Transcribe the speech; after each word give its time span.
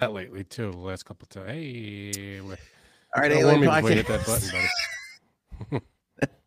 that 0.00 0.12
lately 0.12 0.44
too. 0.44 0.70
The 0.72 0.78
last 0.78 1.04
couple 1.04 1.24
of 1.24 1.28
times. 1.30 1.50
Hey, 1.50 2.40
all 2.40 3.22
right, 3.22 3.32
Alien 3.32 3.62
Podcast. 3.62 4.26
button, 4.26 4.50
buddy. 5.70 5.84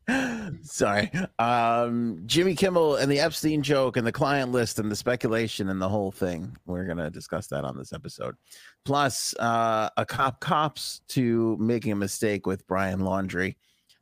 Sorry. 0.63 1.11
Um, 1.39 2.21
Jimmy 2.25 2.55
Kimmel 2.55 2.95
and 2.97 3.09
the 3.11 3.19
Epstein 3.19 3.61
joke 3.61 3.97
and 3.97 4.05
the 4.05 4.11
client 4.11 4.51
list 4.51 4.79
and 4.79 4.91
the 4.91 4.95
speculation 4.95 5.69
and 5.69 5.81
the 5.81 5.87
whole 5.87 6.11
thing. 6.11 6.55
We're 6.65 6.85
going 6.85 6.97
to 6.97 7.09
discuss 7.09 7.47
that 7.47 7.63
on 7.63 7.77
this 7.77 7.93
episode. 7.93 8.35
Plus, 8.83 9.33
uh, 9.39 9.89
a 9.97 10.05
cop 10.05 10.39
cops 10.41 11.01
to 11.09 11.55
making 11.59 11.93
a 11.93 11.95
mistake 11.95 12.45
with 12.45 12.67
Brian 12.67 12.99
Laundrie, 12.99 13.55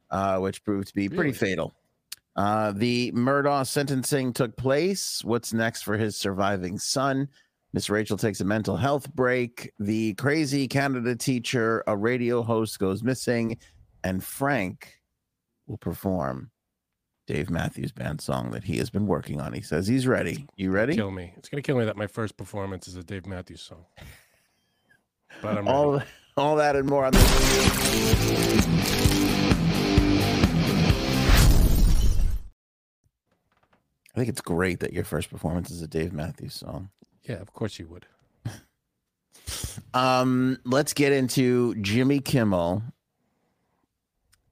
uh, 0.10 0.40
which 0.40 0.64
proved 0.64 0.88
to 0.88 0.94
be 0.96 1.08
pretty 1.10 1.24
Really? 1.30 1.34
fatal. 1.34 1.74
Uh, 2.36 2.72
the 2.72 3.12
Murdaugh 3.14 3.68
sentencing 3.68 4.34
took 4.34 4.56
place. 4.56 5.24
What's 5.24 5.54
next 5.54 5.84
for 5.84 5.98
his 5.98 6.16
surviving 6.16 6.80
son? 6.80 7.28
Miss 7.72 7.90
Rachel 7.90 8.18
takes 8.18 8.42
a 8.42 8.46
mental 8.46 8.78
health 8.78 9.14
break. 9.14 9.72
The 9.80 10.16
crazy 10.16 10.68
Canada 10.68 11.16
teacher, 11.16 11.84
a 11.86 11.96
radio 11.96 12.42
host, 12.42 12.80
goes 12.80 13.04
missing, 13.04 13.58
and 14.04 14.24
Frank 14.24 14.96
will 15.68 15.78
perform 15.78 16.50
Dave 17.28 17.52
Matthews 17.52 17.92
Band 17.92 18.22
song 18.22 18.50
that 18.52 18.64
he 18.64 18.78
has 18.78 18.90
been 18.90 19.06
working 19.06 19.40
on. 19.40 19.54
He 19.54 19.62
says 19.62 19.86
he's 19.86 20.08
ready. 20.08 20.48
You 20.56 20.72
ready? 20.72 20.96
kill 20.96 21.12
me. 21.12 21.32
It's 21.38 21.48
gonna 21.48 21.62
kill 21.62 21.78
me 21.78 21.86
that 21.86 21.96
my 21.96 22.08
first 22.08 22.38
performance 22.38 22.88
is 22.88 22.96
a 22.96 23.04
Dave 23.04 23.26
Matthews 23.26 23.62
song. 23.62 23.86
But 25.44 25.60
I'm 25.60 25.66
ready. 25.66 25.70
All 25.70 26.02
all 26.38 26.56
that 26.56 26.76
and 26.76 26.90
more 26.90 27.06
on 27.06 27.14
this. 27.14 28.40
I 34.12 34.16
think 34.16 34.28
it's 34.28 34.42
great 34.42 34.80
that 34.80 34.92
your 34.92 35.04
first 35.04 35.30
performance 35.30 35.70
is 35.70 35.84
a 35.84 35.88
Dave 35.88 36.12
Matthews 36.12 36.56
song. 36.56 36.90
Yeah, 37.30 37.36
of 37.36 37.54
course 37.54 37.78
you 37.78 37.88
would. 37.88 38.08
Um, 39.94 40.60
let's 40.66 40.94
get 40.94 41.14
into 41.14 41.76
Jimmy 41.76 42.20
Kimmel 42.20 42.84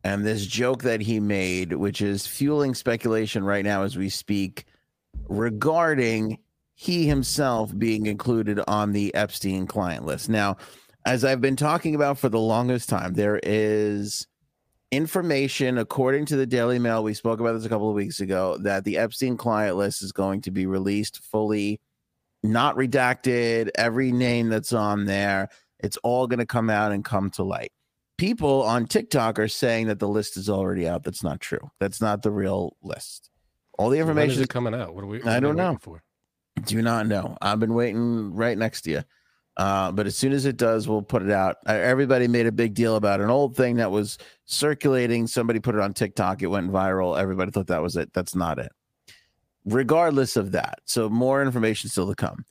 and 0.03 0.25
this 0.25 0.45
joke 0.45 0.83
that 0.83 1.01
he 1.01 1.19
made, 1.19 1.73
which 1.73 2.01
is 2.01 2.25
fueling 2.25 2.73
speculation 2.73 3.43
right 3.43 3.65
now 3.65 3.83
as 3.83 3.97
we 3.97 4.09
speak 4.09 4.65
regarding 5.27 6.39
he 6.73 7.07
himself 7.07 7.75
being 7.77 8.05
included 8.05 8.59
on 8.67 8.91
the 8.91 9.13
Epstein 9.15 9.65
client 9.65 10.05
list. 10.05 10.29
Now, 10.29 10.57
as 11.05 11.25
I've 11.25 11.41
been 11.41 11.55
talking 11.55 11.95
about 11.95 12.17
for 12.19 12.29
the 12.29 12.39
longest 12.39 12.89
time, 12.89 13.13
there 13.13 13.39
is 13.43 14.27
information, 14.91 15.77
according 15.77 16.25
to 16.27 16.35
the 16.35 16.45
Daily 16.45 16.79
Mail, 16.79 17.03
we 17.03 17.13
spoke 17.13 17.39
about 17.39 17.53
this 17.53 17.65
a 17.65 17.69
couple 17.69 17.89
of 17.89 17.95
weeks 17.95 18.19
ago, 18.19 18.57
that 18.61 18.83
the 18.83 18.97
Epstein 18.97 19.37
client 19.37 19.77
list 19.77 20.03
is 20.03 20.11
going 20.11 20.41
to 20.41 20.51
be 20.51 20.65
released 20.65 21.23
fully 21.23 21.79
not 22.47 22.75
redacted, 22.75 23.69
every 23.75 24.11
name 24.11 24.49
that's 24.49 24.73
on 24.73 25.05
there, 25.05 25.49
it's 25.79 25.97
all 25.97 26.27
going 26.27 26.39
to 26.39 26.45
come 26.45 26.69
out 26.69 26.91
and 26.91 27.03
come 27.03 27.29
to 27.31 27.43
light. 27.43 27.71
People 28.17 28.63
on 28.63 28.85
TikTok 28.85 29.37
are 29.37 29.47
saying 29.47 29.87
that 29.87 29.99
the 29.99 30.07
list 30.07 30.37
is 30.37 30.49
already 30.49 30.87
out. 30.87 31.03
That's 31.03 31.23
not 31.23 31.39
true. 31.39 31.69
That's 31.79 32.01
not 32.01 32.23
the 32.23 32.31
real 32.31 32.75
list. 32.81 33.29
All 33.77 33.89
the 33.89 33.97
When 33.97 34.07
is 34.07 34.09
information 34.09 34.45
coming 34.47 34.73
out? 34.73 34.95
What 34.95 35.03
are 35.03 35.07
we? 35.07 35.19
what 35.19 35.27
I 35.27 35.39
don't 35.39 35.55
know. 35.55 35.77
For? 35.79 36.01
do 36.65 36.81
not 36.81 37.07
know. 37.07 37.37
I've 37.41 37.59
been 37.59 37.73
waiting 37.73 38.33
right 38.33 38.57
next 38.57 38.81
to 38.81 38.91
you. 38.91 39.03
Uh, 39.55 39.91
but 39.91 40.05
as 40.05 40.15
soon 40.15 40.33
as 40.33 40.45
it 40.45 40.57
does, 40.57 40.87
we'll 40.87 41.01
put 41.01 41.23
it 41.23 41.31
out. 41.31 41.57
Everybody 41.65 42.27
made 42.27 42.45
a 42.45 42.51
big 42.51 42.75
deal 42.75 42.95
about 42.95 43.21
an 43.21 43.29
old 43.29 43.55
thing 43.55 43.77
that 43.77 43.89
was 43.89 44.19
circulating. 44.45 45.25
Somebody 45.25 45.59
put 45.59 45.73
it 45.73 45.81
on 45.81 45.93
TikTok. 45.93 46.43
It 46.43 46.47
went 46.47 46.71
viral. 46.71 47.19
Everybody 47.19 47.51
thought 47.51 47.67
that 47.67 47.81
was 47.81 47.95
it. 47.95 48.13
That's 48.13 48.35
not 48.35 48.59
it. 48.59 48.71
Regardless 49.67 50.37
of 50.37 50.53
that, 50.53 50.79
so 50.85 51.09
more 51.09 51.41
information 51.41 51.89
still 51.89 52.07
to 52.07 52.15
come. 52.15 52.45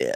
Eh, 0.00 0.12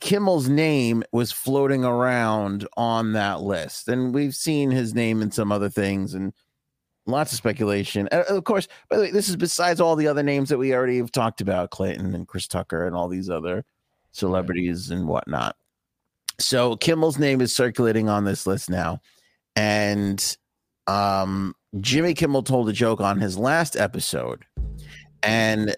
Kimmel's 0.00 0.48
name 0.48 1.02
was 1.12 1.32
floating 1.32 1.84
around 1.84 2.66
on 2.76 3.12
that 3.14 3.40
list, 3.40 3.88
and 3.88 4.14
we've 4.14 4.34
seen 4.34 4.70
his 4.70 4.94
name 4.94 5.22
in 5.22 5.30
some 5.30 5.50
other 5.50 5.70
things 5.70 6.12
and 6.12 6.32
lots 7.06 7.32
of 7.32 7.38
speculation. 7.38 8.08
And 8.08 8.22
of 8.24 8.44
course, 8.44 8.68
by 8.90 8.96
the 8.96 9.02
way, 9.02 9.10
this 9.10 9.28
is 9.28 9.36
besides 9.36 9.80
all 9.80 9.96
the 9.96 10.08
other 10.08 10.22
names 10.22 10.48
that 10.48 10.58
we 10.58 10.74
already 10.74 10.98
have 10.98 11.12
talked 11.12 11.40
about 11.40 11.70
Clinton 11.70 12.14
and 12.14 12.28
Chris 12.28 12.46
Tucker 12.46 12.86
and 12.86 12.94
all 12.94 13.08
these 13.08 13.30
other 13.30 13.64
celebrities 14.12 14.90
and 14.90 15.06
whatnot. 15.06 15.56
So 16.38 16.76
Kimmel's 16.76 17.18
name 17.18 17.40
is 17.40 17.54
circulating 17.54 18.08
on 18.08 18.24
this 18.24 18.46
list 18.46 18.68
now. 18.68 19.00
And 19.54 20.36
um, 20.86 21.54
Jimmy 21.80 22.14
Kimmel 22.14 22.42
told 22.42 22.68
a 22.68 22.72
joke 22.72 23.00
on 23.00 23.20
his 23.20 23.38
last 23.38 23.76
episode. 23.76 24.44
And 25.26 25.76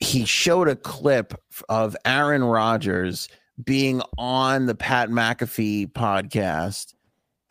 he 0.00 0.24
showed 0.24 0.68
a 0.68 0.76
clip 0.76 1.34
of 1.68 1.96
Aaron 2.04 2.42
Rodgers 2.44 3.28
being 3.62 4.02
on 4.18 4.66
the 4.66 4.74
Pat 4.74 5.10
McAfee 5.10 5.92
podcast. 5.92 6.94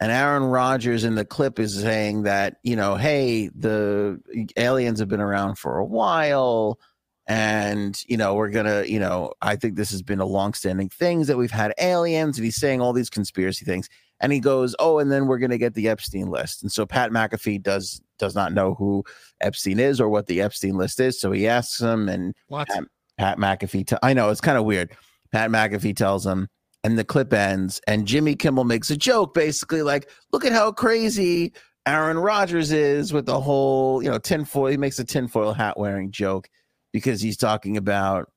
And 0.01 0.11
Aaron 0.11 0.43
Rodgers 0.43 1.03
in 1.03 1.15
the 1.15 1.25
clip 1.25 1.59
is 1.59 1.79
saying 1.79 2.23
that, 2.23 2.57
you 2.63 2.75
know, 2.75 2.95
hey, 2.95 3.49
the 3.49 4.19
aliens 4.57 4.99
have 4.99 5.09
been 5.09 5.19
around 5.19 5.57
for 5.57 5.77
a 5.77 5.85
while. 5.85 6.79
And, 7.27 8.01
you 8.07 8.17
know, 8.17 8.33
we're 8.33 8.49
going 8.49 8.65
to, 8.65 8.89
you 8.89 8.99
know, 8.99 9.33
I 9.41 9.55
think 9.55 9.75
this 9.75 9.91
has 9.91 10.01
been 10.01 10.19
a 10.19 10.25
longstanding 10.25 10.89
things 10.89 11.27
that 11.27 11.37
we've 11.37 11.51
had 11.51 11.73
aliens. 11.79 12.37
And 12.37 12.45
he's 12.45 12.55
saying 12.55 12.81
all 12.81 12.93
these 12.93 13.09
conspiracy 13.09 13.65
things. 13.65 13.87
And 14.21 14.31
he 14.33 14.39
goes, 14.39 14.75
oh, 14.79 14.99
and 14.99 15.11
then 15.11 15.27
we're 15.27 15.37
going 15.37 15.51
to 15.51 15.57
get 15.57 15.73
the 15.73 15.87
Epstein 15.87 16.29
list. 16.29 16.61
And 16.61 16.71
so 16.71 16.85
Pat 16.85 17.11
McAfee 17.11 17.61
does 17.63 18.01
does 18.17 18.35
not 18.35 18.53
know 18.53 18.73
who 18.73 19.03
Epstein 19.39 19.79
is 19.79 20.01
or 20.01 20.09
what 20.09 20.27
the 20.27 20.41
Epstein 20.41 20.75
list 20.77 20.99
is. 20.99 21.19
So 21.19 21.31
he 21.31 21.47
asks 21.47 21.81
him, 21.81 22.09
and 22.09 22.35
Pat, 22.67 22.83
Pat 23.17 23.37
McAfee. 23.37 23.87
T- 23.87 23.95
I 24.03 24.13
know 24.13 24.29
it's 24.29 24.41
kind 24.41 24.57
of 24.57 24.65
weird. 24.65 24.91
Pat 25.31 25.49
McAfee 25.49 25.95
tells 25.95 26.25
him, 26.25 26.49
and 26.83 26.97
the 26.97 27.05
clip 27.05 27.33
ends, 27.33 27.79
and 27.87 28.05
Jimmy 28.05 28.35
Kimmel 28.35 28.63
makes 28.65 28.89
a 28.89 28.97
joke, 28.97 29.33
basically 29.33 29.83
like, 29.83 30.09
"Look 30.31 30.45
at 30.45 30.51
how 30.51 30.71
crazy 30.71 31.53
Aaron 31.85 32.17
Rodgers 32.17 32.71
is 32.71 33.13
with 33.13 33.25
the 33.25 33.39
whole, 33.39 34.03
you 34.03 34.09
know, 34.09 34.17
tinfoil." 34.17 34.67
He 34.67 34.77
makes 34.77 34.99
a 34.99 35.05
tinfoil 35.05 35.53
hat 35.53 35.77
wearing 35.77 36.11
joke 36.11 36.49
because 36.91 37.21
he's 37.21 37.37
talking 37.37 37.77
about 37.77 38.29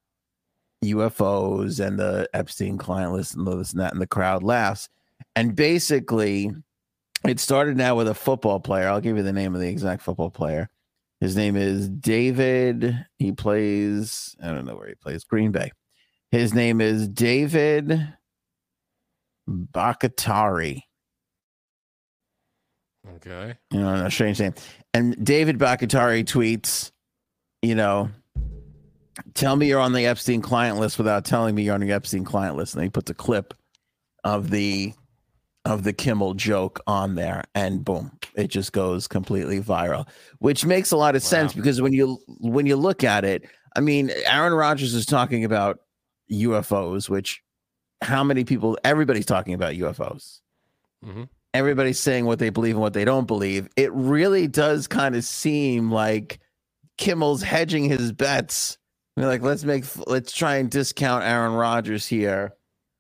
UFOs 0.85 1.85
and 1.85 1.99
the 1.99 2.29
Epstein 2.35 2.79
client 2.79 3.13
list 3.13 3.35
and 3.37 3.47
this 3.47 3.73
and 3.73 3.81
that, 3.81 3.93
and 3.93 4.01
the 4.01 4.07
crowd 4.07 4.43
laughs. 4.43 4.89
And 5.35 5.57
basically, 5.57 6.51
it 7.27 7.41
started 7.41 7.77
now 7.77 7.97
with 7.97 8.09
a 8.09 8.15
football 8.15 8.61
player. 8.61 8.89
I'll 8.89 9.01
give 9.01 9.17
you 9.17 9.23
the 9.23 9.33
name 9.33 9.55
of 9.55 9.61
the 9.61 9.69
exact 9.69 10.03
football 10.03 10.31
player. 10.31 10.69
His 11.21 11.37
name 11.37 11.57
is 11.57 11.89
David. 11.89 13.07
He 13.19 13.33
plays, 13.33 14.35
I 14.43 14.49
don't 14.49 14.65
know 14.65 14.77
where 14.77 14.89
he 14.89 14.95
plays, 14.95 15.25
Green 15.25 15.53
Bay. 15.53 15.71
His 16.33 16.53
name 16.53 16.81
is 16.81 17.07
David 17.09 18.13
Bakhtiari. 19.47 20.85
Okay. 23.17 23.55
You 23.71 23.81
know, 23.81 24.07
a 24.07 24.11
strange 24.11 24.41
name. 24.41 24.55
And 24.95 25.25
David 25.25 25.59
Bakhtiari 25.59 26.25
tweets, 26.25 26.91
you 27.61 27.75
know, 27.75 28.11
tell 29.35 29.57
me 29.57 29.69
you're 29.69 29.81
on 29.81 29.93
the 29.93 30.07
Epstein 30.07 30.43
client 30.43 30.79
list 30.79 30.99
without 30.99 31.25
telling 31.25 31.55
me 31.55 31.63
you're 31.63 31.75
on 31.75 31.81
the 31.81 31.93
Epstein 31.93 32.25
client 32.25 32.57
list. 32.57 32.75
And 32.75 32.83
he 32.83 32.91
puts 32.91 33.11
a 33.11 33.15
clip 33.15 33.55
of 34.25 34.51
the 34.51 34.93
of 35.65 35.85
the 35.85 35.93
Kimmel 35.93 36.35
joke 36.35 36.81
on 36.87 37.15
there, 37.15 37.45
and 37.55 37.85
boom, 37.85 38.11
it 38.35 38.49
just 38.49 38.73
goes 38.73 39.07
completely 39.07 39.61
viral, 39.61 40.09
which 40.39 40.65
makes 40.65 40.91
a 40.91 40.97
lot 40.97 41.15
of 41.15 41.23
sense 41.23 41.53
because 41.53 41.81
when 41.81 41.93
you 41.93 42.19
when 42.41 42.67
you 42.67 42.77
look 42.77 43.05
at 43.05 43.25
it, 43.25 43.49
I 43.77 43.81
mean, 43.81 44.11
Aaron 44.27 44.53
Rodgers 44.53 44.95
is 44.95 45.07
talking 45.07 45.45
about 45.45 45.81
UFOs, 46.31 47.09
which 47.09 47.43
how 48.03 48.25
many 48.25 48.45
people? 48.45 48.79
Everybody's 48.85 49.27
talking 49.27 49.55
about 49.55 49.75
UFOs 49.75 50.41
hmm 51.03 51.25
everybody's 51.55 51.99
saying 51.99 52.25
what 52.25 52.39
they 52.39 52.51
believe 52.51 52.75
and 52.75 52.83
what 52.83 52.95
they 52.95 53.05
don't 53.05 53.27
believe, 53.27 53.69
it 53.77 53.93
really 53.93 54.47
does 54.47 54.87
kind 54.87 55.15
of 55.15 55.25
seem 55.25 55.91
like 55.91 56.41
Kimmel's 56.99 57.43
hedging 57.43 57.85
his 57.85 58.13
bets. 58.13 58.79
I 59.17 59.21
mean, 59.21 59.29
like, 59.29 59.43
let's 59.43 59.65
make, 59.65 59.85
let's 60.07 60.33
try 60.33 60.57
and 60.57 60.71
discount 60.71 61.25
Aaron 61.25 61.53
Rodgers 61.53 62.07
here, 62.07 62.55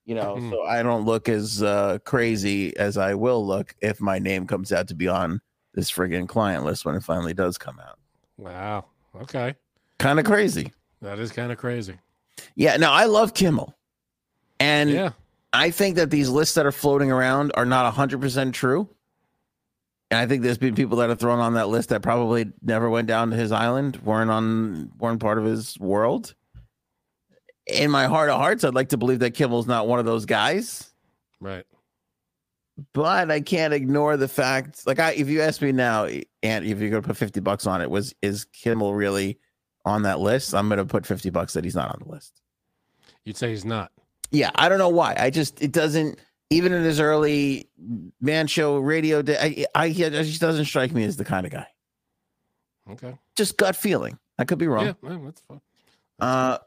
you 0.04 0.14
know, 0.14 0.36
Mhm. 0.36 0.50
so 0.50 0.62
I 0.64 0.82
don't 0.82 1.04
look 1.04 1.28
as 1.28 1.62
uh, 1.62 1.98
crazy 2.04 2.76
as 2.76 2.96
I 2.98 3.14
will 3.14 3.46
look 3.46 3.74
if 3.80 4.00
my 4.00 4.18
name 4.18 4.46
comes 4.46 4.72
out 4.72 4.88
to 4.88 4.94
be 4.94 5.08
on 5.08 5.40
this 5.74 5.90
friggin' 5.90 6.28
client 6.28 6.64
list 6.64 6.84
when 6.84 6.94
it 6.94 7.02
finally 7.02 7.34
does 7.34 7.56
come 7.58 7.78
out. 7.80 7.98
Wow. 8.36 8.86
Okay. 9.22 9.54
Kind 9.98 10.18
of 10.18 10.24
crazy. 10.24 10.72
That 11.00 11.18
is 11.18 11.32
kind 11.32 11.52
of 11.52 11.58
crazy. 11.58 11.98
Yeah. 12.56 12.76
No, 12.76 12.90
I 12.90 13.04
love 13.04 13.34
Kimmel. 13.34 13.74
And 14.60 14.90
yeah. 14.90 15.10
I 15.52 15.70
think 15.70 15.96
that 15.96 16.10
these 16.10 16.28
lists 16.28 16.54
that 16.54 16.66
are 16.66 16.72
floating 16.72 17.10
around 17.10 17.52
are 17.54 17.66
not 17.66 17.86
100% 17.92 18.52
true. 18.54 18.88
And 20.10 20.18
I 20.18 20.26
think 20.26 20.42
there's 20.42 20.58
been 20.58 20.74
people 20.74 20.98
that 20.98 21.08
are 21.10 21.14
thrown 21.14 21.38
on 21.38 21.54
that 21.54 21.68
list 21.68 21.88
that 21.88 22.02
probably 22.02 22.52
never 22.62 22.90
went 22.90 23.08
down 23.08 23.30
to 23.30 23.36
his 23.36 23.50
island, 23.50 23.96
weren't 24.04 24.30
on 24.30 24.90
weren't 24.98 25.20
part 25.20 25.38
of 25.38 25.44
his 25.44 25.78
world. 25.78 26.34
In 27.72 27.90
my 27.90 28.06
heart 28.06 28.30
of 28.30 28.38
hearts, 28.38 28.64
I'd 28.64 28.74
like 28.74 28.90
to 28.90 28.96
believe 28.96 29.20
that 29.20 29.32
Kimmel's 29.34 29.66
not 29.66 29.86
one 29.88 29.98
of 29.98 30.04
those 30.04 30.24
guys, 30.26 30.90
Right. 31.40 31.64
but 32.92 33.30
I 33.30 33.40
can't 33.40 33.72
ignore 33.74 34.16
the 34.16 34.28
fact 34.28 34.86
like 34.86 34.98
I 34.98 35.12
if 35.12 35.28
you 35.28 35.40
ask 35.42 35.60
me 35.62 35.72
now, 35.72 36.06
and 36.42 36.64
if 36.64 36.78
you're 36.80 36.90
gonna 36.90 37.02
put 37.02 37.16
50 37.16 37.40
bucks 37.40 37.66
on 37.66 37.80
it, 37.80 37.90
was 37.90 38.14
is 38.22 38.44
Kimmel 38.46 38.94
really 38.94 39.38
on 39.84 40.02
that 40.02 40.20
list? 40.20 40.54
I'm 40.54 40.68
gonna 40.68 40.84
put 40.86 41.06
50 41.06 41.30
bucks 41.30 41.52
that 41.54 41.64
he's 41.64 41.74
not 41.74 41.90
on 41.90 42.00
the 42.04 42.12
list. 42.12 42.40
You'd 43.24 43.36
say 43.36 43.50
he's 43.50 43.64
not. 43.64 43.92
Yeah, 44.30 44.50
I 44.54 44.68
don't 44.68 44.78
know 44.78 44.88
why. 44.88 45.14
I 45.18 45.30
just 45.30 45.60
it 45.62 45.72
doesn't 45.72 46.18
even 46.50 46.72
in 46.72 46.82
his 46.84 47.00
early 47.00 47.68
man 48.20 48.46
show 48.46 48.78
radio 48.78 49.22
day. 49.22 49.66
I, 49.74 49.84
I 49.84 49.88
he 49.88 50.02
just 50.08 50.40
doesn't 50.40 50.64
strike 50.64 50.92
me 50.92 51.04
as 51.04 51.16
the 51.16 51.24
kind 51.24 51.46
of 51.46 51.52
guy. 51.52 51.66
Okay. 52.90 53.16
Just 53.36 53.56
gut 53.56 53.76
feeling. 53.76 54.18
I 54.38 54.44
could 54.44 54.58
be 54.58 54.66
wrong. 54.66 54.86
Yeah, 54.86 54.92
well, 55.02 55.20
that's 55.24 55.40
fine. 55.42 55.60
Uh, 56.18 56.58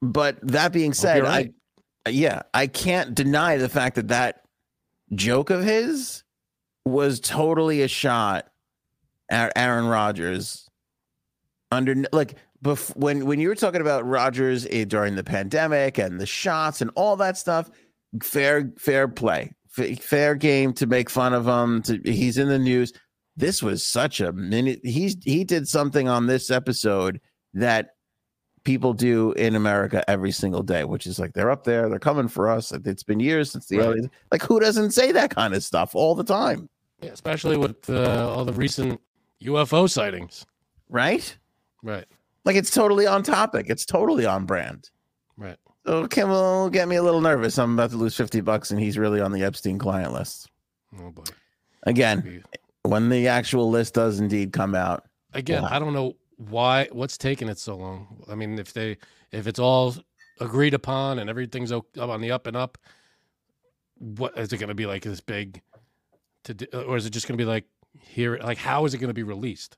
but 0.00 0.38
that 0.42 0.72
being 0.72 0.92
said, 0.92 1.22
right. 1.22 1.52
I 2.06 2.10
yeah, 2.10 2.42
I 2.54 2.66
can't 2.66 3.14
deny 3.14 3.56
the 3.56 3.68
fact 3.68 3.96
that 3.96 4.08
that 4.08 4.44
joke 5.14 5.50
of 5.50 5.62
his 5.62 6.22
was 6.84 7.20
totally 7.20 7.82
a 7.82 7.88
shot 7.88 8.48
at 9.30 9.52
Aaron 9.56 9.86
Rodgers. 9.86 10.68
Under 11.70 11.94
like 12.12 12.36
bef- 12.64 12.96
when 12.96 13.26
when 13.26 13.40
you 13.40 13.48
were 13.48 13.54
talking 13.54 13.80
about 13.80 14.06
Rodgers 14.06 14.66
eh, 14.70 14.84
during 14.84 15.16
the 15.16 15.24
pandemic 15.24 15.98
and 15.98 16.18
the 16.18 16.26
shots 16.26 16.80
and 16.80 16.90
all 16.94 17.16
that 17.16 17.36
stuff, 17.36 17.70
fair 18.22 18.72
fair 18.78 19.06
play, 19.06 19.52
F- 19.76 20.02
fair 20.02 20.34
game 20.34 20.72
to 20.74 20.86
make 20.86 21.10
fun 21.10 21.34
of 21.34 21.46
him. 21.46 21.82
To 21.82 22.00
he's 22.04 22.38
in 22.38 22.48
the 22.48 22.58
news. 22.58 22.92
This 23.36 23.62
was 23.62 23.84
such 23.84 24.20
a 24.20 24.32
minute. 24.32 24.80
He's 24.82 25.16
he 25.24 25.44
did 25.44 25.68
something 25.68 26.08
on 26.08 26.26
this 26.26 26.50
episode 26.50 27.20
that 27.52 27.90
people 28.68 28.92
do 28.92 29.32
in 29.32 29.54
America 29.54 30.04
every 30.10 30.30
single 30.30 30.62
day, 30.62 30.84
which 30.84 31.06
is 31.06 31.18
like 31.18 31.32
they're 31.32 31.50
up 31.50 31.64
there, 31.64 31.88
they're 31.88 31.98
coming 31.98 32.28
for 32.28 32.50
us. 32.50 32.70
It's 32.70 33.02
been 33.02 33.18
years 33.18 33.50
since 33.50 33.66
the 33.66 33.78
Right. 33.78 33.86
aliens. 33.86 34.08
Like 34.30 34.42
who 34.42 34.60
doesn't 34.60 34.90
say 34.90 35.10
that 35.12 35.30
kind 35.30 35.54
of 35.54 35.64
stuff 35.64 35.94
all 35.94 36.14
the 36.14 36.22
time, 36.22 36.68
Yeah, 37.00 37.12
especially 37.12 37.56
with 37.56 37.88
uh, 37.88 38.28
all 38.30 38.44
the 38.44 38.52
recent 38.52 39.00
UFO 39.42 39.88
sightings. 39.88 40.44
right? 40.90 41.34
Right. 41.82 42.04
Like 42.44 42.56
it's 42.56 42.70
totally 42.70 43.06
on 43.06 43.22
topic. 43.22 43.66
It's 43.70 43.86
totally 43.86 44.26
on 44.26 44.44
brand. 44.44 44.90
Right. 45.38 45.56
So 45.86 46.06
Kim 46.06 46.28
will 46.28 46.68
get 46.68 46.88
me 46.88 46.96
a 46.96 47.02
little 47.02 47.22
nervous. 47.22 47.58
I'm 47.58 47.72
about 47.72 47.88
to 47.92 47.96
lose 47.96 48.14
50 48.16 48.42
bucks 48.42 48.70
and 48.70 48.78
he's 48.78 48.98
really 48.98 49.22
on 49.22 49.32
the 49.32 49.44
Epstein 49.44 49.78
client 49.78 50.12
list. 50.12 50.50
Oh 51.00 51.10
boy. 51.10 51.24
Again, 51.84 52.44
when 52.82 53.08
the 53.08 53.28
actual 53.28 53.70
list 53.70 53.94
does 53.94 54.20
indeed 54.20 54.52
come 54.52 54.74
out, 54.74 55.04
Again, 55.32 55.62
Wow. 55.62 55.68
I 55.72 55.78
don't 55.78 55.94
know 55.94 56.16
why. 56.38 56.88
What's 56.92 57.18
taking 57.18 57.48
it 57.48 57.58
so 57.58 57.76
long? 57.76 58.24
I 58.30 58.34
mean, 58.34 58.58
if 58.58 58.72
they, 58.72 58.96
if 59.30 59.46
it's 59.46 59.58
all 59.58 59.94
agreed 60.40 60.74
upon 60.74 61.18
and 61.18 61.28
everything's 61.28 61.72
up 61.72 61.84
on 61.98 62.20
the 62.20 62.30
up 62.30 62.46
and 62.46 62.56
up, 62.56 62.78
what 63.98 64.38
is 64.38 64.52
it 64.52 64.58
going 64.58 64.68
to 64.68 64.74
be 64.74 64.86
like? 64.86 65.02
This 65.02 65.20
big, 65.20 65.60
to 66.44 66.54
do, 66.54 66.66
or 66.72 66.96
is 66.96 67.04
it 67.04 67.10
just 67.10 67.28
going 67.28 67.36
to 67.36 67.42
be 67.42 67.48
like 67.48 67.64
here? 68.00 68.38
Like, 68.38 68.58
how 68.58 68.84
is 68.84 68.94
it 68.94 68.98
going 68.98 69.08
to 69.08 69.14
be 69.14 69.24
released? 69.24 69.76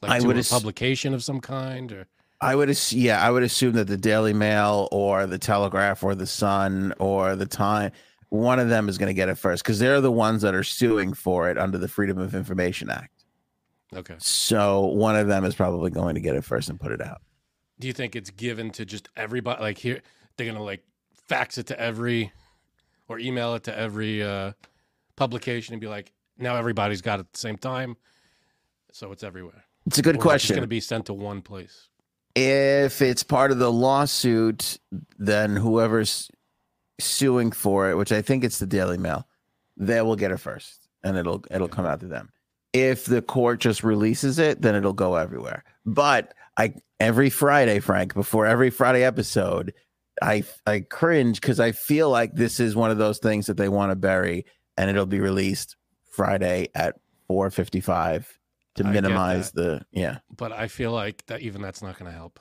Like 0.00 0.12
I 0.12 0.18
to 0.20 0.26
would 0.26 0.36
a 0.36 0.40
ass- 0.40 0.50
publication 0.50 1.14
of 1.14 1.24
some 1.24 1.40
kind, 1.40 1.90
or 1.90 2.06
I 2.40 2.54
would 2.54 2.70
ass- 2.70 2.92
yeah, 2.92 3.20
I 3.20 3.30
would 3.30 3.42
assume 3.42 3.72
that 3.72 3.86
the 3.86 3.96
Daily 3.96 4.32
Mail 4.32 4.88
or 4.92 5.26
the 5.26 5.38
Telegraph 5.38 6.04
or 6.04 6.14
the 6.14 6.26
Sun 6.26 6.94
or 7.00 7.34
the 7.34 7.46
Time, 7.46 7.90
one 8.28 8.60
of 8.60 8.68
them 8.68 8.88
is 8.88 8.98
going 8.98 9.08
to 9.08 9.14
get 9.14 9.28
it 9.28 9.36
first 9.36 9.64
because 9.64 9.78
they're 9.78 10.00
the 10.00 10.12
ones 10.12 10.42
that 10.42 10.54
are 10.54 10.62
suing 10.62 11.14
for 11.14 11.50
it 11.50 11.58
under 11.58 11.78
the 11.78 11.88
Freedom 11.88 12.18
of 12.18 12.34
Information 12.34 12.90
Act. 12.90 13.17
Okay. 13.94 14.14
So 14.18 14.86
one 14.86 15.16
of 15.16 15.26
them 15.28 15.44
is 15.44 15.54
probably 15.54 15.90
going 15.90 16.14
to 16.14 16.20
get 16.20 16.34
it 16.34 16.44
first 16.44 16.68
and 16.68 16.78
put 16.80 16.92
it 16.92 17.00
out. 17.00 17.20
Do 17.80 17.86
you 17.86 17.92
think 17.92 18.16
it's 18.16 18.30
given 18.30 18.70
to 18.72 18.84
just 18.84 19.08
everybody? 19.16 19.60
Like 19.62 19.78
here, 19.78 20.02
they're 20.36 20.46
gonna 20.46 20.62
like 20.64 20.82
fax 21.28 21.58
it 21.58 21.66
to 21.68 21.80
every, 21.80 22.32
or 23.08 23.18
email 23.18 23.54
it 23.54 23.64
to 23.64 23.78
every 23.78 24.22
uh, 24.22 24.52
publication 25.16 25.74
and 25.74 25.80
be 25.80 25.86
like, 25.88 26.12
now 26.38 26.56
everybody's 26.56 27.00
got 27.02 27.18
it 27.18 27.26
at 27.26 27.32
the 27.32 27.38
same 27.38 27.56
time, 27.56 27.96
so 28.92 29.12
it's 29.12 29.22
everywhere. 29.22 29.64
It's 29.86 29.98
a 29.98 30.02
good 30.02 30.16
Or 30.16 30.18
is 30.18 30.20
it 30.20 30.22
just 30.22 30.22
question. 30.22 30.54
going 30.56 30.62
to 30.62 30.66
be 30.68 30.80
sent 30.80 31.06
to 31.06 31.14
one 31.14 31.40
place. 31.40 31.88
if 32.34 33.00
it's 33.00 33.22
part 33.22 33.50
of 33.52 33.58
the 33.58 33.72
lawsuit, 33.72 34.78
then 35.18 35.56
whoever's 35.56 36.30
suing 37.00 37.50
for 37.52 37.90
it, 37.90 37.96
which 37.96 38.12
I 38.12 38.22
think 38.22 38.44
it's 38.44 38.58
the 38.58 38.66
Daily 38.66 38.98
Mail, 38.98 39.26
they 39.76 40.02
will 40.02 40.16
get 40.16 40.30
it 40.32 40.38
first, 40.38 40.88
and 41.04 41.16
it'll 41.16 41.44
it'll 41.50 41.68
come 41.68 41.86
out 41.86 42.00
to 42.00 42.06
them. 42.06 42.30
If 42.72 43.06
the 43.06 43.22
court 43.22 43.60
just 43.60 43.82
releases 43.82 44.38
it, 44.38 44.60
then 44.60 44.74
it'll 44.74 44.92
go 44.92 45.16
everywhere. 45.16 45.64
But 45.86 46.34
I 46.56 46.74
every 47.00 47.30
Friday, 47.30 47.80
Frank, 47.80 48.14
before 48.14 48.46
every 48.46 48.70
Friday 48.70 49.04
episode, 49.04 49.72
I 50.20 50.44
I 50.66 50.80
cringe 50.80 51.40
because 51.40 51.60
I 51.60 51.72
feel 51.72 52.10
like 52.10 52.34
this 52.34 52.60
is 52.60 52.76
one 52.76 52.90
of 52.90 52.98
those 52.98 53.18
things 53.18 53.46
that 53.46 53.56
they 53.56 53.68
want 53.68 53.90
to 53.90 53.96
bury, 53.96 54.44
and 54.76 54.90
it'll 54.90 55.06
be 55.06 55.20
released 55.20 55.76
Friday 56.10 56.68
at 56.74 56.96
four 57.26 57.50
fifty 57.50 57.80
five 57.80 58.38
to 58.74 58.84
I 58.84 58.90
minimize 58.90 59.52
the 59.52 59.84
yeah. 59.92 60.18
But 60.36 60.52
I 60.52 60.68
feel 60.68 60.92
like 60.92 61.24
that 61.26 61.40
even 61.40 61.62
that's 61.62 61.82
not 61.82 61.98
going 61.98 62.10
to 62.10 62.16
help. 62.16 62.40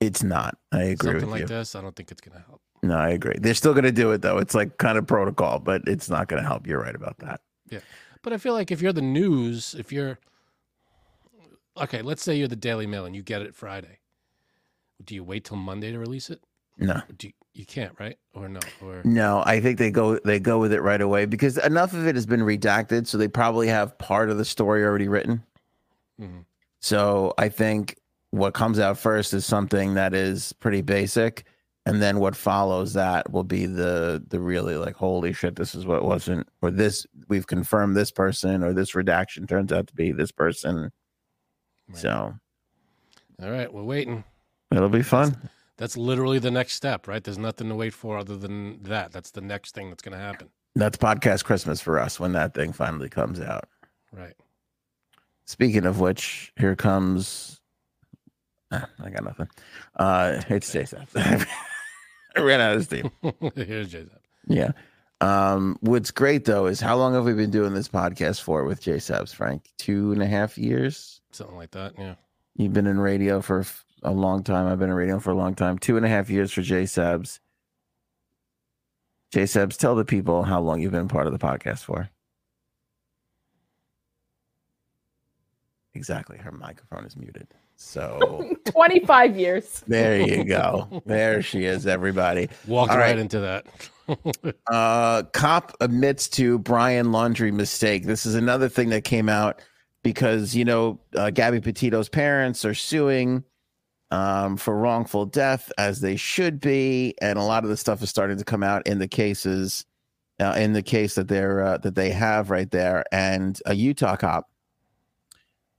It's 0.00 0.22
not. 0.22 0.58
I 0.72 0.82
agree 0.82 1.12
Something 1.12 1.30
like 1.30 1.40
you. 1.42 1.46
this, 1.46 1.74
I 1.74 1.80
don't 1.80 1.96
think 1.96 2.10
it's 2.10 2.20
going 2.20 2.36
to 2.36 2.44
help. 2.46 2.60
No, 2.82 2.96
I 2.96 3.10
agree. 3.10 3.36
They're 3.38 3.54
still 3.54 3.72
going 3.72 3.84
to 3.84 3.92
do 3.92 4.12
it 4.12 4.22
though. 4.22 4.38
It's 4.38 4.54
like 4.54 4.78
kind 4.78 4.98
of 4.98 5.06
protocol, 5.06 5.58
but 5.58 5.82
it's 5.86 6.10
not 6.10 6.28
going 6.28 6.42
to 6.42 6.46
help. 6.46 6.66
You're 6.66 6.82
right 6.82 6.94
about 6.94 7.18
that. 7.18 7.40
But 8.26 8.32
I 8.32 8.38
feel 8.38 8.54
like 8.54 8.72
if 8.72 8.82
you're 8.82 8.92
the 8.92 9.00
news, 9.02 9.76
if 9.78 9.92
you're 9.92 10.18
okay, 11.80 12.02
let's 12.02 12.24
say 12.24 12.34
you're 12.34 12.48
the 12.48 12.56
Daily 12.56 12.84
Mail 12.84 13.04
and 13.04 13.14
you 13.14 13.22
get 13.22 13.40
it 13.40 13.54
Friday, 13.54 14.00
do 15.04 15.14
you 15.14 15.22
wait 15.22 15.44
till 15.44 15.56
Monday 15.58 15.92
to 15.92 15.98
release 16.00 16.28
it? 16.28 16.40
No, 16.76 17.02
Do 17.16 17.28
you, 17.28 17.32
you 17.54 17.64
can't, 17.64 17.92
right? 18.00 18.18
Or 18.34 18.48
no? 18.48 18.58
Or 18.82 19.00
no. 19.04 19.44
I 19.46 19.60
think 19.60 19.78
they 19.78 19.92
go 19.92 20.18
they 20.18 20.40
go 20.40 20.58
with 20.58 20.72
it 20.72 20.80
right 20.82 21.00
away 21.00 21.26
because 21.26 21.56
enough 21.58 21.92
of 21.92 22.04
it 22.04 22.16
has 22.16 22.26
been 22.26 22.40
redacted, 22.40 23.06
so 23.06 23.16
they 23.16 23.28
probably 23.28 23.68
have 23.68 23.96
part 23.96 24.28
of 24.28 24.38
the 24.38 24.44
story 24.44 24.82
already 24.82 25.06
written. 25.06 25.44
Mhm. 26.20 26.46
So 26.80 27.32
I 27.38 27.48
think 27.48 27.96
what 28.32 28.54
comes 28.54 28.80
out 28.80 28.98
first 28.98 29.34
is 29.34 29.46
something 29.46 29.94
that 29.94 30.14
is 30.14 30.52
pretty 30.54 30.82
basic, 30.82 31.44
and 31.86 32.02
then 32.02 32.18
what 32.18 32.36
follows 32.36 32.92
that 32.94 33.32
will 33.32 33.44
be 33.44 33.64
the 33.64 34.22
the 34.28 34.40
really 34.40 34.76
like 34.76 34.96
holy 34.96 35.32
shit, 35.32 35.56
this 35.56 35.74
is 35.74 35.86
what 35.86 36.04
wasn't, 36.04 36.46
or 36.60 36.70
this 36.70 37.06
we've 37.28 37.46
confirmed 37.46 37.96
this 37.96 38.10
person, 38.10 38.62
or 38.62 38.74
this 38.74 38.94
redaction 38.94 39.46
turns 39.46 39.72
out 39.72 39.86
to 39.86 39.94
be 39.94 40.12
this 40.12 40.32
person. 40.32 40.90
Right. 41.88 41.96
So 41.98 42.34
all 43.42 43.50
right, 43.50 43.72
we're 43.72 43.82
waiting. 43.84 44.24
it'll 44.70 44.88
be 44.88 45.02
fun. 45.02 45.36
That's 45.78 45.96
literally 45.96 46.38
the 46.38 46.50
next 46.50 46.72
step, 46.74 47.06
right? 47.06 47.22
There's 47.22 47.38
nothing 47.38 47.68
to 47.68 47.74
wait 47.74 47.92
for 47.92 48.16
other 48.16 48.36
than 48.36 48.82
that. 48.84 49.12
That's 49.12 49.30
the 49.30 49.42
next 49.42 49.74
thing 49.74 49.90
that's 49.90 50.02
going 50.02 50.16
to 50.16 50.22
happen, 50.24 50.48
That's 50.74 50.96
podcast 50.96 51.44
Christmas 51.44 51.82
for 51.82 51.98
us 52.00 52.18
when 52.18 52.32
that 52.32 52.54
thing 52.54 52.72
finally 52.72 53.10
comes 53.10 53.40
out. 53.40 53.68
right? 54.10 54.32
Speaking 55.44 55.84
of 55.84 56.00
which, 56.00 56.52
here 56.56 56.74
comes. 56.74 57.60
Ah, 58.72 58.88
I 59.04 59.10
got 59.10 59.22
nothing. 59.22 59.48
Uh, 59.94 60.40
it's 60.48 60.72
Jason. 60.72 61.06
I 62.36 62.40
ran 62.42 62.60
out 62.60 62.76
of 62.76 62.84
steam. 62.84 63.10
Here's 63.54 63.88
Jay. 63.88 64.06
Yeah. 64.46 64.72
Um, 65.20 65.78
what's 65.80 66.10
great 66.10 66.44
though 66.44 66.66
is 66.66 66.80
how 66.80 66.96
long 66.96 67.14
have 67.14 67.24
we 67.24 67.32
been 67.32 67.50
doing 67.50 67.72
this 67.72 67.88
podcast 67.88 68.42
for 68.42 68.64
with 68.64 68.82
J 68.82 68.96
Sabs, 68.96 69.34
Frank? 69.34 69.70
Two 69.78 70.12
and 70.12 70.22
a 70.22 70.26
half 70.26 70.58
years. 70.58 71.20
Something 71.32 71.56
like 71.56 71.70
that. 71.72 71.94
Yeah. 71.98 72.14
You've 72.56 72.72
been 72.72 72.86
in 72.86 72.98
radio 73.00 73.40
for 73.40 73.64
a 74.02 74.12
long 74.12 74.42
time. 74.42 74.66
I've 74.66 74.78
been 74.78 74.90
in 74.90 74.96
radio 74.96 75.18
for 75.18 75.30
a 75.30 75.34
long 75.36 75.54
time. 75.54 75.78
Two 75.78 75.96
and 75.96 76.04
a 76.04 76.08
half 76.08 76.28
years 76.30 76.52
for 76.52 76.62
J 76.62 76.84
Sabs. 76.84 77.40
J 79.32 79.42
Sabs, 79.44 79.76
tell 79.76 79.94
the 79.94 80.04
people 80.04 80.42
how 80.44 80.60
long 80.60 80.80
you've 80.80 80.92
been 80.92 81.08
part 81.08 81.26
of 81.26 81.32
the 81.32 81.38
podcast 81.38 81.80
for. 81.80 82.08
Exactly. 85.94 86.36
Her 86.38 86.52
microphone 86.52 87.06
is 87.06 87.16
muted. 87.16 87.48
So 87.76 88.54
25 88.66 89.36
years. 89.38 89.82
there 89.86 90.20
you 90.20 90.44
go. 90.44 91.02
There 91.06 91.42
she 91.42 91.64
is, 91.64 91.86
everybody. 91.86 92.48
Walked 92.66 92.92
All 92.92 92.98
right. 92.98 93.10
right. 93.10 93.18
into 93.18 93.40
that. 93.40 93.66
Uh, 94.68 95.24
cop 95.32 95.76
admits 95.80 96.28
to 96.28 96.60
Brian 96.60 97.06
Laundrie 97.06 97.52
mistake. 97.52 98.04
This 98.04 98.24
is 98.24 98.36
another 98.36 98.68
thing 98.68 98.90
that 98.90 99.02
came 99.02 99.28
out 99.28 99.60
because 100.04 100.54
you 100.54 100.64
know 100.64 101.00
uh, 101.16 101.30
Gabby 101.30 101.60
Petito's 101.60 102.08
parents 102.08 102.64
are 102.64 102.74
suing 102.74 103.42
um, 104.12 104.56
for 104.56 104.76
wrongful 104.76 105.26
death, 105.26 105.72
as 105.76 106.00
they 106.00 106.14
should 106.14 106.60
be, 106.60 107.16
and 107.20 107.36
a 107.36 107.42
lot 107.42 107.64
of 107.64 107.70
the 107.70 107.76
stuff 107.76 108.00
is 108.00 108.08
starting 108.10 108.38
to 108.38 108.44
come 108.44 108.62
out 108.62 108.86
in 108.86 109.00
the 109.00 109.08
cases, 109.08 109.84
uh, 110.38 110.54
in 110.56 110.72
the 110.72 110.82
case 110.82 111.16
that 111.16 111.26
they're 111.26 111.60
uh, 111.64 111.78
that 111.78 111.96
they 111.96 112.10
have 112.10 112.50
right 112.50 112.70
there. 112.70 113.04
And 113.10 113.58
a 113.66 113.74
Utah 113.74 114.14
cop, 114.14 114.48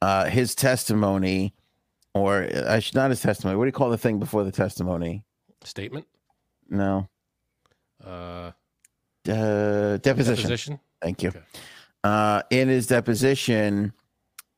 uh, 0.01 0.25
his 0.25 0.53
testimony, 0.53 1.53
or 2.17 2.49
I 2.67 2.79
should 2.79 2.95
not 2.95 3.09
his 3.09 3.21
testimony. 3.21 3.57
What 3.57 3.65
do 3.65 3.67
you 3.69 3.73
call 3.73 3.89
the 3.89 3.97
thing 3.97 4.19
before 4.19 4.43
the 4.43 4.51
testimony? 4.51 5.23
Statement. 5.63 6.05
No, 6.69 7.07
Uh, 8.03 8.51
uh, 9.29 9.97
deposition. 9.97 10.35
deposition. 10.35 10.79
Thank 11.01 11.23
you. 11.23 11.29
Okay. 11.29 11.41
Uh, 12.03 12.41
in 12.49 12.67
his 12.67 12.87
deposition, 12.87 13.93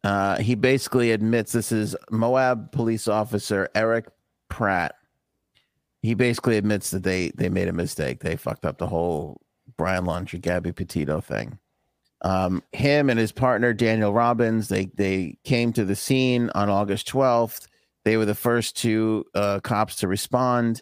uh, 0.04 0.38
he 0.40 0.56
basically 0.56 1.12
admits 1.12 1.52
this 1.52 1.72
is 1.72 1.96
Moab 2.12 2.72
police 2.72 3.08
officer 3.08 3.70
Eric 3.76 4.08
Pratt. 4.50 4.96
He 6.02 6.14
basically 6.14 6.58
admits 6.58 6.92
that 6.92 7.04
they 7.04 7.30
they 7.36 7.50
made 7.50 7.68
a 7.68 7.74
mistake. 7.74 8.20
They 8.22 8.36
fucked 8.36 8.66
up 8.66 8.78
the 8.78 8.88
whole 8.88 9.42
Brian 9.78 10.06
Laundrie 10.06 10.42
Gabby 10.42 10.72
Petito 10.72 11.22
thing. 11.22 11.60
Um, 12.22 12.62
him 12.74 13.10
and 13.10 13.18
his 13.18 13.32
partner 13.32 13.74
Daniel 13.74 14.12
Robbins 14.12 14.68
they 14.68 14.86
they 14.96 15.38
came 15.44 15.72
to 15.74 15.86
the 15.86 15.96
scene 15.96 16.50
on 16.54 16.70
August 16.70 17.08
twelfth. 17.08 17.68
They 18.04 18.18
were 18.18 18.26
the 18.26 18.36
first 18.36 18.78
two 18.78 19.26
uh, 19.34 19.60
cops 19.62 19.96
to 19.98 20.08
respond. 20.08 20.82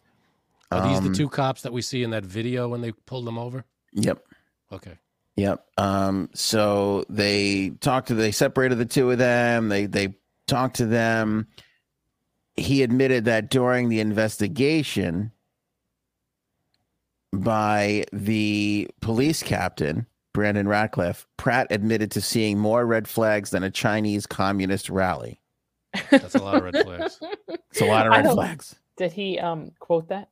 Are 0.72 0.88
these 0.88 0.98
Um, 0.98 1.10
the 1.12 1.14
two 1.18 1.30
cops 1.30 1.62
that 1.62 1.72
we 1.72 1.82
see 1.82 2.04
in 2.04 2.10
that 2.12 2.26
video 2.26 2.68
when 2.70 2.82
they 2.82 2.92
pulled 2.92 3.26
them 3.26 3.38
over? 3.38 3.66
Yep. 3.94 4.24
Okay. 4.72 4.98
Yep. 5.36 5.66
Um, 5.78 6.30
so 6.34 7.06
they 7.10 7.70
talked 7.82 8.08
to 8.08 8.16
they 8.16 8.32
separated 8.32 8.80
the 8.80 8.86
two 8.86 9.12
of 9.12 9.20
them. 9.20 9.70
They 9.70 9.86
they 9.86 10.16
talked 10.48 10.78
to 10.78 10.86
them. 10.86 11.48
He 12.56 12.82
admitted 12.82 13.26
that 13.26 13.52
during 13.52 13.90
the 13.90 14.00
investigation 14.00 15.32
by 17.32 18.06
the 18.12 18.90
police 19.02 19.44
captain, 19.44 20.08
Brandon 20.38 20.68
Ratcliffe, 20.68 21.26
Pratt 21.38 21.66
admitted 21.72 22.12
to 22.12 22.22
seeing 22.22 22.60
more 22.60 22.86
red 22.86 23.08
flags 23.08 23.50
than 23.50 23.64
a 23.64 23.72
Chinese 23.72 24.28
communist 24.28 24.88
rally. 24.88 25.42
That's 26.12 26.36
a 26.36 26.44
lot 26.44 26.58
of 26.58 26.64
red 26.64 26.78
flags. 26.86 27.20
It's 27.72 27.82
a 27.82 27.86
lot 27.86 28.06
of 28.06 28.12
red 28.12 28.32
flags. 28.32 28.76
Did 28.98 29.12
he 29.14 29.40
um 29.40 29.72
quote 29.80 30.10
that? 30.10 30.30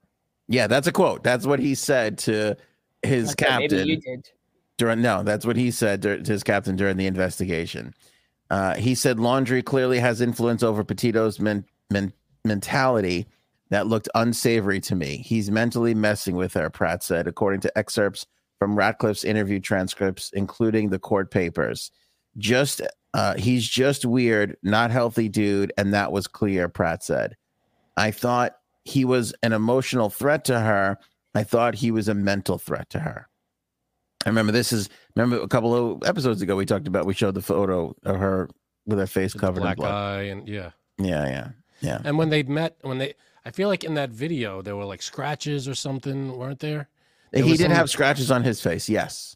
Yeah, 0.47 0.67
that's 0.67 0.85
a 0.85 0.91
quote. 0.91 1.24
That's 1.24 1.47
what 1.47 1.59
he 1.59 1.74
said 1.74 2.19
to 2.19 2.55
his 3.01 3.31
Okay, 3.31 3.45
captain. 3.47 3.77
Maybe 3.79 3.89
you 3.93 3.97
did. 4.00 4.29
during 4.77 5.01
no 5.01 5.24
that's 5.24 5.43
what 5.43 5.55
he 5.55 5.71
said 5.71 6.03
to 6.03 6.19
his 6.24 6.43
captain 6.43 6.75
during 6.75 6.97
the 6.97 7.07
investigation 7.07 7.91
uh, 8.51 8.75
he 8.75 8.93
said 8.93 9.17
Laundrie 9.17 9.65
clearly 9.65 9.97
has 9.97 10.21
influence 10.21 10.62
over 10.62 10.83
petito's 10.83 11.39
men- 11.39 11.65
men- 11.89 12.13
mentality 12.43 13.25
that 13.71 13.88
looked 13.88 14.07
unsavory 14.13 14.79
to 14.81 14.93
me 14.95 15.17
he's 15.17 15.50
mentally 15.50 15.95
messing 15.95 16.35
with 16.35 16.53
her 16.53 16.69
pratt 16.69 17.01
said 17.03 17.25
according 17.27 17.59
to 17.62 17.75
excerpts 17.75 18.27
from 18.59 18.75
ratcliffe's 18.75 19.24
interview 19.24 19.59
transcripts 19.59 20.31
including 20.33 20.89
the 20.89 21.00
court 21.00 21.31
papers 21.31 21.91
just 22.38 22.81
uh, 23.13 23.33
he's 23.35 23.65
just 23.67 24.05
weird 24.05 24.57
not 24.62 24.91
healthy 24.91 25.29
dude 25.29 25.71
and 25.77 25.93
that 25.93 26.12
was 26.12 26.27
clear 26.27 26.67
pratt 26.67 27.03
said 27.03 27.35
i 27.97 28.12
thought 28.12 28.57
he 28.83 29.05
was 29.05 29.33
an 29.43 29.53
emotional 29.53 30.09
threat 30.09 30.43
to 30.45 30.59
her 30.59 30.97
i 31.33 31.43
thought 31.43 31.75
he 31.75 31.91
was 31.91 32.07
a 32.07 32.13
mental 32.13 32.57
threat 32.57 32.89
to 32.89 33.00
her 33.00 33.27
I 34.25 34.29
remember 34.29 34.51
this 34.51 34.74
is 34.74 34.89
remember 35.15 35.39
a 35.39 35.47
couple 35.47 35.75
of 35.75 36.03
episodes 36.03 36.41
ago 36.41 36.55
we 36.55 36.65
talked 36.65 36.88
about 36.88 37.05
we 37.05 37.13
showed 37.13 37.35
the 37.35 37.43
photo 37.43 37.95
of 38.03 38.17
her 38.17 38.50
with 38.85 38.97
her 38.97 39.07
face 39.07 39.33
covered 39.33 39.57
in 39.63 39.75
black 39.75 39.79
eye 39.79 40.24
and 40.24 40.47
yeah. 40.47 40.71
Yeah, 40.97 41.27
yeah, 41.27 41.50
yeah. 41.81 42.01
And 42.03 42.17
when 42.17 42.29
they 42.29 42.43
met, 42.43 42.77
when 42.81 43.00
they, 43.00 43.15
I 43.43 43.51
feel 43.51 43.67
like 43.67 43.83
in 43.83 43.95
that 43.95 44.09
video 44.09 44.62
there 44.62 44.75
were 44.75 44.85
like 44.85 45.01
scratches 45.01 45.67
or 45.67 45.75
something, 45.75 46.38
weren't 46.38 46.59
there? 46.59 46.88
There 47.35 47.43
he 47.43 47.57
did 47.57 47.63
some- 47.67 47.71
have 47.71 47.89
scratches 47.89 48.31
on 48.31 48.43
his 48.43 48.61
face. 48.61 48.89
Yes. 48.89 49.35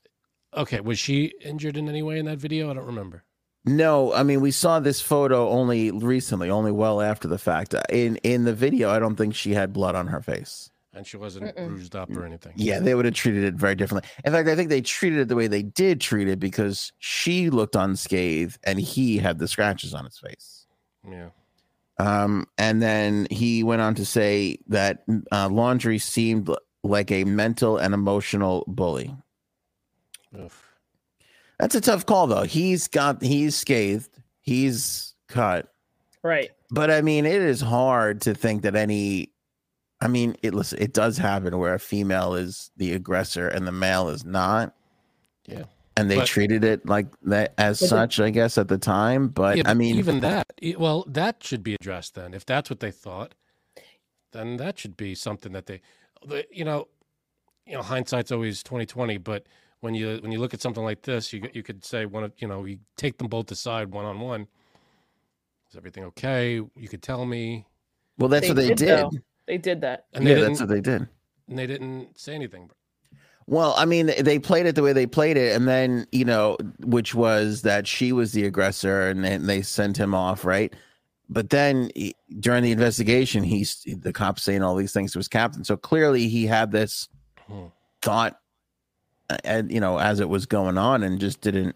Okay, 0.55 0.79
was 0.79 0.97
she 0.97 1.33
injured 1.41 1.77
in 1.77 1.87
any 1.87 2.01
way 2.01 2.17
in 2.17 2.25
that 2.25 2.39
video? 2.39 2.71
I 2.71 2.73
don't 2.73 2.85
remember. 2.87 3.23
No, 3.65 4.13
I 4.13 4.23
mean 4.23 4.41
we 4.41 4.51
saw 4.51 4.79
this 4.79 5.01
photo 5.01 5.49
only 5.49 5.91
recently, 5.91 6.49
only 6.49 6.71
well 6.71 7.01
after 7.01 7.27
the 7.27 7.37
fact. 7.37 7.75
In 7.89 8.15
in 8.17 8.45
the 8.45 8.53
video, 8.53 8.89
I 8.89 8.99
don't 8.99 9.15
think 9.15 9.35
she 9.35 9.53
had 9.53 9.73
blood 9.73 9.95
on 9.95 10.07
her 10.07 10.21
face. 10.21 10.71
And 10.91 11.05
she 11.05 11.17
wasn't 11.17 11.55
Mm-mm. 11.55 11.67
bruised 11.67 11.95
up 11.95 12.09
or 12.09 12.25
anything. 12.25 12.53
Yeah, 12.55 12.79
they 12.79 12.95
would 12.95 13.05
have 13.05 13.13
treated 13.13 13.43
it 13.43 13.53
very 13.53 13.75
differently. 13.75 14.09
In 14.25 14.33
fact, 14.33 14.49
I 14.49 14.55
think 14.55 14.69
they 14.69 14.81
treated 14.81 15.19
it 15.19 15.27
the 15.27 15.35
way 15.35 15.45
they 15.47 15.61
did 15.61 16.01
treat 16.01 16.27
it 16.27 16.39
because 16.39 16.91
she 16.97 17.51
looked 17.51 17.75
unscathed 17.75 18.57
and 18.63 18.79
he 18.79 19.17
had 19.19 19.37
the 19.37 19.47
scratches 19.47 19.93
on 19.93 20.05
his 20.05 20.17
face. 20.17 20.65
Yeah. 21.07 21.29
Um, 21.99 22.47
and 22.57 22.81
then 22.81 23.27
he 23.29 23.61
went 23.63 23.81
on 23.81 23.93
to 23.95 24.05
say 24.05 24.57
that 24.67 25.03
uh, 25.31 25.47
Laundrie 25.49 26.01
seemed 26.01 26.49
l- 26.49 26.57
like 26.83 27.11
a 27.11 27.23
mental 27.25 27.77
and 27.77 27.93
emotional 27.93 28.63
bully. 28.67 29.13
Oof. 30.37 30.65
That's 31.59 31.75
a 31.75 31.81
tough 31.81 32.05
call, 32.05 32.27
though. 32.27 32.43
He's 32.43 32.87
got 32.87 33.21
he's 33.21 33.55
scathed, 33.55 34.09
he's 34.41 35.13
cut, 35.27 35.73
Right. 36.23 36.51
but 36.71 36.89
I 36.89 37.01
mean, 37.01 37.25
it 37.25 37.41
is 37.41 37.59
hard 37.61 38.21
to 38.21 38.33
think 38.33 38.61
that 38.63 38.75
any. 38.75 39.31
I 40.01 40.07
mean, 40.07 40.37
it 40.41 40.53
listen, 40.53 40.81
it 40.81 40.93
does 40.93 41.17
happen 41.17 41.57
where 41.57 41.73
a 41.73 41.79
female 41.79 42.33
is 42.35 42.71
the 42.77 42.93
aggressor 42.93 43.49
and 43.49 43.67
the 43.67 43.73
male 43.73 44.07
is 44.07 44.23
not. 44.23 44.73
Yeah. 45.45 45.63
And 45.97 46.09
they 46.09 46.15
But- 46.15 46.27
treated 46.27 46.63
it 46.63 46.85
like 46.87 47.07
that 47.23 47.53
as 47.57 47.81
But 47.81 47.85
the- 47.85 47.89
such, 47.89 48.19
I 48.21 48.29
guess, 48.29 48.57
at 48.57 48.69
the 48.69 48.77
time. 48.77 49.27
But 49.27 49.57
Yeah, 49.57 49.63
I 49.65 49.73
mean, 49.73 49.97
even 49.97 50.21
that. 50.21 50.47
Well, 50.77 51.03
that 51.09 51.43
should 51.43 51.61
be 51.63 51.73
addressed 51.75 52.15
then. 52.15 52.33
If 52.33 52.45
that's 52.45 52.69
what 52.69 52.79
they 52.79 52.91
thought, 52.91 53.35
then 54.31 54.55
that 54.55 54.79
should 54.79 54.95
be 54.95 55.13
something 55.15 55.51
that 55.51 55.65
they, 55.65 55.81
the- 56.25 56.45
you 56.51 56.65
know, 56.65 56.87
you 57.65 57.73
know, 57.73 57.81
hindsight's 57.81 58.31
always 58.31 58.63
twenty 58.63 58.85
twenty. 58.85 59.17
But 59.17 59.45
when 59.81 59.93
you 59.93 60.19
when 60.21 60.31
you 60.31 60.39
look 60.39 60.53
at 60.53 60.61
something 60.61 60.83
like 60.83 61.01
this, 61.01 61.31
you 61.33 61.47
you 61.53 61.63
could 61.63 61.83
say 61.85 62.05
one 62.05 62.23
of 62.23 62.33
you 62.37 62.47
know 62.47 62.65
you 62.65 62.79
take 62.97 63.17
them 63.17 63.27
both 63.27 63.51
aside 63.51 63.91
one 63.91 64.05
on 64.05 64.19
one. 64.19 64.47
Is 65.69 65.75
everything 65.77 66.03
okay? 66.05 66.55
You 66.55 66.87
could 66.89 67.03
tell 67.03 67.25
me, 67.25 67.67
well, 68.17 68.27
that's 68.27 68.47
They 68.47 68.49
what 68.53 68.55
they 68.57 68.73
did, 68.73 69.09
did. 69.11 69.21
They 69.45 69.57
did 69.59 69.81
that. 69.81 70.05
and 70.13 70.25
they 70.25 70.31
yeah, 70.31 70.35
didn't. 70.37 70.49
that's 70.53 70.59
what 70.61 70.69
they 70.69 70.81
did. 70.81 71.07
and 71.47 71.57
they 71.59 71.67
didn't 71.67 72.17
say 72.19 72.33
anything. 72.33 72.71
Well, 73.45 73.73
I 73.77 73.85
mean, 73.85 74.11
they 74.19 74.37
played 74.37 74.67
it 74.67 74.75
the 74.75 74.83
way 74.83 74.93
they 74.93 75.07
played 75.07 75.35
it, 75.37 75.55
and 75.55 75.67
then 75.67 76.05
you 76.11 76.25
know, 76.25 76.57
which 76.83 77.13
was 77.15 77.61
that 77.63 77.87
she 77.87 78.11
was 78.11 78.31
the 78.33 78.45
aggressor, 78.45 79.07
and 79.07 79.23
then 79.23 79.45
they 79.47 79.61
sent 79.61 79.97
him 79.97 80.13
off, 80.15 80.43
right? 80.45 80.73
But 81.29 81.49
then 81.51 81.91
he- 81.95 82.15
during 82.39 82.63
the 82.63 82.71
investigation, 82.71 83.43
he's 83.43 83.83
the 83.85 84.11
cops 84.11 84.43
saying 84.43 84.63
all 84.63 84.75
these 84.75 84.93
things 84.93 85.13
to 85.13 85.19
his 85.19 85.27
captain. 85.27 85.63
So 85.63 85.77
clearly, 85.77 86.27
he 86.27 86.47
had 86.47 86.71
this 86.71 87.07
Hmm. 87.45 87.67
thought, 88.01 88.39
uh, 89.29 89.37
and 89.43 89.71
you 89.71 89.79
know, 89.79 89.99
as 89.99 90.19
it 90.19 90.29
was 90.29 90.45
going 90.45 90.77
on, 90.77 91.03
and 91.03 91.19
just 91.19 91.41
didn't 91.41 91.75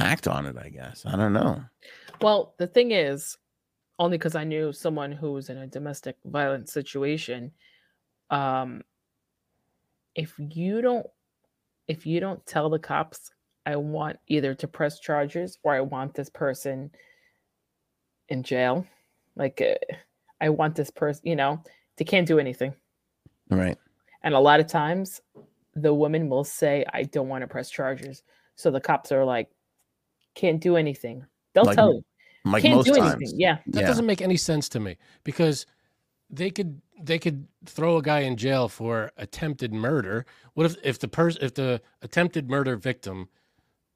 act 0.00 0.26
on 0.26 0.46
it. 0.46 0.56
I 0.58 0.68
guess 0.70 1.04
I 1.06 1.16
don't 1.16 1.32
know. 1.32 1.64
Well, 2.20 2.54
the 2.58 2.66
thing 2.66 2.90
is, 2.92 3.36
only 3.98 4.18
because 4.18 4.34
I 4.34 4.44
knew 4.44 4.72
someone 4.72 5.12
who 5.12 5.32
was 5.32 5.48
in 5.48 5.58
a 5.58 5.66
domestic 5.66 6.16
violence 6.24 6.72
situation, 6.72 7.52
um, 8.30 8.82
if 10.14 10.34
you 10.38 10.82
don't, 10.82 11.06
if 11.86 12.06
you 12.06 12.18
don't 12.20 12.44
tell 12.46 12.70
the 12.70 12.78
cops, 12.78 13.30
I 13.66 13.76
want 13.76 14.18
either 14.26 14.54
to 14.54 14.66
press 14.68 14.98
charges 14.98 15.58
or 15.62 15.74
I 15.74 15.80
want 15.80 16.14
this 16.14 16.30
person 16.30 16.90
in 18.28 18.42
jail, 18.42 18.86
like 19.36 19.60
uh, 19.60 19.94
I 20.40 20.48
want 20.48 20.74
this 20.74 20.90
person, 20.90 21.22
you 21.24 21.36
know, 21.36 21.62
they 21.96 22.04
can't 22.04 22.26
do 22.26 22.38
anything. 22.38 22.74
Right? 23.50 23.76
And 24.22 24.34
a 24.34 24.40
lot 24.40 24.60
of 24.60 24.66
times, 24.66 25.20
the 25.74 25.92
woman 25.92 26.28
will 26.28 26.44
say, 26.44 26.84
"I 26.92 27.04
don't 27.04 27.28
want 27.28 27.42
to 27.42 27.48
press 27.48 27.70
charges," 27.70 28.22
so 28.56 28.70
the 28.70 28.80
cops 28.80 29.12
are 29.12 29.24
like, 29.24 29.50
"Can't 30.34 30.60
do 30.60 30.76
anything." 30.76 31.24
They'll 31.54 31.64
Like 31.64 31.76
tell 31.76 31.94
you 31.94 32.04
Like 32.44 32.62
can't 32.62 32.76
most 32.76 32.86
do 32.86 32.94
times. 32.94 33.14
anything. 33.14 33.40
Yeah. 33.40 33.58
That 33.68 33.82
yeah. 33.82 33.86
doesn't 33.86 34.06
make 34.06 34.22
any 34.22 34.36
sense 34.36 34.68
to 34.70 34.80
me 34.80 34.96
because 35.24 35.66
they 36.30 36.50
could 36.50 36.80
they 37.02 37.18
could 37.18 37.46
throw 37.66 37.98
a 37.98 38.02
guy 38.02 38.20
in 38.20 38.36
jail 38.36 38.68
for 38.68 39.10
attempted 39.16 39.72
murder. 39.72 40.24
What 40.54 40.66
if 40.66 40.76
if 40.82 40.98
the 40.98 41.08
person 41.08 41.42
if 41.42 41.54
the 41.54 41.80
attempted 42.00 42.48
murder 42.48 42.76
victim 42.76 43.28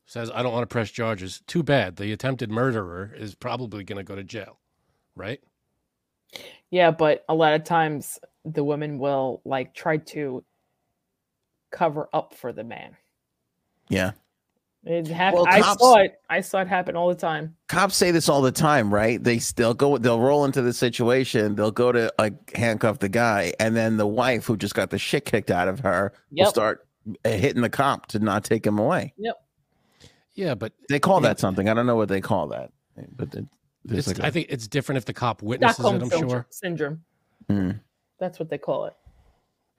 says 0.07 0.31
I 0.35 0.43
don't 0.43 0.53
want 0.53 0.63
to 0.63 0.73
press 0.73 0.91
charges? 0.91 1.43
Too 1.47 1.63
bad. 1.63 1.97
The 1.97 2.13
attempted 2.13 2.51
murderer 2.51 3.13
is 3.17 3.35
probably 3.35 3.85
going 3.85 3.99
to 3.99 4.05
go 4.05 4.15
to 4.15 4.25
jail, 4.25 4.59
right? 5.15 5.41
Yeah, 6.71 6.91
but 6.91 7.25
a 7.29 7.35
lot 7.35 7.55
of 7.55 7.65
times 7.65 8.19
the 8.45 8.65
woman 8.65 8.99
will 8.99 9.43
like 9.45 9.75
try 9.75 9.99
to 9.99 10.45
cover 11.71 12.09
up 12.13 12.35
for 12.35 12.53
the 12.53 12.65
man. 12.65 12.97
Yeah. 13.89 14.13
It 14.85 15.09
hap- 15.09 15.35
Well, 15.35 15.47
I 15.49 15.61
cops- 15.61 15.81
saw 15.81 15.97
it. 15.97 16.21
I 16.31 16.41
saw 16.41 16.61
it 16.61 16.69
happen 16.69 16.95
all 16.95 17.09
the 17.09 17.15
time. 17.17 17.57
cops 17.69 17.97
say 17.97 18.13
this 18.13 18.29
all 18.29 18.41
the 18.41 18.53
time, 18.53 18.95
right? 18.95 19.23
They 19.23 19.41
still 19.41 19.75
go, 19.75 19.99
they'll 19.99 20.21
roll 20.21 20.45
into 20.45 20.63
the 20.63 20.73
situation, 20.73 21.57
they'll 21.57 21.73
go 21.73 21.91
to 21.91 22.13
like 22.21 22.55
handcuff 22.55 23.01
the 23.01 23.09
guy, 23.09 23.53
and 23.59 23.75
then 23.75 23.97
the 23.97 24.07
wife 24.07 24.47
who 24.47 24.57
just 24.57 24.77
got 24.77 24.91
the 24.91 24.99
shit 24.99 25.25
kicked 25.25 25.51
out 25.51 25.67
of 25.67 25.81
her 25.81 26.13
will 26.31 26.47
start 26.47 26.87
uh, 27.25 27.31
hitting 27.31 27.63
the 27.63 27.71
cop 27.71 28.07
to 28.09 28.21
not 28.21 28.45
take 28.45 28.65
him 28.65 28.79
away. 28.79 29.13
Yeah, 30.37 30.55
but 30.55 30.73
They 30.89 31.01
call 31.01 31.21
Yeah. 31.23 31.29
that 31.31 31.41
something. 31.41 31.69
I 31.69 31.75
don't 31.75 31.87
know 31.87 31.97
what 31.97 32.09
they 32.09 32.21
call 32.21 32.49
that, 32.49 32.71
but 33.17 33.35
it, 33.35 33.47
it's, 33.89 34.07
like 34.07 34.21
I 34.21 34.29
a- 34.29 34.31
think 34.31 34.47
it's 34.51 34.69
different 34.69 34.99
if 34.99 35.05
the 35.07 35.13
cop 35.15 35.43
witnesses 35.43 35.77
Stockholm 35.77 35.97
it. 35.97 36.03
I'm 36.03 36.11
syndrome. 36.11 36.31
sure. 36.31 36.47
syndrome. 36.51 37.05
Hmm. 37.49 37.71
That's 38.21 38.39
what 38.39 38.49
they 38.51 38.59
call 38.59 38.85
it. 38.87 38.95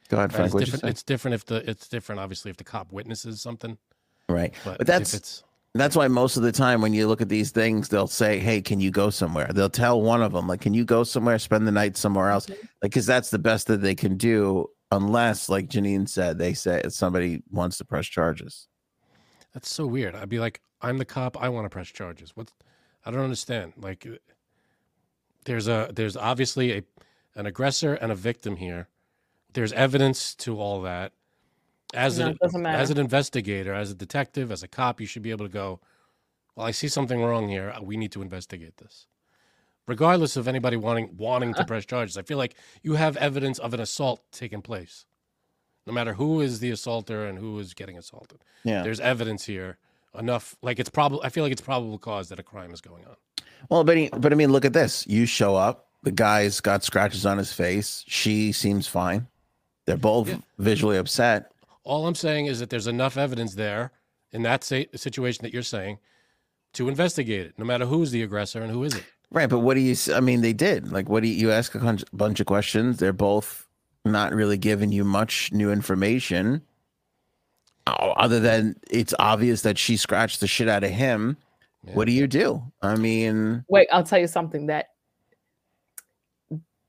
Go 0.10 0.18
ahead, 0.18 0.32
Right? 0.34 0.50
Frank. 0.50 0.56
It's 0.56 0.72
different. 0.72 0.92
It's 0.92 1.04
different 1.04 1.36
if 1.36 1.46
the 1.46 1.70
it's 1.70 1.88
different 1.88 2.20
obviously 2.22 2.50
if 2.52 2.58
the 2.58 2.64
cop 2.64 2.92
witnesses 2.92 3.42
something. 3.42 3.78
Right. 4.30 4.54
But, 4.66 4.80
But 4.80 4.88
that's- 4.88 5.14
it's 5.14 5.44
That's 5.74 5.96
why 5.96 6.08
most 6.08 6.38
of 6.38 6.44
the 6.44 6.52
time 6.52 6.82
when 6.82 6.94
you 6.94 7.08
look 7.08 7.22
at 7.22 7.30
these 7.30 7.52
things, 7.52 7.90
they'll 7.90 8.08
say, 8.08 8.40
"Hey, 8.40 8.62
can 8.62 8.80
you 8.80 8.90
go 8.90 9.12
somewhere?" 9.12 9.48
They'll 9.54 9.70
tell 9.70 10.02
one 10.02 10.24
of 10.24 10.32
them, 10.34 10.48
like, 10.48 10.62
"Can 10.62 10.74
you 10.74 10.84
go 10.84 11.04
somewhere? 11.04 11.38
Spend 11.38 11.68
the 11.68 11.72
night 11.72 11.96
somewhere 11.98 12.32
else?" 12.32 12.50
Like, 12.50 12.60
because 12.82 13.06
that's 13.06 13.30
the 13.30 13.38
best 13.38 13.68
that 13.68 13.82
they 13.82 13.94
can 13.94 14.18
do, 14.18 14.72
unless, 14.92 15.50
like 15.50 15.68
Janine 15.68 16.10
said, 16.10 16.40
they 16.40 16.54
say 16.56 16.82
somebody 16.90 17.44
wants 17.52 17.78
to 17.78 17.86
press 17.86 18.08
charges. 18.08 18.68
That's 19.58 19.72
so 19.74 19.88
weird. 19.88 20.16
I'd 20.16 20.30
be 20.30 20.40
like, 20.40 20.62
I'm 20.82 21.00
the 21.00 21.06
cop. 21.06 21.42
I 21.42 21.50
want 21.50 21.66
to 21.66 21.72
press 21.72 21.90
charges. 21.90 22.38
What? 22.38 22.54
I 23.06 23.12
don't 23.12 23.24
understand. 23.24 23.74
Like, 23.78 24.08
uh, 24.08 24.18
there's 25.46 25.68
a 25.68 25.92
there's 25.94 26.18
obviously 26.18 26.74
a 26.74 26.84
an 27.36 27.46
aggressor 27.48 27.96
and 27.96 28.12
a 28.12 28.16
victim 28.16 28.58
here. 28.58 28.90
There's 29.54 29.74
evidence 29.74 30.36
to 30.38 30.60
all 30.60 30.82
that. 30.84 31.14
As 31.94 32.20
No, 32.20 32.28
an 32.28 32.32
it 32.32 32.40
doesn't 32.40 32.62
matter. 32.62 32.84
as 32.84 32.92
an 32.92 33.00
investigator, 33.00 33.74
as 33.74 33.92
a 33.92 33.96
detective, 33.96 34.52
as 34.52 34.64
a 34.64 34.70
cop, 34.70 35.02
you 35.02 35.08
should 35.08 35.24
be 35.24 35.32
able 35.32 35.46
to 35.48 35.52
go. 35.54 35.82
Well, 36.56 36.68
I 36.68 36.72
see 36.72 36.90
something 36.90 37.22
wrong 37.24 37.50
here. 37.50 37.76
We 37.82 37.98
need 37.98 38.14
to 38.14 38.24
investigate 38.24 38.78
this. 38.78 39.08
regardless 39.88 40.38
of 40.38 40.48
anybody 40.48 40.78
wanting 40.78 41.18
wanting 41.18 41.56
to 41.56 41.66
press 41.66 41.86
charges. 41.86 42.18
I 42.18 42.24
feel 42.24 42.40
like 42.40 42.56
you 42.84 42.96
have 42.96 43.18
evidence 43.18 43.60
of 43.60 43.74
an 43.76 43.82
assault 43.82 44.24
taking 44.34 44.64
place, 44.64 45.06
no 45.88 45.94
matter 45.94 46.14
who 46.14 46.42
is 46.42 46.60
the 46.60 46.70
assaulter 46.70 47.26
and 47.26 47.40
who 47.40 47.58
is 47.60 47.74
getting 47.74 47.98
assaulted. 47.98 48.44
Yeah. 48.64 48.84
There's 48.84 49.00
evidence 49.00 49.46
here 49.46 49.78
enough. 50.18 50.56
Like 50.62 50.78
it's 50.80 50.90
probably. 50.90 51.22
I 51.24 51.30
feel 51.30 51.44
like 51.44 51.52
it's 51.54 51.62
probable 51.62 51.98
cause 51.98 52.30
that 52.30 52.38
a 52.40 52.44
crime 52.44 52.72
is 52.74 52.82
going 52.82 53.06
on. 53.06 53.16
Well, 53.70 53.84
but 53.84 53.98
he, 53.98 54.10
but 54.10 54.32
I 54.32 54.36
mean, 54.36 54.52
look 54.52 54.66
at 54.66 54.74
this. 54.74 55.08
You 55.08 55.26
show 55.26 55.56
up. 55.56 55.88
The 56.04 56.12
guy's 56.12 56.62
got 56.62 56.84
scratches 56.84 57.26
on 57.26 57.38
his 57.40 57.52
face. 57.52 58.04
She 58.08 58.52
seems 58.52 58.88
fine. 58.88 59.28
They're 59.86 59.98
both 59.98 60.30
Yeah. 60.30 60.38
visually 60.60 60.98
upset. 60.98 61.52
All 61.84 62.06
I'm 62.06 62.16
saying 62.16 62.46
is 62.48 62.60
that 62.60 62.70
there's 62.70 62.88
enough 62.88 63.18
evidence 63.18 63.56
there 63.56 63.92
in 64.32 64.44
that 64.44 64.64
sa- 64.64 64.84
situation 64.94 65.44
that 65.44 65.54
you're 65.54 65.64
saying 65.64 66.00
to 66.74 66.90
investigate 66.90 67.48
it, 67.48 67.54
no 67.58 67.66
matter 67.66 67.86
who's 67.86 68.12
the 68.12 68.22
aggressor 68.22 68.62
and 68.62 68.72
who 68.72 68.84
is 68.84 68.94
it. 68.94 69.06
Right, 69.32 69.50
but 69.50 69.60
what 69.60 69.74
do 69.74 69.80
you? 69.82 69.96
I 70.14 70.20
mean, 70.20 70.42
they 70.42 70.54
did. 70.54 70.92
Like, 70.92 71.10
what 71.10 71.24
do 71.24 71.30
you, 71.30 71.36
you 71.36 71.52
ask 71.52 71.74
a 71.76 71.98
bunch 72.14 72.40
of 72.40 72.46
questions? 72.46 72.98
They're 72.98 73.12
both 73.14 73.67
not 74.12 74.34
really 74.34 74.58
giving 74.58 74.92
you 74.92 75.04
much 75.04 75.52
new 75.52 75.72
information, 75.72 76.62
Oh, 77.88 78.12
other 78.18 78.42
than 78.42 78.76
it's 78.92 79.14
obvious 79.18 79.62
that 79.62 79.78
she 79.78 79.96
scratched 79.96 80.42
the 80.42 80.48
shit 80.48 80.68
out 80.68 80.84
of 80.84 80.90
him. 80.90 81.38
Yeah. 81.86 81.94
What 81.94 82.06
do 82.06 82.12
you 82.12 82.28
do? 82.28 82.62
I 82.82 82.96
mean, 82.96 83.64
Wait, 83.70 83.88
I'll 83.94 84.04
tell 84.04 84.20
you 84.20 84.28
something 84.28 84.66
that 84.68 84.88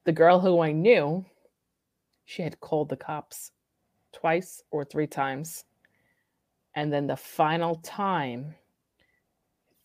the 0.04 0.12
girl 0.12 0.40
who 0.40 0.60
I 0.60 0.72
knew, 0.72 1.24
she 2.24 2.42
had 2.42 2.58
called 2.58 2.88
the 2.88 2.96
cops 2.96 3.52
twice 4.12 4.64
or 4.72 4.84
three 4.84 5.06
times. 5.06 5.64
And 6.74 6.92
then 6.92 7.06
the 7.06 7.16
final 7.16 7.76
time, 7.76 8.54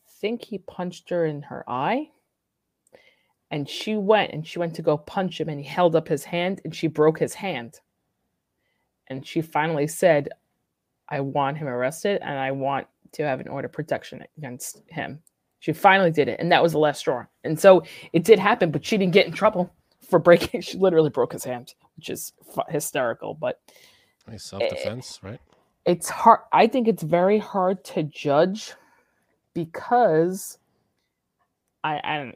I 0.07 0.11
think 0.19 0.43
he 0.43 0.57
punched 0.57 1.11
her 1.11 1.25
in 1.25 1.43
her 1.43 1.63
eye. 1.69 2.09
And 3.53 3.69
she 3.69 3.95
went 3.95 4.33
and 4.33 4.47
she 4.47 4.57
went 4.57 4.73
to 4.77 4.81
go 4.81 4.97
punch 4.97 5.39
him 5.39 5.47
and 5.47 5.59
he 5.59 5.65
held 5.65 5.95
up 5.95 6.07
his 6.07 6.23
hand 6.23 6.59
and 6.65 6.75
she 6.75 6.87
broke 6.87 7.19
his 7.19 7.35
hand. 7.35 7.79
And 9.07 9.27
she 9.27 9.41
finally 9.43 9.85
said, 9.85 10.29
I 11.07 11.19
want 11.19 11.59
him 11.59 11.67
arrested 11.67 12.19
and 12.23 12.39
I 12.39 12.49
want 12.49 12.87
to 13.11 13.23
have 13.23 13.39
an 13.39 13.47
order 13.47 13.67
of 13.67 13.71
protection 13.71 14.23
against 14.39 14.81
him. 14.87 15.19
She 15.59 15.71
finally 15.71 16.09
did 16.09 16.27
it, 16.27 16.39
and 16.39 16.51
that 16.51 16.63
was 16.63 16.71
the 16.71 16.79
last 16.79 17.01
straw. 17.01 17.25
And 17.43 17.59
so 17.59 17.83
it 18.11 18.23
did 18.23 18.39
happen, 18.39 18.71
but 18.71 18.83
she 18.83 18.97
didn't 18.97 19.13
get 19.13 19.27
in 19.27 19.33
trouble 19.33 19.71
for 20.09 20.17
breaking. 20.17 20.61
She 20.63 20.79
literally 20.79 21.11
broke 21.11 21.31
his 21.33 21.43
hand, 21.43 21.75
which 21.95 22.09
is 22.09 22.33
fu- 22.55 22.69
hysterical. 22.69 23.35
But 23.35 23.61
Nice 24.27 24.45
self-defense, 24.45 25.19
right? 25.21 25.39
it's 25.85 26.09
hard. 26.09 26.39
I 26.51 26.65
think 26.65 26.87
it's 26.87 27.03
very 27.03 27.37
hard 27.37 27.83
to 27.85 28.01
judge 28.01 28.73
because 29.53 30.57
I, 31.83 31.99
I'm 32.03 32.33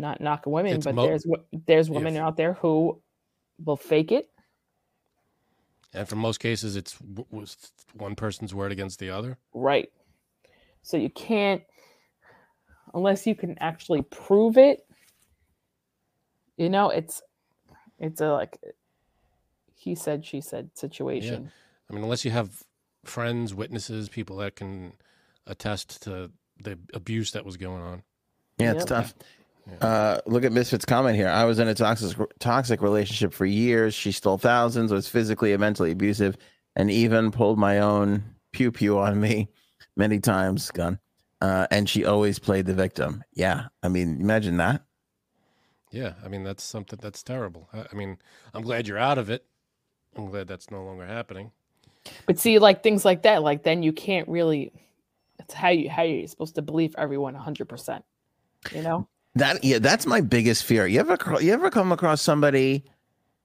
not 0.00 0.20
knocking 0.20 0.52
women, 0.52 0.74
It's 0.76 0.84
but 0.84 0.94
mo- 0.94 1.06
there's 1.06 1.26
there's 1.66 1.90
women 1.90 2.16
out 2.16 2.36
there 2.36 2.54
who 2.54 3.00
will 3.64 3.76
fake 3.76 4.12
it. 4.12 4.28
And 5.94 6.08
for 6.08 6.16
most 6.16 6.38
cases, 6.38 6.74
it's 6.76 6.98
w- 6.98 7.26
was 7.30 7.56
one 7.94 8.14
person's 8.14 8.54
word 8.54 8.72
against 8.72 8.98
the 8.98 9.10
other. 9.10 9.38
Right. 9.52 9.90
So 10.82 10.96
you 10.96 11.10
can't, 11.10 11.62
unless 12.94 13.26
you 13.26 13.34
can 13.34 13.56
actually 13.60 14.02
prove 14.02 14.56
it. 14.56 14.86
You 16.56 16.68
know, 16.70 16.90
it's 16.90 17.22
it's 17.98 18.20
a 18.20 18.32
like 18.32 18.58
he 19.74 19.94
said, 19.94 20.24
she 20.24 20.40
said 20.40 20.70
situation. 20.76 21.50
I 21.90 21.94
mean, 21.94 22.02
unless 22.04 22.24
you 22.24 22.30
have 22.30 22.62
friends, 23.04 23.54
witnesses, 23.54 24.08
people 24.08 24.36
that 24.38 24.56
can 24.56 24.94
attest 25.46 26.02
to 26.04 26.30
the 26.62 26.78
abuse 26.94 27.32
that 27.32 27.44
was 27.44 27.56
going 27.56 27.82
on. 27.82 28.02
yeah, 28.58 28.70
it's 28.72 28.80
Yep. 28.82 28.86
tough. 28.88 29.14
Yeah. 29.70 29.86
Uh, 29.86 30.20
look 30.26 30.44
at 30.44 30.52
Misfit's 30.52 30.84
comment 30.84 31.16
here. 31.16 31.28
I 31.28 31.44
was 31.44 31.58
in 31.58 31.68
a 31.68 31.74
toxic 31.74 32.18
toxic 32.40 32.82
relationship 32.82 33.32
for 33.32 33.46
years. 33.46 33.94
She 33.94 34.12
stole 34.12 34.38
thousands, 34.38 34.92
was 34.92 35.08
physically 35.08 35.52
and 35.52 35.60
mentally 35.60 35.92
abusive, 35.92 36.36
and 36.74 36.90
even 36.90 37.30
pulled 37.30 37.58
my 37.58 37.78
own 37.78 38.24
pew 38.52 38.72
pew 38.72 38.98
on 38.98 39.20
me 39.20 39.48
many 39.96 40.18
times. 40.18 40.70
Gun, 40.72 40.98
uh, 41.40 41.68
and 41.70 41.88
she 41.88 42.04
always 42.04 42.38
played 42.38 42.66
the 42.66 42.74
victim. 42.74 43.22
Yeah, 43.34 43.66
I 43.82 43.88
mean, 43.88 44.20
imagine 44.20 44.56
that. 44.56 44.82
Yeah, 45.92 46.14
I 46.24 46.28
mean 46.28 46.42
that's 46.42 46.64
something 46.64 46.98
that's 47.00 47.22
terrible. 47.22 47.68
I, 47.72 47.86
I 47.92 47.94
mean, 47.94 48.18
I'm 48.54 48.62
glad 48.62 48.88
you're 48.88 48.98
out 48.98 49.18
of 49.18 49.30
it. 49.30 49.44
I'm 50.16 50.26
glad 50.26 50.48
that's 50.48 50.70
no 50.70 50.84
longer 50.84 51.06
happening. 51.06 51.52
But 52.26 52.38
see, 52.38 52.58
like 52.58 52.82
things 52.82 53.04
like 53.04 53.22
that, 53.22 53.42
like 53.42 53.62
then 53.62 53.82
you 53.82 53.92
can't 53.92 54.28
really. 54.28 54.72
It's 55.38 55.54
how 55.54 55.68
you 55.68 55.88
how 55.88 56.02
you're 56.02 56.26
supposed 56.26 56.56
to 56.56 56.62
believe 56.62 56.94
everyone 56.98 57.34
hundred 57.34 57.68
percent. 57.68 58.04
You 58.74 58.82
know. 58.82 59.08
That 59.34 59.64
yeah, 59.64 59.78
that's 59.78 60.06
my 60.06 60.20
biggest 60.20 60.64
fear. 60.64 60.86
You 60.86 61.00
ever 61.00 61.16
you 61.40 61.52
ever 61.52 61.70
come 61.70 61.90
across 61.92 62.20
somebody 62.20 62.84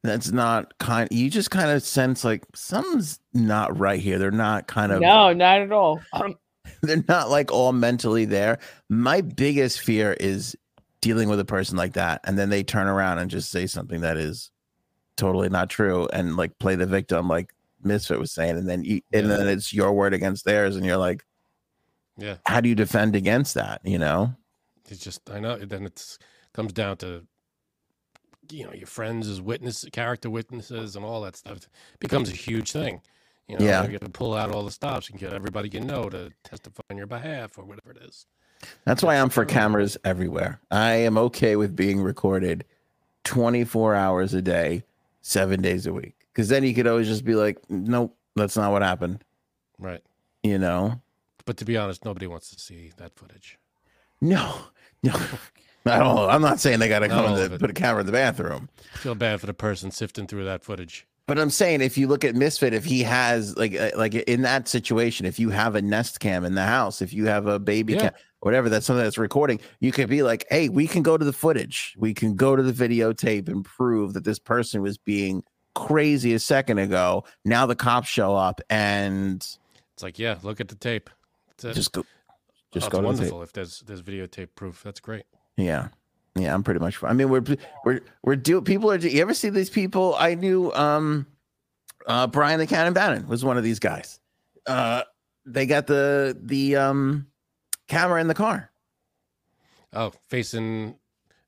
that's 0.04 0.32
not 0.32 0.78
kind? 0.80 1.08
You 1.12 1.30
just 1.30 1.50
kind 1.50 1.70
of 1.70 1.82
sense 1.82 2.24
like 2.24 2.44
something's 2.54 3.20
not 3.34 3.78
right 3.78 4.00
here. 4.00 4.20
They're 4.20 4.32
not 4.32 4.68
kind 4.68 4.92
of 4.92 5.02
No, 5.02 5.32
not 5.34 5.62
at 5.62 5.72
all. 5.72 6.02
Um, 6.12 6.36
they're 6.82 7.04
not 7.08 7.30
like 7.30 7.52
all 7.52 7.72
mentally 7.72 8.26
there. 8.26 8.60
My 8.90 9.22
biggest 9.22 9.80
fear 9.80 10.14
is 10.20 10.56
dealing 11.00 11.30
with 11.30 11.40
a 11.40 11.46
person 11.46 11.78
like 11.78 11.94
that, 11.94 12.20
and 12.26 12.38
then 12.38 12.50
they 12.50 12.64
turn 12.64 12.88
around 12.88 13.20
and 13.20 13.32
just 13.32 13.50
say 13.50 13.66
something 13.66 14.02
that 14.02 14.18
is 14.18 14.52
totally 15.16 15.48
not 15.48 15.70
true, 15.70 16.08
and 16.12 16.36
like 16.36 16.58
play 16.60 16.76
the 16.76 16.86
victim, 16.86 17.30
like 17.30 17.54
Misfit 17.82 18.20
was 18.20 18.34
saying, 18.34 18.58
and 18.58 18.68
then 18.68 18.84
you, 18.84 19.02
and 19.14 19.28
Yeah. 19.28 19.38
then 19.38 19.48
it's 19.48 19.74
your 19.74 19.94
word 19.94 20.14
against 20.14 20.44
theirs, 20.44 20.76
and 20.76 20.86
you're 20.86 20.98
like, 20.98 21.24
Yeah, 22.18 22.36
how 22.46 22.60
do 22.60 22.68
you 22.68 22.76
defend 22.76 23.16
against 23.16 23.54
that? 23.54 23.80
You 23.86 24.00
know? 24.00 24.36
It's 24.92 25.04
just 25.04 25.30
I 25.30 25.40
know. 25.40 25.58
Then 25.58 25.86
it 25.86 26.18
comes 26.54 26.74
down 26.74 26.98
to 26.98 27.26
you 28.52 28.66
know 28.66 28.74
your 28.74 28.88
friends 28.88 29.28
as 29.28 29.42
witness, 29.42 29.86
character 29.92 30.30
witnesses, 30.30 30.96
and 30.96 31.04
all 31.06 31.22
that 31.22 31.36
stuff. 31.36 31.58
It 31.58 31.68
becomes 32.00 32.30
a 32.30 32.36
huge 32.36 32.72
thing. 32.72 33.02
You 33.48 33.58
know, 33.58 33.66
Yeah. 33.66 33.86
you 33.86 33.92
have 33.92 34.02
to 34.02 34.10
pull 34.10 34.34
out 34.34 34.52
all 34.52 34.64
the 34.64 34.72
stops 34.72 35.10
and 35.10 35.18
get 35.20 35.34
everybody 35.34 35.70
you 35.70 35.80
know 35.80 36.10
to 36.10 36.32
testify 36.44 36.82
on 36.90 36.98
your 36.98 37.08
behalf 37.08 37.58
or 37.58 37.64
whatever 37.64 37.92
it 37.92 38.04
is. 38.04 38.26
That's 38.86 39.04
why 39.04 39.16
I'm 39.16 39.30
for 39.30 39.46
cameras 39.46 39.98
everywhere. 40.04 40.60
I 40.72 40.94
am 40.94 41.18
okay 41.18 41.56
with 41.56 41.76
being 41.76 42.02
recorded 42.02 42.66
24 43.24 43.96
hours 43.96 44.34
a 44.34 44.42
day, 44.42 44.84
seven 45.22 45.62
days 45.62 45.86
a 45.86 45.94
week. 45.94 46.16
Because 46.34 46.50
then 46.50 46.64
you 46.64 46.74
could 46.74 46.88
always 46.88 47.08
just 47.08 47.24
be 47.24 47.36
like, 47.36 47.58
nope, 47.70 48.18
that's 48.36 48.58
not 48.58 48.72
what 48.72 48.82
happened. 48.82 49.24
Right. 49.80 50.02
You 50.44 50.58
know? 50.58 51.02
But 51.46 51.58
to 51.58 51.66
be 51.66 51.78
honest, 51.78 52.04
nobody 52.04 52.28
wants 52.28 52.50
to 52.52 52.60
see 52.60 52.92
that 52.98 53.16
footage. 53.16 53.58
No. 54.20 54.56
I 55.86 56.00
don't. 56.00 56.30
I'm 56.30 56.42
not 56.42 56.60
saying 56.60 56.80
they 56.80 56.90
got 56.90 57.00
to 57.00 57.08
come 57.08 57.26
and 57.26 57.60
put 57.60 57.70
a 57.70 57.74
camera 57.74 58.02
in 58.02 58.06
the 58.06 58.12
bathroom. 58.12 58.70
I 58.94 58.98
feel 58.98 59.16
bad 59.16 59.40
for 59.40 59.46
the 59.46 59.54
person 59.54 59.92
sifting 59.92 60.28
through 60.28 60.46
that 60.46 60.64
footage. 60.64 61.08
But 61.28 61.38
I'm 61.40 61.50
saying 61.50 61.82
if 61.82 61.98
you 61.98 62.08
look 62.08 62.24
at 62.24 62.36
Misfit, 62.36 62.74
if 62.74 62.86
he 62.86 63.04
has 63.04 63.56
like 63.58 63.76
uh, 63.76 63.92
like 63.96 64.16
in 64.16 64.42
that 64.44 64.68
situation, 64.68 65.26
if 65.26 65.40
you 65.40 65.50
have 65.50 65.76
a 65.76 65.82
Nest 65.82 66.20
Cam 66.20 66.46
in 66.46 66.56
the 66.56 66.64
house, 66.64 67.02
if 67.02 67.14
you 67.14 67.26
have 67.26 67.48
a 67.48 67.60
baby 67.60 67.94
Yeah. 67.94 68.00
cam, 68.00 68.12
whatever, 68.40 68.70
that's 68.70 68.86
something 68.86 69.04
that's 69.04 69.18
recording, 69.18 69.60
you 69.82 69.92
could 69.92 70.08
be 70.10 70.24
like, 70.24 70.46
hey, 70.50 70.70
we 70.70 70.88
can 70.88 71.04
go 71.04 71.18
to 71.18 71.26
the 71.26 71.34
footage, 71.34 71.96
we 71.98 72.14
can 72.14 72.36
go 72.36 72.56
to 72.56 72.64
the 72.64 72.72
videotape 72.72 73.50
and 73.50 73.66
prove 73.66 74.14
that 74.14 74.24
this 74.24 74.40
person 74.40 74.82
was 74.82 74.98
being 74.98 75.44
crazy 75.76 76.34
a 76.34 76.40
second 76.40 76.78
ago. 76.80 77.26
Now 77.44 77.66
the 77.66 77.76
cops 77.76 78.08
show 78.08 78.34
up 78.36 78.62
and 78.70 79.38
It's 79.94 80.04
like, 80.04 80.18
yeah, 80.20 80.38
look 80.44 80.62
at 80.62 80.70
the 80.70 80.76
tape. 80.76 81.10
Just 81.60 81.92
go, 81.92 82.06
just 82.74 82.88
oh, 82.88 82.90
go 82.90 82.98
to 82.98 83.02
the 83.02 83.08
wonderful 83.08 83.44
if 83.44 83.54
there's 83.54 83.82
there's 83.82 84.02
videotape 84.02 84.50
proof. 84.56 84.82
That's 84.84 85.00
great. 85.00 85.24
Yeah. 85.56 85.90
Yeah, 86.36 86.54
I'm 86.54 86.64
pretty 86.64 86.80
much. 86.80 87.04
I 87.04 87.14
mean, 87.14 87.30
we're 87.30 87.44
we're 87.84 88.02
we're 88.24 88.36
do 88.36 88.62
people 88.62 88.92
are. 88.92 88.98
You 88.98 89.22
ever 89.22 89.34
see 89.34 89.50
these 89.50 89.72
people? 89.72 90.16
I 90.20 90.36
knew 90.36 90.72
um, 90.74 91.26
uh, 92.06 92.28
Brian 92.28 92.60
the 92.60 92.68
Cannon 92.68 92.94
Bannon 92.94 93.28
was 93.28 93.44
one 93.44 93.58
of 93.58 93.64
these 93.64 93.80
guys. 93.80 94.20
Uh, 94.68 95.02
they 95.46 95.66
got 95.66 95.88
the 95.88 96.38
the 96.40 96.76
um 96.76 97.28
camera 97.88 98.22
in 98.22 98.28
the 98.28 98.36
car. 98.36 98.72
Oh, 99.94 100.12
facing 100.28 100.96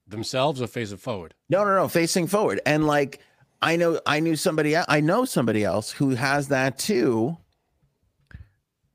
themselves 0.08 0.62
or 0.62 0.68
facing 0.68 0.98
forward? 0.98 1.36
No, 1.50 1.64
no, 1.64 1.76
no, 1.76 1.88
facing 1.88 2.28
forward. 2.28 2.62
And 2.66 2.88
like, 2.88 3.20
I 3.62 3.76
know, 3.76 4.00
I 4.06 4.20
knew 4.20 4.36
somebody. 4.36 4.76
I 4.76 5.02
know 5.02 5.26
somebody 5.26 5.64
else 5.64 5.92
who 5.92 6.12
has 6.12 6.48
that 6.48 6.80
too. 6.80 7.38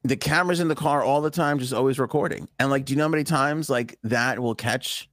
The 0.05 0.17
camera's 0.17 0.61
in 0.61 0.69
the 0.69 0.75
car 0.75 1.03
all 1.03 1.23
the 1.23 1.31
time, 1.31 1.59
just 1.59 1.73
always 1.73 1.99
recording. 1.99 2.49
And 2.59 2.71
like, 2.71 2.85
do 2.85 2.93
you 2.93 2.99
know 2.99 3.05
how 3.05 3.09
many 3.09 3.25
times 3.25 3.71
like 3.71 3.99
that 4.05 4.39
will 4.39 4.55
catch 4.55 5.09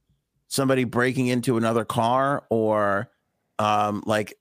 somebody 0.48 0.84
breaking 0.84 1.28
into 1.28 1.56
another 1.56 1.84
car 1.84 2.44
or 2.50 3.10
um 3.58 4.02
like 4.06 4.34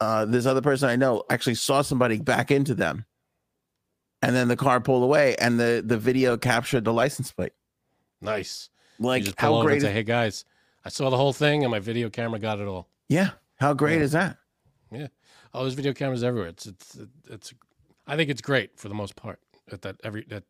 uh 0.00 0.24
this 0.26 0.46
other 0.46 0.60
person 0.60 0.88
I 0.88 0.96
know 0.96 1.24
actually 1.28 1.56
saw 1.56 1.82
somebody 1.82 2.18
back 2.20 2.50
into 2.52 2.74
them. 2.74 3.04
And 4.22 4.34
then 4.34 4.48
the 4.48 4.56
car 4.56 4.80
pulled 4.80 5.02
away 5.02 5.34
and 5.36 5.58
the 5.58 5.82
the 5.84 5.98
video 5.98 6.36
captured 6.36 6.84
the 6.84 6.92
license 6.92 7.32
plate. 7.32 7.52
Nice. 8.20 8.70
Like 8.98 9.20
you 9.20 9.24
just 9.26 9.38
pull 9.38 9.60
how 9.60 9.66
great 9.66 9.82
say, 9.82 9.92
"Hey 9.92 10.04
guys, 10.04 10.44
I 10.84 10.88
saw 10.88 11.10
the 11.10 11.16
whole 11.16 11.32
thing, 11.32 11.64
and 11.64 11.70
my 11.70 11.80
video 11.80 12.08
camera 12.10 12.38
got 12.38 12.60
it 12.60 12.68
all." 12.68 12.88
yeah, 13.08 13.30
how 13.56 13.74
great 13.74 13.98
Yeah. 13.98 14.04
is 14.04 14.12
that? 14.12 14.38
Yeah. 14.90 15.08
Oh, 15.52 15.62
there's 15.62 15.74
video 15.74 15.92
cameras 15.92 16.22
everywhere. 16.22 16.48
It's 16.50 16.66
it's 16.66 16.98
it's. 17.28 17.54
I 18.06 18.16
think 18.16 18.30
it's 18.30 18.40
great 18.40 18.78
for 18.78 18.88
the 18.88 18.94
most 18.94 19.16
part. 19.16 19.40
That 19.68 19.82
that 19.82 19.96
every 20.04 20.24
that 20.28 20.44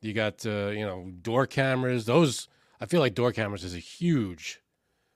you 0.00 0.12
got 0.12 0.44
uh, 0.46 0.68
you 0.68 0.84
know 0.84 1.10
door 1.22 1.46
cameras. 1.46 2.06
Those 2.06 2.48
I 2.80 2.86
feel 2.86 3.00
like 3.00 3.14
door 3.14 3.32
cameras 3.32 3.64
is 3.64 3.74
a 3.74 3.78
huge 3.78 4.60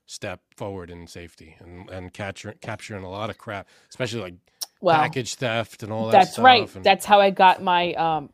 step 0.07 0.41
forward 0.57 0.91
in 0.91 1.07
safety 1.07 1.57
and 1.59 1.89
and 1.91 2.13
capturing 2.13 2.57
capturing 2.61 3.05
a 3.05 3.11
lot 3.11 3.31
of 3.31 3.39
crap, 3.39 3.69
especially 3.91 4.21
like 4.21 4.35
Well, 4.81 4.97
package 5.01 5.35
theft 5.35 5.83
and 5.83 5.93
all 5.93 6.07
that. 6.07 6.13
that's 6.13 6.39
right. 6.39 6.73
and- 6.75 6.85
That's 6.85 7.05
how 7.05 7.21
I 7.21 7.31
got 7.31 7.63
my 7.63 7.95
um. 7.95 8.31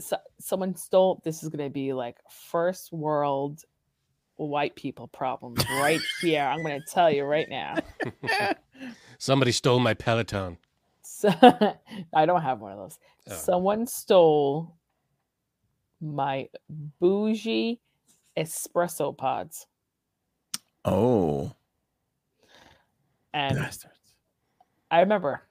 So, 0.00 0.16
someone 0.40 0.74
stole. 0.74 1.20
This 1.22 1.42
is 1.42 1.48
gonna 1.50 1.70
be 1.70 1.92
like 1.92 2.16
first 2.28 2.92
world 2.92 3.62
white 4.36 4.74
people 4.74 5.06
problems 5.06 5.62
right 5.70 6.00
here. 6.22 6.42
I'm 6.42 6.62
gonna 6.62 6.80
tell 6.90 7.10
you 7.10 7.22
right 7.24 7.48
now. 7.48 7.76
somebody 9.18 9.52
stole 9.52 9.78
my 9.78 9.94
Peloton. 9.94 10.58
So, 11.02 11.28
I 12.14 12.26
don't 12.26 12.42
have 12.42 12.60
one 12.60 12.72
of 12.72 12.78
those. 12.78 12.98
Oh. 13.30 13.34
Someone 13.34 13.86
stole 13.86 14.76
my 16.00 16.48
bougie 17.00 17.80
espresso 18.36 19.16
pods, 19.16 19.66
Oh, 20.84 21.52
and 23.32 23.56
bastards. 23.56 23.94
I 24.90 25.00
remember 25.00 25.42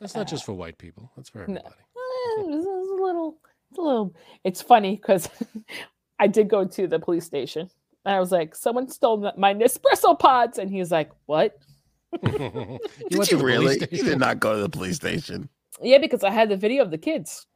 That's 0.00 0.14
not 0.14 0.28
just 0.28 0.44
for 0.44 0.52
white 0.52 0.78
people. 0.78 1.10
That's 1.16 1.30
for 1.30 1.42
everybody. 1.42 1.64
eh, 1.68 2.42
it 2.42 2.46
was, 2.46 2.64
it 2.64 2.68
was 2.68 3.00
a 3.00 3.02
little, 3.02 3.38
it's 3.70 3.78
a 3.78 3.82
little. 3.82 4.14
It's 4.44 4.62
funny 4.62 4.96
because 4.96 5.28
I 6.18 6.26
did 6.26 6.48
go 6.48 6.64
to 6.64 6.86
the 6.86 6.98
police 6.98 7.24
station 7.24 7.70
and 8.04 8.14
I 8.14 8.20
was 8.20 8.30
like, 8.32 8.54
"Someone 8.54 8.88
stole 8.88 9.32
my 9.36 9.54
Nespresso 9.54 10.18
pods," 10.18 10.58
and 10.58 10.70
he's 10.70 10.92
like, 10.92 11.10
"What?" 11.26 11.58
you 12.22 12.30
Did 12.30 12.80
you 13.10 13.24
to 13.24 13.36
the 13.36 13.42
police 13.42 13.42
really? 13.42 13.88
You 13.90 14.04
did 14.04 14.18
not 14.18 14.38
go 14.38 14.54
to 14.54 14.60
the 14.62 14.68
police 14.68 14.96
station. 14.96 15.48
Yeah, 15.82 15.98
because 15.98 16.24
I 16.24 16.30
had 16.30 16.48
the 16.48 16.56
video 16.56 16.82
of 16.82 16.90
the 16.90 16.98
kids, 16.98 17.46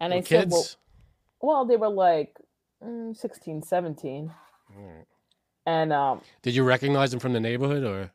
and 0.00 0.12
I 0.12 0.16
Well, 0.16 0.24
said, 0.24 0.50
"Well, 0.50 0.66
well, 1.40 1.64
they 1.64 1.76
were 1.76 1.88
like 1.88 2.36
mm, 2.82 3.16
16, 3.16 3.62
17. 3.62 4.32
All 4.76 4.82
right. 4.82 5.06
and 5.66 5.92
um, 5.92 6.20
Did 6.42 6.54
you 6.54 6.64
recognize 6.64 7.10
them 7.10 7.20
from 7.20 7.32
the 7.32 7.40
neighborhood 7.40 7.84
or? 7.84 8.10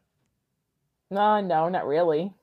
no, 1.10 1.40
no, 1.42 1.70
not 1.70 1.88
really. 1.88 2.34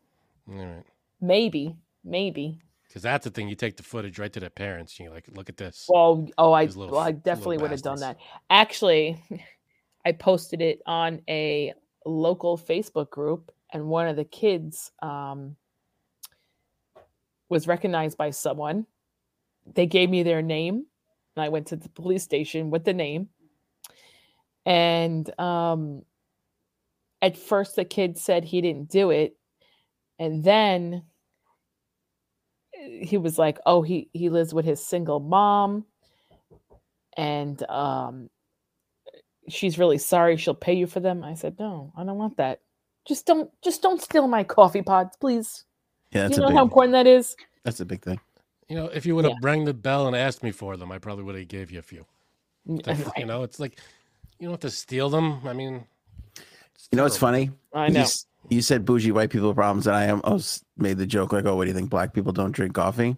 All 0.49 0.55
right. 0.57 0.85
Maybe, 1.21 1.77
maybe. 2.05 2.61
Because 2.89 3.03
that's 3.03 3.25
the 3.25 3.31
thing. 3.31 3.49
You 3.49 3.57
take 3.57 3.77
the 3.77 3.83
footage 3.83 4.19
right 4.19 4.33
to 4.33 4.41
their 4.41 4.51
parents. 4.51 4.99
You're 5.01 5.11
like, 5.13 5.27
look 5.35 5.49
at 5.49 5.57
this. 5.57 5.87
Well, 5.89 6.29
oh, 6.39 6.53
I, 6.53 6.65
little 6.67 6.91
well, 6.91 7.01
I 7.01 7.13
definitely 7.13 7.59
would 7.59 7.71
have 7.73 7.83
done 7.83 7.99
that. 8.01 8.19
Actually, 8.51 9.21
I 10.07 10.13
posted 10.13 10.61
it 10.63 10.81
on 10.87 11.21
a 11.29 11.73
local 12.07 12.57
Facebook 12.57 13.11
group, 13.11 13.51
and 13.73 13.87
one 13.87 14.07
of 14.07 14.17
the 14.17 14.25
kids 14.25 14.93
um, 15.03 15.57
was 17.55 17.67
recognized 17.67 18.19
by 18.19 18.29
someone. 18.31 18.87
They 19.75 19.87
gave 19.87 20.11
me 20.11 20.23
their 20.23 20.43
name, 20.43 20.85
and 21.35 21.45
I 21.45 21.49
went 21.49 21.69
to 21.69 21.77
the 21.77 21.89
police 21.89 22.23
station 22.23 22.69
with 22.69 22.85
the 22.85 22.93
name. 22.93 23.31
And 24.67 25.29
um, 25.41 26.03
at 27.23 27.39
first, 27.39 27.77
the 27.77 27.87
kid 27.87 28.19
said 28.19 28.45
he 28.45 28.61
didn't 28.61 28.91
do 28.91 29.09
it, 29.11 29.39
and 30.19 30.45
then 30.45 31.05
he 32.73 33.17
was 33.17 33.39
like, 33.39 33.59
"Oh, 33.65 33.81
he 33.81 34.11
he 34.13 34.29
lives 34.29 34.53
with 34.53 34.67
his 34.67 34.85
single 34.85 35.21
mom." 35.21 35.87
and 37.17 37.63
um 37.71 38.29
she's 39.49 39.79
really 39.79 39.99
sorry 39.99 40.37
she'll 40.37 40.55
pay 40.55 40.75
you 40.75 40.87
for 40.87 41.01
them 41.01 41.23
i 41.23 41.35
said 41.35 41.55
no 41.59 41.93
i 41.97 42.05
don't 42.05 42.19
want 42.19 42.37
that 42.37 42.61
just 43.07 43.27
don't 43.27 43.51
just 43.63 43.83
don't 43.83 44.03
steal 44.03 44.27
my 44.27 44.43
coffee 44.43 44.83
pods 44.83 45.17
please 45.21 45.65
Yeah, 46.15 46.23
that's 46.23 46.37
you 46.37 46.43
know 46.43 46.49
big. 46.49 46.57
how 46.57 46.63
important 46.63 46.93
that 46.93 47.07
is 47.07 47.37
That's 47.65 47.81
a 47.81 47.85
big 47.85 48.03
thing. 48.03 48.21
You 48.69 48.77
know, 48.77 48.87
if 48.87 49.05
you 49.05 49.15
would 49.17 49.25
have 49.25 49.33
Yeah. 49.43 49.49
rang 49.49 49.65
the 49.65 49.75
bell 49.75 50.07
and 50.07 50.15
asked 50.17 50.43
me 50.43 50.51
for 50.51 50.77
them, 50.77 50.91
I 50.93 50.99
probably 50.99 51.25
would 51.25 51.35
have 51.35 51.49
gave 51.49 51.71
you 51.71 51.79
a 51.79 51.83
few. 51.83 52.07
N- 52.69 52.81
You 53.19 53.27
know, 53.27 53.43
it's 53.43 53.59
like 53.61 53.79
you 54.39 54.47
don't 54.47 54.53
have 54.53 54.61
to 54.61 54.71
steal 54.71 55.11
them. 55.11 55.47
I 55.47 55.53
mean, 55.53 55.85
You 56.93 56.97
know 56.97 57.05
it's 57.07 57.17
funny? 57.17 57.51
i 57.73 57.87
You 57.89 57.93
know 57.95 58.01
s- 58.03 58.27
You, 58.51 58.61
said 58.63 58.85
bougie 58.85 59.11
white 59.13 59.31
people 59.31 59.55
problems, 59.55 59.87
and 59.87 59.97
I 59.97 60.11
almost 60.11 60.65
made 60.77 60.99
the 60.99 61.07
joke 61.07 61.33
like, 61.33 61.47
"Oh, 61.47 61.57
what 61.57 61.65
do 61.65 61.69
you 61.71 61.75
think? 61.75 61.89
Black 61.91 62.13
people 62.13 62.33
don't 62.33 62.53
drink 62.53 62.75
coffee?" 62.75 63.17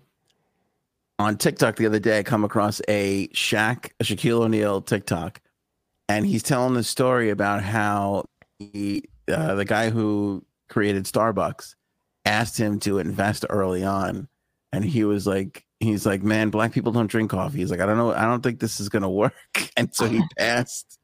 On 1.18 1.36
TikTok 1.36 1.76
the 1.76 1.86
other 1.86 1.98
day, 1.98 2.18
I 2.20 2.22
come 2.22 2.44
across 2.44 2.80
a 2.88 3.26
Shaq, 3.28 3.90
a 4.00 4.04
Shaquille 4.04 4.42
O'Neal 4.42 4.80
TikTok, 4.82 5.40
and 6.08 6.24
he's 6.26 6.42
telling 6.44 6.74
the 6.74 6.84
story 6.84 7.30
about 7.30 7.62
how 7.62 8.26
he, 8.58 9.04
uh, 9.28 9.54
the 9.56 9.64
guy 9.64 9.90
who 9.90 10.44
created 10.68 11.04
Starbucks, 11.04 11.74
asked 12.26 12.58
him 12.58 12.78
to 12.80 12.98
invest 12.98 13.46
early 13.48 13.84
on, 13.84 14.28
and 14.72 14.84
he 14.84 15.04
was 15.04 15.26
like, 15.26 15.64
"He's 15.80 16.04
like, 16.04 16.22
man, 16.22 16.50
black 16.50 16.72
people 16.72 16.92
don't 16.92 17.06
drink 17.06 17.30
coffee." 17.30 17.58
He's 17.58 17.70
like, 17.70 17.80
"I 17.80 17.86
don't 17.86 17.96
know, 17.96 18.12
I 18.12 18.24
don't 18.24 18.42
think 18.42 18.60
this 18.60 18.80
is 18.80 18.88
gonna 18.88 19.10
work," 19.24 19.34
and 19.76 19.94
so 19.94 20.06
he 20.06 20.22
passed 20.38 20.98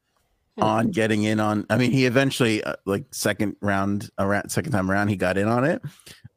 on 0.59 0.91
getting 0.91 1.23
in 1.23 1.39
on 1.39 1.65
i 1.71 1.77
mean 1.77 1.89
he 1.89 2.05
eventually 2.05 2.63
uh, 2.63 2.75
like 2.85 3.03
second 3.09 3.55
round 3.59 4.11
around 4.19 4.47
second 4.51 4.71
time 4.71 4.91
around 4.91 5.07
he 5.07 5.15
got 5.15 5.35
in 5.35 5.47
on 5.47 5.63
it 5.63 5.81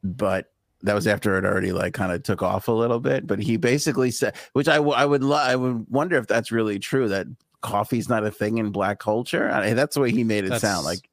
but 0.03 0.51
that 0.81 0.93
was 0.93 1.07
after 1.07 1.37
it 1.37 1.45
already 1.45 1.71
like 1.71 1.93
kind 1.93 2.11
of 2.11 2.23
took 2.23 2.41
off 2.41 2.67
a 2.67 2.71
little 2.71 2.99
bit. 2.99 3.25
But 3.25 3.39
he 3.39 3.57
basically 3.57 4.11
said 4.11 4.35
which 4.53 4.67
i, 4.67 4.75
w- 4.75 4.95
I 4.95 5.05
would 5.05 5.23
lo- 5.23 5.37
i 5.37 5.55
would 5.55 5.87
wonder 5.89 6.17
if 6.17 6.27
that's 6.27 6.51
really 6.51 6.79
true 6.79 7.09
that 7.09 7.27
coffee's 7.61 8.07
not 8.07 8.25
a 8.25 8.31
thing 8.31 8.59
in 8.59 8.69
black 8.69 8.99
culture. 8.99 9.49
I, 9.49 9.73
that's 9.73 9.95
the 9.95 10.01
way 10.01 10.11
he 10.11 10.23
made 10.23 10.45
it 10.45 10.59
sound 10.61 10.85
like 10.85 11.09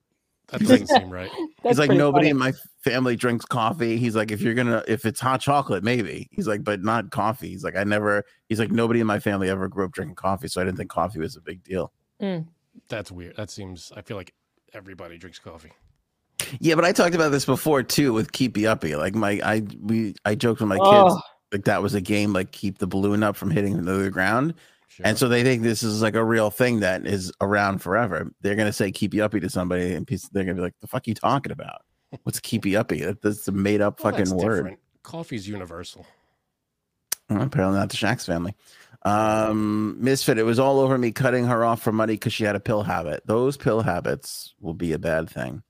that 0.59 0.69
doesn't 0.69 0.87
seem 0.89 1.11
right. 1.11 1.31
He's 1.63 1.79
like 1.79 1.91
nobody 1.91 2.25
funny. 2.25 2.31
in 2.31 2.39
my 2.39 2.53
family 2.83 3.17
drinks 3.17 3.45
coffee 3.47 3.97
he's 3.97 4.15
like 4.15 4.31
if 4.31 4.43
you're 4.43 4.53
gonna 4.53 4.83
if 4.87 5.07
it's 5.07 5.19
hot 5.19 5.41
chocolate 5.41 5.83
maybe 5.83 6.29
he's 6.33 6.47
like 6.47 6.63
but 6.63 6.83
not 6.83 7.11
coffee 7.11 7.49
he's 7.49 7.65
like 7.65 7.77
i 7.77 7.83
never 7.83 8.23
he's 8.51 8.59
like 8.59 8.71
nobody 8.71 9.01
in 9.01 9.07
my 9.07 9.19
family 9.19 9.49
ever 9.49 9.69
grew 9.69 9.87
up 9.87 9.93
drinking 9.93 10.15
coffee 10.15 10.49
so 10.49 10.61
i 10.61 10.65
didn't 10.65 10.77
think 10.77 10.91
coffee 10.91 11.19
was 11.19 11.35
a 11.37 11.41
big 11.41 11.63
deal 11.65 11.91
That's 12.89 13.11
weird. 13.13 13.37
That 13.37 13.51
seems. 13.51 13.93
I 13.97 14.03
feel 14.03 14.17
like 14.17 14.35
everybody 14.73 15.17
drinks 15.19 15.39
coffee. 15.39 15.71
Yeah, 16.61 16.75
but 16.75 16.85
I 16.85 16.93
talked 16.93 17.15
about 17.15 17.31
this 17.31 17.45
before 17.47 17.83
too 17.83 18.13
with 18.13 18.33
Keepy 18.33 18.67
Uppy. 18.67 18.97
Like 18.97 19.15
my 19.15 19.41
I 19.45 19.63
we 19.81 20.15
I 20.25 20.35
joked 20.35 20.61
with 20.61 20.69
my 20.69 20.77
kids 20.77 20.85
Oh, 20.87 21.21
like 21.53 21.65
that 21.65 21.83
was 21.83 21.95
a 21.95 22.01
game 22.01 22.33
like 22.33 22.51
keep 22.53 22.79
the 22.79 22.87
balloon 22.87 23.23
up 23.23 23.37
from 23.37 23.51
hitting 23.51 23.85
the 23.85 24.11
ground. 24.11 24.55
Sure. 24.95 25.07
And 25.07 25.19
so 25.19 25.29
they 25.29 25.43
think 25.43 25.63
this 25.65 25.83
is 25.83 26.03
like 26.03 26.15
a 26.15 26.23
real 26.25 26.51
thing 26.51 26.81
that 26.81 27.05
is 27.05 27.33
around 27.41 27.79
forever. 27.81 28.31
They're 28.43 28.55
gonna 28.55 28.73
say 28.73 28.93
Keepy 28.93 29.21
Uppy 29.21 29.41
to 29.41 29.51
somebody 29.51 29.93
and 29.95 30.07
they're 30.33 30.45
gonna 30.45 30.55
be 30.55 30.61
like, 30.61 30.75
the 30.81 30.87
fuck 30.87 31.03
are 31.07 31.11
you 31.11 31.15
talking 31.15 31.51
about? 31.53 31.83
What's 32.23 32.39
Keepy 32.39 32.77
Uppy? 32.77 33.01
That- 33.05 33.21
That's 33.23 33.49
a 33.49 33.53
made 33.53 33.81
up 33.81 34.01
Well, 34.03 34.13
fucking 34.13 34.33
word. 34.37 34.57
different. 34.57 34.79
Coffee's 35.03 35.49
universal. 35.49 36.07
Well, 37.29 37.43
apparently 37.43 37.79
not 37.79 37.89
the 37.91 37.97
Shaq's 37.97 38.25
family. 38.27 38.55
Um, 39.03 39.97
Misfit, 40.01 40.39
it 40.39 40.45
was 40.45 40.59
all 40.59 40.79
over 40.81 40.97
me 40.97 41.11
cutting 41.13 41.45
her 41.47 41.65
off 41.65 41.83
for 41.83 41.91
money 41.93 42.15
because 42.15 42.33
she 42.33 42.45
had 42.45 42.55
a 42.57 42.61
pill 42.61 42.83
habit. 42.85 43.23
Those 43.27 43.57
pill 43.57 43.83
habits 43.83 44.55
will 44.61 44.75
be 44.75 44.93
a 44.93 44.99
bad 44.99 45.29
thing. 45.29 45.63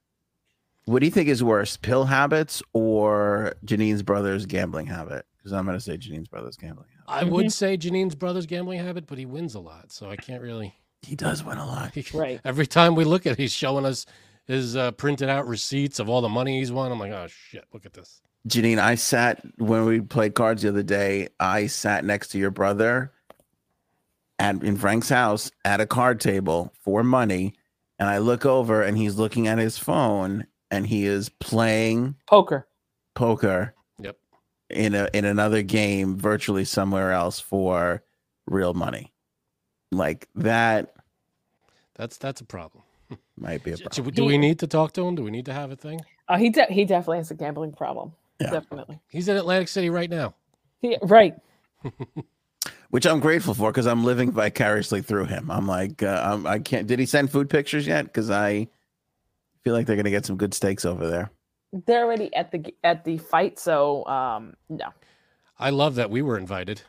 What 0.85 0.99
do 0.99 1.05
you 1.07 1.11
think 1.11 1.29
is 1.29 1.43
worse, 1.43 1.77
pill 1.77 2.05
habits 2.05 2.61
or 2.73 3.55
Janine's 3.65 4.03
brother's 4.03 4.45
gambling 4.45 4.85
habit? 4.85 5.25
Because 5.37 5.51
I'm 5.51 5.65
going 5.65 5.75
to 5.77 5.81
say 5.83 5.97
Janine's 5.97 6.27
brother's 6.27 6.57
gambling 6.57 6.89
habit. 7.07 7.27
I 7.27 7.29
would 7.31 7.51
say 7.53 7.77
Janine's 7.77 8.15
brother's 8.15 8.45
gambling 8.45 8.79
habit, 8.79 9.07
but 9.07 9.17
he 9.17 9.25
wins 9.25 9.55
a 9.55 9.59
lot, 9.59 9.91
so 9.91 10.09
I 10.09 10.15
can't 10.15 10.41
really. 10.41 10.73
He 11.01 11.15
does 11.15 11.43
win 11.43 11.57
a 11.57 11.65
lot. 11.65 11.93
he- 11.93 12.05
right 12.17 12.39
Every 12.43 12.67
time 12.67 12.95
we 12.95 13.03
look 13.03 13.25
at, 13.25 13.33
it, 13.33 13.37
he's 13.37 13.51
showing 13.51 13.85
us 13.85 14.05
his 14.45 14.75
uh, 14.75 14.91
printed 14.91 15.29
out 15.29 15.47
receipts 15.47 15.99
of 15.99 16.09
all 16.09 16.21
the 16.21 16.29
money 16.29 16.59
he's 16.59 16.71
won. 16.71 16.91
I'm 16.91 16.99
like, 16.99 17.11
oh 17.11 17.27
shit, 17.27 17.65
look 17.73 17.85
at 17.85 17.93
this. 17.93 18.21
Janine, 18.47 18.77
I 18.79 18.95
sat 18.95 19.43
when 19.57 19.85
we 19.85 20.01
played 20.01 20.35
cards 20.35 20.61
the 20.61 20.69
other 20.69 20.83
day. 20.83 21.29
I 21.39 21.65
sat 21.67 22.05
next 22.05 22.27
to 22.29 22.37
your 22.37 22.51
brother 22.51 23.11
at 24.37 24.61
in 24.63 24.77
Frank's 24.77 25.09
house 25.09 25.51
at 25.63 25.81
a 25.81 25.85
card 25.87 26.19
table 26.19 26.73
for 26.81 27.03
money, 27.03 27.53
and 27.97 28.07
I 28.09 28.19
look 28.19 28.45
over 28.45 28.81
and 28.83 28.97
he's 28.97 29.15
looking 29.15 29.47
at 29.47 29.57
his 29.57 29.77
phone 29.77 30.45
and 30.69 30.85
he 30.85 31.05
is 31.05 31.29
playing 31.29 32.15
poker 32.27 32.67
poker 33.13 33.73
Yep. 33.75 33.84
In 34.69 34.95
a 34.95 35.09
in 35.13 35.25
another 35.25 35.61
game 35.61 36.17
virtually 36.17 36.65
somewhere 36.65 37.11
else 37.11 37.39
for 37.39 38.03
real 38.47 38.73
money. 38.73 39.11
Like 39.91 40.27
that 40.35 40.93
That's 41.95 42.17
that's 42.17 42.41
a 42.41 42.45
problem. 42.45 42.83
might 43.37 43.63
be 43.63 43.71
a 43.71 43.77
problem. 43.77 44.11
Do 44.13 44.25
we 44.25 44.37
need 44.37 44.59
to 44.59 44.67
talk 44.67 44.93
to 44.93 45.05
him? 45.07 45.15
Do 45.15 45.23
we 45.23 45.31
need 45.31 45.45
to 45.45 45.53
have 45.53 45.71
a 45.71 45.75
thing? 45.75 46.01
oh 46.27 46.37
he 46.37 46.49
de- 46.49 46.71
he 46.71 46.85
definitely 46.85 47.17
has 47.17 47.29
a 47.31 47.35
gambling 47.35 47.71
problem 47.71 48.11
Yeah. 48.41 48.49
definitely 48.49 48.99
He's 49.09 49.27
in 49.27 49.37
Atlantic 49.37 49.67
City 49.67 49.89
right 49.91 50.09
now. 50.09 50.33
he, 50.81 50.97
right 51.03 51.35
Which 52.89 53.05
I'm 53.05 53.19
grateful 53.19 53.53
for 53.53 53.71
because 53.71 53.87
I'm 53.87 54.03
living 54.05 54.31
vicariously 54.31 55.01
through 55.01 55.25
him. 55.25 55.51
I'm 55.51 55.67
like, 55.67 56.01
uh, 56.01 56.21
I'm, 56.23 56.47
I 56.47 56.59
can't. 56.59 56.87
Did 56.87 56.97
he 56.99 57.05
send 57.05 57.29
food 57.29 57.49
pictures 57.49 57.85
yet? 57.85 58.05
Because 58.05 58.29
I 58.31 58.67
feel 59.63 59.73
like 59.73 59.85
they're 59.85 59.97
gonna 59.97 60.11
get 60.11 60.25
some 60.25 60.37
good 60.37 60.53
steaks 60.53 60.85
over 60.85 61.07
there. 61.07 61.29
They're 61.87 62.05
already 62.05 62.33
at 62.35 62.51
the 62.51 62.75
at 62.83 63.03
the 63.05 63.17
fight 63.17 63.59
so 63.59 64.05
um 64.07 64.55
no 64.69 64.85
I 65.59 65.71
love 65.71 65.95
that 65.95 66.11
we 66.11 66.21
were 66.21 66.37
invited. 66.37 66.83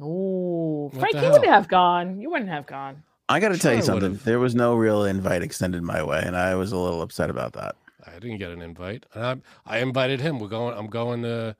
Ooh, 0.00 0.90
Frank, 0.98 1.22
you 1.22 1.30
wouldn't 1.30 1.50
have 1.50 1.68
gone. 1.68 2.20
You 2.20 2.30
wouldn't 2.30 2.50
have 2.50 2.66
gone. 2.66 3.02
I 3.28 3.40
got 3.40 3.50
to 3.50 3.58
tell 3.58 3.74
you 3.74 3.82
something. 3.82 4.12
would've. 4.12 4.24
There 4.24 4.40
was 4.40 4.54
no 4.54 4.74
real 4.76 5.04
invite 5.04 5.42
extended 5.42 5.82
my 5.82 6.02
way, 6.02 6.22
and 6.24 6.36
I 6.36 6.54
was 6.56 6.72
a 6.72 6.78
little 6.78 7.02
upset 7.02 7.30
about 7.30 7.54
that. 7.54 7.76
I 8.06 8.12
didn't 8.20 8.38
get 8.38 8.50
an 8.52 8.62
invite. 8.62 9.06
And 9.14 9.24
I 9.66 9.76
I 9.76 9.78
invited 9.80 10.20
him. 10.20 10.38
We're 10.40 10.48
going. 10.48 10.78
I'm 10.78 10.88
going 10.88 11.22
to 11.22 11.56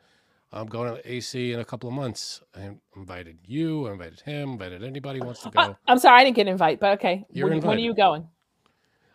I'm 0.53 0.67
going 0.67 0.95
to 0.95 1.13
AC 1.13 1.53
in 1.53 1.61
a 1.61 1.65
couple 1.65 1.89
of 1.89 1.95
months. 1.95 2.43
I 2.57 2.71
invited 2.97 3.39
you, 3.47 3.89
I 3.89 3.93
invited 3.93 4.21
him, 4.21 4.53
invited 4.53 4.83
anybody 4.83 5.21
who 5.21 5.27
wants 5.27 5.43
to 5.43 5.51
Uh, 5.57 5.69
go. 5.69 5.79
I'm 5.87 5.99
sorry, 5.99 6.21
I 6.21 6.25
didn't 6.25 6.37
get 6.37 6.43
an 6.49 6.53
invite, 6.55 6.81
but 6.81 6.95
okay. 6.99 7.27
You're 7.33 7.49
when, 7.51 7.63
when 7.63 7.79
are 7.79 7.83
you 7.83 7.95
going? 7.95 8.29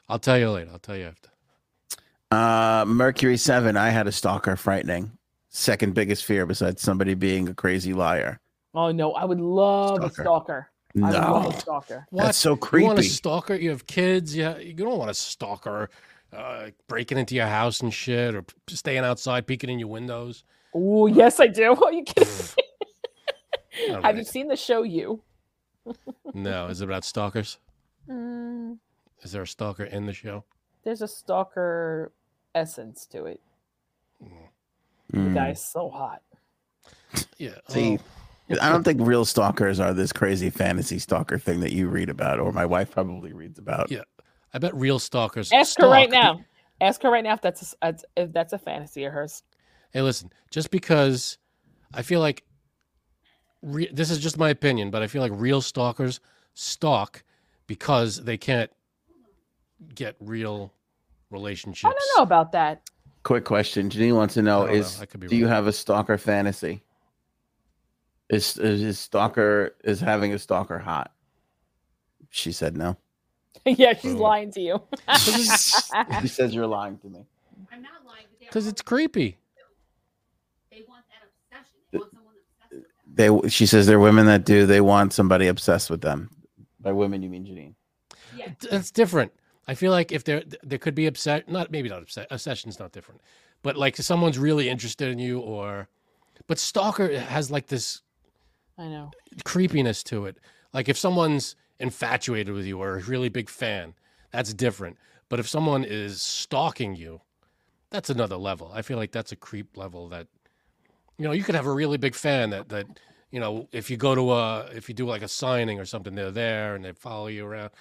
I'll 0.09 0.19
tell 0.19 0.39
you 0.39 0.51
later. 0.51 0.71
I'll 0.73 0.79
tell 0.79 0.97
you 0.97 1.05
after. 1.07 1.29
Uh, 2.33 2.85
Mercury 2.87 3.37
seven. 3.37 3.77
I 3.77 3.89
had 3.89 4.07
a 4.07 4.11
stalker. 4.11 4.55
Frightening. 4.55 5.11
Second 5.49 5.93
biggest 5.93 6.25
fear 6.25 6.45
besides 6.45 6.81
somebody 6.81 7.13
being 7.13 7.47
a 7.47 7.53
crazy 7.53 7.93
liar. 7.93 8.39
Oh 8.73 8.91
no, 8.91 9.11
I 9.13 9.23
would 9.25 9.39
love 9.39 9.97
Stalker. 9.97 10.07
a 10.07 10.23
stalker. 10.23 10.69
I 10.95 10.99
would 10.99 11.13
love 11.13 11.43
No, 11.43 11.49
a 11.49 11.59
stalker. 11.59 12.07
that's 12.11 12.37
so 12.39 12.49
You 12.73 12.85
want 12.85 12.97
a 12.97 13.01
creepy. 13.01 13.07
stalker? 13.09 13.53
You 13.55 13.69
have 13.69 13.85
kids. 13.85 14.35
Yeah, 14.35 14.57
you 14.57 14.73
don't 14.73 14.97
want 14.97 15.11
a 15.11 15.13
stalker 15.13 15.89
uh, 16.35 16.69
breaking 16.87 17.19
into 17.19 17.35
your 17.35 17.45
house 17.45 17.81
and 17.81 17.93
shit, 17.93 18.33
or 18.33 18.43
staying 18.67 19.03
outside, 19.03 19.45
peeking 19.45 19.69
in 19.69 19.77
your 19.77 19.89
windows. 19.89 20.43
Oh 20.73 21.05
yes, 21.05 21.39
I 21.39 21.47
do. 21.47 21.75
Are 21.83 21.93
you 21.93 22.03
kidding? 22.03 22.33
All 23.91 24.01
Have 24.01 24.17
you 24.17 24.23
seen 24.23 24.47
the 24.47 24.55
show 24.55 24.81
You? 24.81 25.21
No, 26.33 26.67
is 26.67 26.81
it 26.81 26.85
about 26.85 27.03
stalkers? 27.05 27.57
Mm, 28.09 28.79
Is 29.21 29.31
there 29.31 29.43
a 29.43 29.47
stalker 29.47 29.85
in 29.85 30.07
the 30.07 30.13
show? 30.13 30.43
there's 30.83 31.01
a 31.01 31.07
stalker 31.07 32.11
essence 32.55 33.05
to 33.07 33.25
it. 33.25 33.41
The 35.09 35.17
Mm. 35.17 35.33
guy's 35.35 35.63
so 35.63 35.89
hot. 35.89 36.21
Yeah. 37.37 37.55
See, 37.67 37.99
oh, 38.49 38.55
I 38.61 38.69
don't 38.69 38.83
think 38.83 38.99
real 39.01 39.25
stalkers 39.25 39.79
are 39.79 39.93
this 39.93 40.11
crazy 40.11 40.49
fantasy 40.49 40.97
stalker 40.97 41.37
thing 41.37 41.59
that 41.59 41.71
you 41.71 41.87
read 41.87 42.09
about, 42.09 42.39
or 42.39 42.51
my 42.51 42.65
wife 42.65 42.89
probably 42.91 43.33
reads 43.33 43.59
about. 43.59 43.91
Yeah. 43.91 44.01
I 44.53 44.57
bet 44.59 44.73
real 44.75 44.97
stalkers. 44.97 45.51
Ask 45.51 45.79
her 45.79 45.87
right 45.87 46.09
stalk 46.09 46.37
pe- 46.37 46.39
now. 46.39 46.45
Ask 46.81 47.03
her 47.03 47.11
right 47.11 47.23
now 47.23 47.33
if 47.33 47.41
that's 47.41 47.75
a, 47.81 47.95
if 48.17 48.31
that's 48.33 48.53
a 48.53 48.57
fantasy 48.57 49.03
of 49.05 49.13
hers. 49.13 49.43
Hey, 49.91 50.01
listen, 50.01 50.31
just 50.49 50.71
because 50.71 51.37
I 51.93 52.01
feel 52.01 52.19
like 52.19 52.43
re- 53.61 53.89
this 53.93 54.09
is 54.09 54.17
just 54.19 54.37
my 54.37 54.49
opinion, 54.49 54.89
but 54.89 55.03
I 55.03 55.07
feel 55.07 55.21
like 55.21 55.31
real 55.35 55.61
stalkers 55.61 56.19
stalk 56.55 57.23
because 57.67 58.23
they 58.23 58.37
can't 58.37 58.71
get 59.93 60.15
real 60.19 60.73
relationships. 61.33 61.85
I 61.85 61.89
don't 61.89 62.17
know 62.17 62.23
about 62.23 62.51
that. 62.53 62.89
Quick 63.23 63.43
question. 63.45 63.89
Janine 63.89 64.15
wants 64.15 64.35
to 64.35 64.41
know: 64.41 64.63
I 64.63 64.67
don't 64.67 64.73
know. 64.75 64.79
Is 64.79 65.01
I 65.01 65.05
could 65.05 65.19
be 65.19 65.27
do 65.27 65.35
you 65.35 65.47
have 65.47 65.67
a 65.67 65.73
stalker 65.73 66.17
fantasy? 66.17 66.83
Is 68.29 68.57
is, 68.57 68.81
is 68.81 68.99
stalker 68.99 69.75
is 69.83 69.99
having 69.99 70.33
a 70.33 70.39
stalker 70.39 70.79
hot? 70.79 71.11
She 72.29 72.51
said 72.51 72.77
no. 72.77 72.97
yeah, 73.65 73.93
she's 73.93 74.15
Oh. 74.15 74.17
lying 74.17 74.51
to 74.53 74.61
you. 74.61 74.81
she 75.19 76.27
says 76.27 76.53
you're 76.53 76.67
lying 76.67 76.97
to 76.99 77.07
me. 77.09 77.25
I'm 77.71 77.81
not 77.81 77.91
lying. 78.05 78.25
but 78.29 78.39
they 78.39 78.45
Because 78.47 78.67
it's 78.67 78.81
creepy. 78.81 79.37
They 80.71 80.81
want 80.87 81.03
that 81.09 81.29
obsession. 81.59 81.77
They 81.91 81.97
want 81.99 82.11
someone 82.13 82.33
obsessed 82.35 82.73
with 82.73 82.83
them. 83.15 83.41
They 83.43 83.49
she 83.49 83.65
says 83.65 83.85
they're 83.87 83.99
women 83.99 84.25
that 84.25 84.45
do. 84.45 84.65
They 84.65 84.81
want 84.81 85.13
somebody 85.13 85.47
obsessed 85.47 85.89
with 85.89 86.01
them. 86.01 86.29
By 86.81 86.91
women, 86.91 87.21
you 87.21 87.29
mean 87.29 87.45
Janine? 87.45 87.75
Yeah. 88.35 88.51
That's 88.69 88.91
different. 88.91 89.31
I 89.67 89.75
feel 89.75 89.91
like 89.91 90.11
if 90.11 90.23
there 90.23 90.43
there 90.61 90.79
could 90.79 90.95
be 90.95 91.05
upset, 91.05 91.49
not 91.49 91.71
maybe 91.71 91.89
not 91.89 92.01
upset. 92.01 92.27
Obsession's 92.29 92.79
not 92.79 92.91
different, 92.91 93.21
but 93.61 93.77
like 93.77 93.97
if 93.99 94.05
someone's 94.05 94.37
really 94.37 94.69
interested 94.69 95.09
in 95.09 95.19
you, 95.19 95.39
or 95.39 95.87
but 96.47 96.59
stalker 96.59 97.17
has 97.17 97.49
like 97.49 97.67
this 97.67 98.01
I 98.77 98.87
know. 98.87 99.11
creepiness 99.45 100.03
to 100.05 100.25
it. 100.25 100.37
Like 100.73 100.89
if 100.89 100.97
someone's 100.97 101.55
infatuated 101.79 102.53
with 102.53 102.65
you 102.65 102.79
or 102.81 102.97
a 102.97 103.03
really 103.03 103.29
big 103.29 103.49
fan, 103.49 103.93
that's 104.31 104.53
different. 104.53 104.97
But 105.29 105.39
if 105.39 105.47
someone 105.47 105.83
is 105.83 106.21
stalking 106.21 106.95
you, 106.95 107.21
that's 107.89 108.09
another 108.09 108.37
level. 108.37 108.71
I 108.73 108.81
feel 108.81 108.97
like 108.97 109.11
that's 109.11 109.31
a 109.31 109.35
creep 109.35 109.77
level 109.77 110.09
that 110.09 110.27
you 111.17 111.25
know, 111.25 111.31
you 111.31 111.43
could 111.43 111.55
have 111.55 111.67
a 111.67 111.71
really 111.71 111.97
big 111.97 112.15
fan 112.15 112.49
that 112.49 112.69
that 112.69 112.87
you 113.31 113.39
know, 113.39 113.67
if 113.71 113.89
you 113.89 113.97
go 113.97 114.13
to 114.13 114.31
a 114.33 114.65
if 114.75 114.89
you 114.89 114.95
do 114.95 115.05
like 115.05 115.21
a 115.21 115.27
signing 115.27 115.79
or 115.79 115.85
something, 115.85 116.15
they're 116.15 116.31
there 116.31 116.75
and 116.75 116.83
they 116.83 116.91
follow 116.91 117.27
you 117.27 117.45
around. 117.45 117.71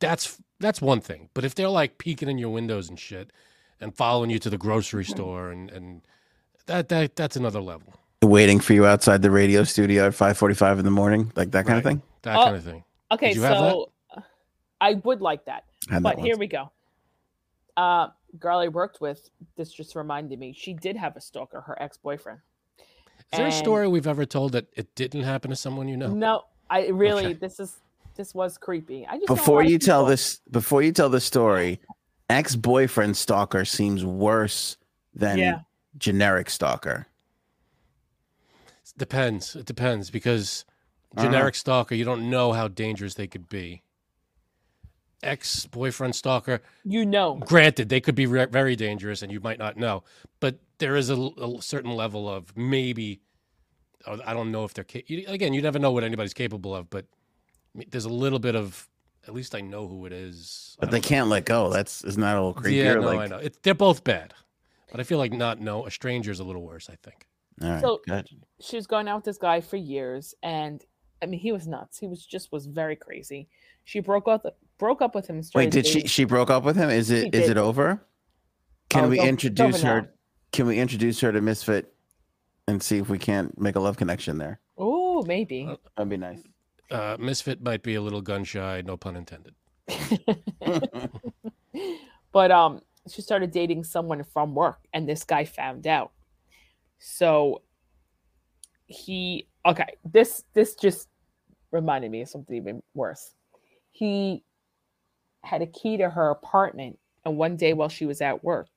That's 0.00 0.40
that's 0.60 0.80
one 0.80 1.00
thing. 1.00 1.28
But 1.34 1.44
if 1.44 1.54
they're 1.54 1.68
like 1.68 1.98
peeking 1.98 2.28
in 2.28 2.38
your 2.38 2.50
windows 2.50 2.88
and 2.88 2.98
shit 2.98 3.32
and 3.80 3.94
following 3.94 4.30
you 4.30 4.38
to 4.40 4.50
the 4.50 4.58
grocery 4.58 5.04
store 5.04 5.50
and 5.50 5.70
and 5.70 6.02
that 6.66 6.88
that 6.88 7.16
that's 7.16 7.36
another 7.36 7.60
level. 7.60 7.94
Waiting 8.22 8.60
for 8.60 8.72
you 8.72 8.86
outside 8.86 9.22
the 9.22 9.30
radio 9.30 9.62
studio 9.64 10.06
at 10.06 10.14
five 10.14 10.36
forty-five 10.38 10.78
in 10.78 10.84
the 10.84 10.90
morning, 10.90 11.32
like 11.36 11.50
that 11.52 11.66
kind 11.66 11.78
of 11.78 11.84
thing. 11.84 12.02
That 12.22 12.38
Oh, 12.40 12.44
kind 12.44 12.56
of 12.56 12.64
thing. 12.64 12.84
Okay, 13.12 13.34
Did 13.34 13.42
that? 13.42 13.58
so 13.58 13.92
I 14.80 14.94
would 14.94 15.20
like 15.20 15.44
that. 15.44 15.64
Had 15.88 16.02
that 16.02 16.16
But 16.16 16.18
here 16.24 16.36
we 16.36 16.46
go. 16.46 16.70
Uh 17.76 18.08
girl 18.38 18.58
I 18.58 18.68
worked 18.68 19.00
with, 19.00 19.30
this 19.56 19.72
just 19.72 19.94
reminded 19.94 20.38
me, 20.38 20.52
she 20.52 20.74
did 20.74 20.96
have 20.96 21.16
a 21.16 21.20
stalker, 21.20 21.60
her 21.60 21.80
ex-boyfriend. 21.80 22.40
Is 23.32 23.38
there 23.38 23.46
a 23.46 23.52
story 23.52 23.88
we've 23.88 24.06
ever 24.06 24.24
told 24.24 24.52
that 24.52 24.66
it 24.74 24.94
didn't 24.94 25.22
happen 25.22 25.50
to 25.50 25.56
someone 25.56 25.88
you 25.88 25.96
know? 25.96 26.08
No, 26.08 26.44
I 26.70 26.88
really 26.88 27.26
Okay. 27.26 27.32
this 27.34 27.60
is 27.60 27.78
this 28.16 28.34
was 28.34 28.58
creepy. 28.58 29.06
I 29.06 29.16
just 29.16 29.26
before 29.26 29.56
lot 29.60 29.66
of 29.66 29.70
you 29.72 29.78
tell 29.78 30.04
this 30.06 30.40
before 30.50 30.82
you 30.82 30.92
tell 30.92 31.08
this 31.08 31.24
story 31.24 31.80
ex-boyfriend 32.28 33.16
stalker 33.16 33.64
seems 33.64 34.04
worse 34.04 34.76
than 35.14 35.38
Yeah. 35.38 35.60
generic 35.98 36.50
stalker 36.50 37.06
Depends. 38.98 39.54
It 39.56 39.66
depends 39.66 40.10
because 40.10 40.64
Uh-huh. 41.16 41.26
generic 41.26 41.54
stalker, 41.54 41.94
you 41.94 42.04
don't 42.04 42.30
know 42.30 42.52
how 42.52 42.68
dangerous 42.68 43.14
they 43.14 43.26
could 43.26 43.48
be. 43.48 43.82
Ex 45.22 45.66
boyfriend 45.66 46.14
stalker, 46.14 46.60
you 46.84 47.04
know. 47.04 47.34
granted, 47.36 47.88
they 47.88 48.00
could 48.00 48.14
be 48.14 48.26
re- 48.26 48.46
very 48.46 48.76
dangerous 48.76 49.22
and 49.22 49.32
you 49.32 49.40
might 49.40 49.58
not 49.58 49.76
know, 49.76 50.02
but 50.40 50.58
there 50.78 50.94
is 50.96 51.10
a 51.10 51.30
certain 51.60 51.90
level 51.92 52.28
of 52.28 52.56
maybe. 52.56 53.20
oh, 54.06 54.20
I 54.24 54.34
don't 54.34 54.52
know 54.52 54.64
if 54.64 54.72
they're 54.74 54.84
ca- 54.84 55.04
again. 55.26 55.52
You 55.52 55.62
never 55.62 55.78
know 55.78 55.90
what 55.90 56.04
anybody's 56.04 56.34
capable 56.34 56.74
of, 56.76 56.88
but 56.90 57.04
I 57.04 57.06
mean, 57.06 57.15
there's 57.90 58.04
a 58.04 58.10
little 58.10 58.38
bit 58.38 58.54
of. 58.56 58.88
At 59.26 59.34
least 59.34 59.56
I 59.56 59.60
know 59.60 59.88
who 59.88 60.06
it 60.06 60.12
is. 60.12 60.76
but 60.78 60.90
they 60.92 60.98
don't- 60.98 61.04
can't 61.04 61.28
let 61.28 61.44
go 61.46 61.68
that's 61.70 62.04
isn't 62.04 62.20
that 62.20 62.36
a 62.36 62.40
little 62.44 62.54
creepier 62.54 62.84
Yeah, 62.84 62.94
no, 62.94 63.00
like 63.00 63.18
I 63.18 63.26
know. 63.26 63.38
It, 63.38 63.60
they're 63.64 63.74
both 63.74 64.04
bad, 64.04 64.32
but 64.92 65.00
I 65.00 65.02
feel 65.02 65.18
like 65.18 65.32
not 65.32 65.58
no. 65.60 65.84
A 65.84 65.90
stranger 65.90 66.30
is 66.30 66.38
a 66.38 66.44
little 66.44 66.62
worse. 66.62 66.88
I 66.88 66.94
think. 67.02 67.26
all 67.60 67.68
right 67.70 67.80
So- 67.80 68.00
good. 68.06 68.28
She 68.60 68.76
was 68.76 68.86
going 68.86 69.08
out 69.08 69.16
with 69.16 69.24
this 69.24 69.38
guy 69.38 69.60
for 69.60 69.76
years 69.76 70.32
and 70.44 70.84
I 71.20 71.26
mean 71.26 71.40
he 71.40 71.50
was 71.50 71.66
nuts. 71.66 71.98
He 71.98 72.06
was 72.06 72.24
just 72.24 72.52
was 72.52 72.66
very 72.66 72.94
crazy. 72.94 73.48
She 73.84 73.98
broke 73.98 74.28
up 74.28 74.44
broke 74.78 75.02
up 75.02 75.14
with 75.16 75.26
him 75.26 75.42
wait 75.56 75.70
did 75.72 75.86
she 75.86 75.94
dating- 75.94 76.08
she 76.08 76.24
broke 76.24 76.50
up 76.50 76.62
with 76.62 76.76
him 76.76 76.88
is 76.90 77.10
it 77.10 77.34
is 77.34 77.48
it 77.48 77.56
over 77.56 78.06
can 78.90 79.06
Oh, 79.06 79.08
we 79.08 79.16
it's 79.16 79.22
over- 79.22 79.28
it's 79.28 79.44
introduce 79.44 79.82
her 79.82 80.00
now. 80.02 80.08
can 80.52 80.66
we 80.66 80.78
introduce 80.78 81.18
her 81.20 81.32
to 81.32 81.40
misfit 81.40 81.92
and 82.68 82.80
see 82.82 82.98
if 82.98 83.08
we 83.08 83.18
can't 83.18 83.58
make 83.60 83.74
a 83.74 83.80
love 83.80 83.96
connection 83.96 84.38
there 84.38 84.60
Oh, 84.78 85.22
maybe. 85.22 85.64
That'd 85.96 86.10
be 86.10 86.16
nice 86.18 86.42
Uh, 86.90 87.16
Misfit 87.18 87.62
might 87.62 87.82
be 87.82 87.94
a 87.96 88.00
little 88.00 88.20
gun 88.20 88.44
shy, 88.44 88.82
no 88.84 88.96
pun 88.96 89.16
intended. 89.16 89.54
but 92.32 92.50
um 92.50 92.80
she 93.08 93.22
started 93.22 93.52
dating 93.52 93.84
someone 93.84 94.24
from 94.24 94.52
work 94.54 94.80
and 94.92 95.08
this 95.08 95.24
guy 95.24 95.44
found 95.44 95.86
out. 95.86 96.12
So 96.98 97.62
he 98.86 99.46
okay 99.64 99.96
this 100.04 100.44
this 100.54 100.74
just 100.74 101.08
reminded 101.70 102.10
me 102.10 102.22
of 102.22 102.28
something 102.28 102.56
even 102.56 102.82
worse. 102.94 103.34
He 103.90 104.42
had 105.42 105.62
a 105.62 105.66
key 105.66 105.96
to 105.98 106.10
her 106.10 106.30
apartment 106.30 106.98
and 107.24 107.36
one 107.36 107.56
day 107.56 107.72
while 107.72 107.88
she 107.88 108.06
was 108.06 108.20
at 108.20 108.42
work 108.42 108.68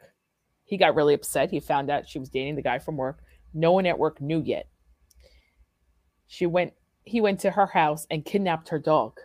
he 0.69 0.77
got 0.77 0.93
really 0.93 1.15
upset. 1.15 1.49
He 1.49 1.59
found 1.59 1.89
out 1.89 2.07
she 2.07 2.19
was 2.19 2.29
dating 2.29 2.55
the 2.55 2.61
guy 2.61 2.77
from 2.77 2.95
work. 2.95 3.23
No 3.55 3.71
one 3.71 3.87
at 3.87 3.97
work 3.97 4.21
knew 4.21 4.39
yet. 4.45 4.67
She 6.27 6.45
went 6.45 6.73
he 7.09 7.21
went 7.21 7.39
to 7.41 7.51
her 7.51 7.67
house 7.67 8.07
and 8.11 8.25
kidnapped 8.25 8.69
her 8.69 8.79
dog 8.79 9.19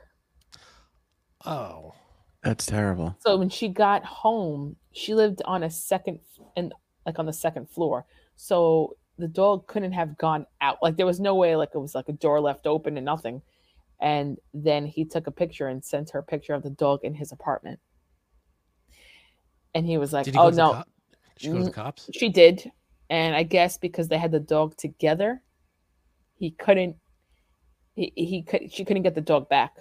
Oh, 1.46 1.94
that's 2.42 2.66
terrible 2.66 3.16
So 3.18 3.36
when 3.36 3.48
she 3.48 3.68
got 3.68 4.04
home, 4.04 4.76
she 4.92 5.14
lived 5.14 5.42
on 5.44 5.62
a 5.62 5.70
second 5.70 6.20
and 6.56 6.72
like 7.06 7.18
on 7.18 7.26
the 7.26 7.32
second 7.32 7.68
floor. 7.70 8.06
So 8.36 8.96
the 9.18 9.28
dog 9.28 9.66
couldn't 9.66 9.92
have 9.92 10.18
gone 10.18 10.46
out. 10.60 10.78
Like 10.82 10.96
there 10.96 11.06
was 11.06 11.20
no 11.20 11.34
way 11.34 11.56
like 11.56 11.70
it 11.74 11.78
was 11.78 11.94
like 11.94 12.08
a 12.08 12.12
door 12.12 12.40
left 12.40 12.66
open 12.66 12.96
and 12.96 13.04
nothing. 13.06 13.42
And 14.00 14.38
then 14.54 14.86
he 14.86 15.04
took 15.04 15.26
a 15.26 15.30
picture 15.32 15.68
and 15.68 15.84
sent 15.84 16.10
her 16.10 16.20
a 16.20 16.24
picture 16.24 16.54
of 16.54 16.62
the 16.62 16.70
dog 16.70 17.00
in 17.04 17.14
his 17.14 17.32
apartment. 17.32 17.80
And 19.74 19.86
he 19.86 19.98
was 19.98 20.12
like, 20.12 20.26
did 20.26 20.34
he 20.34 20.40
go 20.40 20.48
"Oh 20.48 20.50
to 20.50 20.56
the 20.56 20.62
no, 20.62 20.64
cop? 20.64 20.88
Did 21.34 21.42
she 21.44 21.50
go 21.50 21.58
to 21.58 21.64
the 21.64 21.70
Mm, 21.70 21.70
cops? 21.70 22.10
she 22.10 22.28
did." 22.30 22.72
And 23.10 23.36
I 23.36 23.42
guess 23.44 23.78
because 23.78 24.08
they 24.08 24.18
had 24.18 24.32
the 24.32 24.40
dog 24.40 24.76
together, 24.76 25.42
he 26.34 26.50
couldn't 26.52 26.96
he, 27.94 28.12
he 28.16 28.42
could 28.42 28.72
she 28.72 28.84
couldn't 28.84 29.02
get 29.02 29.14
the 29.14 29.20
dog 29.20 29.48
back. 29.48 29.76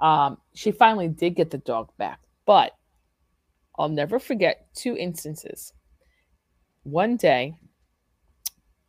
Um, 0.00 0.38
she 0.54 0.70
finally 0.70 1.08
did 1.08 1.34
get 1.34 1.50
the 1.50 1.58
dog 1.58 1.90
back, 1.98 2.20
but 2.46 2.72
I'll 3.78 3.88
never 3.88 4.18
forget 4.18 4.68
two 4.74 4.96
instances. 4.96 5.72
One 6.84 7.16
day, 7.16 7.54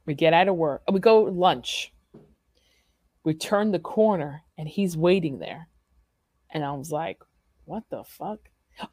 we 0.05 0.13
get 0.13 0.33
out 0.33 0.47
of 0.47 0.55
work, 0.55 0.83
we 0.91 0.99
go 0.99 1.23
lunch. 1.23 1.93
We 3.23 3.33
turn 3.33 3.71
the 3.71 3.79
corner 3.79 4.43
and 4.57 4.67
he's 4.67 4.95
waiting 4.95 5.39
there. 5.39 5.67
And 6.51 6.63
I 6.63 6.71
was 6.71 6.91
like, 6.91 7.19
what 7.65 7.83
the 7.91 8.03
fuck? 8.03 8.39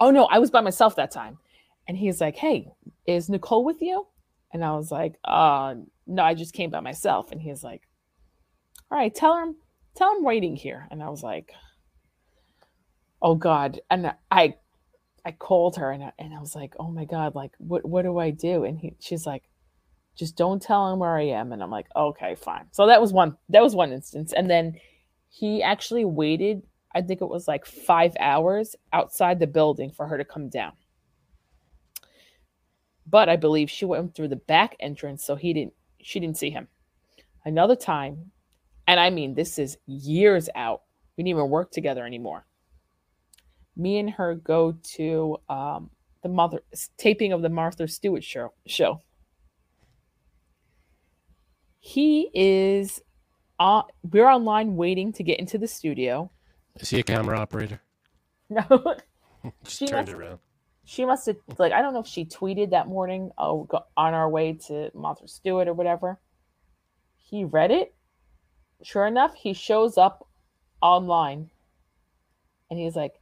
Oh 0.01 0.11
no, 0.11 0.25
I 0.27 0.39
was 0.39 0.51
by 0.51 0.61
myself 0.61 0.97
that 0.97 1.11
time. 1.11 1.39
And 1.89 1.97
he's 1.97 2.21
like, 2.21 2.37
Hey, 2.37 2.69
is 3.07 3.29
Nicole 3.29 3.65
with 3.65 3.81
you? 3.81 4.07
And 4.53 4.65
I 4.65 4.73
was 4.73 4.91
like, 4.91 5.15
uh, 5.25 5.75
no, 6.07 6.23
I 6.23 6.35
just 6.35 6.53
came 6.53 6.71
by 6.71 6.81
myself. 6.81 7.33
And 7.33 7.41
he's 7.41 7.63
like, 7.63 7.83
all 8.91 8.99
right, 8.99 9.15
tell 9.15 9.39
him, 9.39 9.57
tell 9.95 10.17
him 10.17 10.25
waiting 10.25 10.57
here. 10.57 10.87
And 10.91 11.03
I 11.03 11.09
was 11.09 11.23
like, 11.23 11.53
oh 13.23 13.35
God. 13.35 13.81
And 13.91 14.13
I, 14.31 14.55
I 15.25 15.33
called 15.33 15.77
her 15.77 15.91
and 15.91 16.05
I, 16.05 16.13
and 16.19 16.35
I 16.35 16.41
was 16.41 16.55
like, 16.55 16.75
oh 16.79 16.91
my 16.91 17.05
God, 17.05 17.35
like, 17.35 17.53
what, 17.59 17.85
what 17.85 18.03
do 18.03 18.19
I 18.19 18.31
do? 18.31 18.65
And 18.65 18.79
he, 18.79 18.95
she's 19.01 19.27
like, 19.27 19.45
just 20.17 20.37
don't 20.37 20.63
tell 20.63 20.93
him 20.93 20.99
where 21.01 21.17
I 21.17 21.25
am. 21.25 21.53
And 21.53 21.63
I'm 21.63 21.71
like, 21.71 21.89
okay, 21.95 22.35
fine. 22.37 22.67
So 22.73 22.87
that 22.87 23.01
was 23.01 23.13
one, 23.13 23.37
that 23.51 23.63
was 23.63 23.75
one 23.75 23.93
instance. 23.93 24.33
And 24.33 24.49
then 24.49 24.79
he 25.29 25.63
actually 25.63 26.05
waited, 26.05 26.63
I 26.95 27.03
think 27.03 27.21
it 27.21 27.29
was 27.29 27.47
like 27.49 27.67
five 27.67 28.15
hours 28.19 28.77
outside 28.93 29.41
the 29.41 29.47
building 29.47 29.91
for 29.91 30.07
her 30.07 30.17
to 30.17 30.25
come 30.25 30.49
down 30.49 30.73
but 33.07 33.29
I 33.29 33.37
believe 33.37 33.71
she 33.71 33.85
went 33.85 34.15
through 34.15 34.29
the 34.29 34.37
back 34.37 34.77
entrance, 34.81 35.25
so 35.25 35.37
he 35.37 35.53
didn't. 35.53 35.75
She 36.03 36.21
didn't 36.21 36.39
see 36.39 36.51
him. 36.51 36.69
Another 37.45 37.77
time, 37.77 38.33
and 38.87 38.99
I 39.01 39.11
mean 39.11 39.35
this 39.35 39.59
is 39.59 39.77
years 39.87 40.49
out. 40.55 40.83
We 41.17 41.23
didn't 41.25 41.39
even 41.39 41.51
work 41.51 41.71
together 41.71 42.05
anymore. 42.05 42.47
Me 43.77 43.99
and 43.99 44.11
her 44.11 44.35
go 44.35 44.73
to 44.95 45.37
um, 45.49 45.91
the 46.23 46.29
mother 46.29 46.61
taping 46.97 47.33
of 47.33 47.43
the 47.43 47.49
Martha 47.49 47.87
Stewart 47.89 48.25
show. 48.25 48.53
Show. 48.67 49.03
He 51.81 52.31
is. 52.35 53.01
Uh, 53.59 53.83
we're 54.03 54.29
online 54.29 54.77
waiting 54.77 55.13
to 55.15 55.23
get 55.23 55.39
into 55.39 55.57
the 55.57 55.67
studio. 55.69 56.31
Is 56.79 56.91
he 56.91 57.01
a 57.01 57.03
camera 57.03 57.39
operator? 57.39 57.81
No, 58.49 58.63
She 59.67 59.87
turned 59.89 60.07
must- 60.07 60.13
it 60.13 60.15
around. 60.23 60.39
she 60.85 61.05
must 61.05 61.27
have 61.27 61.35
like 61.59 61.73
I 61.73 61.83
don't 61.83 61.93
know 61.95 61.99
if 61.99 62.07
she 62.07 62.25
tweeted 62.25 62.71
that 62.71 62.87
morning 62.87 63.33
oh, 63.39 63.67
on 63.97 64.15
our 64.15 64.31
way 64.31 64.53
to 64.69 64.89
Martha 64.95 65.27
Stewart 65.27 65.67
or 65.67 65.75
whatever. 65.75 66.21
He 67.17 67.43
read 67.45 67.73
it. 67.73 67.93
Sure 68.83 69.07
enough, 69.07 69.35
he 69.35 69.53
shows 69.53 69.97
up 69.99 70.27
online, 70.83 71.51
and 72.71 72.79
he's 72.79 72.97
like, 72.97 73.15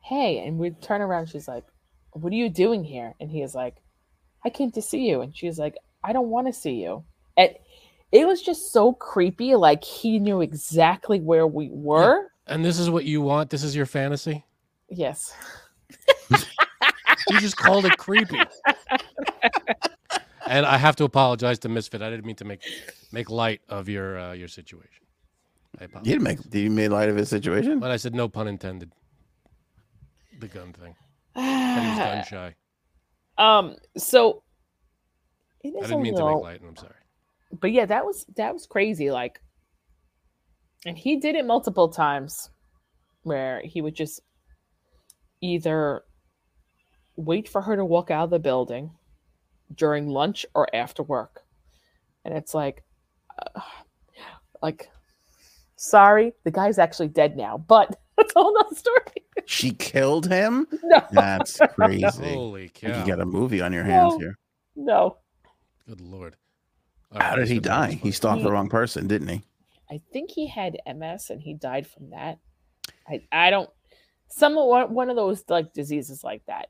"Hey!" 0.00 0.44
And 0.46 0.58
we 0.58 0.70
turn 0.70 1.00
around. 1.00 1.26
She's 1.26 1.48
like, 1.48 1.64
"What 2.12 2.32
are 2.32 2.36
you 2.36 2.48
doing 2.48 2.84
here?" 2.84 3.14
And 3.20 3.30
he 3.30 3.42
is 3.42 3.54
like, 3.54 3.76
"I 4.44 4.50
came 4.50 4.70
to 4.72 4.82
see 4.82 5.08
you." 5.08 5.20
And 5.20 5.36
she's 5.36 5.58
like, 5.58 5.76
"I 6.02 6.12
don't 6.12 6.28
want 6.28 6.46
to 6.48 6.52
see 6.52 6.82
you." 6.82 7.04
And 7.36 7.50
it 8.12 8.26
was 8.26 8.42
just 8.42 8.72
so 8.72 8.92
creepy. 8.92 9.54
Like 9.54 9.84
he 9.84 10.18
knew 10.18 10.40
exactly 10.40 11.20
where 11.20 11.46
we 11.46 11.68
were. 11.70 12.28
And 12.46 12.64
this 12.64 12.78
is 12.78 12.90
what 12.90 13.04
you 13.04 13.22
want? 13.22 13.50
This 13.50 13.62
is 13.62 13.74
your 13.74 13.86
fantasy? 13.86 14.44
Yes. 14.88 15.32
You 17.30 17.40
just 17.40 17.56
called 17.56 17.86
it 17.86 17.96
creepy. 17.96 18.38
and 20.48 20.66
I 20.66 20.76
have 20.78 20.96
to 20.96 21.04
apologize 21.04 21.58
to 21.60 21.68
Misfit. 21.68 22.02
I 22.02 22.10
didn't 22.10 22.26
mean 22.26 22.36
to 22.36 22.44
make 22.44 22.62
make 23.12 23.30
light 23.30 23.60
of 23.68 23.88
your 23.88 24.18
uh, 24.18 24.32
your 24.32 24.48
situation. 24.48 25.04
I 25.78 25.84
You 25.84 25.86
apologize. 25.86 26.10
didn't 26.12 26.22
make. 26.24 26.50
Did 26.50 26.60
you 26.60 26.70
make 26.70 26.90
light 26.90 27.08
of 27.08 27.16
his 27.16 27.28
situation? 27.28 27.80
But 27.80 27.90
I 27.90 27.96
said 27.96 28.14
no 28.14 28.28
pun 28.28 28.48
intended. 28.48 28.92
The 30.40 30.48
gun 30.48 30.72
thing. 30.72 30.94
That 31.34 31.82
he 31.82 31.88
was 31.88 31.98
gun 31.98 32.24
shy. 32.28 32.54
Um. 33.38 33.76
So 33.96 34.42
it 35.62 35.74
I 35.82 35.86
didn't 35.86 36.02
mean 36.02 36.16
to 36.16 36.26
make 36.26 36.42
light, 36.42 36.60
and 36.60 36.68
I'm 36.70 36.76
sorry. 36.76 36.94
but 37.60 37.72
yeah, 37.72 37.86
that 37.86 38.04
was 38.04 38.26
that 38.36 38.52
was 38.52 38.66
crazy. 38.66 39.10
Like, 39.10 39.40
and 40.86 40.96
he 40.98 41.16
did 41.16 41.34
it 41.34 41.44
multiple 41.46 41.88
times, 41.88 42.50
where 43.22 43.60
he 43.64 43.80
would 43.80 43.94
just 43.94 44.20
either 45.40 46.02
wait 47.16 47.48
for 47.48 47.62
her 47.62 47.76
to 47.76 47.84
walk 47.84 48.10
out 48.10 48.24
of 48.24 48.30
the 48.30 48.38
building 48.38 48.90
during 49.74 50.08
lunch 50.08 50.44
or 50.54 50.68
after 50.74 51.02
work, 51.02 51.42
and 52.24 52.34
it's 52.36 52.54
like, 52.54 52.82
uh, 53.56 53.60
like, 54.62 54.88
sorry, 55.76 56.32
the 56.44 56.50
guy's 56.50 56.78
actually 56.78 57.08
dead 57.08 57.36
now, 57.36 57.58
but 57.58 57.98
that's 58.16 58.32
a 58.36 58.40
whole 58.40 58.54
nother 58.54 58.74
story. 58.74 58.98
She 59.46 59.72
killed 59.72 60.26
him. 60.26 60.66
No, 60.84 61.02
That's 61.10 61.58
crazy. 61.74 62.34
Holy 62.34 62.68
cow. 62.70 63.00
You 63.00 63.06
got 63.06 63.20
a 63.20 63.26
movie 63.26 63.60
on 63.60 63.72
your 63.72 63.84
hands 63.84 64.14
No. 64.14 64.18
here. 64.18 64.38
no. 64.76 65.16
Good 65.86 66.00
lord. 66.00 66.36
All 67.12 67.20
How 67.20 67.36
did 67.36 67.48
he 67.48 67.58
die? 67.58 67.90
He 67.90 67.96
funny. 67.98 68.12
stalked 68.12 68.42
the 68.42 68.50
wrong 68.50 68.68
person, 68.70 69.06
didn't 69.06 69.28
he? 69.28 69.42
I 69.90 70.00
think 70.12 70.30
he 70.30 70.46
had 70.48 70.78
MS 70.86 71.28
and 71.28 71.42
he 71.42 71.52
died 71.54 71.86
from 71.86 72.10
that. 72.10 72.38
I 73.06 73.20
I 73.30 73.50
don't 73.50 73.68
some 74.30 74.54
one 74.54 74.94
one 74.94 75.10
of 75.10 75.16
those 75.16 75.44
like 75.48 75.74
diseases 75.74 76.24
like 76.24 76.42
that. 76.46 76.68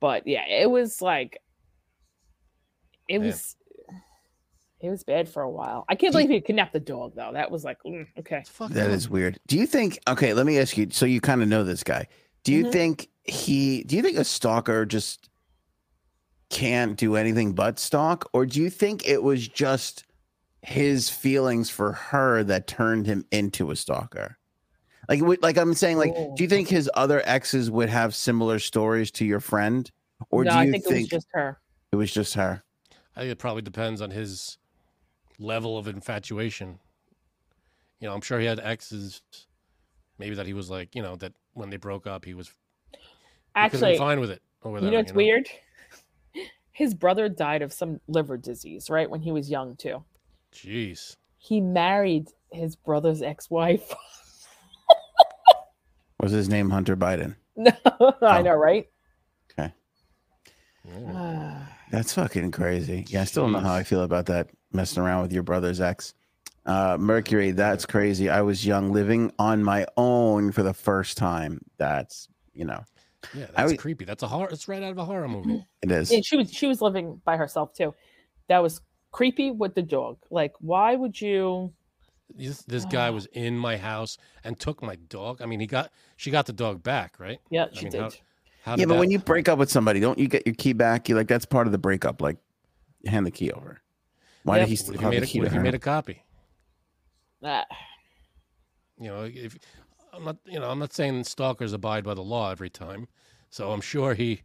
But 0.00 0.26
yeah, 0.26 0.46
it 0.48 0.70
was 0.70 1.02
like 1.02 1.38
it 3.08 3.18
Man. 3.18 3.26
was 3.28 3.56
it 4.80 4.90
was 4.90 5.02
bad 5.04 5.28
for 5.28 5.42
a 5.42 5.50
while. 5.50 5.84
I 5.88 5.94
can't 5.94 6.12
Do 6.12 6.18
you- 6.20 6.26
believe 6.26 6.42
he 6.42 6.46
kidnapped 6.46 6.72
the 6.74 6.80
dog 6.80 7.14
though. 7.16 7.30
That 7.32 7.50
was 7.50 7.64
like 7.64 7.78
mm, 7.86 8.06
okay. 8.18 8.38
It's 8.38 8.50
fucked 8.50 8.74
That 8.74 8.88
up. 8.90 8.92
is 8.96 9.08
weird. 9.08 9.38
Do 9.46 9.56
you 9.58 9.66
think? 9.66 9.98
Okay, 10.08 10.34
let 10.34 10.44
me 10.46 10.58
ask 10.58 10.76
you. 10.76 10.88
So 10.90 11.06
you 11.06 11.20
kind 11.20 11.42
of 11.42 11.48
know 11.48 11.64
this 11.64 11.82
guy. 11.82 12.06
Do 12.42 12.52
you 12.52 12.66
Mhm. 12.66 12.72
think 12.72 13.08
he? 13.24 13.82
Do 13.84 13.96
you 13.96 14.02
think 14.02 14.18
a 14.18 14.24
stalker 14.24 14.84
just 14.84 15.30
can't 16.50 16.96
do 16.96 17.16
anything 17.16 17.52
but 17.54 17.78
stalk, 17.78 18.28
or 18.32 18.46
do 18.46 18.60
you 18.60 18.70
think 18.70 19.06
it 19.08 19.22
was 19.22 19.48
just 19.48 20.04
his 20.62 21.08
feelings 21.10 21.68
for 21.70 21.92
her 21.92 22.42
that 22.44 22.66
turned 22.66 23.06
him 23.06 23.24
into 23.30 23.70
a 23.70 23.76
stalker? 23.76 24.38
Like, 25.08 25.20
like 25.42 25.58
I'm 25.58 25.74
saying, 25.74 25.98
like, 25.98 26.12
Oh. 26.16 26.34
do 26.36 26.42
you 26.42 26.48
think 26.48 26.68
his 26.68 26.90
other 26.94 27.20
exes 27.26 27.70
would 27.70 27.90
have 27.90 28.14
similar 28.14 28.58
stories 28.58 29.10
to 29.12 29.24
your 29.26 29.40
friend, 29.40 29.90
or 30.30 30.44
no, 30.44 30.50
do 30.50 30.56
you 30.56 30.62
I 30.62 30.70
think, 30.70 30.84
it 30.86 30.94
was 30.94 31.08
just 31.08 31.26
her. 31.32 31.60
it 31.92 31.96
was 31.96 32.12
just 32.12 32.34
her? 32.34 32.63
I 33.16 33.20
think 33.20 33.32
it 33.32 33.38
probably 33.38 33.62
depends 33.62 34.00
on 34.00 34.10
his 34.10 34.58
level 35.38 35.78
of 35.78 35.88
infatuation. 35.88 36.78
You 38.00 38.08
know, 38.08 38.14
I'm 38.14 38.20
sure 38.20 38.40
he 38.40 38.46
had 38.46 38.60
exes, 38.60 39.22
maybe 40.18 40.34
that 40.34 40.46
he 40.46 40.52
was 40.52 40.70
like, 40.70 40.94
you 40.94 41.02
know, 41.02 41.16
that 41.16 41.32
when 41.52 41.70
they 41.70 41.76
broke 41.76 42.06
up, 42.06 42.24
he 42.24 42.34
was 42.34 42.48
he 42.88 42.94
could've 42.94 43.00
Actually, 43.54 43.92
been 43.92 43.98
fine 43.98 44.20
with 44.20 44.30
it. 44.30 44.42
Or 44.62 44.72
whatever, 44.72 44.86
you 44.86 44.92
know 44.92 44.98
what's 44.98 45.12
weird? 45.12 45.48
His 46.72 46.94
brother 46.94 47.28
died 47.28 47.62
of 47.62 47.72
some 47.72 48.00
liver 48.08 48.36
disease, 48.36 48.90
right? 48.90 49.08
When 49.08 49.20
he 49.20 49.30
was 49.30 49.48
young 49.50 49.76
too. 49.76 50.02
Jeez. 50.52 51.16
He 51.36 51.60
married 51.60 52.28
his 52.50 52.74
brother's 52.74 53.22
ex-wife. 53.22 53.92
Was 56.20 56.32
his 56.32 56.48
name 56.48 56.70
Hunter 56.70 56.96
Biden? 56.96 57.36
No, 57.56 57.70
I 58.22 58.38
Oh. 58.38 58.42
know, 58.42 58.54
right? 58.54 58.88
Yeah. 59.58 59.70
Ah. 61.14 61.73
That's 61.94 62.14
fucking 62.14 62.50
crazy. 62.50 63.04
Yeah, 63.08 63.22
I 63.22 63.24
still 63.24 63.44
don't 63.44 63.52
know 63.52 63.60
how 63.60 63.74
I 63.74 63.82
feel 63.84 64.02
about 64.02 64.26
that 64.26 64.50
messing 64.72 65.02
around 65.02 65.22
with 65.22 65.32
your 65.32 65.42
brother's 65.42 65.80
ex. 65.80 66.14
Uh, 66.66 66.96
Mercury, 66.98 67.50
that's 67.50 67.84
crazy. 67.86 68.28
I 68.30 68.40
was 68.42 68.64
young, 68.66 68.92
living 68.92 69.30
on 69.38 69.62
my 69.62 69.86
own 69.96 70.50
for 70.52 70.62
the 70.62 70.72
first 70.74 71.16
time. 71.18 71.60
That's 71.76 72.28
you 72.54 72.64
know, 72.64 72.82
Yeah, 73.34 73.46
that's 73.56 73.72
would- 73.72 73.80
creepy. 73.80 74.04
That's 74.04 74.22
a 74.22 74.28
horror. 74.28 74.48
It's 74.50 74.66
right 74.68 74.82
out 74.82 74.92
of 74.92 74.98
a 74.98 75.04
horror 75.04 75.28
movie. 75.28 75.64
it 75.82 75.90
is. 75.90 76.10
and 76.10 76.24
she 76.24 76.36
was 76.36 76.52
she 76.52 76.66
was 76.66 76.80
living 76.80 77.20
by 77.24 77.36
herself 77.36 77.74
too. 77.74 77.94
That 78.48 78.62
was 78.62 78.80
creepy 79.10 79.50
with 79.50 79.74
the 79.74 79.82
dog. 79.82 80.18
Like, 80.30 80.52
why 80.60 80.96
would 80.96 81.20
you? 81.20 81.72
This, 82.36 82.62
this 82.62 82.84
guy 82.86 83.10
was 83.10 83.26
in 83.32 83.56
my 83.58 83.76
house 83.76 84.16
and 84.42 84.58
took 84.58 84.82
my 84.82 84.96
dog. 85.08 85.42
I 85.42 85.46
mean, 85.46 85.60
he 85.60 85.66
got 85.66 85.90
she 86.16 86.30
got 86.30 86.46
the 86.46 86.52
dog 86.54 86.82
back, 86.82 87.20
right? 87.20 87.38
Yeah, 87.50 87.66
I 87.70 87.74
she 87.76 87.84
mean, 87.84 87.92
did. 87.92 88.00
how- 88.00 88.10
How 88.64 88.76
Yeah, 88.76 88.86
did 88.86 88.88
but 88.88 88.98
when 88.98 89.10
you 89.10 89.18
break 89.18 89.48
up 89.48 89.58
with 89.58 89.70
somebody, 89.70 90.00
don't 90.00 90.18
you 90.18 90.26
get 90.26 90.46
your 90.46 90.54
key 90.54 90.72
back? 90.72 91.08
You 91.08 91.16
like 91.16 91.28
that's 91.28 91.44
part 91.44 91.66
of 91.66 91.72
the 91.72 91.78
breakup. 91.78 92.22
Like, 92.22 92.38
hand 93.06 93.26
the 93.26 93.30
key 93.30 93.52
over. 93.52 93.82
Why 94.44 94.58
Yep. 94.58 94.68
did 94.68 94.70
he 94.70 94.76
what 94.76 94.96
still 94.96 95.00
have 95.02 95.12
he 95.12 95.20
the 95.20 95.20
made, 95.20 95.28
key 95.32 95.38
a, 95.38 95.40
what 95.40 95.44
to 95.44 95.46
if 95.48 95.52
he 95.52 95.58
made 95.58 95.74
a 95.74 95.78
copy? 95.78 96.22
Ah, 97.42 97.66
You 98.98 99.08
know, 99.10 99.24
if 99.24 99.58
I'm 100.14 100.24
not, 100.24 100.38
you 100.46 100.58
know, 100.58 100.70
I'm 100.70 100.78
not 100.78 100.94
saying 100.94 101.24
stalkers 101.24 101.74
abide 101.74 102.04
by 102.04 102.14
the 102.14 102.22
law 102.22 102.50
every 102.50 102.70
time. 102.70 103.08
So 103.50 103.70
I'm 103.70 103.82
sure 103.82 104.14
he, 104.14 104.42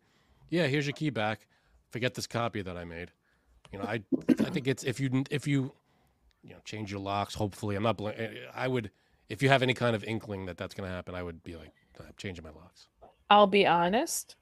yeah, 0.50 0.68
here's 0.68 0.86
your 0.86 0.94
key 0.94 1.10
back. 1.12 1.48
Forget 1.92 2.14
this 2.16 2.28
copy 2.28 2.62
that 2.62 2.76
I 2.76 2.84
made. 2.84 3.12
You 3.72 3.80
know, 3.80 3.86
I, 3.86 4.02
I 4.44 4.50
think 4.50 4.68
it's 4.68 4.84
if 4.84 5.00
you 5.00 5.24
if 5.32 5.48
you, 5.48 5.72
you 6.44 6.52
know, 6.52 6.60
change 6.66 6.92
your 6.92 7.00
locks. 7.00 7.36
Hopefully, 7.36 7.76
I'm 7.76 7.84
not. 7.84 7.98
Bl- 7.98 8.10
I 8.54 8.68
would, 8.68 8.92
if 9.30 9.42
you 9.42 9.50
have 9.50 9.64
any 9.64 9.74
kind 9.74 9.96
of 9.96 10.04
inkling 10.04 10.46
that 10.48 10.58
that's 10.58 10.74
going 10.76 10.90
to 10.90 10.94
happen, 10.94 11.16
I 11.16 11.24
would 11.24 11.42
be 11.44 11.56
like, 11.56 11.72
I'm 12.00 12.14
changing 12.18 12.44
my 12.44 12.52
locks. 12.52 12.88
I'll 13.30 13.48
be 13.48 13.66
honest. 13.68 14.36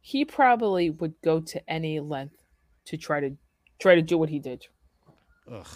He 0.00 0.24
probably 0.24 0.90
would 0.90 1.14
go 1.22 1.40
to 1.40 1.70
any 1.70 2.00
length 2.00 2.42
to 2.86 2.96
try 2.96 3.20
to 3.20 3.36
try 3.78 3.94
to 3.94 4.02
do 4.02 4.16
what 4.16 4.28
he 4.30 4.38
did. 4.38 4.66
Ugh, 5.52 5.66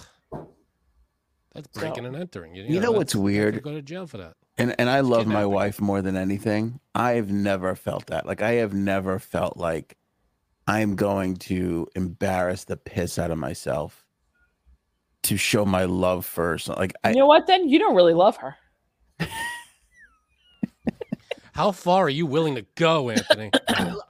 that's 1.54 1.68
breaking 1.68 2.04
So- 2.04 2.06
and 2.06 2.16
entering. 2.16 2.54
You, 2.54 2.64
You 2.64 2.80
know 2.80 2.92
what's 2.92 3.12
that's- 3.12 3.14
you 3.14 3.20
weird? 3.20 3.62
Go 3.62 3.72
to 3.74 3.82
jail 3.82 4.06
for 4.06 4.18
that. 4.18 4.34
And 4.58 4.74
and 4.78 4.88
I 4.90 5.00
love 5.00 5.26
my 5.26 5.46
wife 5.46 5.80
more 5.80 6.02
than 6.02 6.16
anything. 6.16 6.78
I've 6.94 7.30
never 7.30 7.74
felt 7.74 8.06
that. 8.06 8.26
Like 8.26 8.42
I 8.42 8.52
have 8.52 8.74
never 8.74 9.18
felt 9.18 9.56
like 9.56 9.96
I'm 10.66 10.94
going 10.94 11.36
to 11.36 11.86
embarrass 11.96 12.64
the 12.64 12.76
piss 12.76 13.18
out 13.18 13.30
of 13.30 13.38
myself 13.38 14.04
to 15.24 15.36
show 15.36 15.64
my 15.64 15.84
love 15.84 16.26
first. 16.26 16.68
Like 16.68 16.92
I 17.02 17.10
you 17.10 17.16
know 17.16 17.26
what? 17.26 17.46
Then 17.46 17.68
you 17.68 17.78
don't 17.78 17.94
really 17.96 18.14
love 18.14 18.36
her. 18.38 18.56
How 21.52 21.70
far 21.70 22.04
are 22.06 22.10
you 22.10 22.26
willing 22.26 22.54
to 22.56 22.66
go, 22.74 23.10
Anthony? 23.10 23.50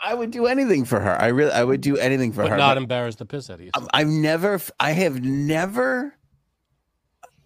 I 0.03 0.14
would 0.14 0.30
do 0.30 0.47
anything 0.47 0.84
for 0.84 1.01
her. 1.01 1.20
I 1.20 1.28
really, 1.28 1.53
I 1.53 1.64
would 1.64 1.80
do 1.80 1.97
anything 1.97 2.32
for 2.32 2.43
but 2.43 2.51
her. 2.53 2.57
not 2.57 2.74
but 2.74 2.82
embarrass 2.82 3.16
the 3.16 3.26
piss 3.26 3.51
out 3.51 3.55
of 3.55 3.61
you. 3.62 3.70
I've 3.93 4.07
never, 4.09 4.61
I 4.78 4.93
have 4.93 5.22
never, 5.22 6.14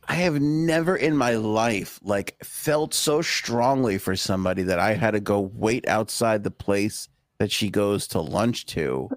I 0.07 0.15
have 0.15 0.41
never 0.41 0.97
in 0.97 1.17
my 1.17 1.33
life 1.35 1.99
like 2.03 2.37
felt 2.45 2.95
so 2.95 3.23
strongly 3.23 3.99
for 3.99 4.15
somebody 4.17 4.63
that 4.65 4.79
I 4.79 4.95
had 4.95 5.13
to 5.13 5.21
go 5.21 5.41
wait 5.41 5.89
outside 5.89 6.45
the 6.45 6.51
place 6.51 7.09
that 7.39 7.51
she 7.51 7.71
goes 7.71 8.07
to 8.09 8.21
lunch 8.21 8.67
to. 8.67 9.11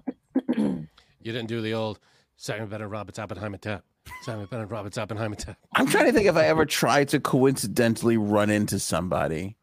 You 1.22 1.32
didn't 1.32 1.48
do 1.48 1.60
the 1.60 1.74
old 1.74 1.98
Simon 2.38 2.68
Bennett 2.68 2.88
Roberts 2.88 3.18
Oppenheimer 3.18 3.58
tap. 3.58 3.84
Simon 4.22 4.46
Bennett 4.50 4.70
Roberts 4.70 4.96
Oppenheimer 4.96 5.34
tap. 5.34 5.58
I'm 5.74 5.86
trying 5.86 6.06
to 6.06 6.12
think 6.12 6.26
if 6.28 6.36
I 6.36 6.46
ever 6.46 6.64
tried 6.64 7.08
to 7.10 7.20
coincidentally 7.20 8.16
run 8.16 8.48
into 8.48 8.78
somebody. 8.78 9.56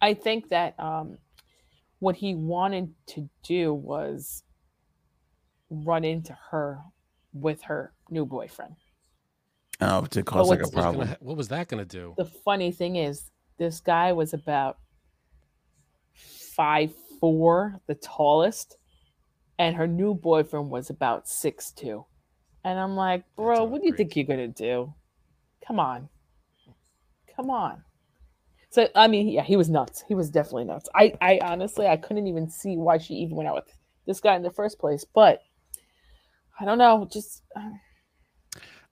I 0.00 0.14
think 0.14 0.48
that 0.50 0.78
um, 0.78 1.18
what 1.98 2.16
he 2.16 2.34
wanted 2.34 2.92
to 3.08 3.28
do 3.42 3.74
was 3.74 4.42
run 5.70 6.04
into 6.04 6.36
her 6.50 6.80
with 7.32 7.62
her 7.62 7.92
new 8.10 8.24
boyfriend. 8.24 8.76
Oh, 9.80 10.06
to 10.06 10.22
cause 10.22 10.48
like 10.48 10.60
a 10.60 10.62
What 10.62 10.74
was, 10.74 10.82
problem. 10.82 11.06
gonna, 11.06 11.16
what 11.20 11.36
was 11.36 11.48
that 11.48 11.68
going 11.68 11.86
to 11.86 11.88
do? 11.98 12.14
The 12.16 12.24
funny 12.24 12.72
thing 12.72 12.96
is, 12.96 13.30
this 13.58 13.80
guy 13.80 14.12
was 14.12 14.34
about 14.34 14.78
five 16.14 16.92
four, 17.20 17.80
the 17.86 17.94
tallest, 17.94 18.76
and 19.58 19.74
her 19.76 19.86
new 19.86 20.14
boyfriend 20.14 20.70
was 20.70 20.90
about 20.90 21.28
six 21.28 21.72
two. 21.72 22.04
And 22.64 22.78
I'm 22.78 22.96
like, 22.96 23.24
bro, 23.36 23.64
what 23.64 23.80
do 23.80 23.86
you 23.86 23.92
great. 23.92 23.98
think 23.98 24.16
you're 24.16 24.36
gonna 24.36 24.48
do? 24.48 24.94
Come 25.66 25.80
on, 25.80 26.08
come 27.34 27.50
on. 27.50 27.82
So 28.70 28.88
I 28.94 29.08
mean, 29.08 29.28
yeah, 29.28 29.42
he 29.42 29.56
was 29.56 29.70
nuts. 29.70 30.04
He 30.06 30.14
was 30.14 30.30
definitely 30.30 30.64
nuts. 30.64 30.88
I, 30.94 31.14
I 31.20 31.38
honestly, 31.42 31.86
I 31.86 31.96
couldn't 31.96 32.26
even 32.26 32.48
see 32.48 32.76
why 32.76 32.98
she 32.98 33.14
even 33.14 33.36
went 33.36 33.48
out 33.48 33.54
with 33.54 33.74
this 34.06 34.20
guy 34.20 34.36
in 34.36 34.42
the 34.42 34.50
first 34.50 34.78
place. 34.78 35.04
But 35.04 35.40
I 36.60 36.64
don't 36.64 36.78
know, 36.78 37.08
just 37.10 37.42
uh, 37.56 37.70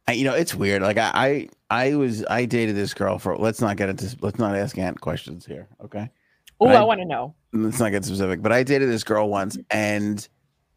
I, 0.09 0.12
you 0.12 0.24
know, 0.24 0.35
it's 0.35 0.55
weird. 0.55 0.83
Like 0.83 0.99
I, 0.99 1.11
I, 1.14 1.49
I 1.89 1.95
was, 1.97 2.24
I 2.27 2.45
dated 2.45 2.77
this 2.77 2.95
girl 2.95 3.18
for. 3.18 3.37
Let's 3.37 3.61
not 3.61 3.77
get 3.77 3.89
into. 3.89 4.16
Let's 4.20 4.39
not 4.39 4.57
ask 4.57 4.79
Ant 4.79 5.01
questions 5.01 5.45
here. 5.45 5.68
Okay. 5.85 6.09
oh, 6.61 6.66
Right. 6.66 6.77
I 6.77 6.83
want 6.85 7.01
to 7.01 7.07
know. 7.07 7.35
let's 7.53 7.81
not 7.81 7.91
get 7.91 8.05
specific, 8.05 8.41
but 8.41 8.53
I 8.53 8.62
dated 8.62 8.89
this 8.89 9.05
girl 9.05 9.29
once 9.29 9.59
and 9.70 10.27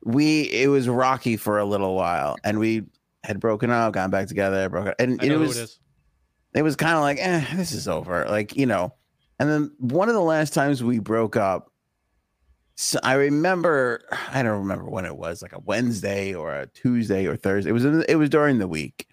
we 0.04 0.44
it 0.44 0.70
was 0.70 0.88
rocky 0.88 1.36
for 1.38 1.60
a 1.60 1.66
little 1.66 1.94
while 1.94 2.38
and 2.44 2.58
we 2.58 2.84
had 3.24 3.40
broken 3.40 3.70
up, 3.70 3.94
gotten 3.94 4.10
back 4.10 4.28
together, 4.28 4.68
broken 4.70 4.94
and 4.98 5.22
I 5.22 5.26
it 5.26 5.30
know 5.30 5.40
was 5.40 5.58
who 5.58 5.68
it 6.54 6.62
was 6.64 6.76
kind 6.76 6.96
of 6.96 7.02
like, 7.02 7.18
eh, 7.20 7.46
this 7.56 7.72
is 7.72 7.88
over. 7.88 8.26
Like, 8.28 8.56
you 8.56 8.66
know. 8.66 8.94
And 9.40 9.50
then 9.50 9.72
one 9.80 10.10
of 10.10 10.16
the 10.16 10.22
last 10.22 10.54
times 10.54 10.84
we 10.84 11.00
broke 11.00 11.38
up, 11.38 11.72
so 12.76 13.00
I 13.04 13.14
remember 13.14 14.02
I 14.34 14.42
don't 14.44 14.60
remember 14.60 14.90
when 14.90 15.06
it 15.06 15.16
was, 15.16 15.42
like 15.42 15.54
a 15.54 15.60
Wednesday 15.60 16.34
or 16.34 16.54
a 16.54 16.68
Tuesday 16.68 17.26
or 17.26 17.36
Thursday. 17.38 17.70
It 17.70 17.74
was 17.74 17.86
it 17.86 18.16
was 18.18 18.30
during 18.30 18.60
the 18.60 18.68
week. 18.68 19.08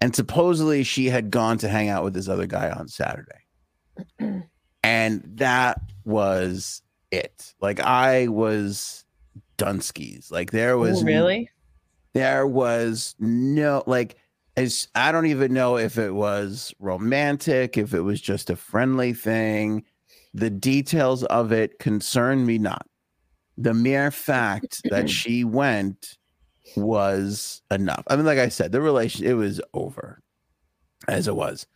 And 0.00 0.14
supposedly 0.14 0.84
she 0.84 1.06
had 1.06 1.30
gone 1.30 1.56
to 1.58 1.68
hang 1.68 1.88
out 1.88 2.04
with 2.04 2.12
this 2.14 2.28
other 2.28 2.46
guy 2.46 2.70
on 2.70 2.88
Saturday. 2.88 3.40
and 4.82 5.22
that 5.36 5.80
was 6.04 6.82
it. 7.10 7.54
Like 7.60 7.80
I 7.80 8.28
was 8.28 9.04
Dunskies. 9.56 10.30
Like 10.30 10.50
there 10.50 10.76
was 10.76 11.02
Oh, 11.02 11.06
really? 11.06 11.48
there 12.12 12.46
was 12.46 13.14
no 13.18 13.82
like 13.86 14.16
I 14.56 15.10
don't 15.12 15.26
even 15.26 15.52
know 15.52 15.76
if 15.76 15.98
it 15.98 16.14
was 16.14 16.72
romantic, 16.78 17.76
if 17.76 17.92
it 17.92 18.02
was 18.02 18.20
just 18.20 18.50
a 18.50 18.56
friendly 18.56 19.12
thing. 19.12 19.84
The 20.32 20.50
details 20.50 21.24
of 21.24 21.52
it 21.52 21.78
concern 21.78 22.46
me 22.46 22.58
not. 22.58 22.86
The 23.56 23.74
mere 23.74 24.10
fact 24.10 24.80
that 24.90 25.08
she 25.10 25.44
went 25.44 26.16
was 26.76 27.62
enough. 27.70 28.04
I 28.08 28.16
mean, 28.16 28.26
like 28.26 28.38
I 28.38 28.48
said, 28.48 28.72
the 28.72 28.80
relation 28.80 29.26
it 29.26 29.34
was 29.34 29.60
over 29.72 30.20
as 31.08 31.28
it 31.28 31.36
was. 31.36 31.66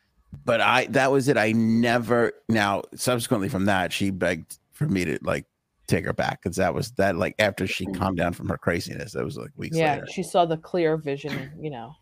But 0.44 0.60
I 0.60 0.86
that 0.86 1.10
was 1.10 1.28
it. 1.28 1.36
I 1.38 1.52
never 1.52 2.32
now 2.48 2.82
subsequently 2.94 3.48
from 3.48 3.64
that, 3.64 3.92
she 3.92 4.10
begged 4.10 4.58
for 4.72 4.86
me 4.86 5.04
to 5.04 5.18
like 5.22 5.46
take 5.86 6.04
her 6.04 6.12
back 6.12 6.42
because 6.42 6.56
that 6.56 6.74
was 6.74 6.90
that 6.92 7.16
like 7.16 7.34
after 7.38 7.66
she 7.66 7.86
calmed 7.86 8.18
down 8.18 8.34
from 8.34 8.48
her 8.48 8.58
craziness. 8.58 9.12
That 9.12 9.24
was 9.24 9.36
like 9.38 9.50
weeks 9.56 9.76
Yeah, 9.76 9.94
later. 9.94 10.06
she 10.06 10.22
saw 10.22 10.44
the 10.44 10.58
clear 10.58 10.96
vision, 10.96 11.50
you 11.60 11.70
know. 11.70 11.94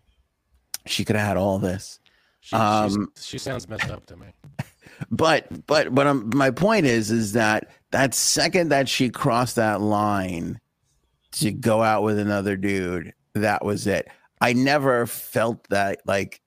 She 0.86 1.04
could 1.04 1.16
have 1.16 1.26
had 1.26 1.36
all 1.36 1.58
this. 1.58 2.00
She, 2.40 2.56
Um, 2.56 3.12
she 3.20 3.38
sounds 3.38 3.68
messed 3.68 3.90
up 3.90 4.06
to 4.06 4.16
me. 4.16 4.26
But 5.10 5.66
but 5.66 5.94
but 5.94 6.06
um, 6.06 6.30
my 6.34 6.50
point 6.50 6.86
is 6.86 7.10
is 7.10 7.32
that 7.32 7.70
that 7.90 8.14
second 8.14 8.70
that 8.70 8.88
she 8.88 9.10
crossed 9.10 9.56
that 9.56 9.82
line 9.82 10.58
to 11.32 11.52
go 11.52 11.82
out 11.82 12.02
with 12.02 12.18
another 12.18 12.56
dude, 12.56 13.12
that 13.34 13.62
was 13.62 13.86
it. 13.86 14.08
I 14.40 14.54
never 14.54 15.06
felt 15.06 15.68
that 15.68 16.00
like 16.06 16.40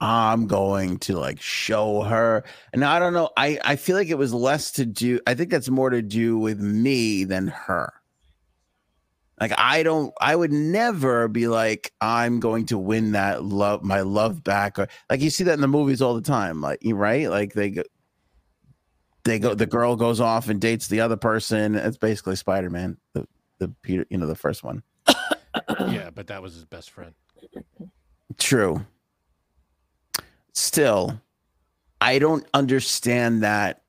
I'm 0.00 0.46
going 0.46 0.98
to 1.00 1.16
like 1.16 1.40
show 1.40 2.02
her. 2.02 2.44
And 2.74 2.84
I 2.84 2.98
don't 2.98 3.14
know. 3.14 3.30
I 3.36 3.58
I 3.64 3.76
feel 3.76 3.96
like 3.96 4.08
it 4.08 4.18
was 4.18 4.34
less 4.34 4.70
to 4.72 4.84
do. 4.84 5.20
I 5.26 5.34
think 5.34 5.50
that's 5.50 5.70
more 5.70 5.88
to 5.88 6.02
do 6.02 6.38
with 6.38 6.60
me 6.60 7.24
than 7.24 7.48
her. 7.48 7.94
Like 9.40 9.52
I 9.58 9.82
don't. 9.82 10.14
I 10.20 10.34
would 10.34 10.52
never 10.52 11.28
be 11.28 11.46
like 11.46 11.92
I'm 12.00 12.40
going 12.40 12.66
to 12.66 12.78
win 12.78 13.12
that 13.12 13.44
love, 13.44 13.82
my 13.82 14.00
love 14.00 14.42
back, 14.42 14.78
or 14.78 14.88
like 15.10 15.20
you 15.20 15.28
see 15.28 15.44
that 15.44 15.54
in 15.54 15.60
the 15.60 15.68
movies 15.68 16.00
all 16.00 16.14
the 16.14 16.22
time. 16.22 16.62
Like 16.62 16.78
you 16.82 16.96
right, 16.96 17.28
like 17.28 17.52
they 17.52 17.70
go, 17.70 17.82
they 19.24 19.38
go. 19.38 19.54
The 19.54 19.66
girl 19.66 19.94
goes 19.94 20.20
off 20.20 20.48
and 20.48 20.58
dates 20.58 20.88
the 20.88 21.00
other 21.00 21.18
person. 21.18 21.74
It's 21.74 21.98
basically 21.98 22.36
Spider 22.36 22.70
Man, 22.70 22.96
the 23.12 23.28
the 23.58 23.68
Peter, 23.82 24.06
you 24.08 24.16
know, 24.16 24.26
the 24.26 24.34
first 24.34 24.64
one. 24.64 24.82
Yeah, 25.80 26.10
but 26.14 26.28
that 26.28 26.40
was 26.40 26.54
his 26.54 26.64
best 26.64 26.90
friend. 26.90 27.14
True. 28.38 28.84
Still, 30.52 31.20
I 32.00 32.18
don't 32.18 32.46
understand 32.54 33.42
that. 33.42 33.82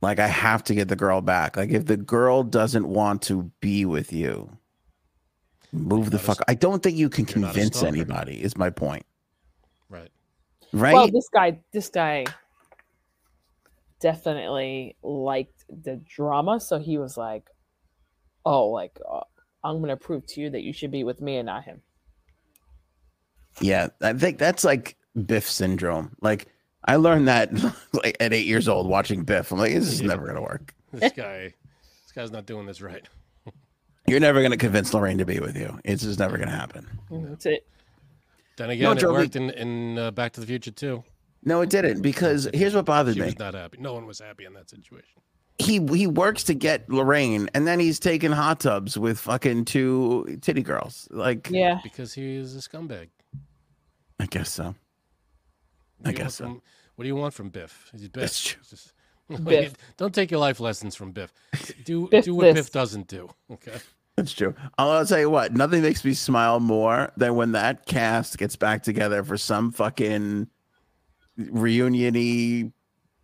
Like, 0.00 0.18
I 0.20 0.28
have 0.28 0.62
to 0.64 0.74
get 0.74 0.88
the 0.88 0.96
girl 0.96 1.20
back. 1.20 1.56
Like, 1.56 1.70
if 1.70 1.86
the 1.86 1.96
girl 1.96 2.42
doesn't 2.44 2.86
want 2.86 3.22
to 3.22 3.50
be 3.60 3.84
with 3.84 4.12
you, 4.12 4.48
move 5.72 6.10
the 6.10 6.16
not 6.18 6.22
a 6.22 6.26
fuck. 6.26 6.40
I 6.46 6.54
don't 6.54 6.82
think 6.82 6.96
you 6.96 7.08
can 7.08 7.26
you're 7.26 7.38
not 7.38 7.50
a 7.50 7.52
convince 7.54 7.76
stalker. 7.78 7.94
anybody. 7.94 8.42
Is 8.42 8.56
my 8.56 8.70
point, 8.70 9.04
Right. 9.88 10.10
right? 10.72 10.94
Well, 10.94 11.10
this 11.10 11.28
guy, 11.28 11.58
this 11.72 11.88
guy 11.88 12.26
definitely 14.00 14.96
liked 15.02 15.64
the 15.82 15.96
drama, 15.96 16.60
so 16.60 16.78
he 16.78 16.98
was 16.98 17.16
like, 17.16 17.50
"Oh, 18.44 18.68
like 18.68 18.98
uh, 19.10 19.22
I'm 19.64 19.80
gonna 19.80 19.96
prove 19.96 20.24
to 20.28 20.40
you 20.40 20.50
that 20.50 20.62
you 20.62 20.72
should 20.72 20.90
be 20.92 21.02
with 21.04 21.20
me 21.20 21.36
and 21.38 21.46
not 21.46 21.64
him." 21.64 21.82
yeah, 23.60 23.88
I 24.00 24.12
think 24.12 24.38
that's 24.38 24.62
like 24.62 24.96
Biff 25.26 25.50
syndrome. 25.50 26.14
Like, 26.20 26.46
I 26.84 26.96
learned 26.96 27.28
that 27.28 27.52
like 27.92 28.16
at 28.20 28.32
eight 28.32 28.46
years 28.46 28.68
old 28.68 28.88
watching 28.88 29.24
Biff. 29.24 29.50
I'm 29.52 29.58
like, 29.58 29.72
this 29.72 29.88
is 29.92 30.00
Yeah. 30.00 30.08
never 30.08 30.26
gonna 30.26 30.42
work. 30.42 30.74
This 30.92 31.12
guy, 31.12 31.52
this 32.04 32.12
guy's 32.14 32.30
not 32.30 32.46
doing 32.46 32.66
this 32.66 32.80
right. 32.80 33.06
You're 34.06 34.20
never 34.20 34.42
gonna 34.42 34.56
convince 34.56 34.94
Lorraine 34.94 35.18
to 35.18 35.26
be 35.26 35.38
with 35.40 35.56
you. 35.56 35.78
It's 35.84 36.02
just 36.02 36.18
never 36.18 36.38
gonna 36.38 36.50
happen. 36.50 36.86
That's 37.10 37.44
it. 37.46 37.66
Then 38.56 38.70
again, 38.70 38.96
it 38.96 39.00
Joe, 39.00 39.12
we- 39.12 39.18
worked 39.18 39.36
in 39.36 39.50
in 39.50 39.98
uh, 39.98 40.10
Back 40.12 40.32
to 40.32 40.40
the 40.40 40.46
Future 40.46 40.70
too. 40.70 41.04
No, 41.44 41.60
it 41.60 41.70
didn't. 41.70 42.00
Because 42.02 42.48
here's 42.54 42.74
what 42.74 42.84
bothered 42.86 43.14
She 43.14 43.20
me. 43.20 43.26
was 43.26 43.38
not 43.38 43.54
happy. 43.54 43.78
No 43.80 43.94
one 43.94 44.06
was 44.06 44.18
happy 44.18 44.44
in 44.44 44.54
that 44.54 44.68
situation. 44.70 45.20
he 45.58 45.84
he 45.94 46.06
works 46.06 46.42
to 46.44 46.54
get 46.54 46.88
Lorraine, 46.88 47.48
and 47.54 47.66
then 47.66 47.78
he's 47.80 47.98
taking 48.00 48.32
hot 48.32 48.60
tubs 48.60 48.96
with 48.98 49.18
fucking 49.20 49.66
two 49.66 50.38
titty 50.42 50.62
girls. 50.62 51.06
Like, 51.10 51.50
Yeah, 51.50 51.80
because 51.82 52.14
he 52.14 52.36
is 52.36 52.56
a 52.56 52.60
scumbag. 52.60 53.08
I 54.18 54.26
guess 54.26 54.50
so. 54.50 54.74
What 56.00 56.08
I 56.08 56.12
do 56.12 56.16
you 56.16 56.18
want 56.22 56.24
guess 56.24 56.34
so. 56.34 56.44
From, 56.44 56.62
what 56.96 57.02
do 57.04 57.08
you 57.08 57.16
want 57.16 57.34
from 57.34 57.48
Biff? 57.50 57.88
He's 57.92 58.08
Biff. 58.08 58.20
That's 58.22 58.42
true. 58.44 58.62
Just- 58.68 58.92
Biff. 59.44 59.74
Don't 59.96 60.14
take 60.14 60.30
your 60.30 60.40
life 60.40 60.58
lessons 60.58 60.94
from 60.96 61.12
Biff. 61.12 61.32
Do 61.84 62.08
Biff 62.08 62.24
do 62.24 62.34
what 62.34 62.44
this. 62.44 62.54
Biff 62.54 62.72
doesn't 62.72 63.08
do. 63.08 63.28
Okay. 63.52 63.76
That's 64.16 64.32
true. 64.32 64.54
I'll, 64.78 64.90
I'll 64.90 65.06
tell 65.06 65.18
you 65.20 65.28
what. 65.30 65.52
Nothing 65.52 65.82
makes 65.82 66.04
me 66.04 66.14
smile 66.14 66.60
more 66.60 67.12
than 67.16 67.34
when 67.36 67.52
that 67.52 67.84
cast 67.86 68.38
gets 68.38 68.56
back 68.56 68.82
together 68.82 69.22
for 69.22 69.36
some 69.36 69.70
fucking 69.70 70.48
reuniony 71.38 72.72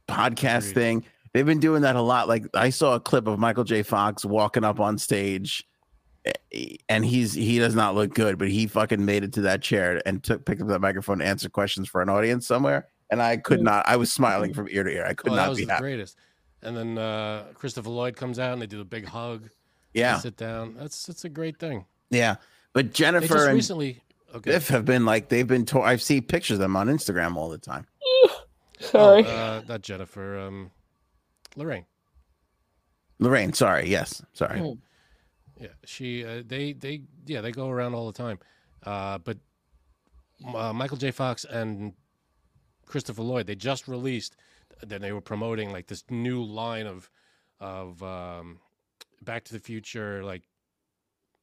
podcast 0.09 0.71
Agreed. 0.71 0.75
thing. 0.75 1.05
They've 1.33 1.47
been 1.47 1.59
doing 1.61 1.83
that 1.83 1.97
a 1.97 2.03
lot. 2.03 2.29
Like 2.29 2.45
I 2.55 2.71
saw 2.71 2.95
a 2.95 3.01
clip 3.01 3.27
of 3.27 3.39
Michael 3.39 3.65
J. 3.65 3.83
Fox 3.83 4.25
walking 4.25 4.63
up 4.63 4.79
on 4.79 4.99
stage, 4.99 5.67
and 6.89 7.05
he's 7.05 7.33
he 7.35 7.59
does 7.59 7.75
not 7.75 7.95
look 7.95 8.15
good, 8.15 8.39
but 8.39 8.49
he 8.49 8.67
fucking 8.67 9.05
made 9.05 9.25
it 9.25 9.33
to 9.35 9.41
that 9.43 9.63
chair 9.63 10.01
and 10.07 10.23
took 10.23 10.45
picked 10.45 10.63
up 10.63 10.69
that 10.69 10.81
microphone 10.81 11.19
to 11.19 11.25
answer 11.27 11.49
questions 11.49 11.89
for 11.89 12.01
an 12.03 12.09
audience 12.09 12.47
somewhere. 12.47 12.89
And 13.11 13.21
I 13.23 13.37
could 13.37 13.61
not. 13.63 13.87
I 13.87 13.97
was 13.97 14.11
smiling 14.13 14.55
from 14.55 14.69
ear 14.71 14.83
to 14.83 14.91
ear. 14.91 15.05
I 15.07 15.15
could 15.15 15.31
Oh, 15.33 15.35
that 15.37 15.43
not 15.43 15.49
was 15.51 15.59
be 15.59 15.65
the 15.67 15.73
happy. 15.73 15.83
greatest. 15.83 16.17
And 16.63 16.75
then 16.77 16.97
uh, 16.99 17.45
Christopher 17.55 17.91
Lloyd 17.91 18.17
comes 18.17 18.39
out 18.39 18.55
and 18.55 18.63
they 18.63 18.67
do 18.67 18.81
a 18.81 18.85
big 18.85 19.05
hug. 19.07 19.51
Yeah, 19.93 20.19
Sit 20.19 20.37
down. 20.37 20.75
That's 20.79 21.05
that's 21.07 21.25
a 21.25 21.29
great 21.29 21.59
thing. 21.59 21.85
yeah. 22.11 22.37
But 22.73 22.93
Jennifer 22.93 23.47
and 23.47 23.55
recently. 23.55 24.01
Okay. 24.35 24.51
Biff 24.51 24.67
have 24.69 24.85
been 24.85 25.05
like 25.05 25.29
they've 25.29 25.47
been. 25.47 25.65
To- 25.67 25.83
I 25.83 25.95
see 25.97 26.21
pictures 26.21 26.57
of 26.57 26.61
them 26.61 26.75
on 26.77 26.89
Instagram 26.89 27.37
all 27.37 27.49
the 27.49 27.59
time. 27.59 27.87
Oh, 28.93 29.23
sorry. 29.23 29.25
uh, 29.27 29.63
not 29.69 29.81
Jennifer. 29.83 30.39
Um, 30.41 30.71
Lorraine. 31.57 31.87
Lorraine. 33.19 33.53
Sorry. 33.53 33.89
Yes. 33.89 34.23
Sorry. 34.33 34.59
Mm. 34.61 34.79
Yeah, 35.61 35.69
she 35.85 36.25
uh, 36.25 36.43
they 36.47 36.73
they 36.73 37.03
yeah 37.27 37.41
they 37.41 37.53
go 37.53 37.69
around 37.71 37.95
all 37.95 38.07
the 38.07 38.17
time, 38.17 38.39
uh, 38.85 39.19
but 39.19 39.39
uh, 40.55 40.73
Michael 40.73 40.97
J. 40.97 41.11
Fox 41.13 41.45
and 41.45 41.93
Christopher 42.87 43.23
Lloyd 43.23 43.47
they 43.47 43.55
just 43.55 43.87
released 43.89 44.37
that 44.83 45.01
they 45.01 45.13
were 45.13 45.21
promoting 45.21 45.71
like 45.71 45.87
this 45.87 46.03
new 46.11 46.43
line 46.43 46.87
of 46.87 47.09
of 47.61 48.03
um, 48.03 48.59
Back 49.23 49.45
to 49.45 49.53
the 49.53 49.61
Future 49.61 50.25
like 50.25 50.43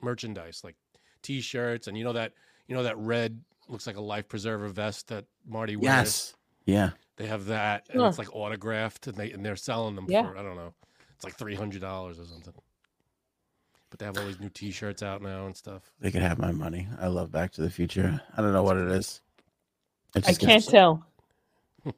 merchandise 0.01 0.61
like 0.63 0.75
T-shirts 1.21 1.87
and 1.87 1.97
you 1.97 2.03
know 2.03 2.13
that 2.13 2.33
you 2.67 2.75
know 2.75 2.83
that 2.83 2.97
red 2.97 3.39
looks 3.67 3.87
like 3.87 3.95
a 3.97 4.01
life 4.01 4.27
preserver 4.27 4.67
vest 4.67 5.07
that 5.07 5.25
Marty 5.47 5.75
wears. 5.75 5.85
Yes. 5.95 6.33
Yeah. 6.65 6.89
They 7.17 7.27
have 7.27 7.45
that, 7.45 7.87
and 7.89 8.01
Huh. 8.01 8.07
it's 8.07 8.17
like 8.17 8.33
autographed, 8.35 9.07
and 9.07 9.15
they 9.15 9.31
and 9.31 9.45
they're 9.45 9.55
selling 9.55 9.95
them 9.95 10.05
Yeah. 10.09 10.23
for 10.23 10.37
I 10.37 10.43
don't 10.43 10.55
know, 10.55 10.73
it's 11.15 11.23
like 11.23 11.35
three 11.35 11.55
hundred 11.55 11.81
dollars 11.81 12.19
or 12.19 12.25
something. 12.25 12.53
But 13.91 13.99
they 13.99 14.05
have 14.05 14.17
all 14.17 14.25
these 14.25 14.39
new 14.39 14.49
T-shirts 14.49 15.03
out 15.03 15.21
now 15.21 15.45
and 15.45 15.55
stuff. 15.55 15.91
They 15.99 16.09
could 16.11 16.21
have 16.23 16.39
my 16.39 16.51
money. 16.51 16.87
I 16.99 17.07
love 17.07 17.29
Back 17.31 17.51
to 17.53 17.61
the 17.61 17.69
Future. 17.69 18.19
I 18.35 18.41
don't 18.41 18.53
know 18.53 18.63
what 18.63 18.77
it 18.77 18.87
is. 18.87 19.21
It 20.15 20.23
I 20.27 20.33
can't 20.33 20.39
gets- 20.63 20.67
tell. 20.67 21.05
I 21.85 21.91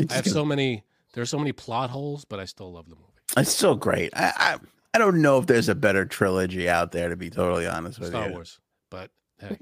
just 0.00 0.12
have 0.12 0.24
gets- 0.24 0.32
so 0.32 0.44
many. 0.44 0.84
There 1.12 1.22
are 1.22 1.26
so 1.26 1.38
many 1.38 1.52
plot 1.52 1.90
holes, 1.90 2.24
but 2.24 2.40
I 2.40 2.44
still 2.46 2.72
love 2.72 2.86
the 2.88 2.96
movie. 2.96 3.08
It's 3.36 3.50
still 3.52 3.74
great. 3.74 4.12
I, 4.16 4.32
I 4.36 4.56
I 4.94 4.98
don't 4.98 5.20
know 5.22 5.38
if 5.38 5.46
there's 5.46 5.68
a 5.68 5.74
better 5.74 6.04
trilogy 6.04 6.68
out 6.68 6.92
there. 6.92 7.08
To 7.08 7.16
be 7.16 7.30
totally 7.30 7.66
honest 7.66 7.98
with 7.98 8.08
Star 8.10 8.26
you. 8.28 8.32
Wars, 8.34 8.60
but 8.90 9.10
hey, 9.40 9.56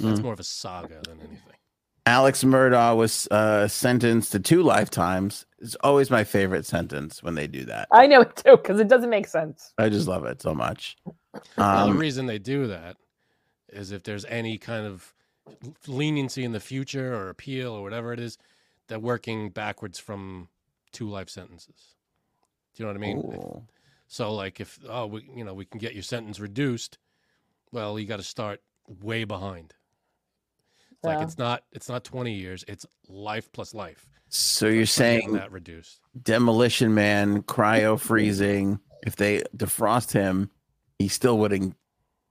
that's 0.00 0.20
more 0.20 0.32
of 0.32 0.40
a 0.40 0.44
saga 0.44 1.00
than 1.08 1.18
anything. 1.20 1.38
Alex 2.06 2.42
Murdaugh 2.42 2.96
was 2.96 3.28
uh, 3.30 3.68
sentenced 3.68 4.32
to 4.32 4.40
two 4.40 4.62
lifetimes. 4.62 5.46
It's 5.60 5.74
always 5.76 6.10
my 6.10 6.24
favorite 6.24 6.66
sentence 6.66 7.22
when 7.22 7.34
they 7.34 7.46
do 7.46 7.64
that. 7.66 7.88
I 7.92 8.06
know 8.06 8.22
it 8.22 8.36
too 8.36 8.56
because 8.56 8.80
it 8.80 8.88
doesn't 8.88 9.10
make 9.10 9.26
sense. 9.28 9.74
I 9.78 9.88
just 9.88 10.08
love 10.08 10.24
it 10.24 10.42
so 10.42 10.54
much. 10.54 10.96
Well, 11.72 11.86
the 11.86 11.92
Um, 11.92 11.98
reason 11.98 12.26
they 12.26 12.38
do 12.38 12.66
that 12.68 12.96
is 13.68 13.92
if 13.92 14.02
there's 14.02 14.24
any 14.26 14.58
kind 14.58 14.86
of 14.86 15.14
leniency 15.86 16.44
in 16.44 16.52
the 16.52 16.60
future 16.60 17.14
or 17.14 17.28
appeal 17.28 17.72
or 17.72 17.82
whatever 17.82 18.12
it 18.12 18.20
is, 18.20 18.38
they're 18.88 18.98
working 19.00 19.50
backwards 19.50 19.98
from 19.98 20.48
two 20.92 21.08
life 21.08 21.28
sentences. 21.30 21.94
Do 22.74 22.82
you 22.82 22.86
know 22.86 22.92
what 22.92 22.98
I 22.98 23.06
mean? 23.06 23.24
If- 23.30 23.40
ooh. 23.40 23.62
So 24.08 24.34
like 24.34 24.60
if 24.60 24.78
oh 24.88 25.06
we 25.06 25.30
you 25.36 25.44
know 25.44 25.54
we 25.54 25.66
can 25.66 25.78
get 25.80 25.94
your 25.94 26.02
sentence 26.02 26.40
reduced, 26.40 26.98
well 27.72 27.98
you 27.98 28.06
got 28.06 28.18
to 28.18 28.22
start 28.22 28.62
way 28.88 29.24
behind. 29.24 29.74
It's 30.92 31.06
like 31.06 31.20
it's 31.20 31.38
not 31.38 31.64
it's 31.72 31.88
not 31.88 32.04
20 32.04 32.32
years, 32.32 32.64
it's 32.68 32.86
life 33.08 33.52
plus 33.52 33.74
life. 33.74 34.08
So 34.28 34.66
you're 34.66 34.86
saying 34.86 35.32
that 35.32 35.52
reduced. 35.52 36.00
Demolition 36.20 36.94
Man 36.94 37.42
cryo 37.42 37.98
freezing? 37.98 38.80
If 39.06 39.16
they 39.16 39.42
defrost 39.56 40.12
him, 40.12 40.50
he 40.98 41.08
still 41.08 41.38
wouldn't. 41.38 41.74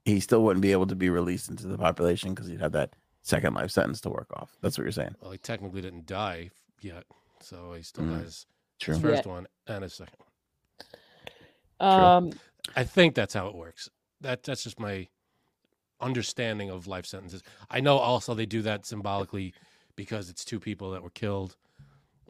He 0.05 0.19
still 0.19 0.43
wouldn't 0.43 0.61
be 0.61 0.71
able 0.71 0.87
to 0.87 0.95
be 0.95 1.09
released 1.09 1.49
into 1.49 1.67
the 1.67 1.77
population 1.77 2.33
because 2.33 2.47
he'd 2.47 2.61
have 2.61 2.71
that 2.73 2.93
second 3.23 3.53
life 3.55 3.71
sentence 3.71 3.99
to 4.01 4.09
work 4.09 4.27
off. 4.35 4.57
That's 4.61 4.77
what 4.77 4.83
you're 4.83 4.91
saying. 4.91 5.15
Well, 5.21 5.31
he 5.31 5.37
technically 5.37 5.81
didn't 5.81 6.05
die 6.05 6.51
yet, 6.81 7.03
so 7.41 7.73
he 7.73 7.83
still 7.83 8.05
Mm, 8.05 8.21
has 8.21 8.45
True. 8.79 8.93
his 8.93 9.01
first 9.01 9.25
one 9.25 9.47
and 9.67 9.83
his 9.83 9.93
second 9.93 10.15
one. 10.17 10.29
Um, 11.79 12.31
I 12.75 12.83
think 12.83 13.15
that's 13.15 13.33
how 13.33 13.47
it 13.47 13.55
works. 13.55 13.89
That 14.21 14.43
that's 14.43 14.63
just 14.63 14.79
my 14.79 15.07
understanding 15.99 16.69
of 16.69 16.87
life 16.87 17.05
sentences. 17.05 17.43
I 17.69 17.79
know 17.81 17.97
also 17.97 18.33
they 18.33 18.45
do 18.45 18.61
that 18.63 18.85
symbolically 18.85 19.53
because 19.95 20.29
it's 20.29 20.45
two 20.45 20.59
people 20.59 20.91
that 20.91 21.03
were 21.03 21.09
killed, 21.09 21.55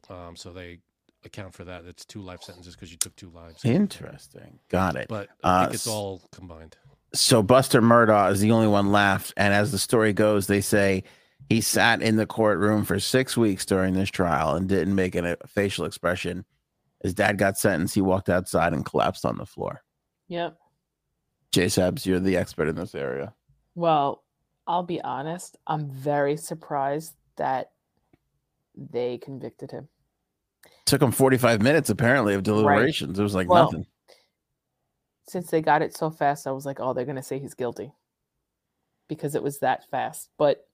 um, 0.09 0.35
so 0.35 0.51
they 0.53 0.79
account 1.25 1.53
for 1.53 1.63
that. 1.65 1.85
It's 1.85 2.05
two 2.05 2.21
life 2.21 2.41
sentences 2.43 2.75
because 2.75 2.91
you 2.91 2.97
took 2.97 3.15
two 3.15 3.29
lives. 3.29 3.65
Interesting. 3.65 4.59
Got 4.69 4.95
it. 4.95 5.07
But 5.09 5.29
I 5.43 5.61
think 5.61 5.71
Uh, 5.71 5.73
it's 5.73 5.87
all 5.87 6.21
combined. 6.31 6.77
so 7.13 7.41
Buster 7.43 7.81
Murdaugh 7.81 8.31
is 8.31 8.39
the 8.39 8.51
only 8.51 8.67
one 8.67 8.91
left. 8.91 9.33
And 9.37 9.53
as 9.53 9.71
the 9.71 9.77
story 9.79 10.13
goes, 10.13 10.47
they 10.47 10.61
say 10.61 11.03
he 11.49 11.61
sat 11.61 12.01
in 12.01 12.15
the 12.17 12.25
courtroom 12.25 12.83
for 12.85 12.99
six 12.99 13.35
weeks 13.35 13.65
during 13.65 13.93
this 13.93 14.09
trial 14.09 14.55
and 14.55 14.67
didn't 14.69 14.95
make 14.95 15.15
a 15.15 15.37
facial 15.47 15.85
expression. 15.85 16.45
His 17.03 17.13
dad 17.13 17.37
got 17.37 17.57
sentenced. 17.57 17.95
He 17.95 18.01
walked 18.01 18.29
outside 18.29 18.73
and 18.73 18.85
collapsed 18.85 19.25
on 19.25 19.37
the 19.37 19.45
floor. 19.45 19.83
yep. 20.27 20.57
Jay 21.51 21.67
Sabs, 21.67 22.05
you're 22.05 22.19
the 22.19 22.35
expert 22.35 22.67
in 22.67 22.75
this 22.75 22.93
area. 22.93 23.33
Well, 23.73 24.23
I'll 24.67 24.83
be 24.83 24.99
honest. 25.01 25.57
I'm 25.65 25.89
very 25.89 26.35
surprised 26.35 27.13
that 27.37 27.71
they 28.77 29.17
convicted 29.17 29.71
him. 29.71 29.87
Took 30.85 31.01
him 31.01 31.11
45 31.11 31.61
minutes 31.61 31.89
apparently 31.89 32.33
of 32.33 32.43
deliberations. 32.43 33.19
It 33.19 33.23
was 33.23 33.35
like 33.35 33.49
Well, 33.49 33.65
nothing. 33.65 33.85
Since 35.27 35.49
they 35.49 35.61
got 35.61 35.81
it 35.81 35.95
so 35.95 36.09
fast, 36.09 36.47
I 36.47 36.51
was 36.51 36.65
like, 36.65 36.79
oh, 36.79 36.93
they're 36.93 37.05
going 37.05 37.17
to 37.17 37.23
say 37.23 37.39
he's 37.39 37.53
guilty 37.53 37.91
because 39.09 39.35
it 39.35 39.43
was 39.43 39.59
that 39.59 39.89
fast. 39.89 40.29
But, 40.37 40.65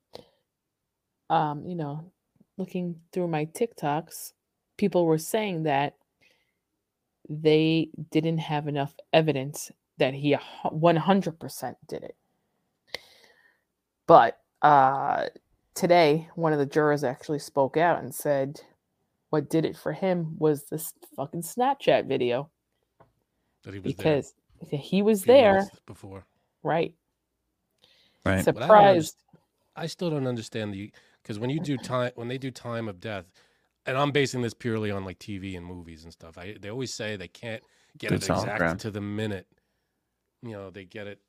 um, 1.29 1.65
you 1.65 1.75
know, 1.75 2.11
looking 2.57 3.01
through 3.11 3.27
my 3.29 3.45
TikToks, 3.45 4.33
people 4.77 5.05
were 5.05 5.17
saying 5.17 5.63
that 5.63 5.95
they 7.27 7.89
didn't 8.11 8.39
have 8.39 8.67
enough 8.67 8.93
evidence 9.11 9.71
that 9.97 10.13
he 10.13 10.35
100% 10.65 11.75
did 11.87 12.03
it. 12.03 12.15
But 14.05 14.37
uh, 14.61 15.27
today, 15.75 16.29
one 16.35 16.53
of 16.53 16.59
the 16.59 16.65
jurors 16.65 17.03
actually 17.03 17.39
spoke 17.39 17.77
out 17.77 18.01
and 18.03 18.13
said 18.13 18.61
what 19.29 19.49
did 19.49 19.65
it 19.65 19.75
for 19.75 19.93
him 19.93 20.35
was 20.37 20.65
this 20.65 20.93
fucking 21.15 21.41
Snapchat 21.41 22.07
video 22.07 22.49
That 23.63 23.73
he 23.73 23.79
was 23.79 23.93
because 23.93 24.33
he 24.69 25.01
was 25.01 25.23
there 25.23 25.53
there, 25.61 25.69
before. 25.87 26.25
right? 26.61 26.93
Right. 28.25 28.35
What 28.35 28.37
I 28.37 28.41
Surprised. 28.41 29.15
I 29.75 29.87
still 29.87 30.09
don't 30.11 30.27
understand 30.27 30.73
the 30.73 30.91
because 31.21 31.39
when 31.39 31.49
you 31.49 31.59
do 31.59 31.77
time 31.77 32.11
when 32.15 32.27
they 32.27 32.37
do 32.37 32.51
time 32.51 32.87
of 32.87 32.99
death, 32.99 33.25
and 33.87 33.97
I'm 33.97 34.11
basing 34.11 34.41
this 34.41 34.53
purely 34.53 34.91
on 34.91 35.03
like 35.03 35.17
TV 35.19 35.57
and 35.57 35.65
movies 35.65 36.03
and 36.03 36.13
stuff. 36.13 36.37
I 36.37 36.55
they 36.61 36.69
always 36.69 36.93
say 36.93 37.15
they 37.15 37.27
can't 37.27 37.61
get 37.97 38.09
Do 38.09 38.15
it 38.15 38.23
it 38.23 38.29
exact 38.29 38.61
hologram. 38.61 38.79
to 38.79 38.91
the 38.91 39.01
minute. 39.01 39.47
You 40.43 40.51
know, 40.51 40.69
they 40.69 40.85
get 40.85 41.07
it 41.07 41.19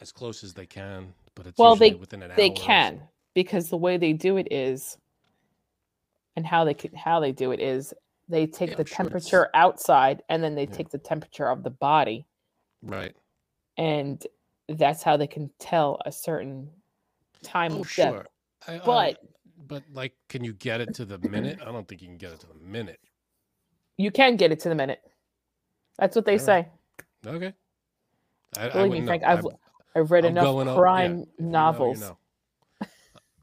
as 0.00 0.12
close 0.12 0.44
as 0.44 0.52
they 0.52 0.66
can, 0.66 1.14
but 1.34 1.46
it's 1.46 1.58
Well, 1.58 1.70
usually 1.72 1.90
they- 1.90 1.96
within 1.96 2.22
an 2.22 2.30
hour. 2.32 2.36
They 2.36 2.50
or 2.50 2.56
so. 2.56 2.62
Because 3.36 3.68
the 3.68 3.76
way 3.76 3.98
they 3.98 4.14
do 4.14 4.38
it 4.38 4.48
is, 4.50 4.96
and 6.36 6.46
how 6.46 6.64
they 6.64 6.72
can, 6.72 6.94
how 6.94 7.20
they 7.20 7.32
do 7.32 7.52
it 7.52 7.60
is 7.60 7.92
they 8.30 8.46
take 8.46 8.70
Yeah, 8.70 8.76
the 8.76 8.86
sure 8.86 8.94
it's- 8.94 8.96
temperature 8.96 9.50
outside 9.52 10.22
and 10.30 10.42
then 10.42 10.54
they 10.54 10.64
Yeah. 10.64 10.72
take 10.74 10.88
the 10.88 10.96
temperature 10.98 11.46
of 11.50 11.62
the 11.62 11.68
body, 11.70 12.26
Right. 12.82 13.14
and 13.76 14.26
that's 14.70 15.02
how 15.02 15.18
they 15.18 15.26
can 15.26 15.50
tell 15.58 16.00
a 16.06 16.10
certain 16.10 16.70
time 17.42 17.72
Oh, 17.74 17.80
of 17.82 17.92
death. 17.94 18.14
sure. 18.14 18.26
I- 18.66 18.76
I- 18.76 18.78
But 18.84 19.22
but 19.68 19.82
like, 19.92 20.14
can 20.28 20.44
you 20.44 20.52
get 20.54 20.80
it 20.80 20.94
to 20.94 21.04
the 21.04 21.18
minute? 21.18 21.60
I 21.60 21.66
don't 21.66 21.86
think 21.88 22.00
you 22.00 22.08
can 22.08 22.18
get 22.18 22.32
it 22.32 22.40
to 22.40 22.46
the 22.46 22.54
minute. 22.54 23.00
you 23.98 24.10
can 24.10 24.36
get 24.36 24.50
it 24.52 24.60
to 24.60 24.68
the 24.68 24.74
minute. 24.74 25.02
That's 25.98 26.14
what 26.16 26.24
they 26.26 26.36
say. 26.38 26.68
Okay. 27.26 27.54
I, 28.58 28.66
I 28.66 28.72
Believe 28.72 29.02
me, 29.02 29.06
Frank, 29.06 29.22
know. 29.22 29.28
I've 29.28 29.46
I've 29.94 30.10
read 30.10 30.24
I'm 30.26 30.32
enough 30.32 30.44
going 30.44 30.68
off- 30.68 30.74
yeah, 30.74 30.80
crime 30.80 31.12
you 31.12 31.16
know, 31.18 31.26
you 31.38 31.46
novels. 31.50 32.00
know. 32.00 32.18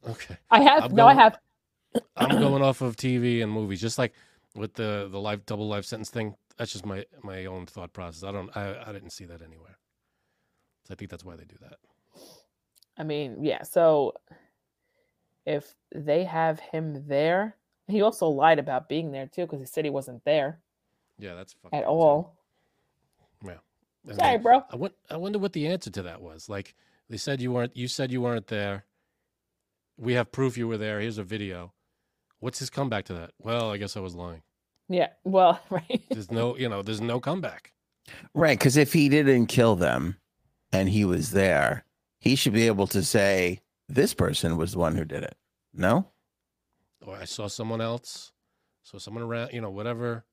Okay. 0.10 0.38
I 0.52 0.62
have 0.62 0.84
I'm 0.86 0.96
no, 0.96 1.08
I 1.08 1.14
have. 1.14 1.38
I'm 2.18 2.40
going 2.40 2.62
off 2.62 2.82
of 2.82 2.96
TV 2.96 3.42
and 3.44 3.52
movies, 3.52 3.80
just 3.82 3.98
like 3.98 4.14
with 4.56 4.74
the 4.74 5.08
the 5.12 5.20
life 5.20 5.46
double 5.46 5.68
life 5.68 5.86
sentence 5.86 6.10
thing. 6.10 6.36
That's 6.58 6.72
just 6.72 6.86
my 6.86 7.06
my 7.24 7.46
own 7.46 7.66
thought 7.66 7.94
process. 7.94 8.24
I 8.24 8.32
don't. 8.32 8.56
I, 8.56 8.90
I 8.90 8.92
didn't 8.92 9.12
see 9.12 9.26
that 9.26 9.42
anywhere. 9.42 9.78
So 10.88 10.94
I 10.94 10.96
think 10.96 11.10
that's 11.12 11.24
why 11.24 11.36
they 11.36 11.46
do 11.46 11.56
that. 11.62 11.78
I 12.98 13.04
mean, 13.04 13.44
yeah. 13.44 13.64
So 13.64 14.14
if 15.46 15.74
they 15.94 16.24
have 16.26 16.60
him 16.60 17.06
there, 17.08 17.56
he 17.88 18.02
also 18.02 18.28
lied 18.28 18.60
about 18.60 18.90
being 18.90 19.12
there 19.12 19.28
too 19.28 19.44
because 19.44 19.60
he 19.60 19.66
said 19.66 19.84
he 19.86 19.90
wasn't 19.92 20.24
there 20.26 20.60
Yeah, 21.18 21.36
that's 21.36 21.54
fucking 21.54 21.78
at 21.80 21.84
insane. 21.84 21.98
all. 21.98 22.38
And 24.06 24.18
Sorry, 24.18 24.38
bro. 24.38 24.62
I 24.70 24.76
won- 24.76 24.92
I 25.10 25.16
wonder 25.16 25.40
what 25.40 25.54
the 25.54 25.66
answer 25.68 25.90
to 25.92 26.02
that 26.02 26.22
was. 26.22 26.50
Like 26.50 26.76
they 27.10 27.16
said 27.16 27.40
you 27.40 27.54
weren't. 27.54 27.78
You 27.78 27.88
said 27.88 28.12
you 28.12 28.20
weren't 28.22 28.48
there. 28.48 28.84
We 29.98 30.14
have 30.14 30.32
proof 30.32 30.58
you 30.58 30.68
were 30.68 30.78
there. 30.78 31.00
Here's 31.00 31.18
a 31.18 31.24
video. 31.24 31.74
What's 32.40 32.60
his 32.60 32.70
comeback 32.70 33.06
to 33.06 33.14
that? 33.14 33.32
Well, 33.40 33.72
I 33.72 33.78
guess 33.78 33.96
I 33.96 34.00
was 34.00 34.16
lying. 34.16 34.42
Yeah. 34.90 35.10
Well, 35.24 35.62
right. 35.70 36.04
There's 36.10 36.32
no, 36.32 36.58
you 36.58 36.68
know, 36.70 36.82
there's 36.82 37.02
no 37.02 37.20
comeback. 37.20 37.74
Right. 38.34 38.58
Because 38.58 38.76
if 38.76 38.94
he 38.94 39.08
didn't 39.08 39.48
kill 39.48 39.76
them 39.76 40.18
and 40.72 40.90
he 40.90 41.06
was 41.06 41.32
there, 41.32 41.86
he 42.20 42.36
should 42.36 42.54
be 42.54 42.68
able 42.68 42.88
to 42.88 43.04
say, 43.04 43.62
this 43.88 44.14
person 44.14 44.58
was 44.58 44.74
the 44.74 44.80
one 44.80 44.96
who 44.96 45.06
did 45.06 45.24
it. 45.24 45.36
No? 45.74 46.08
or 47.06 47.18
I 47.18 47.26
saw 47.26 47.48
someone 47.48 47.82
else, 47.82 48.32
So 48.84 48.98
someone 48.98 49.24
around, 49.24 49.52
you 49.52 49.60
know, 49.60 49.70
whatever 49.70 50.24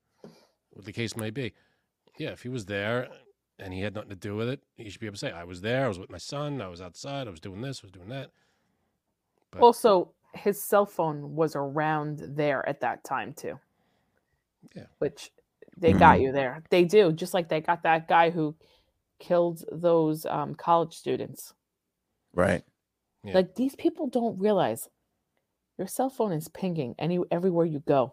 what 0.70 0.84
the 0.84 0.92
case 0.92 1.16
may 1.16 1.30
be. 1.30 1.52
Yeah, 2.18 2.30
if 2.30 2.42
he 2.42 2.48
was 2.48 2.66
there 2.66 3.08
and 3.58 3.72
he 3.74 3.80
had 3.80 3.94
nothing 3.94 4.10
to 4.10 4.16
do 4.16 4.36
with 4.36 4.48
it, 4.48 4.62
he 4.76 4.88
should 4.88 5.00
be 5.00 5.06
able 5.06 5.14
to 5.14 5.18
say, 5.18 5.32
I 5.32 5.44
was 5.44 5.62
there, 5.62 5.84
I 5.84 5.88
was 5.88 5.98
with 5.98 6.10
my 6.10 6.18
son, 6.18 6.60
I 6.62 6.68
was 6.68 6.80
outside, 6.80 7.26
I 7.26 7.30
was 7.30 7.40
doing 7.40 7.60
this, 7.60 7.80
I 7.82 7.86
was 7.86 7.92
doing 7.92 8.08
that. 8.10 8.30
But 9.50 9.62
Also, 9.62 10.12
his 10.34 10.62
cell 10.62 10.86
phone 10.86 11.34
was 11.34 11.56
around 11.56 12.18
there 12.20 12.66
at 12.68 12.80
that 12.80 13.02
time 13.04 13.32
too. 13.34 13.58
Yeah. 14.74 14.86
Which 14.98 15.32
They 15.76 15.92
got 15.94 16.18
Mhm. 16.18 16.22
you 16.22 16.32
there. 16.32 16.62
They 16.68 16.84
do, 16.84 17.10
just 17.10 17.32
like 17.32 17.48
they 17.48 17.60
got 17.62 17.82
that 17.84 18.06
guy 18.06 18.28
who 18.28 18.54
killed 19.18 19.64
those 19.72 20.26
um, 20.26 20.54
college 20.54 20.94
students. 20.94 21.54
Right. 22.34 22.62
Yeah. 23.24 23.34
Like 23.34 23.54
these 23.54 23.74
people 23.76 24.06
don't 24.06 24.38
realize 24.38 24.88
your 25.78 25.86
cell 25.86 26.10
phone 26.10 26.32
is 26.32 26.48
pinging 26.48 26.94
any 26.98 27.18
everywhere 27.30 27.64
you 27.64 27.80
go. 27.80 28.12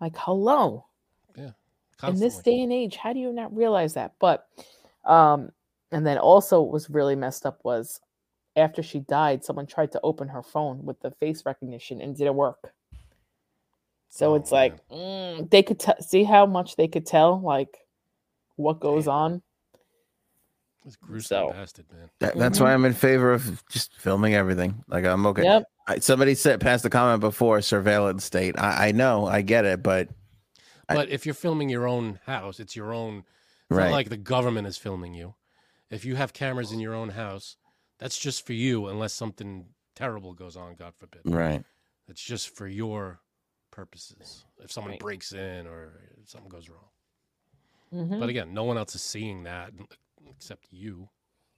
Like 0.00 0.14
hello. 0.16 0.86
Yeah. 1.36 1.52
In 2.06 2.20
this 2.20 2.38
day 2.38 2.60
and 2.60 2.72
age 2.72 2.94
how 2.96 3.12
do 3.12 3.18
you 3.18 3.32
not 3.32 3.56
realize 3.56 3.94
that 3.94 4.14
but 4.20 4.48
um 5.04 5.50
and 5.90 6.06
then 6.06 6.18
also 6.18 6.60
what 6.62 6.72
was 6.72 6.90
really 6.90 7.16
messed 7.16 7.44
up 7.46 7.64
was 7.64 8.00
after 8.56 8.82
she 8.82 9.00
died 9.00 9.44
someone 9.44 9.66
tried 9.66 9.92
to 9.92 10.00
open 10.02 10.28
her 10.28 10.42
phone 10.42 10.84
with 10.84 10.98
the 11.00 11.10
face 11.12 11.44
recognition 11.46 12.00
and 12.00 12.16
didn't 12.16 12.34
work 12.36 12.72
so 14.08 14.32
Oh, 14.32 14.34
it's 14.36 14.50
like 14.52 14.86
mm, 14.88 15.48
they 15.50 15.62
could 15.62 15.78
t- 15.80 15.92
see 16.00 16.24
how 16.24 16.46
much 16.46 16.76
they 16.76 16.88
could 16.88 17.06
tell 17.06 17.40
like 17.40 17.76
what 18.56 18.80
goes 18.80 19.04
Damn. 19.04 19.14
on 19.14 19.42
This 20.84 20.96
gruesome 20.96 21.48
So- 21.48 21.52
bastard, 21.52 21.86
man. 21.92 22.08
That, 22.20 22.36
that's 22.36 22.60
why 22.60 22.72
I'm 22.72 22.84
in 22.84 22.94
favor 22.94 23.32
of 23.32 23.62
just 23.68 23.94
filming 23.98 24.34
everything. 24.34 24.82
Like 24.88 25.04
I'm 25.04 25.26
okay. 25.26 25.42
yep 25.42 25.64
I, 25.88 25.98
somebody 25.98 26.34
said 26.34 26.60
passed 26.60 26.82
the 26.82 26.90
comment 26.90 27.20
before 27.20 27.60
surveillance 27.60 28.24
state. 28.24 28.58
I, 28.58 28.88
I 28.88 28.92
know, 28.92 29.26
I 29.26 29.42
get 29.42 29.64
it, 29.64 29.82
but 29.82 30.08
I- 30.88 30.94
But 30.94 31.10
if 31.10 31.26
you're 31.26 31.34
filming 31.34 31.68
your 31.68 31.86
own 31.86 32.18
house, 32.24 32.58
it's 32.60 32.74
your 32.76 32.92
own. 32.94 33.18
It's 33.68 33.76
right, 33.76 33.86
not 33.90 33.92
like 33.92 34.08
the 34.08 34.16
government 34.16 34.66
is 34.68 34.76
filming 34.78 35.12
you. 35.14 35.34
If 35.90 36.04
you 36.04 36.14
have 36.16 36.32
cameras 36.32 36.70
in 36.72 36.78
your 36.80 36.94
own 36.94 37.08
house, 37.10 37.56
that's 37.98 38.18
just 38.18 38.46
for 38.46 38.52
you, 38.52 38.86
unless 38.88 39.12
something 39.12 39.66
terrible 39.94 40.32
goes 40.34 40.56
on. 40.56 40.74
God 40.76 40.94
forbid. 40.98 41.22
right. 41.24 41.64
It's 42.08 42.22
just 42.22 42.50
for 42.54 42.66
your 42.68 43.20
purposes. 43.72 44.44
If 44.62 44.70
someone 44.70 44.92
Right. 44.92 45.00
breaks 45.00 45.32
in 45.32 45.66
or 45.66 46.00
something 46.24 46.48
goes 46.48 46.68
wrong. 46.68 46.88
Mhm. 47.92 48.20
But 48.20 48.28
again, 48.28 48.54
no 48.54 48.64
one 48.64 48.78
else 48.78 48.94
is 48.94 49.02
seeing 49.02 49.44
that 49.44 49.72
except 50.30 50.66
you, 50.70 51.08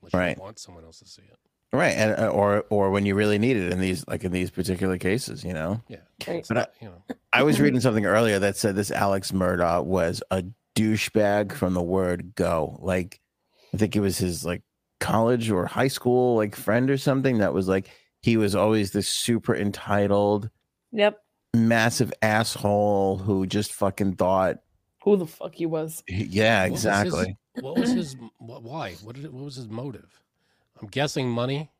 unless 0.01 0.14
Right. 0.14 0.36
you 0.36 0.43
want 0.43 0.59
someone 0.59 0.84
else 0.84 0.99
to 1.01 1.07
see 1.07 1.22
it. 1.22 1.36
Right, 1.70 1.93
and 1.95 2.18
uh, 2.18 2.28
or 2.28 2.64
or 2.70 2.91
when 2.91 3.05
you 3.05 3.14
really 3.14 3.39
need 3.39 3.59
it 3.59 3.70
in 3.72 3.78
these 3.78 4.07
like 4.09 4.24
in 4.24 4.32
these 4.32 4.51
particular 4.51 4.97
cases, 4.97 5.45
you 5.45 5.53
know. 5.53 5.82
Yeah, 5.86 5.99
Right. 6.26 6.45
But 6.49 6.57
I- 6.59 6.66
you 6.80 6.89
know, 6.89 7.03
I 7.30 7.43
was 7.43 7.61
reading 7.61 7.80
something 7.80 8.07
earlier 8.07 8.39
that 8.39 8.57
said 8.57 8.74
this 8.74 8.91
Alex 8.91 9.32
Murdaugh 9.32 9.84
was 9.84 10.22
a 10.30 10.45
douchebag 10.74 11.53
from 11.53 11.74
the 11.74 11.82
word 11.82 12.34
go. 12.34 12.78
Like, 12.80 13.20
I 13.74 13.76
think 13.76 13.97
it 13.97 14.01
was 14.01 14.16
his 14.16 14.47
like 14.47 14.62
college 15.01 15.51
or 15.51 15.66
high 15.66 15.88
school 15.88 16.36
like 16.36 16.55
friend 16.57 16.90
or 16.90 16.96
something 16.99 17.38
that 17.38 17.55
was 17.55 17.68
like 17.68 17.88
he 18.20 18.36
was 18.36 18.55
always 18.55 18.90
this 18.92 19.09
super 19.09 19.55
entitled, 19.55 20.51
yep 20.92 21.18
massive 21.55 22.12
asshole 22.20 23.16
who 23.18 23.46
just 23.46 23.72
fucking 23.72 24.14
thought, 24.16 24.59
who 25.03 25.16
the 25.16 25.26
fuck 25.26 25.55
he 25.55 25.66
was 25.66 26.03
yeah, 26.09 26.62
What 26.64 26.72
was 26.72 26.82
his- 26.82 26.86
exactly. 26.86 27.36
what 27.61 27.76
was 27.78 27.90
his? 27.92 28.16
Why? 28.38 28.92
What 29.03 29.14
did? 29.16 29.24
It, 29.24 29.32
what 29.32 29.44
was 29.44 29.57
his 29.57 29.68
motive? 29.68 30.20
I'm 30.80 30.88
guessing 30.88 31.28
money, 31.28 31.70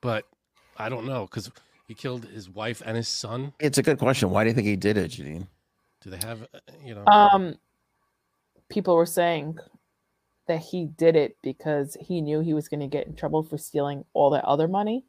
but 0.00 0.24
I 0.76 0.88
don't 0.88 1.06
know 1.06 1.26
because 1.26 1.50
he 1.88 1.94
killed 1.94 2.24
his 2.26 2.48
wife 2.48 2.82
and 2.84 2.96
his 2.96 3.08
son. 3.08 3.52
It's 3.60 3.78
a 3.78 3.82
good 3.82 3.98
question. 3.98 4.30
Why 4.30 4.44
do 4.44 4.50
you 4.50 4.54
think 4.54 4.66
he 4.66 4.76
did 4.76 4.96
it, 4.96 5.10
Janine? 5.12 5.48
Do 6.02 6.10
they 6.10 6.18
have? 6.18 6.42
uh, 6.42 6.58
You 6.84 6.94
know, 6.96 7.04
um 7.06 7.56
people 8.68 8.94
were 8.96 9.06
saying 9.06 9.58
that 10.46 10.60
he 10.60 10.86
did 10.86 11.16
it 11.16 11.36
because 11.42 11.96
he 12.00 12.20
knew 12.20 12.40
he 12.40 12.54
was 12.54 12.68
going 12.68 12.80
to 12.80 12.86
get 12.86 13.06
in 13.06 13.14
trouble 13.16 13.42
for 13.42 13.56
stealing 13.58 14.04
all 14.12 14.30
that 14.30 14.44
other 14.44 14.68
money. 14.68 15.04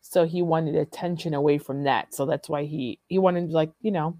So 0.00 0.24
he 0.26 0.42
wanted 0.42 0.76
attention 0.76 1.34
away 1.34 1.58
from 1.58 1.84
that. 1.84 2.14
So 2.14 2.24
that's 2.26 2.48
why 2.48 2.64
he 2.64 2.98
he 3.08 3.18
wanted 3.18 3.50
like 3.50 3.70
you 3.82 3.90
know 3.90 4.10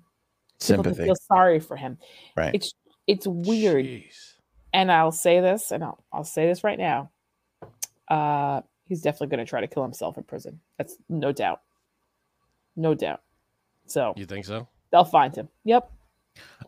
people 0.61 0.85
to 0.85 0.91
Sympathy. 0.91 1.05
feel 1.05 1.15
sorry 1.17 1.61
for 1.61 1.77
him. 1.77 1.97
Right. 2.37 2.55
it's 2.55 2.75
it's 3.07 3.27
weird. 3.27 3.87
Jeez. 3.87 4.35
and 4.75 4.93
i'll 4.93 5.11
say 5.13 5.41
this 5.41 5.73
and 5.73 5.83
i'll, 5.83 6.05
I'll 6.13 6.25
say 6.25 6.47
this 6.47 6.63
right 6.65 6.79
now. 6.79 7.11
Uh 8.09 8.61
he's 8.87 9.01
definitely 9.03 9.29
going 9.29 9.45
to 9.47 9.49
try 9.49 9.61
to 9.61 9.69
kill 9.69 9.83
himself 9.85 10.19
in 10.19 10.25
prison. 10.25 10.61
That's 10.77 10.97
no 11.09 11.33
doubt. 11.33 11.61
No 12.77 12.93
doubt. 12.95 13.23
So 13.87 14.13
You 14.17 14.27
think 14.27 14.45
so? 14.45 14.69
they'll 14.91 15.05
find 15.05 15.35
him. 15.35 15.49
Yep 15.65 15.91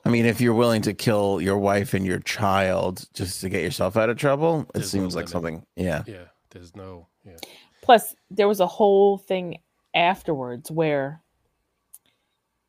I 0.04 0.08
mean, 0.08 0.26
if 0.26 0.40
you're 0.40 0.54
willing 0.54 0.82
to 0.82 0.94
kill 0.94 1.40
your 1.40 1.58
wife 1.58 1.94
and 1.94 2.04
your 2.04 2.18
child 2.18 3.06
just 3.14 3.40
to 3.42 3.48
get 3.48 3.62
yourself 3.62 3.96
out 3.96 4.10
of 4.10 4.16
trouble, 4.16 4.62
it 4.70 4.72
There's 4.74 4.94
no 4.94 5.00
seems 5.00 5.14
like 5.14 5.24
limit. 5.26 5.30
something. 5.30 5.66
Yeah. 5.76 6.02
Yeah. 6.06 6.24
There's 6.50 6.74
no. 6.74 7.06
Yeah. 7.24 7.36
Plus, 7.82 8.14
there 8.30 8.48
was 8.48 8.60
a 8.60 8.66
whole 8.66 9.16
thing 9.18 9.58
afterwards 9.94 10.70
where 10.70 11.22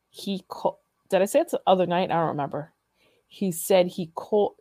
he 0.10 0.44
called. 0.48 0.78
Did 1.10 1.22
I 1.22 1.26
say 1.26 1.39
it's 1.41 1.52
the 1.52 1.62
other 1.68 1.86
night? 1.86 2.12
I 2.12 2.16
don't 2.16 2.30
remember. 2.30 2.72
He 3.28 3.52
said 3.52 3.88
he 3.88 4.08
called. 4.14 4.56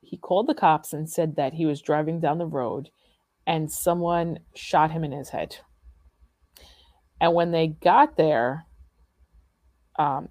He 0.00 0.16
called 0.16 0.46
the 0.46 0.54
cops 0.54 0.92
and 0.92 1.08
said 1.08 1.36
that 1.36 1.54
he 1.54 1.64
was 1.66 1.80
driving 1.80 2.20
down 2.20 2.38
the 2.38 2.46
road, 2.46 2.90
and 3.46 3.70
someone 3.70 4.40
shot 4.54 4.90
him 4.90 5.04
in 5.04 5.12
his 5.12 5.30
head. 5.30 5.56
And 7.20 7.34
when 7.34 7.52
they 7.52 7.68
got 7.68 8.16
there, 8.16 8.66
um, 9.98 10.28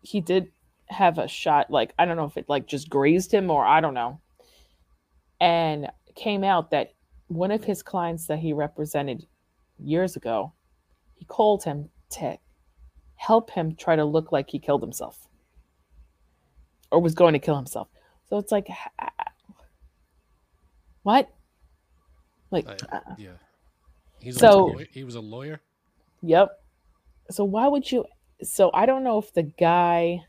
he 0.00 0.20
did 0.22 0.48
have 0.88 1.18
a 1.18 1.28
shot. 1.28 1.70
Like 1.70 1.94
I 1.98 2.04
don't 2.04 2.16
know 2.16 2.24
if 2.26 2.36
it 2.36 2.46
like 2.48 2.66
just 2.66 2.88
grazed 2.90 3.32
him 3.32 3.50
or 3.50 3.64
I 3.64 3.80
don't 3.80 3.94
know. 3.94 4.20
And 5.40 5.90
came 6.14 6.44
out 6.44 6.70
that 6.70 6.94
one 7.28 7.50
of 7.50 7.64
his 7.64 7.82
clients 7.82 8.26
that 8.28 8.38
he 8.38 8.52
represented 8.52 9.26
years 9.78 10.14
ago, 10.16 10.52
he 11.14 11.24
called 11.24 11.64
him 11.64 11.88
to 12.10 12.38
help 13.16 13.50
him 13.50 13.74
try 13.74 13.96
to 13.96 14.04
look 14.04 14.30
like 14.32 14.50
he 14.50 14.58
killed 14.58 14.82
himself 14.82 15.26
or 16.92 17.00
was 17.00 17.14
going 17.14 17.32
to 17.32 17.38
kill 17.38 17.56
himself. 17.56 17.88
So 18.28 18.38
it's 18.38 18.52
like, 18.52 18.68
what? 21.02 21.28
Like, 22.50 22.68
uh, 22.92 23.00
yeah. 23.18 23.30
He's 24.20 24.38
So- 24.38 24.66
a 24.70 24.72
lawyer. 24.72 24.86
he 24.92 25.04
was 25.04 25.14
a 25.16 25.20
lawyer. 25.20 25.60
yep. 26.22 26.60
So 27.30 27.44
why 27.44 27.66
would 27.68 27.90
you? 27.90 28.04
So 28.42 28.70
I 28.74 28.86
don't 28.86 29.02
know 29.04 29.18
if 29.18 29.32
the 29.32 29.42
guy. 29.42 30.24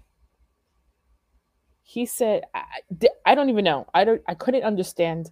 He 1.88 2.06
said, 2.08 2.44
I, 2.54 2.64
I- 3.02 3.08
I 3.28 3.36
don't 3.36 3.50
even 3.50 3.64
know. 3.64 3.86
I 3.94 4.04
don't. 4.04 4.22
I 4.28 4.34
couldn't 4.34 4.64
understand. 4.64 5.32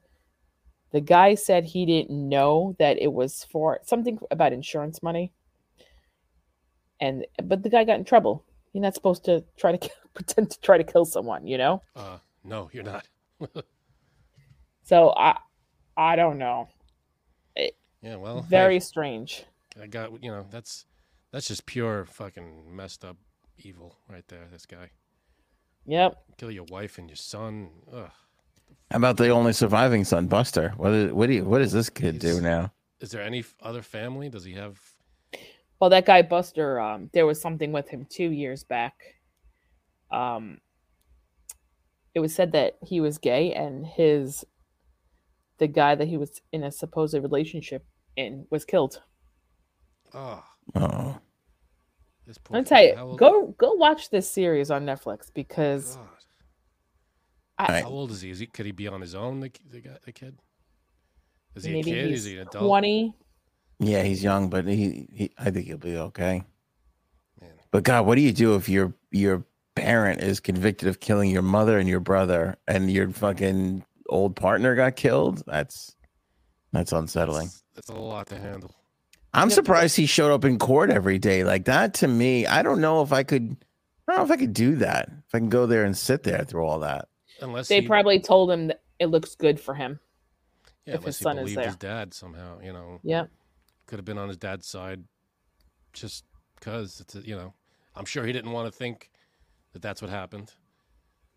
The 0.92 1.02
guy 1.02 1.34
said 1.36 1.66
he 1.66 1.86
didn't 1.86 2.12
know 2.30 2.76
that 2.78 3.02
it 3.02 3.12
was 3.12 3.44
for 3.52 3.80
something 3.84 4.20
about 4.30 4.54
insurance 4.54 5.02
money. 5.02 5.34
And 7.00 7.26
but 7.44 7.64
the 7.64 7.70
guy 7.70 7.84
got 7.84 7.98
in 7.98 8.06
trouble. 8.06 8.46
You're 8.72 8.84
not 8.84 8.94
supposed 8.96 9.26
to 9.26 9.44
try 9.58 9.72
to 9.72 9.78
kill, 9.80 9.96
pretend 10.14 10.52
to 10.52 10.60
try 10.62 10.78
to 10.78 10.84
kill 10.84 11.06
someone, 11.06 11.46
you 11.48 11.58
know. 11.58 11.82
Uh, 11.96 12.18
no, 12.44 12.70
you're 12.72 12.84
not. 12.84 13.08
So 14.86 15.14
I, 15.16 15.38
I 15.96 16.16
don't 16.18 16.38
know. 16.38 16.68
Yeah. 18.02 18.18
Well, 18.18 18.42
Very 18.42 18.80
strange. 18.82 19.46
I 19.82 19.88
got. 19.88 20.22
You 20.22 20.30
know, 20.32 20.46
that's 20.52 20.86
that's 21.32 21.48
just 21.48 21.66
pure 21.66 22.06
fucking 22.06 22.76
messed 22.76 23.06
up 23.06 23.16
evil 23.58 23.98
right 24.10 24.28
there. 24.28 24.46
This 24.52 24.66
guy 24.66 24.90
Yep. 25.86 26.16
kill 26.38 26.52
your 26.52 26.66
wife 26.66 26.98
and 26.98 27.10
your 27.10 27.18
son. 27.18 27.70
Ugh. 27.94 28.10
How 28.92 28.98
about 28.98 29.18
the 29.18 29.30
only 29.30 29.54
surviving 29.54 30.04
son, 30.04 30.28
Buster? 30.28 30.74
What 30.78 30.92
is, 30.92 31.12
what 31.12 31.28
do 31.28 31.34
you, 31.34 31.44
what 31.44 31.60
does 31.60 31.72
this 31.72 31.90
kid 31.90 32.20
do 32.20 32.40
now? 32.42 32.72
Is 33.00 33.12
there 33.12 33.22
any 33.24 33.44
other 33.62 33.82
family? 33.82 34.30
Does 34.30 34.46
he 34.46 34.54
have? 34.54 34.80
Well, 35.80 35.90
that 35.90 36.06
guy 36.06 36.22
Buster, 36.22 36.80
um, 36.80 37.10
there 37.14 37.26
was 37.26 37.42
something 37.42 37.72
with 37.72 37.90
him 37.90 38.06
two 38.10 38.32
years 38.32 38.64
back. 38.64 38.94
Um, 40.12 40.60
it 42.14 42.20
was 42.20 42.34
said 42.34 42.52
that 42.52 42.78
he 42.84 43.02
was 43.02 43.18
gay, 43.18 43.54
and 43.54 43.86
his 43.86 44.46
the 45.58 45.68
guy 45.68 45.96
that 45.96 46.08
he 46.08 46.18
was 46.18 46.42
in 46.52 46.64
a 46.64 46.72
supposed 46.72 47.16
relationship 47.16 47.86
in 48.16 48.46
was 48.52 48.64
killed. 48.64 49.02
Oh, 50.14 50.44
Oh, 50.76 51.18
this 52.26 52.38
poor. 52.38 52.58
I'll 52.58 52.64
tell 52.64 52.84
you, 52.84 52.96
How 52.96 53.08
old- 53.08 53.20
go 53.20 53.48
go 53.58 53.74
watch 53.74 54.10
this 54.10 54.30
series 54.30 54.72
on 54.72 54.86
Netflix 54.86 55.32
because 55.34 55.96
God. 55.98 56.08
I, 57.58 57.66
Right. 57.68 57.84
How 57.84 57.90
old 57.90 58.12
is 58.12 58.22
he? 58.22 58.30
Is 58.32 58.40
he? 58.40 58.48
Could 58.48 58.66
he 58.66 58.72
be 58.72 58.88
on 58.88 59.00
his 59.02 59.14
own? 59.16 59.40
The 59.40 59.52
the, 59.70 59.82
guy, 59.82 59.98
the 60.06 60.12
kid. 60.12 60.38
Is 61.56 61.64
he 61.66 61.74
maybe 61.74 61.92
a 61.92 61.94
kid? 61.94 62.12
Is 62.12 62.26
he 62.26 62.36
an 62.38 62.48
adult? 62.48 62.66
twenty. 62.66 63.16
yeah, 63.80 64.02
he's 64.02 64.24
young, 64.24 64.50
but 64.50 64.66
he, 64.66 65.08
he 65.12 65.32
I 65.38 65.52
think 65.52 65.68
he'll 65.68 65.78
be 65.78 65.98
okay. 65.98 66.44
Man. 67.40 67.52
But 67.72 67.84
God, 67.84 68.06
what 68.06 68.16
do 68.16 68.22
you 68.22 68.34
do 68.34 68.56
if 68.56 68.68
your 68.68 68.94
your 69.12 69.46
parent 69.76 70.22
is 70.22 70.40
convicted 70.40 70.88
of 70.88 71.00
killing 71.00 71.30
your 71.30 71.42
mother 71.44 71.78
and 71.78 71.88
your 71.88 72.00
brother, 72.00 72.58
and 72.68 72.92
your 72.92 73.10
fucking 73.12 73.84
old 74.10 74.36
partner 74.36 74.74
got 74.76 74.96
killed? 74.96 75.44
That's 75.46 75.96
that's 76.72 76.92
unsettling. 76.92 77.48
That's, 77.48 77.64
that's 77.76 77.90
a 77.90 77.96
lot 77.96 78.26
to 78.28 78.40
handle. 78.40 78.74
I'm 79.34 79.50
surprised 79.50 79.96
he 79.98 80.06
showed 80.06 80.32
up 80.32 80.46
in 80.46 80.60
court 80.60 80.90
every 80.92 81.18
day 81.18 81.44
like 81.44 81.66
that. 81.66 81.96
To 81.96 82.08
me, 82.08 82.46
I 82.46 82.62
don't 82.62 82.82
know 82.82 83.02
if 83.02 83.12
I 83.12 83.24
could. 83.24 83.58
I 84.08 84.12
don't 84.12 84.18
know 84.20 84.26
if 84.26 84.32
I 84.32 84.40
could 84.40 84.54
do 84.54 84.76
that. 84.78 85.10
If 85.28 85.34
I 85.34 85.40
can 85.40 85.50
go 85.50 85.66
there 85.66 85.86
and 85.86 85.98
sit 85.98 86.24
there 86.24 86.44
through 86.44 86.66
all 86.66 86.80
that. 86.80 87.08
Unless 87.42 87.68
They 87.68 87.82
he, 87.82 87.88
probably 87.88 88.20
told 88.20 88.52
him 88.52 88.68
that 88.68 88.82
it 89.00 89.08
looks 89.08 89.36
good 89.36 89.60
for 89.60 89.74
him. 89.74 90.00
yeah, 90.86 90.96
if 90.96 91.00
unless 91.00 91.06
his 91.06 91.18
he 91.20 91.24
son 91.24 91.38
is 91.40 91.56
there. 91.56 91.66
his 91.66 91.76
dad 91.78 92.14
somehow. 92.14 92.60
You 92.62 92.74
know, 92.74 93.00
Yep. 93.04 93.30
could 93.88 93.98
have 94.00 94.06
been 94.06 94.18
on 94.18 94.28
his 94.28 94.38
dad's 94.38 94.68
side, 94.68 95.04
just 95.94 96.26
because 96.60 97.00
it's 97.00 97.16
a, 97.16 97.22
you 97.22 97.36
know. 97.36 97.54
I'm 97.96 98.06
sure 98.06 98.26
he 98.26 98.34
didn't 98.34 98.52
want 98.52 98.72
to 98.72 98.78
think 98.78 99.10
that 99.74 99.82
that's 99.82 100.02
what 100.02 100.10
happened. 100.12 100.52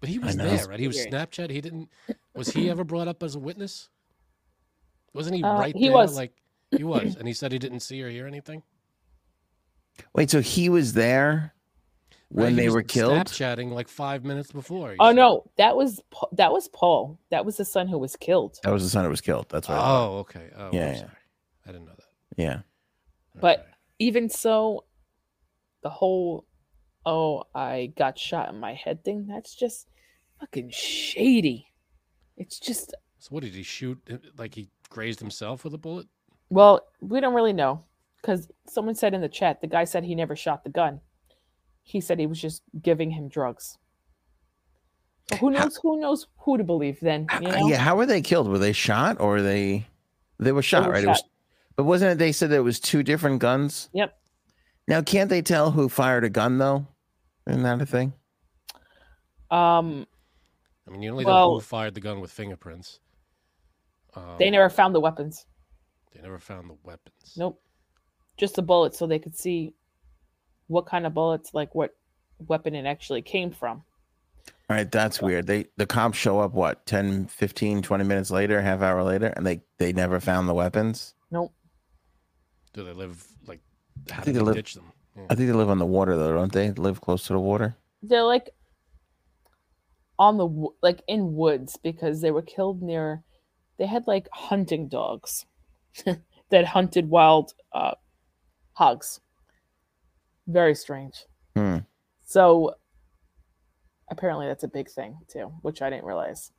But 0.01 0.09
he 0.11 0.18
was 0.18 0.36
know. 0.36 0.44
there, 0.44 0.66
right? 0.66 0.80
He 0.80 0.86
was 0.86 0.99
Snapchat. 0.99 1.51
He 1.51 1.61
didn't. 1.61 1.88
Was 2.34 2.49
he 2.51 2.68
ever 2.68 2.84
brought 2.84 3.09
up 3.09 3.22
as 3.22 3.34
a 3.34 3.38
witness? 3.38 3.88
Wasn't 5.14 5.34
he 5.36 5.42
Uh, 5.42 5.59
right 5.59 5.74
he 5.76 5.84
there? 5.84 5.92
was. 5.92 6.16
Like 6.16 6.32
he 6.70 6.84
was, 6.84 7.16
and 7.16 7.26
he 7.26 7.34
said 7.34 7.52
he 7.52 7.58
didn't 7.58 7.80
see 7.80 8.02
or 8.02 8.10
hear 8.10 8.26
anything. 8.26 8.62
Wait, 10.14 10.30
so 10.30 10.40
he 10.40 10.68
was 10.68 10.92
there 10.92 11.54
Right, 12.30 12.44
when 12.44 12.52
he 12.52 12.56
they 12.56 12.66
was 12.66 12.74
were 12.74 12.82
killed? 12.82 13.28
Snapchatting 13.28 13.70
like 13.70 13.88
five 13.88 14.24
minutes 14.24 14.50
before. 14.50 14.96
Oh 14.98 15.08
said. 15.10 15.16
no, 15.16 15.50
that 15.58 15.76
was 15.76 16.00
that 16.32 16.52
was 16.52 16.68
Paul. 16.68 17.18
That 17.30 17.44
was 17.44 17.56
the 17.56 17.64
son 17.64 17.86
who 17.88 17.98
was 17.98 18.16
killed. 18.16 18.58
That 18.62 18.72
was 18.72 18.82
the 18.82 18.88
son 18.90 19.04
who 19.04 19.10
was 19.10 19.20
killed. 19.20 19.46
That's 19.48 19.68
right. 19.68 19.78
Oh, 19.80 20.18
okay. 20.18 20.50
Oh, 20.56 20.70
Yeah, 20.72 20.86
I'm 20.86 20.92
yeah. 20.92 20.96
sorry. 20.98 21.10
I 21.66 21.72
didn't 21.72 21.86
know 21.86 21.94
that. 21.96 22.42
Yeah. 22.42 22.58
But 23.40 23.60
Okay. 23.60 23.68
even 24.00 24.28
so, 24.28 24.84
the 25.82 25.90
whole 25.90 26.46
"oh, 27.04 27.44
I 27.54 27.92
got 27.96 28.18
shot 28.18 28.48
in 28.52 28.58
my 28.58 28.74
head" 28.74 29.04
thing, 29.04 29.26
that's 29.28 29.54
just 29.54 29.88
fucking 30.40 30.70
shady. 30.70 31.68
It's 32.36 32.58
just 32.58 32.92
so 33.18 33.28
what 33.30 33.44
did 33.44 33.54
he 33.54 33.62
shoot? 33.62 33.98
Like 34.36 34.54
he 34.54 34.68
grazed 34.90 35.20
himself 35.20 35.64
with 35.64 35.74
a 35.74 35.78
bullet? 35.78 36.06
Well, 36.51 36.80
we 37.01 37.20
don't 37.20 37.34
really 37.34 37.53
know 37.53 37.84
because 38.20 38.49
someone 38.66 38.94
said 38.94 39.14
in 39.14 39.20
the 39.20 39.28
chat 39.28 39.61
the 39.61 39.66
guy 39.66 39.84
said 39.84 40.05
he 40.05 40.14
never 40.14 40.36
shot 40.36 40.64
the 40.64 40.70
gun. 40.70 41.01
He 41.82 42.01
said 42.01 42.18
he 42.18 42.26
was 42.26 42.40
just 42.40 42.62
giving 42.82 43.11
him 43.11 43.28
drugs. 43.28 43.78
So 45.30 45.36
who 45.36 45.55
How- 45.55 45.64
knows? 45.64 45.78
Who 45.82 46.01
knows 46.01 46.26
who 46.38 46.59
to 46.59 46.64
believe 46.64 46.99
then? 47.01 47.26
You 47.40 47.49
know? 47.49 47.68
Yeah. 47.68 47.78
How 47.78 47.97
were 47.97 48.07
they 48.07 48.22
killed? 48.22 48.49
Were 48.49 48.59
they 48.59 48.72
shot 48.72 49.20
or 49.20 49.42
they? 49.42 49.86
They 50.38 50.53
were 50.53 50.62
shot, 50.62 50.86
were 50.86 50.92
right? 50.92 51.05
It 51.05 51.09
was, 51.09 51.22
but 51.76 51.84
wasn't 51.84 52.12
it? 52.12 52.18
They 52.18 52.32
said 52.32 52.51
there 52.51 52.62
was 52.62 52.78
two 52.80 53.03
different 53.03 53.40
guns. 53.40 53.88
Yep. 53.92 54.16
Now, 54.88 55.03
can't 55.03 55.30
they 55.30 55.42
tell 55.42 55.70
who 55.72 55.88
fired 55.88 56.24
a 56.24 56.28
gun 56.28 56.59
though? 56.59 56.86
Isn't 57.49 57.62
that 57.62 57.80
a 57.80 57.86
thing? 57.86 58.12
Um, 59.51 60.07
I 60.86 60.90
mean, 60.90 61.03
you 61.03 61.11
only 61.11 61.24
know 61.24 61.55
who 61.55 61.61
fired 61.61 61.94
the 61.94 62.01
gun 62.01 62.20
with 62.20 62.30
fingerprints. 62.30 63.01
Um, 64.14 64.36
they 64.38 64.51
never 64.51 64.68
found 64.68 64.94
the 64.94 65.01
weapons. 65.01 65.47
They 66.16 66.22
never 66.22 66.38
found 66.38 66.70
the 66.70 66.76
weapons. 66.82 67.34
Nope. 67.36 67.60
Just 68.36 68.54
the 68.56 68.62
bullets 68.62 68.98
so 68.98 69.06
they 69.06 69.18
could 69.18 69.36
see 69.36 69.74
what 70.66 70.86
kind 70.86 71.06
of 71.06 71.14
bullets, 71.14 71.52
like 71.52 71.74
what 71.74 71.94
weapon 72.38 72.74
it 72.74 72.86
actually 72.86 73.22
came 73.22 73.50
from. 73.50 73.82
All 74.68 74.76
right, 74.76 74.90
that's 74.90 75.20
weird. 75.20 75.46
They 75.46 75.66
the 75.76 75.86
cops 75.86 76.18
show 76.18 76.40
up 76.40 76.52
what 76.52 76.86
10, 76.86 77.26
15, 77.26 77.82
20 77.82 78.04
minutes 78.04 78.30
later, 78.30 78.60
half 78.60 78.80
hour 78.80 79.02
later, 79.02 79.26
and 79.26 79.46
they 79.46 79.62
they 79.78 79.92
never 79.92 80.20
found 80.20 80.48
the 80.48 80.54
weapons. 80.54 81.14
Nope. 81.30 81.52
Do 82.72 82.84
they 82.84 82.92
live 82.92 83.24
like? 83.46 83.60
How 84.10 84.22
think 84.22 84.26
did 84.26 84.34
they 84.34 84.38
they 84.38 84.44
live- 84.44 84.54
ditch 84.56 84.74
them? 84.74 84.92
Yeah. 85.16 85.24
I 85.30 85.34
think 85.34 85.48
they 85.48 85.54
live 85.54 85.70
on 85.70 85.78
the 85.78 85.86
water 85.86 86.16
though, 86.16 86.32
don't 86.34 86.52
they? 86.52 86.72
Live 86.72 87.00
close 87.00 87.26
to 87.26 87.32
the 87.32 87.38
water. 87.38 87.76
They're 88.02 88.22
like 88.22 88.50
on 90.18 90.36
the 90.36 90.68
like 90.82 91.02
in 91.06 91.34
woods 91.34 91.78
because 91.82 92.20
they 92.20 92.30
were 92.30 92.42
killed 92.42 92.82
near 92.82 93.22
they 93.78 93.86
had 93.86 94.06
like 94.06 94.28
hunting 94.32 94.88
dogs 94.88 95.44
that 96.51 96.64
hunted 96.66 97.09
wild 97.09 97.53
uh 97.72 97.94
hogs. 98.74 99.20
Very 100.47 100.74
strange. 100.74 101.24
Hmm. 101.57 101.78
So 102.24 102.74
apparently 104.11 104.47
that's 104.47 104.64
a 104.64 104.68
big 104.68 104.88
thing 104.90 105.18
too, 105.28 105.53
which 105.62 105.82
I 105.82 105.90
didn't 105.90 106.05
realize. 106.05 106.53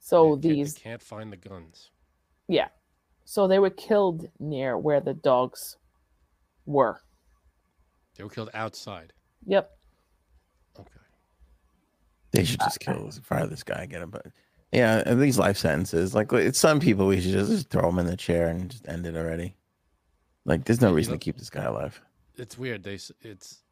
So 0.00 0.36
They 0.36 0.48
can't- 0.48 0.56
these 0.56 0.74
they 0.74 0.80
can't 0.80 1.02
find 1.02 1.32
the 1.32 1.36
guns. 1.36 1.90
Yeah. 2.48 2.68
So 3.24 3.48
they 3.48 3.58
were 3.58 3.70
killed 3.70 4.28
near 4.38 4.78
where 4.78 5.00
the 5.00 5.14
dogs 5.14 5.76
were. 6.64 7.00
They 8.16 8.22
were 8.24 8.30
killed 8.30 8.50
outside. 8.54 9.12
Yep. 9.46 9.70
Okay. 10.78 10.90
They 12.30 12.44
should 12.44 12.60
just 12.60 12.78
kill 12.80 13.10
fire 13.22 13.46
this 13.46 13.62
guy, 13.64 13.86
get 13.86 14.02
him. 14.02 14.10
But 14.10 14.26
yeah, 14.72 15.02
uh, 15.06 15.14
these 15.14 15.38
life 15.38 15.56
sentences, 15.56 16.14
like 16.14 16.32
it's 16.32 16.58
some 16.58 16.80
people, 16.80 17.06
we 17.06 17.20
should 17.20 17.32
just, 17.32 17.50
just 17.50 17.70
throw 17.70 17.82
them 17.82 17.98
in 17.98 18.06
the 18.06 18.16
chair 18.16 18.48
and 18.48 18.70
just 18.70 18.86
end 18.88 19.06
it 19.06 19.16
already. 19.16 19.54
Like, 20.44 20.64
there's 20.64 20.80
no 20.80 20.92
Yeah, 20.92 20.96
you 20.96 20.96
reason 20.96 21.12
to 21.12 21.18
keep 21.18 21.38
this 21.38 21.50
guy 21.50 21.64
alive. 21.64 22.00
It's 22.36 22.58
weird. 22.58 22.82
They 22.82 22.98
it's 23.22 23.62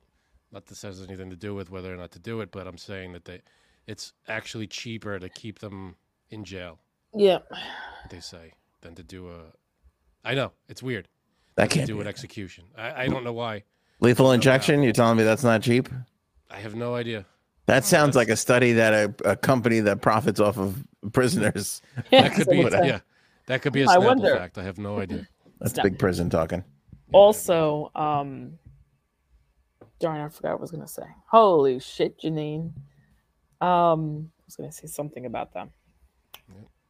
not 0.51 0.67
this 0.67 0.83
has 0.83 1.03
anything 1.03 1.31
to 1.31 1.37
do 1.37 1.55
with 1.55 1.71
whether 1.71 1.93
or 1.93 1.97
not 1.97 2.13
to 2.13 2.19
do 2.19 2.41
it, 2.41 2.51
but 2.51 2.67
I'm 2.67 2.79
saying 2.79 3.13
that 3.13 3.25
they 3.25 3.43
it's 3.87 4.13
actually 4.29 4.67
cheaper 4.67 5.19
to 5.19 5.29
keep 5.29 5.59
them 5.59 5.97
in 6.31 6.45
jail. 6.45 6.79
Yeah. 7.15 7.39
They 8.11 8.21
say 8.21 8.53
than 8.81 8.95
to 8.95 9.03
do 9.03 9.29
a. 9.29 9.53
I 10.25 10.35
know 10.35 10.53
it's 10.69 10.83
weird. 10.83 11.09
That 11.57 11.71
can't 11.71 11.87
do 11.87 12.01
an 12.01 12.07
execution. 12.07 12.65
I, 12.77 13.05
I 13.05 13.07
don't 13.09 13.25
know 13.25 13.33
why. 13.33 13.65
lethal 14.01 14.33
injection. 14.33 14.83
You're 14.83 14.93
telling 14.93 15.17
me 15.19 15.23
that's 15.25 15.45
not 15.45 15.63
cheap? 15.63 15.89
I 16.51 16.59
have 16.59 16.75
no 16.75 16.95
idea. 16.95 17.27
That 17.67 17.85
sounds 17.85 18.15
like 18.15 18.29
a 18.29 18.37
study 18.37 18.73
that 18.75 18.93
a, 18.93 19.31
a 19.31 19.37
company 19.37 19.81
that 19.81 20.03
profits 20.03 20.39
off 20.41 20.59
of 20.59 20.85
prisoners. 21.13 21.81
That 22.11 22.35
could 22.35 22.49
be 22.49 22.69
So, 22.69 22.83
yeah. 22.83 23.01
That 23.47 23.63
could 23.63 23.73
be 23.73 23.83
a 23.83 23.89
I 23.89 23.97
Snapple 23.97 24.05
wonder. 24.05 24.37
fact. 24.37 24.59
I 24.59 24.63
have 24.63 24.79
no 24.79 24.99
idea. 24.99 25.27
That's 25.61 25.73
Stop. 25.73 25.85
big 25.85 25.99
prison 25.99 26.29
talking. 26.31 26.65
Also, 27.13 27.91
um 27.95 28.59
darn, 29.99 30.21
I 30.21 30.29
forgot 30.29 30.53
what 30.53 30.59
I 30.59 30.61
was 30.63 30.71
gonna 30.71 30.89
say. 30.89 31.05
Holy 31.31 31.79
shit, 31.79 32.19
Janine. 32.21 32.73
Um 33.61 34.31
I 34.41 34.45
was 34.47 34.57
gonna 34.57 34.73
say 34.73 34.87
something 34.87 35.25
about 35.27 35.53
them. 35.55 35.71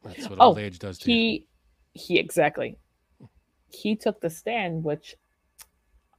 That's 0.03 0.29
what 0.29 0.39
Oh, 0.41 0.49
old 0.49 0.59
age 0.59 0.79
does 0.79 0.99
to 0.99 1.11
you. 1.13 1.17
He 1.17 1.47
he 1.95 2.19
exactly. 2.19 2.79
He 3.69 3.95
took 3.97 4.21
the 4.21 4.31
stand, 4.31 4.83
which 4.85 5.17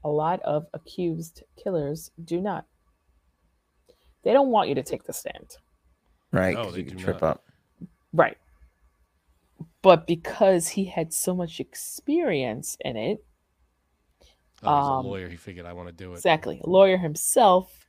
a 0.03 0.09
lot 0.09 0.41
of 0.43 0.67
accused 0.73 1.43
killers 1.61 2.11
do 2.23 2.39
not. 2.41 2.65
They 4.25 4.33
don't 4.33 4.49
want 4.49 4.67
you 4.67 4.75
to 4.75 4.83
take 4.83 5.03
the 5.05 5.13
stand. 5.13 5.55
Right? 6.33 6.55
No, 6.55 6.63
'cause 6.65 6.73
they 6.73 6.79
you 6.81 6.85
can 6.87 6.97
trip 6.97 7.21
not. 7.21 7.37
up. 7.37 7.45
Right. 8.11 8.37
But 9.81 10.05
because 10.07 10.69
he 10.69 10.85
had 10.85 11.13
so 11.13 11.33
much 11.35 11.59
experience 11.61 12.75
in 12.81 12.97
it, 12.97 13.23
Oh, 14.63 14.73
um, 14.73 15.05
a 15.05 15.09
lawyer. 15.09 15.29
He 15.29 15.35
figured 15.37 15.65
I 15.67 15.73
want 15.73 15.89
to 15.89 15.93
do 15.93 16.11
it. 16.11 16.15
exactly, 16.15 16.59
a 16.63 16.69
lawyer 16.69 16.97
himself, 16.97 17.87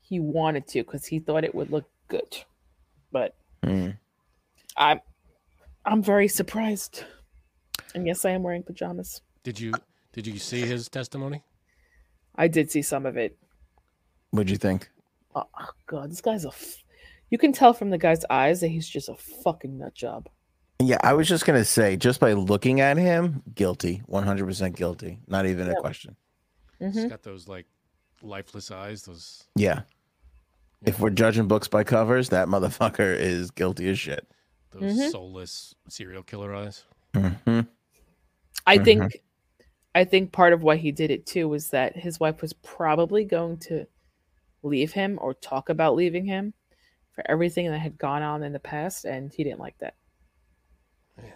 he 0.00 0.20
wanted 0.20 0.66
to 0.68 0.82
because 0.82 1.06
he 1.06 1.18
thought 1.20 1.42
it 1.42 1.54
would 1.54 1.70
look 1.70 1.88
good. 2.08 2.44
But 3.10 3.34
Hmm. 3.64 3.90
I'm 4.76 5.00
I'm 5.86 6.02
very 6.02 6.28
surprised. 6.28 7.04
And 7.94 8.06
yes, 8.06 8.24
I 8.26 8.30
am 8.30 8.42
wearing 8.42 8.62
pajamas. 8.62 9.22
Did 9.42 9.58
you 9.58 9.72
did 10.12 10.26
you 10.26 10.38
see 10.38 10.60
his 10.66 10.88
testimony? 10.90 11.42
I 12.34 12.46
did 12.48 12.70
see 12.70 12.82
some 12.82 13.06
of 13.06 13.16
it. 13.16 13.38
What'd 14.30 14.50
you 14.50 14.58
think? 14.58 14.90
Oh, 15.34 15.44
god, 15.86 16.10
this 16.10 16.20
guy's 16.20 16.44
a. 16.44 16.48
F- 16.48 16.82
you 17.30 17.38
can 17.38 17.52
tell 17.52 17.72
from 17.74 17.90
the 17.90 17.98
guy's 17.98 18.24
eyes 18.30 18.60
that 18.60 18.68
he's 18.68 18.88
just 18.88 19.08
a 19.08 19.14
fucking 19.14 19.78
nut 19.78 19.94
job. 19.94 20.28
Yeah, 20.80 20.98
I 21.02 21.12
was 21.12 21.28
just 21.28 21.44
gonna 21.44 21.64
say, 21.64 21.96
just 21.96 22.20
by 22.20 22.32
looking 22.32 22.80
at 22.80 22.96
him, 22.96 23.42
guilty, 23.54 24.02
one 24.06 24.24
hundred 24.24 24.46
percent 24.46 24.76
guilty. 24.76 25.18
Not 25.26 25.46
even 25.46 25.66
a 25.68 25.72
Yeah. 25.72 25.80
question. 25.80 26.16
Mhm. 26.80 26.92
He's 26.94 27.04
got 27.06 27.22
those 27.22 27.48
like 27.48 27.66
lifeless 28.22 28.70
eyes. 28.70 29.02
Those 29.04 29.44
Yeah. 29.56 29.82
If 30.84 31.00
we're 31.00 31.10
judging 31.10 31.48
books 31.48 31.66
by 31.66 31.82
covers, 31.82 32.28
that 32.28 32.46
motherfucker 32.48 33.16
is 33.16 33.50
guilty 33.50 33.88
as 33.90 33.98
shit. 33.98 34.26
those 34.70 34.98
Mhm. 34.98 35.10
soulless 35.10 35.74
serial 35.88 36.22
killer 36.22 36.54
eyes. 36.54 36.84
hmm 37.14 37.60
I 38.66 38.76
think 38.78 39.22
I 39.94 40.04
think 40.04 40.30
part 40.30 40.52
of 40.52 40.62
why 40.62 40.76
he 40.76 40.92
did 40.92 41.10
it 41.10 41.24
too 41.26 41.48
was 41.48 41.70
that 41.70 41.96
his 41.96 42.20
wife 42.20 42.42
was 42.42 42.52
probably 42.52 43.24
going 43.24 43.56
to 43.60 43.86
leave 44.62 44.92
him 44.92 45.18
or 45.20 45.34
talk 45.34 45.68
about 45.68 45.94
leaving 45.94 46.24
him 46.24 46.52
for 47.12 47.28
everything 47.30 47.70
that 47.70 47.78
had 47.78 47.98
gone 47.98 48.22
on 48.22 48.42
in 48.42 48.52
the 48.52 48.58
past 48.58 49.04
and 49.04 49.32
he 49.32 49.44
didn't 49.44 49.60
like 49.60 49.76
that. 49.78 49.94
Man. 51.16 51.32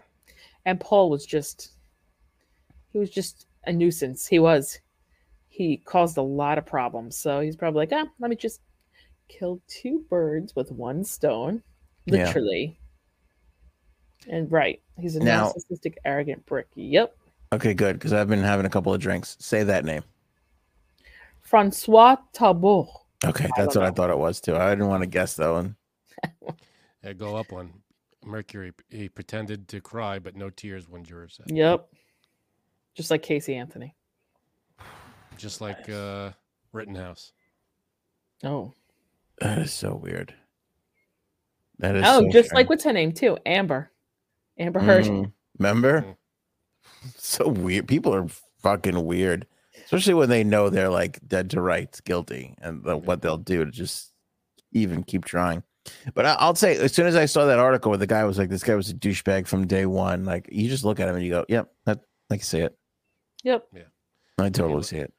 And 0.65 0.81
Paul 0.81 1.11
was 1.11 1.27
just 1.27 1.73
he 2.93 2.99
was 2.99 3.11
just 3.11 3.47
a 3.65 3.73
nuisance. 3.73 4.27
He 4.27 4.39
was. 4.39 4.79
He 5.49 5.79
caused 5.79 6.17
a 6.17 6.23
lot 6.23 6.59
of 6.59 6.67
problems. 6.67 7.17
So 7.17 7.41
he's 7.41 7.57
probably 7.57 7.81
like, 7.81 7.93
ah, 7.93 8.07
let 8.19 8.31
me 8.31 8.37
just 8.37 8.61
kill 9.29 9.61
two 9.67 10.05
birds 10.09 10.55
with 10.57 10.71
one 10.73 11.05
stone. 11.05 11.63
Yeah. 12.07 12.27
Literally. 12.27 12.79
And 14.29 14.51
right. 14.51 14.81
He's 14.99 15.17
a 15.17 15.21
Now- 15.21 15.53
narcissistic, 15.53 15.95
arrogant 16.05 16.45
brick. 16.47 16.69
Yep. 16.75 17.17
Okay, 17.53 17.75
good, 17.75 17.95
because 17.95 18.15
I've 18.15 18.29
been 18.29 18.43
having 18.43 18.65
a 18.65 18.71
couple 18.71 18.95
of 18.95 19.01
drinks. 19.01 19.37
Say 19.39 19.63
that 19.63 19.85
name. 19.85 20.03
Francois 21.43 22.17
Tabot. 22.33 22.89
Okay, 23.25 23.49
that's 23.57 23.75
don't 23.75 23.83
what 23.85 23.93
I 23.93 23.95
thought 23.95 24.11
it 24.11 24.19
was 24.19 24.41
too. 24.41 24.57
I 24.57 24.71
didn't 24.71 24.89
want 24.89 25.03
to 25.03 25.09
guess 25.09 25.35
that 25.35 25.49
one. 25.51 25.77
Yeah, 27.05 27.13
go 27.13 27.37
up 27.37 27.51
one. 27.53 27.73
Mercury. 28.25 28.73
He 28.91 29.09
pretended 29.09 29.69
to 29.69 29.81
cry, 29.81 30.19
but 30.19 30.37
no 30.37 30.51
tears 30.51 30.89
when 30.89 31.05
jurors 31.05 31.35
said. 31.37 31.55
Yep. 31.57 31.89
Just 32.95 33.11
like 33.11 33.23
Casey 33.23 33.55
Anthony. 33.57 33.95
Just 35.37 35.61
like 35.61 35.89
uh, 35.89 36.31
Rittenhouse. 36.73 37.33
Oh. 38.45 38.73
That 39.41 39.59
is 39.59 39.73
so 39.73 39.95
weird. 39.95 40.35
That 41.79 41.97
is 41.97 42.05
Oh, 42.07 42.21
so 42.21 42.25
just 42.31 42.49
strange. 42.49 42.53
like 42.53 42.69
what's 42.69 42.85
her 42.85 42.93
name 42.93 43.13
too? 43.13 43.39
Amber. 43.47 43.91
Amber 44.59 44.79
Heard. 44.81 45.05
Mhm. 45.07 45.33
Remember? 45.59 46.03
Mm. 46.03 46.17
So 47.17 47.49
weird. 47.49 47.89
People 47.89 48.15
are 48.15 48.29
fucking 48.63 49.05
weird, 49.05 49.47
especially 49.93 50.15
when 50.15 50.31
they 50.31 50.43
know 50.43 50.71
they're 50.71 50.89
like 50.89 51.21
dead 51.29 51.51
to 51.51 51.61
rights, 51.61 52.01
guilty, 52.01 52.55
and 52.63 52.83
the, 52.83 52.97
what 52.97 53.21
they'll 53.21 53.37
do 53.37 53.65
to 53.65 53.71
just 53.71 54.13
even 54.73 55.03
keep 55.03 55.25
trying. 55.25 55.63
But 56.15 56.25
I, 56.25 56.33
I'll 56.39 56.55
say, 56.55 56.77
as 56.79 56.95
soon 56.95 57.07
as 57.07 57.15
I 57.15 57.27
saw 57.27 57.45
that 57.45 57.59
article 57.59 57.91
where 57.91 57.99
the 57.99 58.07
guy 58.07 58.25
was 58.25 58.39
like, 58.39 58.49
"This 58.49 58.63
guy 58.63 58.75
was 58.75 58.89
a 58.89 58.95
douchebag 58.95 59.47
from 59.47 59.67
day 59.67 59.85
one," 59.85 60.25
like 60.25 60.49
you 60.51 60.69
just 60.69 60.85
look 60.85 60.99
at 60.99 61.09
him 61.09 61.17
and 61.17 61.25
you 61.25 61.31
go, 61.31 61.45
"Yep, 61.49 61.71
that 61.85 62.01
I 62.31 62.37
can 62.37 62.45
see 62.45 62.61
it. 62.61 62.77
Yep. 63.45 63.67
Yeah. 63.75 63.83
I 64.39 64.49
totally 64.49 64.77
look- 64.77 64.85
see 64.85 64.99
it." 64.99 65.13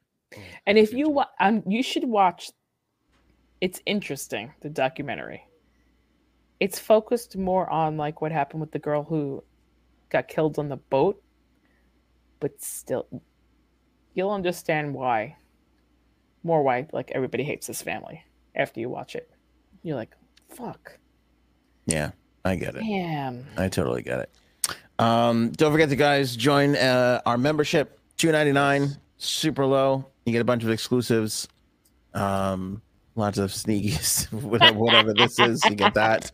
And 0.66 0.76
if 0.76 0.92
you 0.92 1.08
wa- 1.08 1.28
um, 1.38 1.62
you 1.66 1.82
should 1.82 2.04
watch. 2.04 2.50
It's 3.60 3.80
interesting 3.86 4.52
the 4.60 4.68
documentary. 4.68 5.44
It's 6.60 6.78
focused 6.78 7.36
more 7.36 7.70
on 7.70 7.96
like 7.96 8.20
what 8.20 8.32
happened 8.32 8.60
with 8.60 8.72
the 8.72 8.78
girl 8.78 9.04
who 9.04 9.42
got 10.10 10.28
killed 10.28 10.58
on 10.58 10.68
the 10.68 10.76
boat, 10.76 11.22
but 12.40 12.60
still, 12.60 13.06
you'll 14.14 14.30
understand 14.30 14.94
why. 14.94 15.36
More 16.42 16.62
why 16.62 16.86
like 16.92 17.10
everybody 17.12 17.42
hates 17.44 17.66
this 17.66 17.80
family 17.82 18.22
after 18.54 18.80
you 18.80 18.88
watch 18.88 19.14
it. 19.14 19.30
You're 19.82 19.96
like, 19.96 20.14
fuck, 20.50 20.98
Yeah, 21.86 22.10
I 22.44 22.56
get 22.56 22.74
it. 22.76 22.80
damn. 22.80 23.46
I 23.56 23.68
totally 23.68 24.02
get 24.02 24.20
it. 24.20 24.30
Um, 24.98 25.50
don't 25.52 25.72
forget 25.72 25.88
to 25.90 25.96
guys 25.96 26.36
join 26.36 26.76
uh, 26.76 27.20
our 27.26 27.36
membership, 27.38 27.98
two 28.16 28.30
ninety 28.30 28.52
nine, 28.52 28.96
super 29.18 29.66
low. 29.66 30.06
You 30.24 30.32
get 30.32 30.40
a 30.40 30.44
bunch 30.44 30.62
of 30.64 30.70
exclusives, 30.70 31.48
um, 32.14 32.80
lots 33.16 33.38
of 33.38 33.50
sneakies, 33.50 34.30
whatever, 34.32 34.78
whatever 34.78 35.12
this 35.14 35.38
is. 35.40 35.62
You 35.64 35.74
get 35.74 35.94
that. 35.94 36.30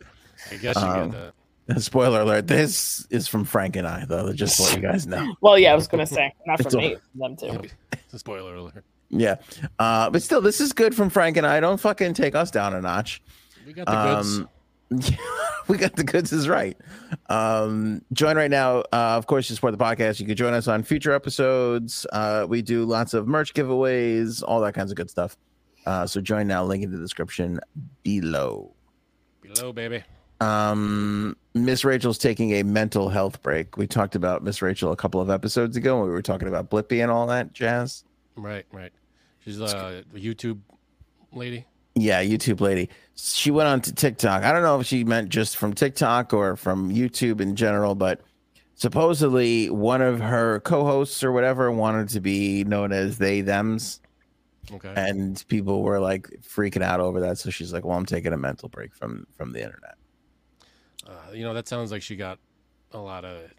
I 0.51 0.55
guess 0.57 0.75
you 0.75 0.81
Um, 0.83 1.09
get 1.11 1.19
that. 1.19 1.33
Spoiler 1.77 2.21
alert: 2.21 2.47
This 2.47 3.05
is 3.09 3.27
from 3.27 3.45
Frank 3.45 3.75
and 3.75 3.87
I, 3.87 4.05
though. 4.05 4.33
Just 4.33 4.57
to 4.57 4.63
let 4.63 4.75
you 4.75 4.81
guys 4.81 5.07
know. 5.07 5.35
Well, 5.41 5.57
yeah, 5.57 5.71
I 5.71 5.75
was 5.75 5.87
gonna 5.87 6.05
say 6.05 6.33
not 6.45 6.61
from 6.61 6.75
all- 6.75 6.81
me, 6.81 6.95
from 7.11 7.19
them 7.19 7.35
too. 7.37 7.69
It's 7.93 8.13
a 8.13 8.19
spoiler 8.19 8.55
alert. 8.55 8.83
Yeah, 9.09 9.35
uh, 9.77 10.09
but 10.09 10.23
still, 10.23 10.41
this 10.41 10.61
is 10.61 10.73
good 10.73 10.95
from 10.95 11.09
Frank 11.09 11.37
and 11.37 11.45
I. 11.45 11.59
Don't 11.59 11.79
fucking 11.79 12.13
take 12.13 12.35
us 12.35 12.49
down 12.51 12.73
a 12.73 12.81
notch. 12.81 13.21
We 13.65 13.73
got 13.73 13.85
the 13.85 14.15
goods. 14.15 14.37
Um, 14.37 14.49
we 15.67 15.77
got 15.77 15.95
the 15.95 16.03
goods 16.03 16.33
is 16.33 16.49
right. 16.49 16.77
Um, 17.29 18.01
join 18.11 18.35
right 18.35 18.51
now. 18.51 18.79
Uh, 18.91 19.15
of 19.17 19.27
course, 19.27 19.49
you 19.49 19.55
support 19.55 19.77
the 19.77 19.83
podcast. 19.83 20.19
You 20.19 20.25
can 20.25 20.35
join 20.35 20.53
us 20.53 20.67
on 20.67 20.83
future 20.83 21.13
episodes. 21.13 22.05
Uh, 22.11 22.45
we 22.47 22.61
do 22.61 22.83
lots 22.83 23.13
of 23.13 23.27
merch 23.27 23.53
giveaways, 23.53 24.43
all 24.45 24.59
that 24.61 24.73
kinds 24.73 24.91
of 24.91 24.97
good 24.97 25.09
stuff. 25.09 25.37
Uh, 25.85 26.05
so 26.05 26.19
join 26.21 26.47
now. 26.47 26.63
Link 26.63 26.83
in 26.83 26.91
the 26.91 26.97
description 26.97 27.59
below. 28.03 28.73
Below, 29.41 29.73
baby. 29.73 30.03
Um, 30.39 31.37
Miss 31.53 31.83
Rachel's 31.83 32.17
taking 32.17 32.51
a 32.53 32.63
mental 32.63 33.09
health 33.09 33.41
break. 33.41 33.77
We 33.77 33.87
talked 33.87 34.15
about 34.15 34.43
Miss 34.43 34.61
Rachel 34.61 34.91
a 34.91 34.95
couple 34.95 35.19
of 35.19 35.29
episodes 35.29 35.75
ago 35.75 35.99
when 35.99 36.07
we 36.07 36.13
were 36.13 36.21
talking 36.21 36.47
about 36.47 36.69
Blippi 36.69 37.01
and 37.01 37.11
all 37.11 37.27
that 37.27 37.53
jazz. 37.53 38.03
Right, 38.35 38.65
right. 38.71 38.91
She's 39.43 39.59
uh, 39.59 40.03
a 40.13 40.17
YouTube 40.17 40.59
lady. 41.33 41.65
Yeah, 41.95 42.23
YouTube 42.23 42.61
lady. 42.61 42.89
She 43.15 43.51
went 43.51 43.67
on 43.67 43.81
to 43.81 43.93
TikTok. 43.93 44.43
I 44.43 44.53
don't 44.53 44.63
know 44.63 44.79
if 44.79 44.87
she 44.87 45.03
meant 45.03 45.29
just 45.29 45.57
from 45.57 45.73
TikTok 45.73 46.33
or 46.33 46.55
from 46.55 46.89
YouTube 46.89 47.41
in 47.41 47.57
general, 47.57 47.95
but 47.95 48.21
supposedly 48.75 49.69
one 49.69 50.01
of 50.01 50.21
her 50.21 50.61
co-hosts 50.61 51.21
or 51.21 51.33
whatever 51.33 51.69
wanted 51.69 52.07
to 52.09 52.21
be 52.21 52.63
known 52.63 52.93
as 52.93 53.17
they 53.17 53.41
them's 53.41 53.99
Okay. 54.71 54.93
and 54.95 55.43
people 55.49 55.81
were 55.81 55.99
like 55.99 56.27
freaking 56.41 56.81
out 56.83 56.99
over 57.01 57.19
that. 57.21 57.39
So 57.39 57.49
she's 57.49 57.73
like, 57.73 57.83
"Well, 57.83 57.97
I'm 57.97 58.05
taking 58.05 58.31
a 58.31 58.37
mental 58.37 58.69
break 58.69 58.93
from 58.95 59.27
from 59.35 59.51
the 59.51 59.61
internet." 59.61 59.95
Uh, 61.11 61.31
you 61.33 61.43
know, 61.43 61.53
that 61.53 61.67
sounds 61.67 61.91
like 61.91 62.01
she 62.01 62.15
got 62.15 62.39
a 62.93 62.97
lot 62.97 63.25
of. 63.25 63.51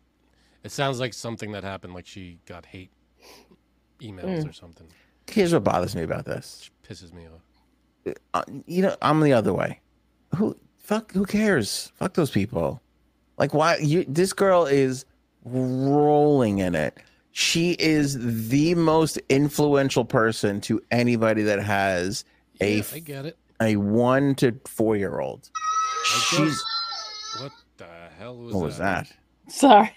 It 0.64 0.70
sounds 0.72 0.98
like 1.00 1.12
something 1.12 1.52
that 1.52 1.64
happened, 1.64 1.92
like 1.92 2.06
she 2.06 2.38
got 2.46 2.64
hate 2.66 2.90
emails 4.00 4.42
Mm. 4.44 4.48
or 4.50 4.52
something. 4.52 4.86
Here's 5.28 5.52
what 5.52 5.64
bothers 5.64 5.94
me 5.94 6.02
about 6.02 6.24
this. 6.24 6.70
Which 6.88 6.98
pisses 6.98 7.12
me 7.12 7.26
off. 7.26 8.14
uh, 8.34 8.42
you 8.66 8.82
know, 8.82 8.96
I'm 9.02 9.20
the 9.20 9.32
other 9.32 9.52
way. 9.52 9.80
Who 10.36 10.56
fuck? 10.78 11.12
Who 11.12 11.24
cares? 11.26 11.92
Fuck 11.96 12.14
those 12.14 12.30
people. 12.30 12.80
Like, 13.38 13.52
why? 13.54 13.76
You 13.78 14.04
this 14.08 14.32
girl 14.32 14.64
is 14.66 15.04
rolling 15.44 16.58
in 16.58 16.74
it. 16.74 16.98
She 17.32 17.72
is 17.78 18.48
the 18.48 18.74
most 18.74 19.18
influential 19.28 20.04
person 20.04 20.60
to 20.62 20.82
anybody 20.90 21.42
that 21.42 21.62
has 21.62 22.24
a 22.60 22.78
Yeah, 22.78 22.84
I 22.92 22.98
get 22.98 23.26
it. 23.26 23.38
a 23.60 23.76
one 23.76 24.34
to 24.36 24.58
four 24.66 24.96
year 24.96 25.18
old. 25.20 25.50
I 25.54 26.18
She's 26.28 26.38
guess- 26.38 26.64
What 27.40 27.52
the 27.78 27.86
hell 28.18 28.36
was, 28.36 28.54
what 28.54 28.64
was 28.64 28.78
that? 28.78 29.10
Sorry. 29.48 29.92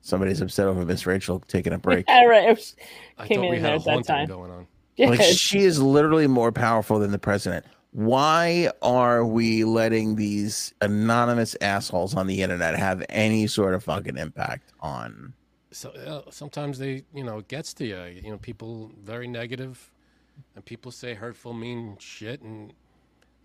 Somebody's 0.00 0.40
upset 0.40 0.66
over 0.66 0.84
Miss 0.84 1.06
Rachel 1.06 1.40
taking 1.48 1.72
a 1.72 1.78
break. 1.78 2.04
All 2.08 2.28
right. 2.28 2.48
it 2.48 2.56
was- 2.56 2.76
I 3.18 3.26
Came 3.26 3.38
thought 3.40 3.44
in 3.46 3.50
we 3.50 3.60
had 3.60 3.72
a 3.72 3.74
at 3.74 3.84
that 3.84 3.90
haunting 3.90 4.04
time. 4.04 4.28
going 4.28 4.50
on. 4.50 4.66
Like 4.98 5.20
she 5.22 5.60
is 5.60 5.80
literally 5.80 6.26
more 6.26 6.50
powerful 6.52 6.98
than 6.98 7.10
the 7.12 7.18
president. 7.18 7.64
Why 7.92 8.70
are 8.82 9.24
we 9.24 9.64
letting 9.64 10.16
these 10.16 10.72
anonymous 10.80 11.56
assholes 11.60 12.14
on 12.14 12.26
the 12.26 12.42
internet 12.42 12.76
have 12.76 13.04
any 13.08 13.46
sort 13.46 13.74
of 13.74 13.84
fucking 13.84 14.16
impact 14.18 14.72
on? 14.80 15.34
So 15.70 15.90
uh, 15.90 16.30
sometimes 16.30 16.78
they, 16.78 17.04
you 17.14 17.22
know, 17.24 17.38
it 17.38 17.48
gets 17.48 17.72
to 17.74 17.86
you. 17.86 18.20
You 18.22 18.30
know, 18.32 18.38
people 18.38 18.90
very 19.02 19.26
negative, 19.28 19.90
and 20.54 20.64
people 20.64 20.90
say 20.90 21.14
hurtful, 21.14 21.52
mean 21.54 21.96
shit, 22.00 22.40
and 22.42 22.72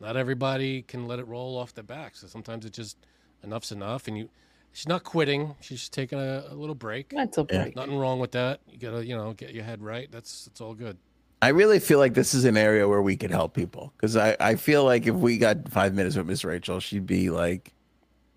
not 0.04 0.18
everybody 0.18 0.82
can 0.84 1.08
let 1.08 1.18
it 1.20 1.28
roll 1.28 1.58
off 1.58 1.74
their 1.74 1.84
back. 1.84 2.16
So 2.16 2.28
sometimes 2.28 2.66
it's 2.66 2.76
just 2.78 2.98
enough's 3.44 3.72
enough, 3.72 4.08
and 4.08 4.18
you. 4.18 4.30
She's 4.76 4.88
not 4.88 5.04
quitting. 5.04 5.54
She's 5.62 5.82
just 5.82 5.94
taking 5.94 6.18
a, 6.18 6.46
a 6.50 6.56
little 6.56 6.74
break. 6.74 7.14
mental 7.14 7.46
Yeah. 7.48 7.62
break. 7.62 7.76
Nothing 7.76 7.96
wrong 7.96 8.20
with 8.20 8.32
that. 8.32 8.60
You 8.68 8.80
gotta, 8.80 9.06
you 9.06 9.16
know, 9.16 9.32
get 9.34 9.54
your 9.54 9.64
head 9.64 9.84
right. 9.84 10.12
That's 10.12 10.46
that's 10.46 10.62
all 10.62 10.74
good. 10.74 10.98
I 11.44 11.50
really 11.50 11.80
feel 11.80 12.00
like 12.00 12.16
this 12.16 12.34
is 12.34 12.44
an 12.44 12.58
area 12.58 12.88
where 12.88 13.02
we 13.04 13.16
could 13.16 13.30
help 13.30 13.54
people 13.54 13.94
because 13.96 14.18
I, 14.18 14.36
I 14.40 14.56
feel 14.56 14.84
like 14.84 15.06
if 15.06 15.14
we 15.14 15.38
got 15.38 15.70
five 15.70 15.94
minutes 15.94 16.16
with 16.16 16.26
Miss 16.26 16.44
Rachel, 16.44 16.80
she'd 16.80 17.06
be 17.06 17.30
like, 17.30 17.72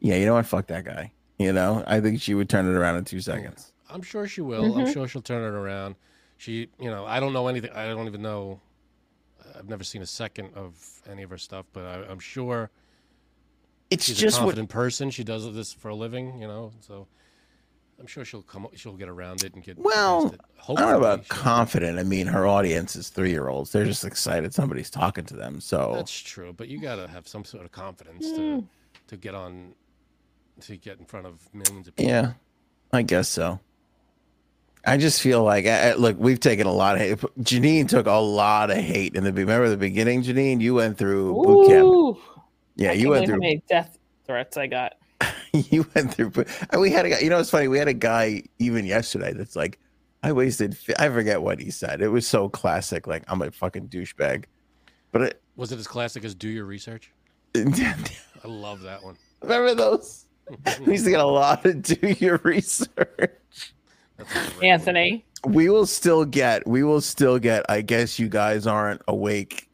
yeah, 0.01 0.17
you 0.17 0.27
know 0.27 0.35
what? 0.35 0.45
Fuck 0.45 0.67
that 0.67 0.85
guy. 0.85 1.11
You 1.39 1.55
know, 1.55 1.83
I 1.87 2.01
think 2.01 2.21
she 2.21 2.35
would 2.35 2.51
turn 2.51 2.67
it 2.67 2.77
around 2.77 2.97
in 2.97 3.05
two 3.07 3.21
seconds. 3.21 3.73
I'm 3.89 4.03
sure 4.03 4.27
she 4.29 4.43
will. 4.43 4.77
I'm 4.77 4.85
Mhm. 4.85 4.93
sure 4.93 5.09
she'll 5.09 5.23
turn 5.23 5.43
it 5.43 5.57
around. 5.57 5.95
She, 6.37 6.69
you 6.79 6.91
know, 6.91 7.07
I 7.07 7.19
don't 7.19 7.33
know 7.33 7.47
anything. 7.49 7.71
I 7.71 7.87
don't 7.87 8.07
even 8.09 8.21
know. 8.21 8.61
I've 9.57 9.69
never 9.69 9.85
seen 9.85 10.03
a 10.03 10.07
second 10.07 10.51
of 10.55 10.75
any 11.11 11.23
of 11.23 11.31
her 11.31 11.39
stuff, 11.39 11.67
but 11.73 11.85
I, 11.85 12.05
I'm 12.11 12.19
sure 12.19 12.71
It's 13.91 14.05
she's 14.05 14.17
just 14.19 14.39
a 14.39 14.41
what 14.41 14.47
confident 14.51 14.69
person. 14.71 15.11
She 15.11 15.25
does 15.25 15.53
this 15.55 15.73
for 15.73 15.89
a 15.89 15.95
living, 15.95 16.41
you 16.41 16.47
know. 16.49 16.73
So 16.81 17.07
I'm 17.99 18.07
sure 18.07 18.25
she'll 18.25 18.43
come. 18.43 18.67
She'll 18.75 18.97
get 18.97 19.09
around 19.09 19.43
it 19.45 19.55
and 19.55 19.63
get. 19.65 19.79
Well. 19.79 20.35
I 20.69 20.75
don't 20.75 20.91
know 20.91 20.99
about 20.99 21.29
confident. 21.29 21.99
I 21.99 22.03
mean, 22.03 22.27
her 22.27 22.47
audience 22.47 22.97
is 22.97 23.09
three 23.09 23.31
year 23.31 23.49
olds. 23.49 23.71
They're 23.73 23.85
just 23.85 24.05
excited 24.05 24.53
somebody's 24.53 24.91
talking 24.91 25.25
to 25.27 25.35
them. 25.37 25.61
So 25.61 25.93
That's 25.95 26.13
true, 26.21 26.53
but 26.53 26.69
you 26.69 26.81
gotta 26.81 27.07
have 27.09 27.29
some 27.29 27.45
sort 27.45 27.65
of 27.65 27.73
confidence 27.73 28.27
Mm. 28.27 28.35
to 28.37 28.69
to 29.09 29.17
get 29.17 29.35
on, 29.37 29.73
to 30.63 30.77
get 30.77 30.99
in 30.99 31.05
front 31.07 31.27
of 31.27 31.49
millions 31.55 31.87
of 31.87 31.95
people. 31.95 32.11
Yeah, 32.11 32.33
I 32.93 33.03
guess 33.03 33.29
so. 33.29 33.61
I 34.87 34.97
just 34.97 35.21
feel 35.21 35.43
like, 35.43 35.67
I, 35.67 35.91
I- 35.91 35.95
look, 35.95 36.17
we've 36.19 36.41
taken 36.41 36.67
a 36.67 36.73
lot 36.73 36.95
of 36.95 37.01
hate. 37.03 37.19
Janine 37.41 37.89
took 37.89 38.07
a 38.07 38.13
lot 38.13 38.71
of 38.71 38.77
hate 38.79 39.15
in 39.15 39.25
the 39.25 39.33
be- 39.33 39.43
remember 39.43 39.69
the 39.69 39.77
beginning. 39.77 40.23
Janine, 40.23 40.61
you 40.61 40.75
went 40.75 40.97
through 40.97 41.35
boot 41.35 41.69
camp. 41.69 41.85
Ooh, 41.85 42.19
Yeah, 42.77 42.91
I 42.91 42.93
you 42.93 43.09
went 43.11 43.27
believe 43.27 43.29
how 43.29 43.35
through. 43.35 43.41
many 43.41 43.63
death 43.69 43.99
threats 44.27 44.57
I 44.57 44.67
got. 44.69 44.95
you 45.53 45.87
went 45.95 46.15
through. 46.15 46.33
and 46.71 46.81
We 46.81 46.91
had 46.91 47.05
a 47.07 47.11
guy. 47.11 47.19
You 47.21 47.31
know, 47.31 47.39
it's 47.41 47.51
funny. 47.51 47.69
We 47.69 47.79
had 47.79 47.89
a 47.89 47.95
guy 47.95 48.43
even 48.59 48.85
yesterday 48.85 49.33
that's 49.33 49.57
like, 49.57 49.79
I 50.23 50.33
wasted. 50.33 50.77
I 50.99 51.09
forget 51.09 51.43
what 51.43 51.59
he 51.61 51.71
said. 51.71 52.01
It 52.03 52.09
was 52.09 52.27
so 52.27 52.49
classic. 52.49 53.07
Like 53.07 53.25
I'm 53.29 53.43
a 53.43 53.51
fucking 53.51 53.89
douchebag. 53.89 54.45
But 55.13 55.23
it, 55.23 55.43
Was 55.57 55.73
it 55.73 55.79
as 55.79 55.87
classic 55.87 56.25
as 56.25 56.35
"Do 56.35 56.49
Your 56.49 56.65
Research"? 56.65 57.11
I 57.57 57.95
love 58.45 58.83
that 58.83 59.03
one. 59.03 59.17
remember 59.43 59.75
those? 59.75 60.27
We 60.87 60.93
used 60.93 61.05
to 61.07 61.11
get 61.11 61.19
a 61.21 61.25
lot 61.27 61.65
of 61.67 61.83
do 61.83 61.97
your 62.21 62.39
research. 62.45 63.33
That's 64.17 64.31
a 64.31 64.35
great 64.35 64.57
one. 64.57 64.65
Anthony. 64.65 65.25
we 65.45 65.69
will 65.69 65.87
still 65.87 66.25
get 66.25 66.67
we 66.67 66.83
will 66.83 67.01
still 67.01 67.39
get 67.39 67.65
i 67.69 67.81
guess 67.83 68.19
you 68.19 68.29
guys 68.29 68.67
aren't 68.67 69.03
awake 69.09 69.69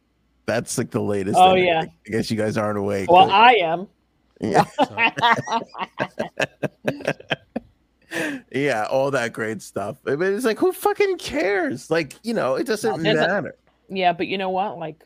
that's 0.45 0.77
like 0.77 0.91
the 0.91 1.01
latest 1.01 1.37
Oh, 1.39 1.53
thing. 1.53 1.65
yeah. 1.65 1.83
i 1.85 2.09
guess 2.09 2.29
you 2.29 2.37
guys 2.37 2.57
aren't 2.57 2.77
awake 2.77 3.09
Well, 3.09 3.27
Like, 3.27 3.33
I 3.33 3.53
am. 3.65 3.87
yeah 4.41 4.65
yeah 8.51 8.85
all 8.91 9.11
that 9.11 9.33
great 9.33 9.61
stuff 9.61 9.97
I 10.05 10.15
mean, 10.15 10.33
it's 10.33 10.45
like 10.45 10.59
who 10.59 10.71
fucking 10.71 11.17
cares 11.17 11.89
like 11.89 12.13
you 12.23 12.33
know 12.33 12.55
it 12.55 12.67
doesn't 12.67 13.01
There's 13.01 13.17
a- 13.19 13.27
matter 13.27 13.55
yeah, 13.89 14.13
but 14.13 14.25
you 14.27 14.37
know 14.39 14.49
what? 14.49 14.79
Like, 14.79 15.03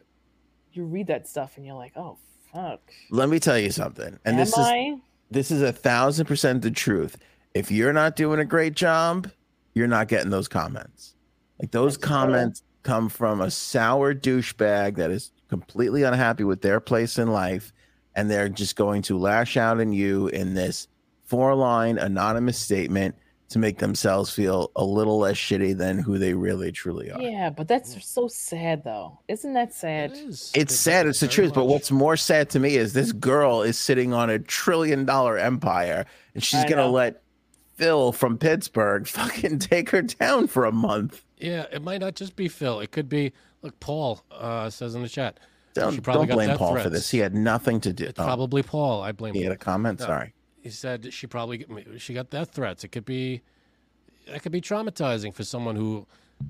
you 0.71 0.85
read 0.85 1.07
that 1.07 1.27
stuff 1.27 1.57
and 1.57 1.65
you're 1.65 1.75
like, 1.75 1.91
oh 1.97 2.17
fuck. 2.53 2.79
let 3.11 3.27
me 3.27 3.39
tell 3.39 3.57
you 3.57 3.71
something 3.71 4.17
and 4.25 4.35
Am 4.35 4.38
this 4.38 4.49
is 4.49 4.55
I? 4.59 4.97
this 5.31 5.51
is 5.51 5.61
a 5.61 5.73
thousand 5.73 6.25
percent 6.25 6.61
the 6.61 6.71
truth 6.71 7.17
if 7.57 7.71
you're 7.71 7.93
not 7.93 8.15
doing 8.15 8.39
a 8.39 8.45
great 8.45 8.73
job 8.75 9.29
you're 9.73 9.87
not 9.87 10.07
getting 10.07 10.29
those 10.29 10.47
comments 10.47 11.15
like 11.59 11.71
those 11.71 11.97
That's 11.97 12.07
true. 12.07 12.15
comments 12.17 12.63
come 12.83 13.09
from 13.09 13.41
a 13.41 13.51
sour 13.51 14.13
douchebag 14.13 14.95
that 14.95 15.11
is 15.11 15.31
completely 15.49 16.03
unhappy 16.03 16.43
with 16.43 16.61
their 16.61 16.79
place 16.79 17.17
in 17.17 17.27
life 17.31 17.73
and 18.15 18.29
they're 18.31 18.49
just 18.49 18.75
going 18.75 19.01
to 19.03 19.17
lash 19.17 19.57
out 19.57 19.79
on 19.79 19.91
you 19.93 20.27
in 20.27 20.53
this 20.53 20.87
four 21.25 21.53
line 21.55 21.97
anonymous 21.97 22.57
statement 22.57 23.15
to 23.49 23.59
make 23.59 23.77
themselves 23.77 24.29
feel 24.31 24.71
a 24.75 24.83
little 24.83 25.19
less 25.19 25.37
shitty 25.37 25.77
than 25.77 25.97
who 25.99 26.17
they 26.17 26.33
really 26.33 26.69
truly 26.71 27.09
are. 27.11 27.21
Yeah, 27.21 27.49
but 27.49 27.67
that's 27.67 28.05
so 28.05 28.27
sad 28.27 28.83
though. 28.83 29.19
Isn't 29.29 29.53
that 29.53 29.73
sad? 29.73 30.11
It 30.11 30.17
is. 30.17 30.51
It's 30.53 30.73
It- 30.73 30.75
sad, 30.77 31.07
it's 31.07 31.19
the 31.21 31.27
very 31.27 31.33
truth. 31.35 31.53
But 31.53 31.65
what's 31.65 31.89
more 31.91 32.17
sad 32.17 32.49
to 32.51 32.59
me 32.59 32.75
is 32.75 32.91
this 32.93 33.11
girl 33.13 33.61
is 33.61 33.77
sitting 33.77 34.13
on 34.13 34.29
a 34.29 34.37
trillion 34.39 35.05
dollar 35.05 35.37
empire 35.37 36.05
and 36.33 36.43
she's 36.43 36.65
gonna 36.65 36.87
let 36.87 37.21
Phil 37.78 38.11
from 38.11 38.38
Pittsburgh 38.38 39.07
fucking 39.07 39.59
take 39.59 39.91
her 39.91 40.01
down 40.01 40.47
for 40.47 40.65
a 40.65 40.71
month. 40.71 41.23
Yeah, 41.38 41.65
it 41.71 41.82
might 41.82 42.01
not 42.01 42.15
just 42.15 42.36
be 42.36 42.47
Phil. 42.47 42.80
It 42.80 42.91
could 42.91 43.07
be. 43.07 43.32
Look, 43.61 43.80
Paul 43.80 44.23
uh, 44.32 44.69
says 44.69 44.95
in 44.95 45.03
the 45.03 45.09
chat. 45.09 45.39
Don't, 45.73 46.01
probably 46.01 46.25
don't 46.25 46.36
blame 46.36 46.57
Paul 46.57 46.75
for 46.80 46.89
this. 46.89 47.11
He 47.11 47.19
had 47.19 47.36
nothing 47.36 47.80
to 47.82 47.93
do. 47.93 48.05
It's 48.05 48.19
oh, 48.19 48.23
probably 48.23 48.63
Paul. 48.63 49.03
I 49.03 49.11
blame. 49.11 49.36
he 49.36 49.43
had 49.43 49.51
a 49.51 49.57
comment. 49.57 49.99
No. 49.99 50.07
Sorry. 50.07 50.34
He 50.61 50.71
said 50.71 51.13
she 51.13 51.28
probably 51.28 51.65
she 51.97 52.13
got 52.15 52.32
death 52.32 52.49
threats. 52.49 52.84
It 52.84 52.89
could 52.89 53.05
be 53.05 53.41
that 54.28 54.41
could 54.41 54.51
be 54.51 54.61
traumatizing 54.61 55.34
for 55.34 55.43
someone 55.43 55.75
who 55.75 56.07
uh, 56.41 56.45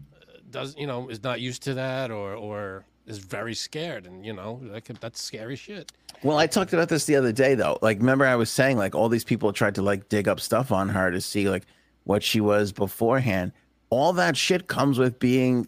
does 0.50 0.76
you 0.78 0.88
know 0.88 1.10
is 1.10 1.22
not 1.24 1.42
used 1.42 1.62
to 1.64 1.74
that 1.74 2.10
or 2.10 2.34
or 2.34 2.86
is 3.08 3.18
very 3.20 3.56
scared 3.56 4.06
and 4.06 4.26
you 4.26 4.34
know 4.34 4.60
that 4.64 4.86
could 4.86 4.98
that's 4.98 5.22
scary 5.22 5.56
shit. 5.56 5.92
Well, 6.24 6.38
I 6.38 6.46
talked 6.48 6.74
about 6.74 6.90
this 6.90 7.06
the 7.06 7.16
other 7.16 7.32
day 7.32 7.56
though. 7.56 7.78
Like, 7.82 8.00
remember 8.00 8.26
I 8.26 8.36
was 8.36 8.50
saying 8.50 8.78
like 8.78 8.94
all 8.96 9.08
these 9.10 9.24
people 9.24 9.52
tried 9.54 9.76
to 9.76 9.82
like 9.82 10.10
dig 10.10 10.28
up 10.28 10.40
stuff 10.40 10.72
on 10.72 10.90
her 10.90 11.10
to 11.12 11.22
see 11.22 11.50
like 11.50 11.64
what 12.04 12.22
she 12.24 12.42
was 12.42 12.72
beforehand. 12.72 13.52
All 13.90 14.14
that 14.14 14.36
shit 14.38 14.68
comes 14.68 15.00
with 15.00 15.18
being 15.20 15.68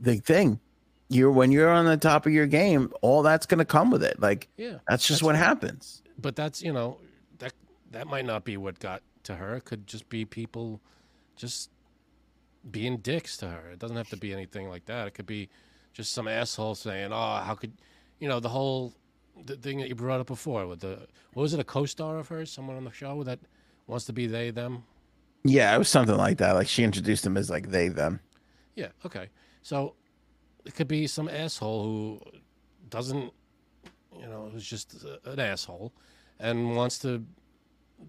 the 0.00 0.16
thing. 0.16 0.60
You're 1.08 1.30
when 1.32 1.50
you're 1.50 1.70
on 1.70 1.86
the 1.86 1.96
top 1.96 2.26
of 2.26 2.32
your 2.32 2.46
game, 2.46 2.92
all 3.00 3.22
that's 3.22 3.46
gonna 3.46 3.64
come 3.64 3.90
with 3.90 4.04
it. 4.04 4.20
Like 4.20 4.48
Yeah, 4.56 4.78
that's 4.88 5.06
just 5.06 5.20
That's 5.20 5.22
what 5.26 5.34
fine. 5.36 5.44
happens. 5.44 6.02
but 6.18 6.36
that's 6.36 6.62
you 6.62 6.72
know 6.72 6.98
that 7.38 7.52
that 7.92 8.06
might 8.06 8.26
not 8.26 8.44
be 8.44 8.56
what 8.58 8.78
got 8.78 9.02
to 9.24 9.34
her. 9.36 9.56
It 9.56 9.64
could 9.64 9.86
just 9.86 10.08
be 10.10 10.24
people 10.26 10.80
just 11.36 11.70
being 12.70 12.98
dicks 12.98 13.36
to 13.38 13.48
her. 13.48 13.70
It 13.72 13.78
doesn't 13.78 13.96
have 13.96 14.10
to 14.10 14.16
be 14.16 14.32
anything 14.34 14.68
like 14.68 14.84
that. 14.86 15.06
It 15.06 15.14
could 15.14 15.26
be 15.26 15.48
just 15.92 16.12
some 16.12 16.28
asshole 16.28 16.74
saying, 16.74 17.12
"Oh, 17.12 17.40
how 17.44 17.54
could 17.54 17.72
you 18.18 18.28
know 18.28 18.40
the 18.40 18.48
whole 18.48 18.94
the 19.44 19.56
thing 19.56 19.78
that 19.78 19.88
you 19.88 19.94
brought 19.94 20.20
up 20.20 20.26
before 20.26 20.66
with 20.66 20.80
the 20.80 21.06
what 21.32 21.42
was 21.42 21.54
it 21.54 21.60
a 21.60 21.64
co-star 21.64 22.18
of 22.18 22.28
hers, 22.28 22.50
someone 22.50 22.76
on 22.76 22.84
the 22.84 22.92
show 22.92 23.22
that 23.24 23.38
wants 23.86 24.04
to 24.06 24.12
be 24.12 24.26
they 24.26 24.50
them." 24.50 24.84
Yeah, 25.44 25.74
it 25.74 25.78
was 25.78 25.88
something 25.88 26.16
like 26.16 26.38
that. 26.38 26.52
Like 26.52 26.68
she 26.68 26.84
introduced 26.84 27.24
them 27.24 27.36
as 27.36 27.50
like 27.50 27.70
they 27.70 27.88
them. 27.88 28.20
Yeah, 28.74 28.88
okay. 29.04 29.28
So 29.62 29.94
it 30.64 30.74
could 30.74 30.88
be 30.88 31.06
some 31.06 31.28
asshole 31.28 31.82
who 31.82 32.20
doesn't, 32.90 33.32
you 34.18 34.26
know, 34.26 34.50
who's 34.52 34.68
just 34.68 35.04
uh, 35.04 35.30
an 35.30 35.40
asshole 35.40 35.92
and 36.38 36.76
wants 36.76 36.98
to, 37.00 37.24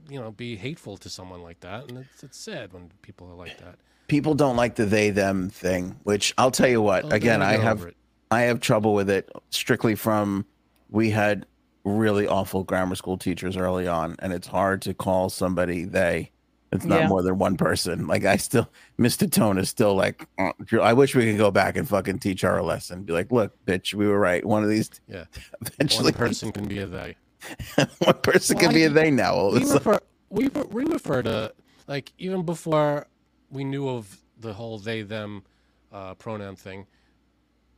you 0.09 0.19
know, 0.19 0.31
be 0.31 0.55
hateful 0.55 0.97
to 0.97 1.09
someone 1.09 1.41
like 1.41 1.59
that. 1.61 1.89
And 1.89 1.99
it's, 1.99 2.23
it's 2.23 2.37
sad 2.37 2.73
when 2.73 2.91
people 3.01 3.29
are 3.31 3.35
like 3.35 3.57
that. 3.59 3.75
People 4.09 4.33
don't 4.35 4.55
like 4.57 4.75
the 4.75 4.85
they 4.85 5.09
them 5.11 5.49
thing, 5.49 5.95
which 6.03 6.33
I'll 6.37 6.51
tell 6.51 6.67
you 6.67 6.81
what. 6.81 7.05
Oh, 7.05 7.09
again, 7.09 7.41
I 7.41 7.53
have. 7.57 7.85
I 8.31 8.41
have 8.41 8.59
trouble 8.59 8.93
with 8.93 9.09
it 9.09 9.31
strictly 9.49 9.95
from 9.95 10.45
we 10.89 11.09
had 11.11 11.45
really 11.83 12.27
awful 12.27 12.63
grammar 12.63 12.95
school 12.95 13.17
teachers 13.17 13.55
early 13.57 13.87
on, 13.87 14.15
and 14.19 14.33
it's 14.33 14.47
hard 14.47 14.81
to 14.83 14.93
call 14.93 15.29
somebody 15.29 15.85
they. 15.85 16.31
It's 16.71 16.85
not 16.85 17.01
Yeah. 17.01 17.07
more 17.07 17.23
than 17.23 17.39
one 17.39 17.57
person. 17.57 18.05
Like 18.05 18.25
I 18.25 18.37
still, 18.37 18.69
Mr. 18.99 19.31
Tone 19.31 19.57
is 19.57 19.69
still 19.69 19.95
like, 19.95 20.27
"Uh, 20.37 20.51
I 20.79 20.93
wish 20.93 21.15
we 21.15 21.25
could 21.25 21.37
go 21.39 21.49
back 21.49 21.75
and 21.77 21.87
fucking 21.87 22.19
teach 22.19 22.41
her 22.41 22.57
a 22.57 22.63
lesson. 22.63 23.03
Be 23.03 23.13
like, 23.13 23.31
look, 23.31 23.53
bitch, 23.65 23.95
we 23.95 24.07
were 24.07 24.19
right. 24.19 24.45
One 24.45 24.63
of 24.63 24.69
these, 24.69 24.91
Yeah. 25.07 25.25
eventually, 25.61 26.11
One 26.11 26.19
person 26.19 26.51
can 26.51 26.67
be 26.67 26.77
a 26.79 26.85
they. 26.85 27.15
one 27.99 28.13
person 28.21 28.57
can 28.57 28.67
Well, 28.67 28.75
be 28.75 28.83
a 28.83 28.89
they 28.89 29.09
now. 29.09 29.33
All 29.33 29.47
of 29.49 29.55
a 29.55 29.59
We 29.59 29.65
sudden. 29.65 29.91
refer, 29.91 29.99
we, 30.29 30.47
we 30.71 30.85
refer 30.85 31.23
to, 31.23 31.53
like, 31.87 32.13
even 32.19 32.43
before 32.43 33.07
we 33.51 33.63
knew 33.63 33.89
of 33.89 34.17
the 34.39 34.53
whole 34.53 34.77
they 34.79 35.01
them 35.01 35.43
uh, 35.91 36.13
pronoun 36.15 36.55
thing, 36.55 36.85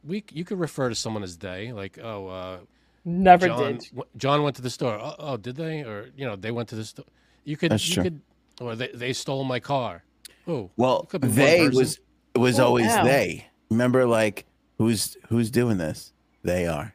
we 0.03 0.23
you 0.31 0.43
could 0.43 0.59
refer 0.59 0.89
to 0.89 0.95
someone 0.95 1.23
as 1.23 1.37
they, 1.37 1.71
like, 1.71 1.99
oh, 2.01 2.27
uh, 2.27 2.57
Never 3.03 3.47
John, 3.47 3.73
did. 3.77 3.85
w- 3.95 4.03
John 4.17 4.43
went 4.43 4.55
to 4.57 4.61
the 4.61 4.69
store. 4.69 4.93
Oh, 4.93 5.15
oh, 5.17 5.37
did 5.37 5.55
they? 5.55 5.81
Or 5.81 6.09
you 6.15 6.25
know, 6.25 6.35
they 6.35 6.51
went 6.51 6.69
to 6.69 6.75
the 6.75 6.85
store. 6.85 7.05
You 7.45 7.57
could, 7.57 7.71
That's 7.71 7.87
you 7.87 7.95
true. 7.95 8.03
could, 8.03 8.21
or 8.59 8.75
they, 8.75 8.89
they 8.93 9.11
stole 9.13 9.43
my 9.43 9.59
car. 9.59 10.03
Oh, 10.47 10.69
Well, 10.77 11.03
could 11.05 11.21
be 11.21 11.27
they 11.29 11.67
was 11.69 11.99
was 12.35 12.59
Oh, 12.59 12.65
always 12.67 12.87
wow. 12.87 13.03
they. 13.03 13.47
Remember, 13.71 14.05
like 14.05 14.45
who's 14.77 15.17
who's 15.29 15.49
doing 15.49 15.77
this? 15.77 16.13
They 16.43 16.67
are. 16.67 16.93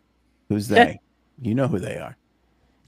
Who's 0.48 0.68
they? 0.76 1.00
you 1.42 1.54
know 1.56 1.66
who 1.68 1.78
they 1.80 1.96
are. 1.98 2.16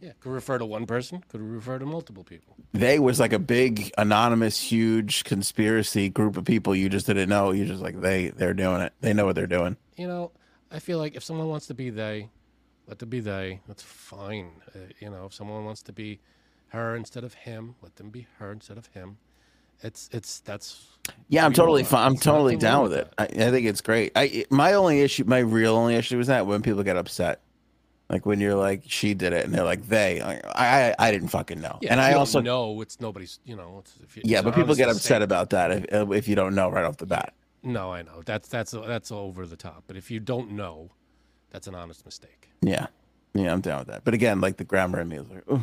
Yeah, 0.00 0.12
could 0.20 0.30
refer 0.30 0.58
to 0.58 0.66
one 0.66 0.86
person. 0.86 1.24
Could 1.28 1.40
refer 1.40 1.78
to 1.78 1.86
multiple 1.86 2.24
people. 2.24 2.56
They 2.72 2.98
was 2.98 3.18
like 3.18 3.32
a 3.32 3.38
big 3.38 3.90
anonymous, 3.98 4.60
huge 4.60 5.24
conspiracy 5.24 6.08
group 6.08 6.36
of 6.36 6.44
people 6.44 6.74
you 6.74 6.88
just 6.88 7.06
didn't 7.06 7.28
know. 7.28 7.50
You 7.50 7.64
just 7.66 7.82
like 7.82 8.00
they 8.00 8.28
they're 8.28 8.54
doing 8.54 8.80
it. 8.82 8.92
They 9.00 9.12
know 9.12 9.26
what 9.26 9.34
they're 9.34 9.46
doing. 9.46 9.76
You 9.96 10.06
know, 10.06 10.32
I 10.70 10.78
feel 10.78 10.98
like 10.98 11.16
if 11.16 11.24
someone 11.24 11.48
wants 11.48 11.66
to 11.66 11.74
be 11.74 11.90
they, 11.90 12.30
let 12.86 12.98
them 12.98 13.08
be 13.08 13.20
they. 13.20 13.60
That's 13.66 13.82
fine. 13.82 14.62
Uh, 14.74 14.78
you 15.00 15.10
know, 15.10 15.26
if 15.26 15.34
someone 15.34 15.64
wants 15.64 15.82
to 15.82 15.92
be 15.92 16.20
her 16.68 16.94
instead 16.94 17.24
of 17.24 17.34
him, 17.34 17.74
let 17.82 17.96
them 17.96 18.10
be 18.10 18.26
her 18.38 18.52
instead 18.52 18.78
of 18.78 18.86
him. 18.88 19.18
It's 19.82 20.08
it's 20.12 20.40
that's 20.40 20.86
Yeah, 21.28 21.44
I'm 21.44 21.52
totally 21.52 21.84
fine. 21.84 22.06
I'm 22.06 22.12
There's 22.14 22.24
totally 22.24 22.56
down 22.56 22.82
with 22.82 22.92
with 22.92 23.00
it. 23.00 23.14
I, 23.18 23.24
I 23.24 23.50
think 23.50 23.66
it's 23.66 23.80
great. 23.80 24.12
I 24.16 24.44
my 24.50 24.72
only 24.72 25.02
issue, 25.02 25.24
my 25.24 25.38
real 25.38 25.76
only 25.76 25.94
issue 25.94 26.18
was 26.18 26.26
that 26.26 26.46
when 26.46 26.62
people 26.62 26.82
get 26.82 26.96
upset, 26.96 27.40
like 28.10 28.24
when 28.24 28.40
you're 28.40 28.54
like 28.54 28.82
she 28.86 29.14
did 29.14 29.32
it 29.32 29.44
and 29.44 29.54
they're 29.54 29.64
like 29.64 29.86
they. 29.88 30.20
I 30.20 30.40
I, 30.54 30.94
I 30.98 31.10
didn't 31.10 31.28
fucking 31.28 31.60
know. 31.60 31.78
yeah. 31.80 31.92
and 31.92 32.00
I 32.00 32.14
also 32.14 32.40
know 32.40 32.80
it's 32.80 33.00
nobody's. 33.00 33.38
You 33.44 33.56
know, 33.56 33.78
it's, 33.80 33.98
if 34.02 34.16
you, 34.16 34.22
yeah, 34.24 34.42
but 34.42 34.54
people 34.54 34.74
get 34.74 34.88
upset 34.88 35.22
about 35.22 35.50
that 35.50 35.70
if, 35.70 35.92
uh, 35.92 36.10
if 36.12 36.28
you 36.28 36.34
don't 36.34 36.54
know 36.54 36.70
right 36.70 36.84
off 36.84 36.96
the 36.96 37.06
bat. 37.06 37.34
No, 37.62 37.92
I 37.92 38.02
know 38.02 38.22
that's 38.24 38.48
that's 38.48 38.72
that's 38.72 39.12
over 39.12 39.46
the 39.46 39.56
top. 39.56 39.84
But 39.86 39.96
if 39.96 40.10
you 40.10 40.20
don't 40.20 40.52
know, 40.52 40.90
that's 41.50 41.66
an 41.66 41.74
honest 41.74 42.04
mistake. 42.04 42.50
Yeah, 42.62 42.86
yeah, 43.34 43.52
I'm 43.52 43.60
down 43.60 43.80
with 43.80 43.88
that. 43.88 44.04
But 44.04 44.14
again, 44.14 44.40
like 44.40 44.56
the 44.56 44.64
grammar 44.64 45.00
in 45.00 45.08
me 45.08 45.18
is 45.18 45.28
like, 45.28 45.50
"Ooh." 45.50 45.62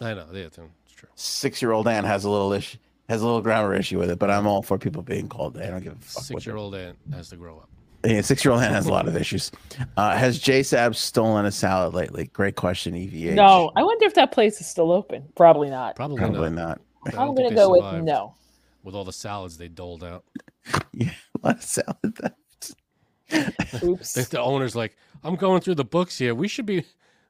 I 0.00 0.14
know. 0.14 0.26
Yeah, 0.32 0.46
it's 0.46 0.58
true. 0.94 1.08
six 1.14 1.60
year 1.60 1.72
old 1.72 1.86
Ann 1.86 2.04
has 2.04 2.24
a 2.24 2.30
little 2.30 2.52
issue, 2.52 2.78
has 3.08 3.20
a 3.22 3.26
little 3.26 3.42
grammar 3.42 3.74
issue 3.74 3.98
with 3.98 4.10
it. 4.10 4.18
But 4.18 4.30
I'm 4.30 4.46
all 4.46 4.62
for 4.62 4.78
people 4.78 5.02
being 5.02 5.28
called 5.28 5.54
they. 5.54 5.66
I 5.66 5.70
don't 5.70 5.84
give 5.84 5.92
a 5.92 5.96
fuck. 5.96 6.24
Six 6.24 6.46
year 6.46 6.56
old 6.56 6.74
aunt 6.74 6.98
has 7.12 7.28
to 7.28 7.36
grow 7.36 7.58
up. 7.58 7.68
Yeah, 8.04 8.22
six 8.22 8.44
year 8.44 8.52
old 8.52 8.62
Ann 8.62 8.72
has 8.72 8.86
a 8.86 8.92
lot 8.92 9.06
of 9.08 9.16
issues. 9.16 9.50
Uh, 9.96 10.16
has 10.16 10.38
J 10.38 10.62
Sab 10.62 10.96
stolen 10.96 11.44
a 11.44 11.50
salad 11.50 11.92
lately? 11.94 12.30
Great 12.32 12.56
question, 12.56 12.94
EVH. 12.94 13.34
No, 13.34 13.72
I 13.76 13.82
wonder 13.82 14.06
if 14.06 14.14
that 14.14 14.32
place 14.32 14.60
is 14.60 14.66
still 14.66 14.90
open. 14.90 15.24
Probably 15.36 15.68
not. 15.68 15.96
Probably, 15.96 16.16
probably 16.16 16.50
not. 16.50 16.56
not. 16.56 16.80
I 17.06 17.10
don't 17.10 17.28
I'm 17.28 17.34
gonna 17.34 17.54
go 17.54 17.70
with 17.70 18.02
no. 18.02 18.34
With 18.82 18.94
all 18.94 19.04
the 19.04 19.12
salads 19.12 19.58
they 19.58 19.68
doled 19.68 20.02
out, 20.02 20.24
Yeah, 20.92 21.10
a 21.42 21.46
lot 21.46 21.56
of 21.56 21.62
salad. 21.62 21.96
theft. 22.16 23.84
Oops. 23.84 24.12
the, 24.14 24.22
the 24.30 24.40
owner's 24.40 24.74
like, 24.74 24.96
"I'm 25.22 25.36
going 25.36 25.60
through 25.60 25.74
the 25.76 25.84
books 25.84 26.16
here. 26.18 26.34
We 26.34 26.48
should 26.48 26.66
be, 26.66 26.84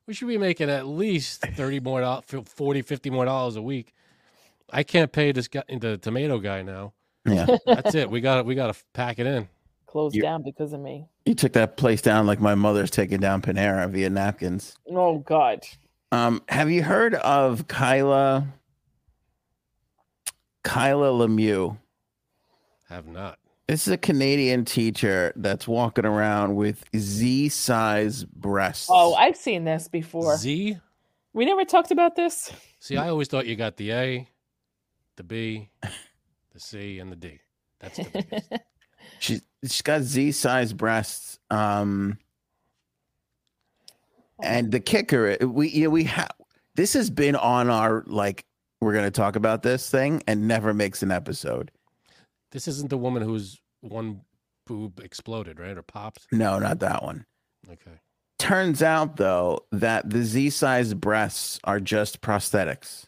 we 0.07 0.15
should 0.15 0.29
be 0.29 0.39
making 0.39 0.71
at 0.71 0.87
least 0.87 1.43
thirty 1.43 1.81
more, 1.81 2.01
dollars, 2.01 2.25
40, 2.45 2.83
50 2.83 3.11
more 3.11 3.25
dollars 3.25 3.57
a 3.57 3.63
week. 3.63 3.93
I 4.73 4.85
can't 4.85 5.11
pay 5.11 5.33
this 5.33 5.49
guy, 5.49 5.65
the 5.69 5.99
tomato 5.99 6.39
guy 6.39 6.63
now. 6.63 6.93
Yeah, 7.27 7.57
That's 7.67 7.95
it. 7.97 8.09
We 8.09 8.21
got, 8.21 8.47
we 8.47 8.55
got 8.55 8.73
to 8.75 8.81
pack 8.93 9.19
it 9.19 9.27
in. 9.27 9.49
Closed 9.91 10.15
You- 10.15 10.23
down 10.23 10.43
because 10.45 10.73
of 10.73 10.79
me. 10.81 11.09
you 11.27 11.35
took 11.35 11.53
that 11.55 11.77
place 11.77 12.01
down 12.01 12.25
like 12.25 12.39
my 12.41 12.55
mother's 12.55 12.93
taking 12.93 13.19
down 13.19 13.43
Panera 13.43 13.91
via 13.91 14.09
napkins. 14.09 14.77
Oh 14.89 15.19
God. 15.19 15.67
Um, 16.13 16.43
have 16.49 16.71
you 16.71 16.85
heard 16.85 17.15
of 17.17 17.67
Kayla? 17.67 18.47
Kayla 20.63 21.27
Lemieux. 21.27 21.77
Have 22.89 23.07
not. 23.09 23.39
This 23.67 23.87
is 23.89 23.93
a 23.93 23.99
Canadian 23.99 24.65
teacher 24.65 25.33
that's 25.37 25.67
walking 25.67 26.05
around 26.05 26.55
with 26.57 26.85
Z-size 26.97 28.25
breasts. 28.25 28.89
Oh, 28.91 29.15
I've 29.15 29.37
seen 29.37 29.65
this 29.65 29.89
before. 29.89 30.37
Z. 30.37 30.77
We 31.33 31.45
never 31.45 31.65
talked 31.65 31.91
about 31.93 32.15
this. 32.17 32.53
See, 32.81 32.97
I 32.97 33.09
always 33.09 33.29
thought 33.29 33.47
you 33.47 33.55
got 33.57 33.77
the 33.77 33.93
A, 33.93 34.29
the 35.17 35.23
B, 35.25 35.71
the 36.53 36.59
C, 36.61 36.99
and 36.99 37.11
the 37.13 37.17
D. 37.17 37.39
That's 37.79 37.97
the 37.99 38.61
biggest. 39.11 39.23
she's 39.23 39.43
she's 39.65 39.83
got 39.83 40.03
Z-size 40.03 40.73
breasts. 40.73 41.39
Um, 41.51 42.19
and 44.43 44.71
the 44.73 44.81
kicker, 44.81 45.37
we 45.43 45.69
yeah, 45.69 45.89
we 45.89 46.05
have 46.05 46.31
this 46.75 46.93
has 46.95 47.11
been 47.11 47.37
on 47.37 47.69
our 47.69 48.05
like 48.07 48.45
we're 48.81 48.95
gonna 48.95 49.11
talk 49.11 49.37
about 49.37 49.63
this 49.63 49.91
thing 49.91 50.23
and 50.27 50.49
never 50.49 50.73
makes 50.73 51.03
an 51.03 51.11
episode. 51.11 51.71
this 52.53 52.67
isn't 52.69 52.89
the 52.91 52.97
woman 52.99 53.23
whose 53.23 53.61
one 53.81 54.23
boob 54.67 55.01
exploded, 55.01 55.59
right, 55.61 55.77
or 55.77 55.83
popped. 55.83 56.27
No, 56.33 56.59
not 56.59 56.79
that 56.81 57.03
one. 57.03 57.27
Okay. 57.69 57.99
Turns 58.39 58.83
out 58.83 59.17
though 59.17 59.67
that 59.73 60.09
the 60.09 60.23
Z-size 60.23 60.95
breasts 60.95 61.61
are 61.65 61.81
just 61.81 62.21
prosthetics. 62.21 63.07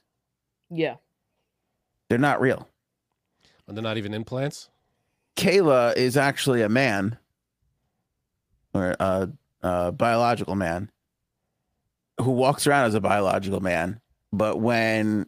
yeah. 0.71 0.97
They're 2.11 2.19
not 2.19 2.43
real. 2.43 2.69
And 3.67 3.75
they're 3.75 3.83
not 3.83 3.97
even 3.97 4.13
implants. 4.13 4.69
Kayla 5.37 5.97
is 5.97 6.17
actually 6.17 6.63
a 6.63 6.69
man 6.69 7.19
or 8.75 8.95
a, 9.01 9.31
a 9.63 9.93
biological 9.93 10.55
man 10.55 10.91
who 12.21 12.31
walks 12.31 12.67
around 12.67 12.87
as 12.87 12.95
a 12.95 13.01
biological 13.01 13.61
man. 13.61 14.01
But 14.33 14.61
when 14.61 15.27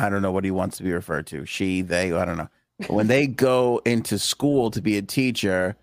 I 0.00 0.08
don't 0.08 0.22
know 0.22 0.32
what 0.32 0.44
he 0.44 0.50
wants 0.50 0.78
to 0.78 0.82
be 0.82 0.92
referred 0.92 1.26
to. 1.28 1.44
She, 1.44 1.82
they, 1.82 2.12
I 2.12 2.24
don't 2.24 2.38
know. 2.38 2.48
But 2.78 2.90
when 2.90 3.06
they 3.06 3.26
go 3.26 3.82
into 3.84 4.18
school 4.18 4.70
to 4.70 4.80
be 4.80 4.96
a 4.96 5.02
teacher, 5.02 5.76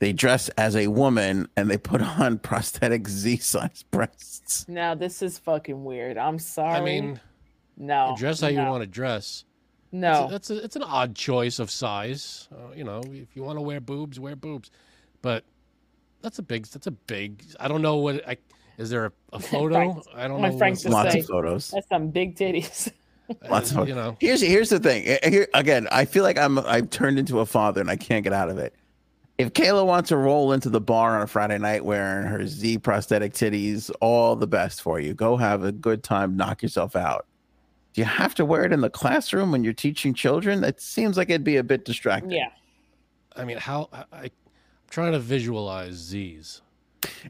they 0.00 0.12
dress 0.12 0.48
as 0.50 0.74
a 0.74 0.88
woman 0.88 1.48
and 1.56 1.70
they 1.70 1.78
put 1.78 2.02
on 2.02 2.38
prosthetic 2.40 3.06
Z-size 3.06 3.84
breasts. 3.92 4.66
Now 4.68 4.96
this 4.96 5.22
is 5.22 5.38
fucking 5.38 5.84
weird. 5.84 6.18
I'm 6.18 6.40
sorry. 6.40 6.76
I 6.76 6.80
mean, 6.80 7.20
no. 7.76 8.16
dress 8.18 8.40
how 8.40 8.48
you 8.48 8.58
want 8.58 8.82
to 8.82 8.88
dress. 8.88 9.44
No. 9.94 10.28
That's 10.28 10.50
a, 10.50 10.62
it's 10.62 10.76
an 10.76 10.82
odd 10.82 11.14
choice 11.14 11.58
of 11.60 11.70
size. 11.70 12.48
Uh, 12.52 12.74
you 12.74 12.82
know, 12.84 13.00
if 13.12 13.34
you 13.36 13.42
want 13.44 13.58
to 13.58 13.62
wear 13.62 13.80
boobs, 13.80 14.18
wear 14.18 14.34
boobs. 14.34 14.70
But 15.22 15.44
that's 16.20 16.38
a 16.38 16.42
big. 16.42 16.66
That's 16.66 16.86
a 16.88 16.90
big. 16.90 17.44
I 17.60 17.68
don't 17.68 17.80
know 17.80 17.96
what. 17.96 18.28
I, 18.28 18.36
is 18.76 18.90
there 18.90 19.06
a, 19.06 19.12
a 19.32 19.38
photo? 19.40 19.74
Frank- 19.74 20.04
I 20.14 20.26
don't 20.28 20.40
my 20.40 20.50
know. 20.50 20.58
Frank 20.58 20.72
what's- 20.74 20.82
just 20.82 20.92
Lots 20.92 21.12
say- 21.12 21.20
of 21.20 21.26
photos. 21.26 21.70
That's 21.70 21.88
some 21.88 22.08
big 22.08 22.36
titties. 22.36 22.90
Lots 23.48 23.70
of 23.70 23.78
uh, 23.78 23.82
you 23.84 23.94
know. 23.94 24.16
Here's 24.20 24.40
here's 24.40 24.68
the 24.68 24.80
thing. 24.80 25.04
Eh, 25.06 25.30
Here 25.30 25.48
again, 25.54 25.86
I 25.92 26.04
feel 26.04 26.24
like 26.24 26.36
I'm 26.36 26.58
I've 26.58 26.90
turned 26.90 27.18
into 27.18 27.38
a 27.40 27.46
father 27.46 27.80
and 27.80 27.88
I 27.88 27.96
can't 27.96 28.24
get 28.24 28.32
out 28.32 28.50
of 28.50 28.58
it. 28.58 28.74
If 29.38 29.52
Kayla 29.52 29.86
wants 29.86 30.10
to 30.10 30.16
roll 30.16 30.52
into 30.52 30.68
the 30.70 30.80
bar 30.80 31.16
on 31.16 31.22
a 31.22 31.26
Friday 31.26 31.58
night 31.58 31.84
wearing 31.84 32.26
her 32.26 32.46
Z 32.46 32.78
prosthetic 32.78 33.32
titties, 33.32 33.90
all 34.00 34.36
the 34.36 34.46
best 34.46 34.82
for 34.82 35.00
you. 35.00 35.14
Go 35.14 35.36
have 35.36 35.64
a 35.64 35.72
good 35.72 36.02
time, 36.04 36.36
knock 36.36 36.62
yourself 36.62 36.94
out. 36.96 37.26
Do 37.94 38.00
you 38.00 38.06
have 38.06 38.34
to 38.34 38.44
wear 38.44 38.64
it 38.64 38.72
in 38.72 38.80
the 38.80 38.90
classroom 38.90 39.52
when 39.52 39.62
you're 39.62 39.72
teaching 39.72 40.14
children? 40.14 40.60
That 40.60 40.80
seems 40.80 41.16
like 41.16 41.30
it'd 41.30 41.44
be 41.44 41.56
a 41.56 41.62
bit 41.62 41.84
distracting. 41.84 42.32
yeah. 42.32 42.50
I 43.36 43.44
mean, 43.44 43.56
how 43.56 43.88
I, 43.92 44.04
I, 44.12 44.22
I'm 44.22 44.30
trying 44.90 45.12
to 45.12 45.20
visualize 45.20 45.94
Z's. 45.94 46.60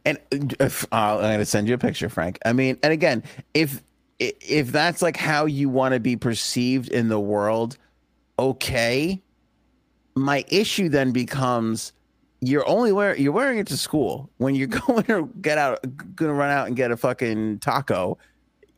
And 0.05 0.19
if, 0.33 0.85
uh, 0.85 1.17
I'm 1.17 1.21
going 1.21 1.39
to 1.39 1.45
send 1.45 1.69
you 1.69 1.75
a 1.75 1.79
picture, 1.79 2.09
Frank. 2.09 2.39
I 2.45 2.53
mean, 2.53 2.79
and 2.83 2.93
again, 2.93 3.23
if 3.53 3.83
if 4.19 4.71
that's 4.71 5.03
like 5.03 5.17
how 5.17 5.45
you 5.47 5.69
want 5.69 5.93
to 5.95 6.01
be 6.01 6.17
perceived 6.17 6.89
in 6.89 7.09
the 7.09 7.21
world, 7.21 7.77
okay. 8.39 9.23
My 10.15 10.45
issue 10.49 10.89
then 10.89 11.11
becomes 11.11 11.93
you're 12.41 12.69
only 12.69 12.93
wearing 12.93 13.21
you're 13.21 13.33
wearing 13.33 13.59
it 13.59 13.67
to 13.69 13.77
school 13.77 14.31
when 14.37 14.55
you're 14.55 14.67
going 14.87 15.05
to 15.05 15.29
get 15.41 15.59
out, 15.59 15.81
going 16.15 16.31
to 16.31 16.35
run 16.35 16.51
out 16.51 16.69
and 16.69 16.77
get 16.77 16.91
a 16.91 16.97
fucking 16.97 17.59
taco. 17.59 18.17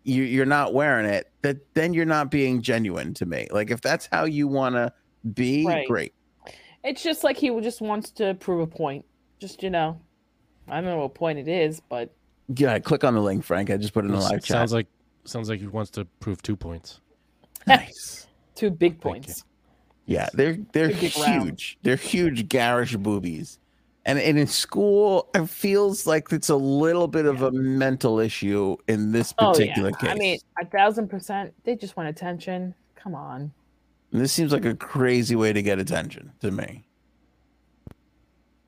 You, 0.06 0.22
you're 0.22 0.46
not 0.46 0.72
wearing 0.72 1.04
it. 1.06 1.30
That 1.42 1.56
then 1.74 1.92
you're 1.92 2.04
not 2.06 2.30
being 2.30 2.62
genuine 2.62 3.12
to 3.14 3.26
me. 3.26 3.48
Like 3.50 3.70
if 3.70 3.80
that's 3.80 4.08
how 4.12 4.24
you 4.24 4.46
want 4.46 4.76
to 4.76 4.92
be, 5.34 5.66
Right. 5.66 5.86
great. 5.88 6.14
It's 6.84 7.02
just 7.02 7.24
like 7.24 7.36
he 7.36 7.48
just 7.60 7.80
wants 7.80 8.12
to 8.12 8.34
prove 8.34 8.60
a 8.60 8.66
point. 8.68 9.04
Just 9.40 9.62
you 9.64 9.70
know, 9.70 10.00
I 10.68 10.76
don't 10.76 10.84
know 10.84 10.98
what 10.98 11.14
point 11.14 11.40
it 11.40 11.48
is, 11.48 11.80
but 11.80 12.14
Yeah, 12.56 12.78
click 12.78 13.02
on 13.02 13.14
the 13.14 13.20
link, 13.20 13.42
Frank. 13.44 13.68
I 13.70 13.76
just 13.76 13.92
put 13.92 14.04
it 14.04 14.08
in 14.08 14.12
the 14.14 14.18
It 14.18 14.22
live 14.22 14.32
chat. 14.44 14.44
sounds 14.56 14.72
like 14.72 14.86
sounds 15.24 15.48
like 15.50 15.58
he 15.58 15.66
wants 15.66 15.90
to 15.92 16.04
prove 16.20 16.40
two 16.40 16.54
points. 16.54 17.00
nice. 17.66 18.28
two 18.54 18.70
big 18.70 19.00
points. 19.00 19.44
Yeah, 20.06 20.28
they're 20.34 20.56
they're 20.72 20.88
Big, 20.90 21.00
big 21.00 21.16
round. 21.18 21.42
huge. 21.42 21.78
They're 21.82 21.96
huge 21.96 22.48
garish 22.48 22.94
boobies. 22.96 23.58
And, 24.06 24.20
and 24.20 24.38
in 24.38 24.46
school, 24.46 25.28
it 25.34 25.48
feels 25.48 26.06
like 26.06 26.30
it's 26.32 26.48
a 26.48 26.54
little 26.56 27.08
bit 27.08 27.26
of 27.26 27.42
a 27.42 27.50
mental 27.50 28.20
issue 28.20 28.76
in 28.86 29.10
this 29.10 29.32
particular 29.32 29.50
Oh 29.50 29.52
particular 29.52 29.90
yeah. 29.90 29.96
case. 29.96 30.10
I 30.10 30.14
mean, 30.14 30.38
a 30.62 30.64
thousand 30.66 31.08
percent. 31.08 31.52
They 31.64 31.74
just 31.74 31.96
want 31.96 32.08
attention. 32.08 32.72
Come 32.94 33.16
on. 33.16 33.52
And 34.12 34.20
this 34.20 34.32
seems 34.32 34.52
like 34.52 34.64
a 34.64 34.76
crazy 34.76 35.34
way 35.34 35.52
to 35.52 35.60
get 35.60 35.80
attention 35.80 36.30
to 36.40 36.52
me. 36.52 36.84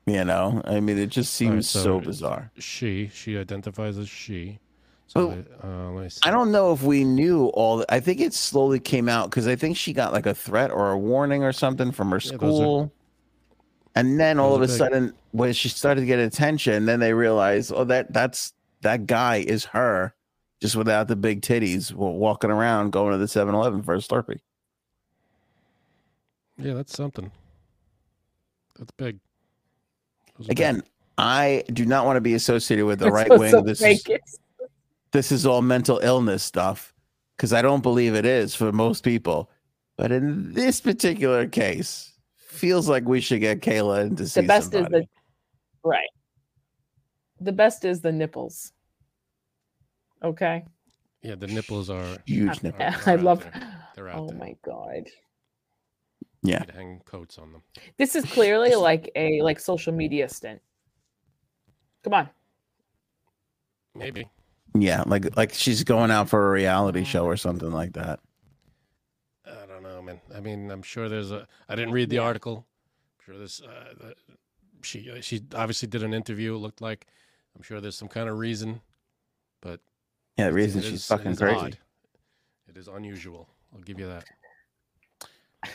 You 0.05 0.25
know, 0.25 0.61
I 0.65 0.81
mean, 0.81 0.97
it 0.97 1.07
just 1.07 1.39
All 1.41 1.47
right, 1.47 1.53
seems 1.55 1.69
so- 1.69 1.83
so 1.83 1.99
bizarre. 2.01 2.51
She 2.57 3.09
she 3.13 3.37
identifies 3.37 3.97
as 3.97 4.09
she. 4.09 4.59
So 5.07 5.31
Oh, 5.63 5.67
uh, 5.67 5.91
let 5.91 6.03
me 6.03 6.09
see. 6.09 6.19
I 6.23 6.31
don't 6.31 6.51
know 6.51 6.73
if 6.73 6.83
we 6.83 7.03
knew 7.03 7.45
all. 7.47 7.77
The, 7.77 7.93
I 7.93 7.99
think 7.99 8.19
it 8.19 8.33
slowly 8.33 8.79
came 8.79 9.07
out 9.07 9.29
because 9.29 9.47
I 9.47 9.55
think 9.55 9.77
she 9.77 9.93
got 9.93 10.11
like 10.11 10.25
a 10.25 10.35
threat 10.35 10.69
or 10.69 10.91
a 10.91 10.97
warning 10.97 11.43
or 11.43 11.53
something 11.53 11.91
from 11.91 12.09
her 12.11 12.19
Yeah, 12.23 12.31
those 12.37 12.57
school. 12.57 12.91
And 13.99 14.19
then 14.19 14.39
all 14.39 14.55
of 14.55 14.61
a 14.61 14.67
big. 14.67 14.75
sudden, 14.77 15.13
when 15.31 15.53
she 15.53 15.69
started 15.69 16.01
to 16.01 16.07
get 16.07 16.19
attention, 16.19 16.85
then 16.85 16.99
they 16.99 17.13
realized, 17.13 17.71
oh, 17.75 17.83
that 17.85 18.11
that's 18.13 18.53
that 18.81 19.05
guy 19.07 19.37
is 19.37 19.65
her, 19.65 20.13
just 20.61 20.75
without 20.75 21.07
the 21.07 21.15
big 21.15 21.41
titties, 21.41 21.93
walking 21.93 22.49
around 22.49 22.91
going 22.91 23.11
to 23.11 23.17
the 23.17 23.25
7-Eleven 23.25 23.83
for 23.83 23.93
a 23.93 23.97
Slurpee. 23.97 24.39
Yeah, 26.57 26.73
that's 26.73 26.95
something. 26.95 27.31
That's 28.77 28.91
big. 28.91 29.19
Those 30.37 30.47
are 30.47 30.49
big. 30.49 30.51
Again, 30.51 30.83
I 31.17 31.63
do 31.73 31.85
not 31.85 32.05
want 32.05 32.17
to 32.17 32.21
be 32.21 32.33
associated 32.33 32.85
with 32.85 32.99
the 32.99 33.07
It's 33.07 33.13
right 33.13 33.29
wing. 33.29 33.63
this 33.65 33.81
is 33.81 34.01
It's- 34.07 34.37
this 35.11 35.31
is 35.31 35.45
all 35.45 35.61
mental 35.61 35.99
illness 36.03 36.43
stuff 36.43 36.93
because 37.35 37.51
I 37.51 37.61
don't 37.61 37.81
believe 37.81 38.13
it 38.15 38.25
is 38.25 38.53
for 38.55 38.71
most 38.71 39.03
people. 39.03 39.49
But 39.97 40.11
in 40.11 40.53
this 40.53 40.79
particular 40.79 41.47
case, 41.47 42.13
feels 42.59 42.87
like 42.89 43.05
we 43.05 43.21
should 43.21 43.39
get 43.39 43.61
Kayla 43.61 44.07
in 44.07 44.15
to 44.17 44.27
see 44.27 44.41
the 44.41 44.47
best 44.47 44.71
somebody. 44.71 44.97
is 44.97 45.01
the 45.83 45.89
right. 45.89 46.09
The 47.39 47.51
best 47.51 47.85
is 47.85 48.01
the 48.01 48.11
nipples. 48.11 48.73
Okay. 50.23 50.65
yeah, 51.23 51.35
the 51.35 51.47
nipples 51.47 51.89
are. 51.89 52.17
huge 52.25 52.49
ah, 52.49 52.53
I- 52.53 52.63
nipple. 52.63 52.79
They're 52.79 53.03
I 53.05 53.13
out 53.13 53.23
love. 53.23 53.43
there. 53.43 53.75
They're 53.95 54.09
out 54.09 54.19
Oh 54.19 54.27
there. 54.27 54.37
my 54.37 54.55
god. 54.63 55.07
Yeah. 56.43 56.63
You 56.67 56.73
hang 56.73 57.01
coats 57.05 57.37
on 57.37 57.51
them. 57.51 57.63
This 57.97 58.15
is 58.15 58.25
clearly 58.25 58.75
like 58.75 59.11
a 59.15 59.41
like 59.41 59.59
social 59.59 59.93
media 59.93 60.29
stint. 60.29 60.61
Come 62.03 62.13
on. 62.13 62.29
Maybe. 63.95 64.29
Yeah, 64.77 65.03
like 65.05 65.35
like 65.35 65.53
she's 65.53 65.83
going 65.83 66.11
out 66.11 66.29
for 66.29 66.47
a 66.47 66.51
reality 66.51 67.03
show 67.03 67.25
or 67.25 67.35
mm. 67.35 67.39
something 67.39 67.71
like 67.71 67.93
that. 67.93 68.19
I 70.09 70.13
don't 70.13 70.29
know, 70.29 70.35
man. 70.35 70.37
I 70.37 70.39
mean, 70.41 70.71
I'm 70.71 70.81
sure 70.81 71.09
there's 71.09 71.31
a. 71.31 71.47
I 71.67 71.75
didn't 71.75 71.91
read 71.93 72.09
the 72.09 72.17
Yeah. 72.17 72.21
article. 72.23 72.65
I'm 73.19 73.25
sure 73.25 73.37
this. 73.39 73.61
Uh, 73.61 74.11
she 74.81 75.09
uh, 75.11 75.21
she 75.21 75.41
obviously 75.55 75.87
did 75.87 76.03
an 76.03 76.13
interview. 76.13 76.55
It 76.55 76.59
looked 76.59 76.81
like. 76.81 77.07
I'm 77.55 77.63
sure 77.63 77.81
there's 77.81 77.97
some 77.97 78.07
kind 78.07 78.29
of 78.29 78.37
reason, 78.37 78.81
but 79.61 79.79
Yeah, 80.37 80.47
the 80.47 80.53
reason 80.53 80.81
she's 80.81 81.03
it 81.03 81.07
fucking 81.07 81.31
is 81.31 81.39
crazy. 81.39 81.55
odd. 81.57 81.77
It 82.69 82.77
is 82.77 82.87
unusual. 82.87 83.49
I'll 83.73 83.81
give 83.81 83.99
you 83.99 84.07
that. 84.07 84.25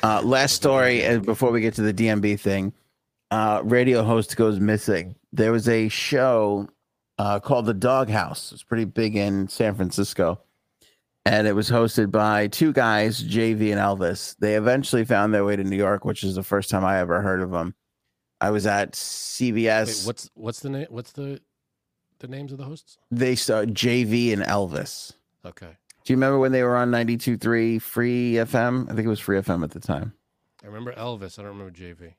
Uh, 0.02 0.22
last 0.22 0.54
story, 0.54 1.04
and 1.04 1.24
before 1.26 1.50
we 1.50 1.60
get 1.60 1.74
to 1.74 1.82
the 1.82 1.92
DMB 1.92 2.40
thing, 2.40 2.72
uh, 3.30 3.60
radio 3.64 4.02
host 4.02 4.36
goes 4.36 4.58
missing. 4.58 5.14
There 5.32 5.52
was 5.52 5.68
a 5.68 5.88
show 5.88 6.68
uh, 7.18 7.40
called 7.40 7.66
The 7.66 7.74
Doghouse. 7.74 8.52
It's 8.52 8.62
pretty 8.62 8.86
big 8.86 9.14
in 9.16 9.48
San 9.48 9.74
Francisco, 9.74 10.40
and 11.26 11.46
it 11.46 11.54
was 11.54 11.70
hosted 11.70 12.10
by 12.10 12.48
two 12.48 12.72
guys, 12.72 13.22
JV 13.22 13.72
and 13.72 13.80
Elvis. 13.80 14.36
They 14.38 14.54
eventually 14.56 15.04
found 15.04 15.32
their 15.32 15.44
way 15.44 15.56
to 15.56 15.64
New 15.64 15.76
York, 15.76 16.04
which 16.04 16.22
is 16.22 16.34
the 16.34 16.42
first 16.42 16.70
time 16.70 16.84
I 16.84 16.98
ever 16.98 17.22
heard 17.22 17.40
of 17.40 17.50
them. 17.50 17.74
I 18.40 18.50
was 18.50 18.66
at 18.66 18.92
CBS. 18.92 20.02
Wait, 20.02 20.06
what's 20.06 20.30
what's 20.34 20.60
the 20.60 20.70
name? 20.70 20.86
What's 20.90 21.12
the 21.12 21.40
the 22.18 22.28
names 22.28 22.52
of 22.52 22.58
the 22.58 22.64
hosts? 22.64 22.98
they 23.10 23.34
saw 23.36 23.64
JV 23.64 24.32
and 24.32 24.42
Elvis. 24.42 25.12
Okay, 25.46 25.76
Do 26.04 26.12
you 26.12 26.16
remember 26.16 26.38
when 26.38 26.52
they 26.52 26.62
were 26.62 26.76
on 26.76 26.90
92.3 26.90 27.80
Free 27.82 28.32
FM? 28.34 28.84
I 28.90 28.94
think 28.94 29.04
it 29.04 29.08
was 29.08 29.20
Free 29.20 29.38
FM 29.38 29.62
at 29.62 29.72
the 29.72 29.80
time. 29.80 30.14
I 30.62 30.66
remember 30.66 30.92
Elvis. 30.94 31.38
I 31.38 31.42
don't 31.42 31.58
remember 31.58 31.70
JV. 31.70 32.14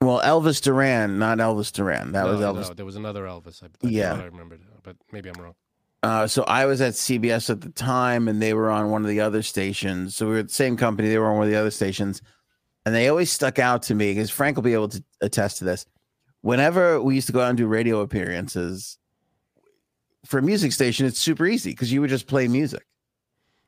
Well, 0.00 0.20
Elvis 0.20 0.62
Duran, 0.62 1.18
not 1.18 1.38
Elvis 1.38 1.72
Duran. 1.72 2.12
That 2.12 2.24
no, 2.24 2.32
was 2.32 2.40
no, 2.40 2.54
Elvis. 2.54 2.76
there 2.76 2.86
was 2.86 2.94
another 2.96 3.24
Elvis. 3.24 3.62
I, 3.62 3.66
I 3.66 3.88
Yeah. 3.88 4.14
I 4.14 4.24
remembered, 4.26 4.60
but 4.84 4.96
maybe 5.10 5.28
I'm 5.28 5.42
wrong. 5.42 5.54
Uh, 6.02 6.26
so 6.26 6.44
I 6.44 6.66
was 6.66 6.80
at 6.80 6.92
CBS 6.92 7.50
at 7.50 7.60
the 7.60 7.70
time, 7.70 8.28
and 8.28 8.40
they 8.40 8.54
were 8.54 8.70
on 8.70 8.90
one 8.90 9.02
of 9.02 9.08
the 9.08 9.20
other 9.20 9.42
stations. 9.42 10.14
So 10.14 10.26
we 10.26 10.32
were 10.32 10.42
the 10.44 10.48
same 10.48 10.76
company. 10.76 11.08
They 11.08 11.18
were 11.18 11.26
on 11.26 11.38
one 11.38 11.46
of 11.46 11.52
the 11.52 11.58
other 11.58 11.70
stations, 11.70 12.22
and 12.84 12.94
they 12.94 13.08
always 13.08 13.30
stuck 13.32 13.58
out 13.58 13.82
to 13.84 13.94
me 13.94 14.12
because 14.12 14.30
Frank 14.30 14.56
will 14.56 14.62
be 14.62 14.74
able 14.74 14.88
to 14.90 15.02
attest 15.20 15.58
to 15.58 15.64
this. 15.64 15.86
Whenever 16.42 17.00
we 17.00 17.16
used 17.16 17.26
to 17.26 17.32
go 17.32 17.40
out 17.40 17.48
and 17.48 17.58
do 17.58 17.66
radio 17.66 18.00
appearances 18.00 18.98
for 20.24 20.38
a 20.38 20.42
music 20.42 20.72
station, 20.72 21.06
it's 21.06 21.18
super 21.18 21.46
easy 21.46 21.70
because 21.70 21.92
you 21.92 22.00
would 22.00 22.10
just 22.10 22.26
play 22.26 22.46
music. 22.46 22.86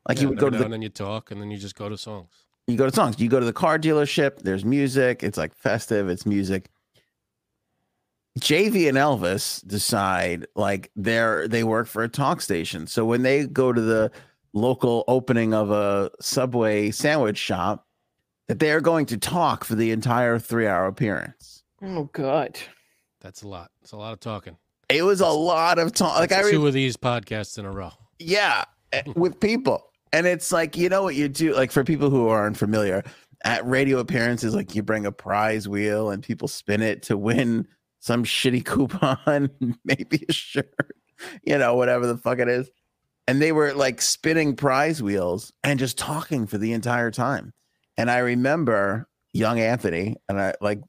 Like 0.08 0.18
Yeah, 0.18 0.24
you 0.24 0.28
would 0.28 0.38
go 0.38 0.50
to 0.50 0.56
the 0.56 0.64
and 0.64 0.72
then 0.72 0.82
you 0.82 0.90
talk, 0.90 1.30
and 1.30 1.40
then 1.40 1.50
you 1.50 1.58
just 1.58 1.74
go 1.74 1.88
to 1.88 1.98
songs. 1.98 2.30
you 2.66 2.76
go 2.76 2.88
to 2.88 2.94
songs. 2.94 3.18
You 3.18 3.28
go 3.28 3.40
to 3.40 3.46
the 3.46 3.52
car 3.52 3.78
dealership. 3.78 4.42
There's 4.42 4.64
music. 4.64 5.22
It's 5.22 5.38
like 5.38 5.54
festive. 5.54 6.08
It's 6.08 6.24
music. 6.24 6.70
JV 8.40 8.88
and 8.88 8.96
Elvis 8.96 9.66
decide 9.66 10.46
like 10.54 10.90
they're 10.96 11.48
they 11.48 11.64
work 11.64 11.86
for 11.86 12.02
a 12.02 12.08
talk 12.08 12.40
station. 12.40 12.86
So 12.86 13.04
when 13.04 13.22
they 13.22 13.46
go 13.46 13.72
to 13.72 13.80
the 13.80 14.10
local 14.52 15.04
opening 15.08 15.54
of 15.54 15.70
a 15.70 16.10
Subway 16.20 16.90
sandwich 16.90 17.38
shop, 17.38 17.86
that 18.48 18.58
they 18.58 18.72
are 18.72 18.80
going 18.80 19.06
to 19.06 19.16
talk 19.16 19.64
for 19.64 19.74
the 19.74 19.92
entire 19.92 20.38
three 20.38 20.66
hour 20.66 20.86
appearance. 20.86 21.62
Oh 21.82 22.04
god. 22.12 22.58
That's 23.20 23.42
a 23.42 23.48
lot. 23.48 23.70
It's 23.82 23.92
a 23.92 23.96
lot 23.96 24.12
of 24.12 24.20
talking. 24.20 24.56
It 24.88 25.02
was 25.02 25.20
a 25.20 25.28
lot 25.28 25.78
of 25.78 25.92
talk. 25.92 26.18
Like 26.18 26.32
I 26.32 26.36
That's 26.36 26.46
re- 26.46 26.52
two 26.52 26.66
of 26.66 26.72
these 26.72 26.96
podcasts 26.96 27.58
in 27.58 27.64
a 27.64 27.70
row. 27.70 27.90
Yeah, 28.18 28.64
eh, 28.92 29.02
with 29.16 29.38
people. 29.38 29.84
And 30.12 30.26
it's 30.26 30.50
like, 30.50 30.76
you 30.76 30.88
know 30.88 31.02
what 31.02 31.14
you 31.14 31.28
do? 31.28 31.54
Like 31.54 31.70
for 31.70 31.84
people 31.84 32.08
who 32.08 32.28
aren't 32.28 32.56
familiar, 32.56 33.04
at 33.44 33.64
radio 33.66 33.98
appearances, 33.98 34.54
like 34.54 34.74
you 34.74 34.82
bring 34.82 35.06
a 35.06 35.12
prize 35.12 35.68
wheel 35.68 36.10
and 36.10 36.22
people 36.22 36.48
spin 36.48 36.82
it 36.82 37.02
to 37.04 37.16
win 37.16 37.66
some 38.00 38.24
shitty 38.24 38.64
coupon, 38.64 39.50
maybe 39.84 40.24
a 40.28 40.32
shirt, 40.32 40.74
you 41.42 41.58
know, 41.58 41.74
whatever 41.74 42.06
the 42.06 42.16
fuck 42.16 42.38
it 42.38 42.48
is. 42.48 42.70
and 43.26 43.42
they 43.42 43.52
were 43.52 43.72
like 43.74 44.00
spinning 44.00 44.56
prize 44.56 45.02
wheels 45.02 45.52
and 45.64 45.78
just 45.78 45.98
talking 45.98 46.46
for 46.46 46.58
the 46.58 46.72
entire 46.72 47.10
time. 47.10 47.52
And 47.96 48.10
I 48.10 48.18
remember 48.18 49.08
young 49.32 49.58
Anthony, 49.60 50.16
and 50.28 50.40
I 50.40 50.54
like 50.60 50.80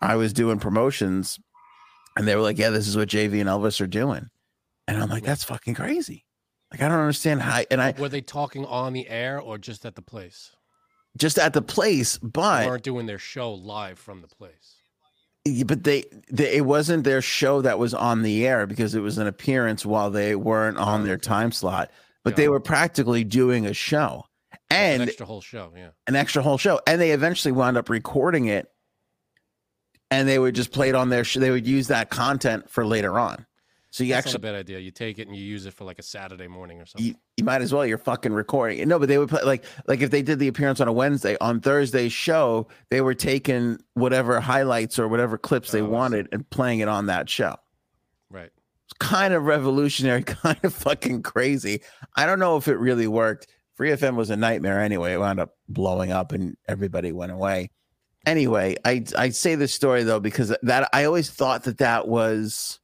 I 0.00 0.16
was 0.16 0.32
doing 0.32 0.58
promotions, 0.58 1.38
and 2.16 2.26
they 2.28 2.36
were 2.36 2.42
like, 2.42 2.58
"Yeah, 2.58 2.70
this 2.70 2.86
is 2.86 2.96
what 2.96 3.08
JV 3.08 3.40
and 3.40 3.48
Elvis 3.48 3.80
are 3.80 3.86
doing," 3.86 4.28
and 4.86 5.02
I'm 5.02 5.08
like, 5.08 5.22
"That's 5.24 5.44
fucking 5.44 5.74
crazy." 5.74 6.26
Like 6.70 6.82
I 6.82 6.88
don't 6.88 6.98
understand 7.00 7.40
how. 7.42 7.62
And 7.70 7.80
I 7.82 7.94
Were 7.98 8.08
they 8.08 8.20
talking 8.20 8.64
on 8.66 8.92
the 8.92 9.08
air 9.08 9.40
or 9.40 9.58
just 9.58 9.84
at 9.86 9.94
the 9.94 10.02
place? 10.02 10.50
just 11.18 11.38
at 11.38 11.52
the 11.52 11.60
place, 11.62 12.16
They 12.18 12.28
but 12.28 12.66
weren't 12.66 12.82
doing 12.82 13.04
their 13.06 13.18
show 13.18 13.52
live 13.52 13.98
from 13.98 14.22
the 14.22 14.28
place. 14.28 14.76
Yeah, 15.44 15.64
but 15.64 15.84
they, 15.84 16.04
they 16.30 16.56
it 16.56 16.64
wasn't 16.64 17.04
their 17.04 17.20
show 17.20 17.62
that 17.62 17.78
was 17.78 17.94
on 17.94 18.22
the 18.22 18.46
air 18.46 18.66
because 18.66 18.94
it 18.94 19.00
was 19.00 19.18
an 19.18 19.26
appearance 19.26 19.84
while 19.84 20.10
they 20.10 20.36
weren't 20.36 20.78
on 20.78 21.04
their 21.04 21.18
time 21.18 21.50
slot 21.52 21.90
but 22.24 22.30
Got 22.30 22.36
they 22.36 22.48
were 22.48 22.60
practically 22.60 23.24
doing 23.24 23.66
a 23.66 23.74
show. 23.74 24.24
And 24.70 25.02
An 25.02 25.08
extra 25.08 25.26
whole 25.26 25.40
show, 25.40 25.72
yeah. 25.76 25.90
an 26.06 26.16
extra 26.16 26.42
whole 26.42 26.58
show. 26.58 26.80
And 26.86 27.00
they 27.00 27.10
eventually 27.10 27.52
wound 27.52 27.76
up 27.76 27.90
recording 27.90 28.46
it 28.46 28.68
and 30.10 30.28
they 30.28 30.38
would 30.38 30.54
just 30.54 30.72
play 30.72 30.88
it 30.88 30.94
on 30.94 31.08
their 31.08 31.24
sh- 31.24 31.36
they 31.36 31.50
would 31.50 31.66
use 31.66 31.88
that 31.88 32.10
content 32.10 32.70
for 32.70 32.86
later 32.86 33.18
on 33.18 33.46
so 33.92 34.02
you 34.04 34.14
That's 34.14 34.24
not 34.26 34.34
actually 34.34 34.48
a 34.48 34.52
bad 34.52 34.58
idea. 34.58 34.78
You 34.80 34.90
take 34.90 35.18
it 35.20 35.28
and 35.28 35.36
you 35.36 35.42
use 35.44 35.66
it 35.66 35.74
for 35.74 35.84
like 35.84 35.98
a 36.00 36.02
Saturday 36.02 36.48
morning 36.48 36.80
or 36.80 36.86
something. 36.86 37.06
you, 37.06 37.14
you 37.36 37.44
might 37.44 37.62
as 37.62 37.72
well 37.72 37.86
you're 37.86 37.98
fucking 37.98 38.32
recording 38.32 38.88
no 38.88 38.98
but 38.98 39.08
they 39.08 39.18
would 39.18 39.28
play 39.28 39.42
like 39.42 39.64
like 39.86 40.00
if 40.00 40.10
they 40.10 40.22
did 40.22 40.38
the 40.40 40.48
appearance 40.48 40.80
on 40.80 40.88
a 40.88 40.92
wednesday 40.92 41.36
on 41.40 41.60
thursday's 41.60 42.12
show 42.12 42.66
they 42.90 43.00
were 43.02 43.14
taking 43.14 43.78
whatever 43.94 44.40
highlights 44.40 44.98
or 44.98 45.06
whatever 45.08 45.36
clips 45.38 45.70
they 45.70 45.82
Oh, 45.82 45.88
wanted 45.88 46.26
and 46.32 46.48
playing 46.50 46.80
it 46.80 46.88
on 46.88 47.06
that 47.06 47.28
show 47.30 47.54
right. 48.30 48.50
It's 48.86 48.94
kind 48.98 49.32
of 49.34 49.44
revolutionary, 49.44 50.22
kind 50.24 50.58
of 50.64 50.74
fucking 50.74 51.22
crazy. 51.22 51.82
I 52.16 52.26
don't 52.26 52.38
know 52.40 52.56
if 52.56 52.66
it 52.68 52.76
really 52.78 53.06
worked. 53.06 53.46
Free 53.76 53.90
FM 53.90 54.16
was 54.16 54.28
a 54.30 54.36
nightmare 54.36 54.80
anyway. 54.80 55.12
It 55.14 55.18
wound 55.20 55.38
up 55.40 55.54
blowing 55.68 56.12
up 56.12 56.32
and 56.32 56.56
everybody 56.68 57.12
went 57.12 57.32
away. 57.32 57.70
Anyway, 58.26 58.76
I 58.84 59.04
I 59.16 59.30
say 59.30 59.54
this 59.54 59.72
story 59.74 60.02
though 60.02 60.20
because 60.20 60.54
that 60.62 60.88
I 60.92 61.04
always 61.04 61.30
thought 61.30 61.64
that 61.64 61.78
that 61.78 62.06
was 62.08 62.80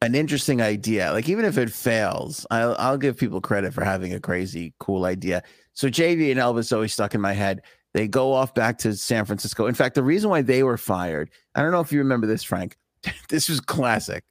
an 0.00 0.14
interesting 0.14 0.62
idea. 0.62 1.12
Like 1.12 1.28
even 1.28 1.44
if 1.44 1.58
it 1.58 1.70
fails, 1.70 2.46
I'll 2.50 2.76
I'll 2.78 2.98
give 2.98 3.16
people 3.16 3.40
credit 3.40 3.74
for 3.74 3.84
having 3.84 4.14
a 4.14 4.20
crazy 4.20 4.74
cool 4.78 5.04
idea. 5.04 5.42
So 5.74 5.88
JV 5.88 6.30
and 6.30 6.40
Elvis 6.40 6.72
always 6.72 6.92
stuck 6.92 7.14
in 7.14 7.20
my 7.20 7.32
head. 7.32 7.62
They 7.94 8.06
go 8.06 8.32
off 8.32 8.54
back 8.54 8.78
to 8.78 8.94
San 8.96 9.24
Francisco. 9.24 9.66
In 9.66 9.74
fact, 9.74 9.94
the 9.94 10.02
reason 10.02 10.30
why 10.30 10.42
they 10.42 10.62
were 10.62 10.76
fired, 10.76 11.30
I 11.54 11.62
don't 11.62 11.72
know 11.72 11.80
if 11.80 11.90
you 11.90 11.98
remember 11.98 12.26
this, 12.26 12.42
Frank. 12.42 12.76
this 13.28 13.48
was 13.48 13.60
classic, 13.60 14.24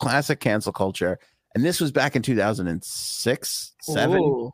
classic 0.00 0.40
cancel 0.40 0.72
culture. 0.72 1.18
And 1.54 1.64
this 1.64 1.80
was 1.80 1.92
back 1.92 2.16
in 2.16 2.22
2006, 2.22 3.72
seven. 3.82 4.18
Ooh. 4.18 4.52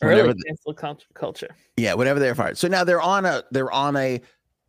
Early 0.00 0.34
cancel 0.46 0.74
cult- 0.74 1.04
culture. 1.14 1.56
Yeah, 1.76 1.94
whatever 1.94 2.20
they 2.20 2.28
were 2.28 2.34
fired. 2.34 2.58
So 2.58 2.68
now 2.68 2.84
they're 2.84 3.00
on 3.00 3.24
a 3.24 3.42
they're 3.50 3.72
on 3.72 3.96
a 3.96 4.20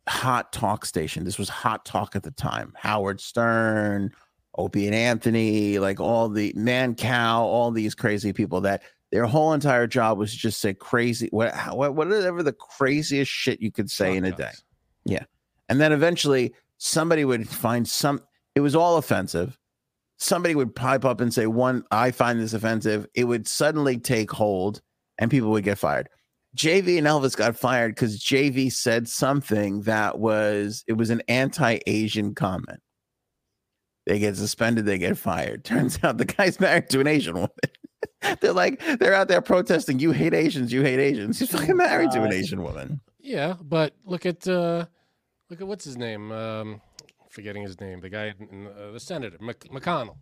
hot 0.08 0.52
talk 0.52 0.84
station. 0.86 1.24
This 1.24 1.38
was 1.38 1.48
hot 1.48 1.84
talk 1.84 2.16
at 2.16 2.22
the 2.22 2.30
time. 2.30 2.72
Howard 2.76 3.20
Stern, 3.20 4.12
Opie 4.58 4.86
and 4.86 4.94
Anthony, 4.94 5.78
like 5.78 6.00
all 6.00 6.28
the 6.28 6.52
Mancow, 6.54 7.40
all 7.40 7.70
these 7.70 7.94
crazy 7.94 8.32
people 8.32 8.60
that 8.62 8.82
their 9.12 9.26
whole 9.26 9.52
entire 9.52 9.86
job 9.86 10.18
was 10.18 10.32
to 10.32 10.38
just 10.38 10.60
say 10.60 10.74
crazy 10.74 11.28
what 11.30 11.54
what 11.76 11.94
whatever 11.94 12.42
the 12.42 12.52
craziest 12.52 13.30
shit 13.30 13.60
you 13.60 13.70
could 13.70 13.90
say 13.90 14.16
in 14.16 14.24
a 14.24 14.32
day. 14.32 14.50
Yeah. 15.04 15.24
And 15.68 15.80
then 15.80 15.92
eventually 15.92 16.54
somebody 16.78 17.24
would 17.24 17.48
find 17.48 17.88
some, 17.88 18.20
it 18.54 18.60
was 18.60 18.76
all 18.76 18.96
offensive. 18.96 19.58
Somebody 20.18 20.54
would 20.54 20.74
pipe 20.74 21.04
up 21.04 21.20
and 21.20 21.32
say, 21.32 21.46
one, 21.46 21.84
I 21.90 22.10
find 22.10 22.40
this 22.40 22.54
offensive. 22.54 23.06
It 23.14 23.24
would 23.24 23.46
suddenly 23.46 23.98
take 23.98 24.30
hold 24.30 24.80
and 25.18 25.30
people 25.30 25.50
would 25.50 25.64
get 25.64 25.78
fired. 25.78 26.08
JV 26.56 26.96
and 26.96 27.06
Elvis 27.06 27.36
got 27.36 27.56
fired 27.56 27.94
because 27.94 28.22
JV 28.22 28.72
said 28.72 29.08
something 29.08 29.82
that 29.82 30.18
was, 30.18 30.84
it 30.86 30.94
was 30.94 31.10
an 31.10 31.22
anti 31.28 31.78
Asian 31.86 32.34
comment. 32.34 32.80
They 34.06 34.18
get 34.18 34.36
suspended, 34.36 34.86
they 34.86 34.98
get 34.98 35.18
fired. 35.18 35.64
Turns 35.64 35.98
out 36.02 36.18
the 36.18 36.24
guy's 36.24 36.60
married 36.60 36.88
to 36.90 37.00
an 37.00 37.06
Asian 37.06 37.34
woman. 37.34 37.50
they're 38.40 38.52
like, 38.52 38.80
they're 38.98 39.14
out 39.14 39.28
there 39.28 39.40
protesting, 39.40 39.98
you 39.98 40.12
hate 40.12 40.32
Asians, 40.34 40.72
you 40.72 40.82
hate 40.82 41.00
Asians. 41.00 41.38
He's 41.38 41.50
fucking 41.50 41.76
married 41.76 42.12
to 42.12 42.22
an 42.22 42.32
Asian 42.32 42.62
woman. 42.62 43.00
Yeah, 43.20 43.54
but 43.60 43.94
look 44.04 44.24
at 44.24 44.46
uh 44.46 44.86
look 45.50 45.60
at 45.60 45.66
what's 45.66 45.84
his 45.84 45.96
name? 45.96 46.30
Um 46.30 46.80
forgetting 47.28 47.62
his 47.64 47.80
name. 47.80 48.00
The 48.00 48.08
guy 48.08 48.32
in, 48.38 48.66
uh, 48.68 48.92
the 48.92 49.00
senator, 49.00 49.36
Mc- 49.40 49.68
McConnell. 49.70 50.16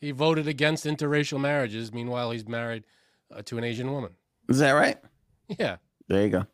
He 0.00 0.10
voted 0.12 0.46
against 0.46 0.84
interracial 0.86 1.40
marriages. 1.40 1.92
Meanwhile, 1.92 2.30
he's 2.30 2.46
married 2.46 2.84
uh, 3.34 3.42
to 3.46 3.58
an 3.58 3.64
Asian 3.64 3.90
woman. 3.92 4.12
Is 4.48 4.58
that 4.60 4.72
right? 4.72 4.96
Yeah. 5.58 5.76
There 6.08 6.22
you 6.22 6.28
go. 6.30 6.46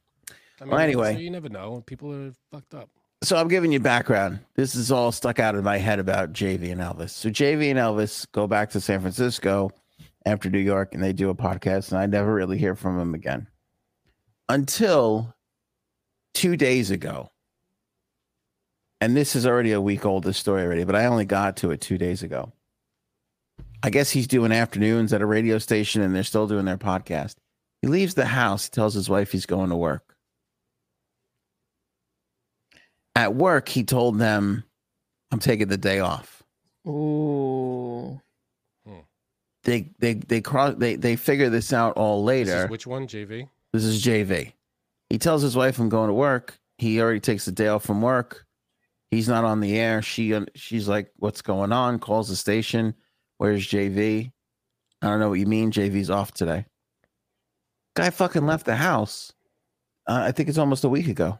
I 0.61 0.65
mean, 0.65 0.71
Well, 0.71 0.79
anyway. 0.81 1.15
so 1.15 1.21
you 1.21 1.31
never 1.31 1.49
know. 1.49 1.83
People 1.87 2.13
are 2.15 2.33
fucked 2.51 2.75
up. 2.75 2.89
So 3.23 3.37
I'm 3.37 3.49
giving 3.49 3.73
you 3.73 3.81
background. 3.81 4.41
This 4.57 4.75
is 4.75 4.91
all 4.91 5.13
stuck 5.13 5.39
out 5.39 5.55
in 5.55 5.63
my 5.63 5.79
head 5.79 5.99
about 5.99 6.33
JV 6.33 6.73
and 6.73 6.81
Elvis. 6.81 7.11
So 7.11 7.31
JV 7.31 7.71
and 7.71 7.79
Elvis 7.79 8.27
go 8.33 8.47
back 8.47 8.71
to 8.71 8.81
San 8.81 9.01
Francisco 9.01 9.71
after 10.27 10.51
New 10.51 10.59
York 10.59 10.95
and 10.95 11.03
they 11.03 11.13
do 11.13 11.31
a 11.31 11.35
podcast, 11.35 11.91
and 11.91 12.01
I 12.01 12.07
never 12.07 12.35
really 12.35 12.59
hear 12.59 12.75
from 12.75 12.99
them 12.99 13.15
again 13.15 13.47
until 14.49 15.35
two 16.35 16.57
days 16.57 16.91
ago. 16.91 17.31
And 19.01 19.17
this 19.17 19.35
is 19.35 19.47
already 19.47 19.73
a 19.73 19.81
week 19.81 20.05
old, 20.05 20.25
this 20.25 20.39
story 20.39 20.63
already, 20.63 20.85
but 20.85 20.95
I 20.95 21.07
only 21.07 21.25
got 21.25 21.57
to 21.59 21.71
it 21.71 21.81
two 21.81 21.99
days 21.99 22.23
ago. 22.23 22.53
I 23.83 23.91
guess 23.91 24.11
he's 24.11 24.29
doing 24.29 24.53
afternoons 24.53 25.13
at 25.13 25.23
a 25.23 25.27
radio 25.27 25.59
station 25.59 26.03
and 26.03 26.15
they're 26.15 26.23
still 26.23 26.47
doing 26.47 26.65
their 26.65 26.79
podcast. 26.79 27.35
He 27.81 27.89
leaves 27.89 28.15
the 28.15 28.27
house, 28.27 28.67
he 28.67 28.71
tells 28.71 28.95
his 28.95 29.09
wife 29.09 29.33
he's 29.33 29.47
going 29.47 29.71
to 29.71 29.77
work. 29.77 30.12
At 33.15 33.35
work, 33.35 33.69
he 33.69 33.85
told 33.85 34.19
them, 34.19 34.65
I'm 35.31 35.39
taking 35.39 35.69
the 35.69 35.77
day 35.77 36.01
off. 36.01 36.43
Ooh. 36.89 38.21
They 39.65 39.91
they 40.01 40.15
they 40.15 40.41
cross 40.41 40.75
they 40.77 40.97
they 40.97 41.15
figure 41.15 41.49
this 41.49 41.73
out 41.73 41.97
all 41.97 42.25
This 42.27 42.49
later. 42.49 42.65
is 42.65 42.71
which 42.71 42.87
one? 42.87 43.07
JV? 43.07 43.49
This 43.73 43.85
is 43.85 44.05
JV. 44.05 44.53
He 45.09 45.19
tells 45.19 45.41
his 45.43 45.55
wife, 45.55 45.79
"I'm 45.79 45.89
going 45.89 46.09
to 46.09 46.15
work." 46.15 46.59
He 46.79 47.01
already 47.01 47.21
takes 47.21 47.45
the 47.45 47.53
day 47.53 47.69
off 47.69 47.85
from 47.85 48.03
work. 48.03 48.45
He's 49.13 49.29
not 49.29 49.45
on 49.45 49.61
the 49.61 49.79
air. 49.79 50.03
She 50.03 50.37
she's 50.57 50.89
like, 50.89 51.13
"What's 51.19 51.43
going 51.43 51.71
on?" 51.71 52.01
Calls 52.01 52.29
the 52.29 52.35
station. 52.35 52.95
Where's 53.39 53.65
JV? 53.65 54.33
I 55.01 55.07
don't 55.07 55.21
know 55.21 55.29
what 55.29 55.39
you 55.39 55.47
mean. 55.47 55.71
JV's 55.71 56.11
off 56.11 56.33
today. 56.33 56.67
Guy 57.95 58.11
fucking 58.11 58.47
left 58.47 58.67
the 58.67 58.75
house. 58.75 59.33
Uh, 60.09 60.23
I 60.27 60.33
think 60.33 60.49
it's 60.49 60.59
almost 60.59 60.83
a 60.83 60.89
week 60.89 61.07
ago. 61.07 61.39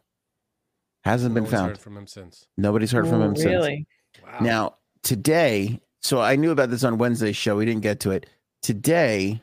Hasn't 1.03 1.31
No 1.33 1.35
been 1.35 1.43
one's 1.43 1.53
found. 1.53 1.67
heard 1.69 1.79
from 1.79 1.97
him 1.97 2.07
since. 2.07 2.47
Nobody's 2.57 2.91
heard 2.91 3.07
from 3.07 3.21
Ooh, 3.21 3.25
him 3.25 3.35
since. 3.35 3.47
Really? 3.47 3.87
Wow. 4.23 4.37
Now, 4.41 4.75
today, 5.03 5.81
so 6.01 6.21
I 6.21 6.35
knew 6.35 6.51
about 6.51 6.69
this 6.69 6.83
on 6.83 6.97
Wednesday's 6.97 7.35
show. 7.35 7.57
We 7.57 7.65
didn't 7.65 7.81
get 7.81 7.99
to 8.01 8.11
it. 8.11 8.29
Today, 8.61 9.41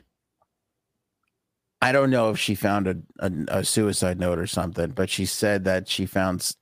I 1.81 1.91
don't 1.91 2.09
know 2.09 2.29
if 2.29 2.39
she 2.39 2.55
found 2.55 2.87
a, 2.87 2.95
a, 3.19 3.31
a 3.59 3.63
suicide 3.63 4.19
note 4.19 4.39
or 4.39 4.47
something, 4.47 4.91
but 4.91 5.09
she 5.09 5.25
said 5.25 5.65
that 5.65 5.87
she 5.87 6.05
found 6.05 6.55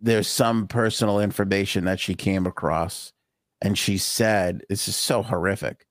there's 0.00 0.28
some 0.28 0.66
personal 0.66 1.20
information 1.20 1.84
that 1.84 2.00
she 2.00 2.14
came 2.14 2.46
across. 2.46 3.12
And 3.60 3.76
she 3.76 3.98
said, 3.98 4.62
this 4.68 4.88
is 4.88 4.96
so 4.96 5.22
horrific. 5.22 5.84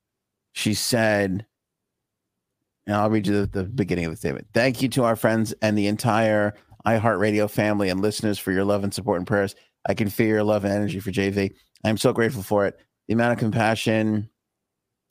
She 0.54 0.74
said, 0.74 1.46
and 2.88 2.96
I'll 2.96 3.10
read 3.10 3.28
you 3.28 3.42
the, 3.42 3.48
the 3.48 3.64
beginning 3.66 4.06
of 4.06 4.12
the 4.12 4.18
statement. 4.18 4.48
Thank 4.54 4.82
you 4.82 4.90
to 4.90 5.04
our 5.04 5.16
friends 5.16 5.54
and 5.62 5.78
the 5.78 5.88
entire 5.88 6.56
iHeartRadio 6.98 7.50
family 7.50 7.90
and 7.90 8.02
listeners 8.02 8.40
for 8.40 8.52
your 8.52 8.66
love 8.66 8.84
and 8.84 8.94
support 8.94 9.18
and 9.18 9.28
prayers. 9.28 9.56
I 9.88 9.94
can 9.94 10.10
feel 10.10 10.28
your 10.28 10.44
love 10.44 10.66
and 10.66 10.74
energy 10.74 11.00
for 11.00 11.12
JV. 11.12 11.54
I'm 11.84 11.98
so 11.98 12.14
grateful 12.14 12.44
for 12.44 12.66
it. 12.66 12.80
The 13.08 13.14
amount 13.14 13.34
of 13.34 13.40
compassion, 13.40 14.30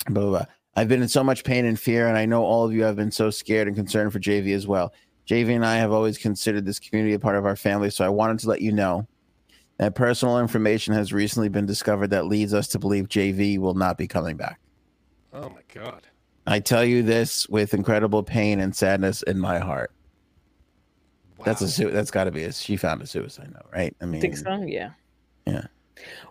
blah, 0.08 0.22
blah, 0.22 0.30
blah. 0.30 0.46
I've 0.76 0.88
been 0.88 1.02
in 1.02 1.08
so 1.08 1.24
much 1.24 1.44
pain 1.44 1.64
and 1.64 1.78
fear, 1.78 2.06
and 2.06 2.16
I 2.16 2.26
know 2.26 2.44
all 2.44 2.64
of 2.64 2.72
you 2.72 2.84
have 2.84 2.96
been 2.96 3.10
so 3.10 3.30
scared 3.30 3.66
and 3.66 3.76
concerned 3.76 4.12
for 4.12 4.20
JV 4.20 4.54
as 4.54 4.66
well. 4.66 4.92
JV 5.26 5.54
and 5.54 5.66
I 5.66 5.76
have 5.76 5.92
always 5.92 6.18
considered 6.18 6.64
this 6.64 6.78
community 6.78 7.14
a 7.14 7.18
part 7.18 7.36
of 7.36 7.44
our 7.44 7.56
family, 7.56 7.90
so 7.90 8.04
I 8.04 8.08
wanted 8.08 8.38
to 8.40 8.48
let 8.48 8.60
you 8.60 8.72
know 8.72 9.06
that 9.78 9.94
personal 9.94 10.38
information 10.38 10.94
has 10.94 11.12
recently 11.12 11.48
been 11.48 11.66
discovered 11.66 12.08
that 12.08 12.26
leads 12.26 12.54
us 12.54 12.68
to 12.68 12.78
believe 12.78 13.08
JV 13.08 13.58
will 13.58 13.74
not 13.74 13.98
be 13.98 14.06
coming 14.06 14.36
back. 14.36 14.60
oh 15.32 15.48
my 15.50 15.62
god. 15.72 16.06
I 16.46 16.60
tell 16.60 16.84
you 16.84 17.02
this 17.02 17.46
with 17.48 17.74
incredible 17.74 18.22
pain 18.22 18.58
and 18.60 18.74
sadness 18.74 19.22
in 19.22 19.38
my 19.38 19.58
heart. 19.58 19.92
Wow. 21.38 21.44
That's 21.44 21.62
a 21.62 21.68
su- 21.68 21.90
that's 21.90 22.10
got 22.10 22.24
to 22.24 22.30
be 22.30 22.44
a 22.44 22.52
she 22.52 22.76
found 22.76 23.00
a 23.00 23.06
suicide 23.06 23.52
note, 23.52 23.66
right? 23.72 23.94
I 24.00 24.06
mean, 24.06 24.20
think 24.20 24.36
so? 24.36 24.62
Yeah. 24.66 24.90
Yeah. 25.46 25.66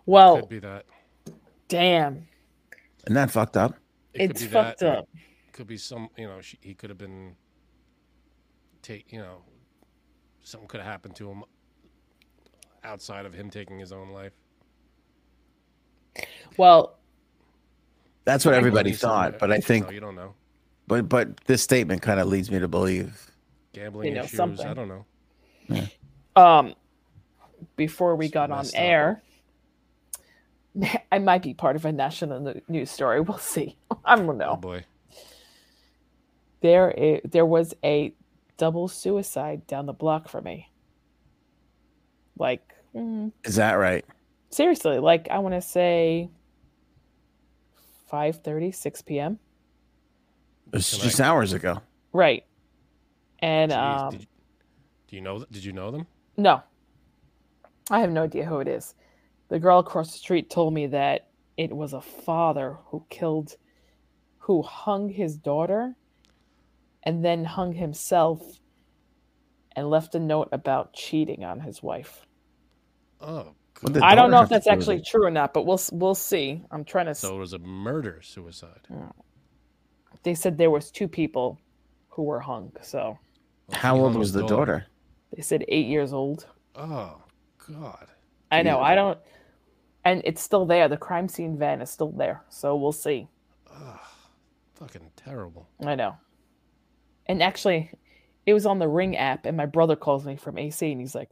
Well, 0.06 0.42
could 0.42 0.50
be 0.50 0.60
that. 0.60 0.86
damn. 1.68 2.28
and 3.06 3.16
that 3.16 3.32
fucked 3.32 3.58
up. 3.58 3.76
It 4.14 4.20
could 4.20 4.32
It's 4.32 4.42
be 4.44 4.48
fucked 4.50 4.80
that. 4.80 4.98
up. 5.00 5.10
Could 5.54 5.68
be 5.68 5.78
some. 5.78 6.10
You 6.18 6.28
know, 6.28 6.42
she, 6.42 6.58
he 6.62 6.74
could 6.74 6.90
have 6.90 6.98
been. 7.00 7.36
Take. 8.82 9.12
You 9.12 9.20
know, 9.20 9.42
something 10.44 10.68
could 10.68 10.82
have 10.82 10.90
happened 10.90 11.16
to 11.16 11.30
him 11.30 11.44
outside 12.84 13.26
of 13.26 13.34
him 13.34 13.50
taking 13.50 13.80
his 13.80 13.92
own 13.92 14.10
life. 14.10 14.34
Well, 16.58 16.98
That's 18.26 18.44
what 18.46 18.56
everybody 18.56 18.92
thought, 18.92 19.40
but 19.40 19.52
I 19.52 19.60
think, 19.60 19.86
no, 19.86 19.92
you 19.92 20.00
don't 20.00 20.16
know 20.16 20.34
but 20.88 21.10
but 21.10 21.38
this 21.46 21.62
statement 21.62 22.02
kind 22.02 22.20
of 22.20 22.28
leads 22.28 22.50
me 22.50 22.60
to 22.60 22.68
believe. 22.68 23.30
Gambling 23.78 24.14
know, 24.14 24.24
issues. 24.24 24.60
I 24.62 24.74
don't 24.74 24.88
know. 24.88 25.06
Um, 26.36 26.74
before 27.76 28.16
we 28.16 28.26
It's 28.26 28.34
got 28.34 28.52
on 28.52 28.60
messed 28.60 28.76
up. 28.76 28.82
air, 28.82 29.22
I 31.12 31.20
might 31.20 31.42
be 31.44 31.54
part 31.54 31.76
of 31.76 31.86
a 31.86 31.92
national 31.92 32.56
news 32.68 32.92
story. 32.92 33.22
We'll 33.28 33.38
see. 33.38 33.78
I 34.06 34.16
don't 34.16 34.38
know. 34.38 34.52
Oh 34.52 34.56
boy. 34.58 34.86
There, 36.62 37.22
there 37.24 37.46
was 37.46 37.74
a 37.84 38.14
double 38.58 38.88
suicide 38.88 39.68
down 39.68 39.86
the 39.86 39.94
block 39.94 40.28
for 40.28 40.42
me. 40.42 40.72
Like, 42.38 42.68
mm, 42.96 43.32
Is 43.44 43.56
that 43.56 43.74
right? 43.74 44.06
seriously, 44.50 44.98
like 45.00 45.28
I 45.30 45.40
want 45.40 45.54
to 45.56 45.62
say 45.62 46.30
5:30, 48.12 48.74
6 48.74 49.02
p.m. 49.04 49.40
It 50.68 50.78
was 50.78 50.90
Can 50.92 51.00
I- 51.02 51.04
just 51.04 51.20
hours 51.22 51.54
ago. 51.54 51.82
Right. 52.14 52.44
And 53.40 53.72
Jeez, 53.72 53.78
um, 53.78 54.12
did 54.12 54.22
you, 54.22 54.28
do 55.08 55.16
you 55.16 55.22
know? 55.22 55.46
Did 55.52 55.64
you 55.64 55.74
know 55.74 55.92
them? 55.92 56.08
No. 56.38 56.62
I 57.90 58.00
have 58.00 58.12
no 58.12 58.24
idea 58.24 58.46
who 58.46 58.60
it 58.60 58.68
is. 58.68 58.96
The 59.50 59.60
girl 59.60 59.80
across 59.80 60.12
the 60.12 60.18
street 60.18 60.50
told 60.50 60.74
me 60.74 60.88
that 60.88 61.30
it 61.56 61.76
was 61.76 61.94
a 61.94 62.02
father 62.02 62.78
who 62.88 63.06
killed, 63.10 63.56
who 64.40 64.62
hung 64.62 65.10
his 65.10 65.38
daughter 65.38 65.96
and 67.04 67.24
then 67.24 67.46
hung 67.46 67.74
himself 67.74 68.42
and 69.76 69.90
left 69.90 70.16
a 70.16 70.20
note 70.20 70.50
about 70.52 70.94
cheating 70.94 71.46
on 71.46 71.60
his 71.62 71.82
wife. 71.82 72.26
Oh, 73.22 73.54
What 73.82 74.04
I 74.04 74.16
don't 74.16 74.32
know 74.32 74.42
if 74.42 74.50
that's 74.50 74.68
actually 74.68 75.02
true 75.02 75.26
or 75.26 75.32
not, 75.32 75.54
but 75.54 75.66
we'll 75.66 75.80
we'll 75.92 76.16
see. 76.16 76.62
I'm 76.72 76.84
trying 76.84 77.06
to. 77.06 77.12
s 77.12 77.20
so 77.20 77.36
it 77.36 77.40
was 77.40 77.54
a 77.54 77.60
murder 77.60 78.20
suicide. 78.22 78.88
they 80.24 80.36
said 80.36 80.58
there 80.58 80.72
was 80.72 80.92
two 80.92 81.08
people 81.08 81.60
who 82.10 82.24
were 82.24 82.40
hung. 82.40 82.74
So 82.82 83.18
Well, 83.68 83.80
How 83.80 83.98
old 83.98 84.16
was 84.16 84.32
the 84.32 84.46
daughter? 84.46 84.86
they 85.36 85.42
said 85.42 85.66
eight 85.68 85.88
years 85.88 86.14
old. 86.14 86.48
Oh 86.76 87.22
God. 87.72 88.08
I 88.52 88.62
know. 88.62 88.78
Jesus. 88.78 88.86
I 88.86 88.96
don't. 88.96 89.20
And 90.06 90.22
it's 90.24 90.42
still 90.42 90.66
there. 90.66 90.88
The 90.88 90.96
crime 90.98 91.28
scene 91.28 91.58
van 91.58 91.82
is 91.82 91.90
still 91.90 92.12
there. 92.12 92.44
So 92.50 92.76
we'll 92.78 92.94
see. 92.94 93.28
Oh, 93.70 94.00
fucking 94.76 95.12
terrible. 95.18 95.68
I 95.86 95.96
know. 95.96 96.16
And 97.26 97.44
actually, 97.44 97.92
it 98.46 98.54
was 98.54 98.66
on 98.66 98.80
the 98.80 98.88
Ring 98.88 99.18
app, 99.18 99.46
and 99.46 99.58
my 99.58 99.66
brother 99.66 99.98
calls 99.98 100.26
me 100.26 100.38
from 100.38 100.58
AC, 100.58 100.90
and 100.90 101.02
he's 101.02 101.14
like, 101.14 101.30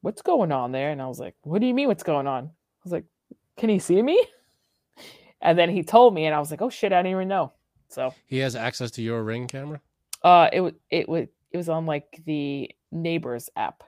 "What's 0.00 0.22
going 0.22 0.50
on 0.50 0.72
there?" 0.72 0.90
And 0.90 1.02
I 1.02 1.06
was 1.08 1.20
like, 1.20 1.34
"What 1.42 1.60
do 1.60 1.66
you 1.66 1.74
mean, 1.74 1.88
what's 1.88 2.02
going 2.02 2.26
on?" 2.26 2.44
I 2.46 2.50
was 2.84 2.92
like, 2.92 3.04
"Can 3.58 3.68
he 3.68 3.78
see 3.78 4.00
me?" 4.00 4.24
And 5.42 5.58
then 5.58 5.68
he 5.68 5.82
told 5.82 6.14
me, 6.14 6.24
and 6.24 6.34
I 6.34 6.38
was 6.38 6.50
like, 6.50 6.62
"Oh 6.62 6.70
shit, 6.70 6.90
I 6.94 7.00
didn't 7.02 7.12
even 7.16 7.28
know." 7.28 7.52
So, 7.90 8.14
He 8.24 8.38
has 8.38 8.56
access 8.56 8.90
to 8.92 9.02
your 9.02 9.22
ring 9.22 9.46
camera. 9.46 9.82
uh, 10.22 10.48
it 10.54 10.62
was 10.62 10.72
it 10.90 11.06
was 11.06 11.26
it 11.54 11.56
was 11.56 11.68
on 11.68 11.86
like 11.86 12.20
the 12.26 12.68
Neighbors 12.90 13.48
app. 13.56 13.84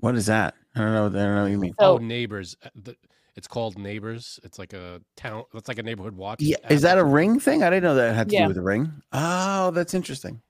What 0.00 0.16
is 0.16 0.26
that? 0.26 0.54
I 0.74 0.80
don't 0.80 0.92
know. 0.92 1.06
I 1.06 1.08
don't 1.10 1.34
know 1.36 1.42
what 1.42 1.50
you 1.50 1.58
mean. 1.58 1.74
So 1.78 1.94
oh, 1.94 1.98
neighbors. 1.98 2.56
uh, 2.64 2.92
It's 3.36 3.46
called 3.46 3.78
Neighbors. 3.78 4.40
It's 4.42 4.58
like 4.58 4.72
a 4.72 5.00
town. 5.14 5.44
That's 5.52 5.68
like 5.68 5.78
a 5.78 5.82
neighborhood 5.82 6.16
watch. 6.16 6.40
Yeah, 6.40 6.56
app. 6.64 6.72
is 6.72 6.82
that 6.82 6.98
a 6.98 7.04
ring 7.04 7.38
thing? 7.38 7.62
I 7.62 7.68
didn't 7.70 7.84
know 7.84 7.94
that 7.94 8.14
had 8.14 8.30
to 8.30 8.34
Yeah. 8.34 8.42
do 8.42 8.48
with 8.48 8.56
a 8.56 8.62
ring. 8.62 8.90
Oh, 9.12 9.70
that's 9.70 9.94
interesting. 9.94 10.40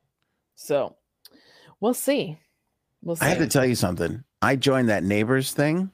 so, 0.54 0.96
we'll 1.80 1.92
see. 1.92 2.38
We'll 3.02 3.16
see. 3.16 3.26
I 3.26 3.30
have 3.30 3.38
to 3.38 3.48
tell 3.48 3.66
you 3.66 3.74
something. 3.74 4.22
I 4.40 4.54
joined 4.54 4.88
that 4.90 5.02
neighbors 5.02 5.52
thing. 5.52 5.90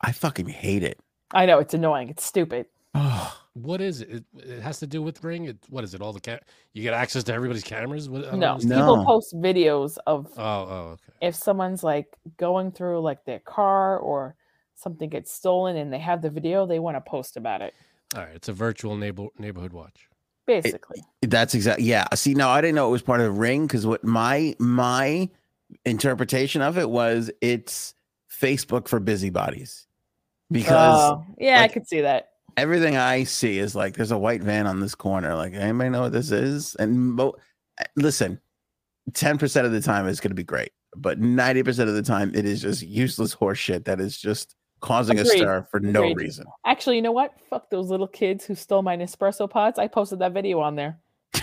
I 0.00 0.10
fucking 0.10 0.48
hate 0.48 0.82
it. 0.82 0.98
I 1.32 1.46
know 1.46 1.60
it's 1.60 1.74
annoying. 1.74 2.08
It's 2.08 2.24
stupid. 2.24 2.66
Oh, 2.94 3.40
What 3.54 3.80
is 3.80 4.00
it? 4.00 4.10
it? 4.10 4.24
It 4.36 4.60
has 4.62 4.78
to 4.80 4.86
do 4.86 5.00
with 5.00 5.22
ring. 5.24 5.44
It, 5.46 5.58
what 5.70 5.84
is 5.84 5.94
it? 5.94 6.00
All 6.00 6.12
the 6.12 6.20
cam- 6.20 6.40
you 6.72 6.82
get 6.82 6.92
access 6.92 7.22
to 7.24 7.32
everybody's 7.32 7.62
cameras. 7.62 8.08
What, 8.08 8.26
I 8.26 8.36
No, 8.36 8.52
understand. 8.54 8.80
people 8.80 9.04
post 9.04 9.34
videos 9.36 9.96
of 10.06 10.26
Oh, 10.36 10.42
oh, 10.42 10.74
okay. 10.94 11.12
if 11.28 11.34
someone's 11.36 11.84
like 11.84 12.06
going 12.36 12.72
through 12.72 13.00
like 13.00 13.24
their 13.24 13.38
car 13.38 13.96
or 13.98 14.34
something 14.74 15.08
gets 15.08 15.32
stolen 15.32 15.76
and 15.76 15.92
they 15.92 16.00
have 16.00 16.20
the 16.20 16.30
video, 16.30 16.66
they 16.66 16.80
want 16.80 16.96
to 16.96 17.00
post 17.00 17.36
about 17.36 17.62
it. 17.62 17.74
All 18.16 18.22
right. 18.22 18.34
It's 18.34 18.48
a 18.48 18.52
virtual 18.52 18.96
neighbor 18.96 19.26
neighborhood 19.38 19.72
watch. 19.72 20.08
Basically, 20.46 21.02
that's 21.22 21.54
exactly. 21.54 21.84
Yeah. 21.86 22.06
See, 22.14 22.34
now 22.34 22.50
I 22.50 22.60
didn't 22.60 22.74
know 22.74 22.88
it 22.88 22.92
was 22.92 23.02
part 23.02 23.20
of 23.20 23.26
the 23.26 23.32
ring 23.40 23.66
because 23.66 23.86
what 23.86 24.04
my 24.04 24.54
my 24.58 25.30
interpretation 25.86 26.60
of 26.60 26.76
it 26.76 26.90
was 26.90 27.30
it's 27.40 27.94
Facebook 28.30 28.88
for 28.88 29.00
busybodies 29.00 29.86
because 30.50 31.00
Oh, 31.12 31.24
yeah, 31.38 31.60
like- 31.60 31.70
I 31.70 31.72
could 31.74 31.86
see 31.88 32.00
that. 32.02 32.30
Everything 32.56 32.96
I 32.96 33.24
see 33.24 33.58
is 33.58 33.74
like 33.74 33.94
there's 33.96 34.10
a 34.10 34.18
white 34.18 34.42
van 34.42 34.66
on 34.66 34.80
this 34.80 34.94
corner. 34.94 35.34
Like 35.34 35.54
anybody 35.54 35.90
know 35.90 36.02
what 36.02 36.12
this 36.12 36.30
is? 36.30 36.74
And 36.76 37.12
mo- 37.14 37.34
listen, 37.96 38.40
ten 39.12 39.38
percent 39.38 39.66
of 39.66 39.72
the 39.72 39.80
time 39.80 40.06
it's 40.08 40.20
going 40.20 40.30
to 40.30 40.34
be 40.34 40.44
great, 40.44 40.72
but 40.96 41.18
ninety 41.18 41.62
percent 41.62 41.88
of 41.88 41.94
the 41.94 42.02
time 42.02 42.32
it 42.34 42.44
is 42.44 42.62
just 42.62 42.82
useless 42.82 43.34
horseshit 43.34 43.84
that 43.84 44.00
is 44.00 44.18
just 44.18 44.54
causing 44.80 45.18
Agreed. 45.18 45.34
a 45.34 45.38
stir 45.38 45.66
for 45.70 45.80
no 45.80 46.00
Agreed. 46.02 46.16
reason. 46.18 46.46
Actually, 46.66 46.96
you 46.96 47.02
know 47.02 47.12
what? 47.12 47.32
Fuck 47.48 47.70
those 47.70 47.88
little 47.88 48.06
kids 48.08 48.44
who 48.44 48.54
stole 48.54 48.82
my 48.82 48.96
Nespresso 48.96 49.48
pods. 49.48 49.78
I 49.78 49.88
posted 49.88 50.18
that 50.18 50.32
video 50.32 50.60
on 50.60 50.76
there. 50.76 50.98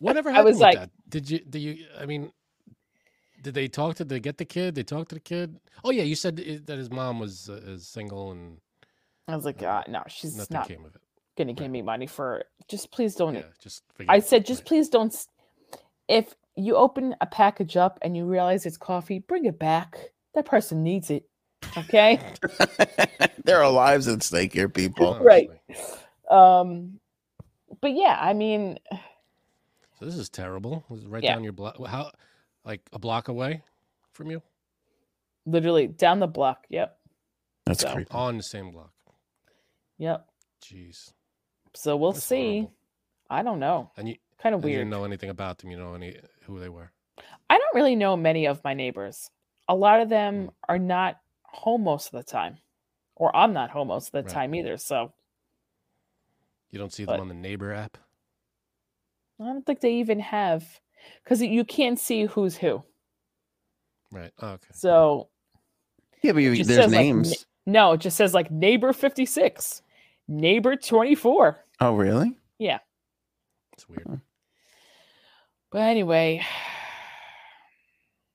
Whatever 0.00 0.30
I 0.30 0.32
happened 0.34 0.44
was 0.46 0.54
with 0.54 0.60
like- 0.62 0.76
that? 0.78 0.90
Did 1.08 1.30
you? 1.30 1.38
Do 1.40 1.58
you? 1.58 1.86
I 1.98 2.06
mean, 2.06 2.30
did 3.42 3.54
they 3.54 3.68
talk 3.68 3.96
to? 3.96 4.04
Did 4.04 4.08
they 4.10 4.20
get 4.20 4.38
the 4.38 4.44
kid? 4.44 4.74
They 4.74 4.82
talked 4.82 5.10
to 5.10 5.14
the 5.16 5.20
kid. 5.20 5.58
Oh 5.84 5.90
yeah, 5.90 6.02
you 6.02 6.14
said 6.14 6.42
i- 6.46 6.60
that 6.66 6.78
his 6.78 6.90
mom 6.90 7.18
was 7.20 7.48
uh, 7.48 7.54
is 7.66 7.86
single 7.86 8.32
and 8.32 8.58
I 9.26 9.36
was 9.36 9.44
like, 9.44 9.62
uh, 9.62 9.82
no, 9.88 10.02
she's 10.08 10.36
nothing 10.36 10.54
not 10.56 10.68
came 10.68 10.84
of 10.84 10.94
it. 10.94 11.02
gonna 11.36 11.52
give 11.52 11.70
me 11.70 11.82
money 11.82 12.06
for. 12.06 12.44
Just 12.68 12.90
please 12.90 13.14
don't. 13.14 13.34
Yeah, 13.34 13.42
just 13.62 13.82
forget 13.94 14.10
I 14.14 14.16
it. 14.18 14.24
said, 14.24 14.46
just 14.46 14.60
Right. 14.62 14.66
please 14.68 14.88
don't. 14.88 15.14
If 16.08 16.34
you 16.56 16.76
open 16.76 17.14
a 17.20 17.26
package 17.26 17.76
up 17.76 17.98
and 18.02 18.16
you 18.16 18.24
realize 18.24 18.64
it's 18.66 18.76
coffee, 18.78 19.18
bring 19.20 19.44
it 19.44 19.58
back. 19.58 19.98
That 20.34 20.46
person 20.46 20.82
needs 20.82 21.10
it. 21.10 21.24
Okay. 21.76 22.20
there 23.44 23.62
are 23.62 23.70
lives 23.70 24.08
at 24.08 24.22
stake 24.22 24.52
here, 24.54 24.68
people. 24.68 25.18
Right. 25.20 25.50
Um, 26.30 26.98
but 27.80 27.92
yeah, 27.94 28.18
I 28.20 28.32
mean, 28.32 28.78
So 29.98 30.04
this 30.06 30.16
is 30.16 30.28
terrible. 30.28 30.84
This 30.90 31.00
is 31.00 31.06
right 31.06 31.22
Yeah. 31.22 31.34
down 31.34 31.44
your 31.44 31.52
block. 31.52 31.76
How, 31.86 32.10
like 32.68 32.82
a 32.92 32.98
block 33.00 33.26
away 33.28 33.62
from 34.12 34.30
you? 34.30 34.42
literally 35.46 35.86
down 35.86 36.20
the 36.20 36.26
block. 36.26 36.66
Yep. 36.68 36.98
That's 37.64 37.80
So- 37.80 37.92
creepy. 37.94 38.10
On 38.12 38.36
the 38.36 38.42
same 38.42 38.70
block. 38.70 38.92
Yep. 39.96 40.28
Jeez. 40.62 41.14
So 41.74 41.96
we'll 41.96 42.12
That's 42.12 42.24
see. 42.26 42.58
horrible. 42.60 42.74
I 43.30 43.42
don't 43.42 43.58
know. 43.58 43.90
And 43.96 44.08
you, 44.10 44.16
Kind 44.38 44.54
of 44.54 44.60
and 44.62 44.68
you 44.70 44.74
weird. 44.76 44.80
didn't 44.84 44.90
know 44.90 45.04
anything 45.04 45.30
about 45.30 45.56
them. 45.58 45.70
You 45.70 45.78
know 45.78 45.94
any 45.94 46.20
who 46.42 46.60
they 46.60 46.68
were. 46.68 46.92
I 47.48 47.56
don't 47.56 47.74
really 47.74 47.96
know 47.96 48.14
many 48.16 48.46
of 48.46 48.62
my 48.62 48.74
neighbors. 48.74 49.30
A 49.68 49.74
lot 49.74 50.00
of 50.00 50.08
them 50.10 50.48
Mm. 50.48 50.54
are 50.68 50.78
not 50.78 51.20
home 51.44 51.82
most 51.84 52.12
of 52.12 52.12
the 52.12 52.30
time, 52.30 52.58
or 53.16 53.34
I'm 53.34 53.52
not 53.54 53.70
home 53.70 53.88
most 53.88 54.08
of 54.08 54.12
the 54.12 54.22
Right. 54.22 54.28
time 54.32 54.54
either. 54.54 54.76
So 54.76 55.12
You 56.70 56.78
don't 56.78 56.92
see 56.92 57.06
But- 57.06 57.12
them 57.12 57.22
on 57.22 57.28
the 57.28 57.34
neighbor 57.34 57.72
app. 57.72 57.96
I 59.40 59.44
don't 59.44 59.64
think 59.64 59.80
they 59.80 59.94
even 59.94 60.20
have, 60.20 60.80
because 61.24 61.42
you 61.42 61.64
can't 61.64 61.98
see 61.98 62.26
who's 62.26 62.56
who. 62.56 62.82
Right. 64.10 64.30
Oh, 64.40 64.48
okay. 64.50 64.68
So 64.72 65.28
Yeah, 66.22 66.32
but 66.32 66.40
you, 66.42 66.54
there's 66.64 66.66
says, 66.66 66.92
like, 66.92 67.00
names. 67.00 67.46
no, 67.66 67.92
it 67.92 68.00
just 68.00 68.16
says 68.16 68.32
like 68.34 68.50
neighbor 68.50 68.92
56, 68.92 69.82
neighbor 70.28 70.76
24. 70.76 71.64
oh, 71.80 71.94
really? 71.94 72.36
Yeah. 72.58 72.78
It's 73.74 73.88
weird. 73.88 74.20
But 75.70 75.82
anyway, 75.82 76.42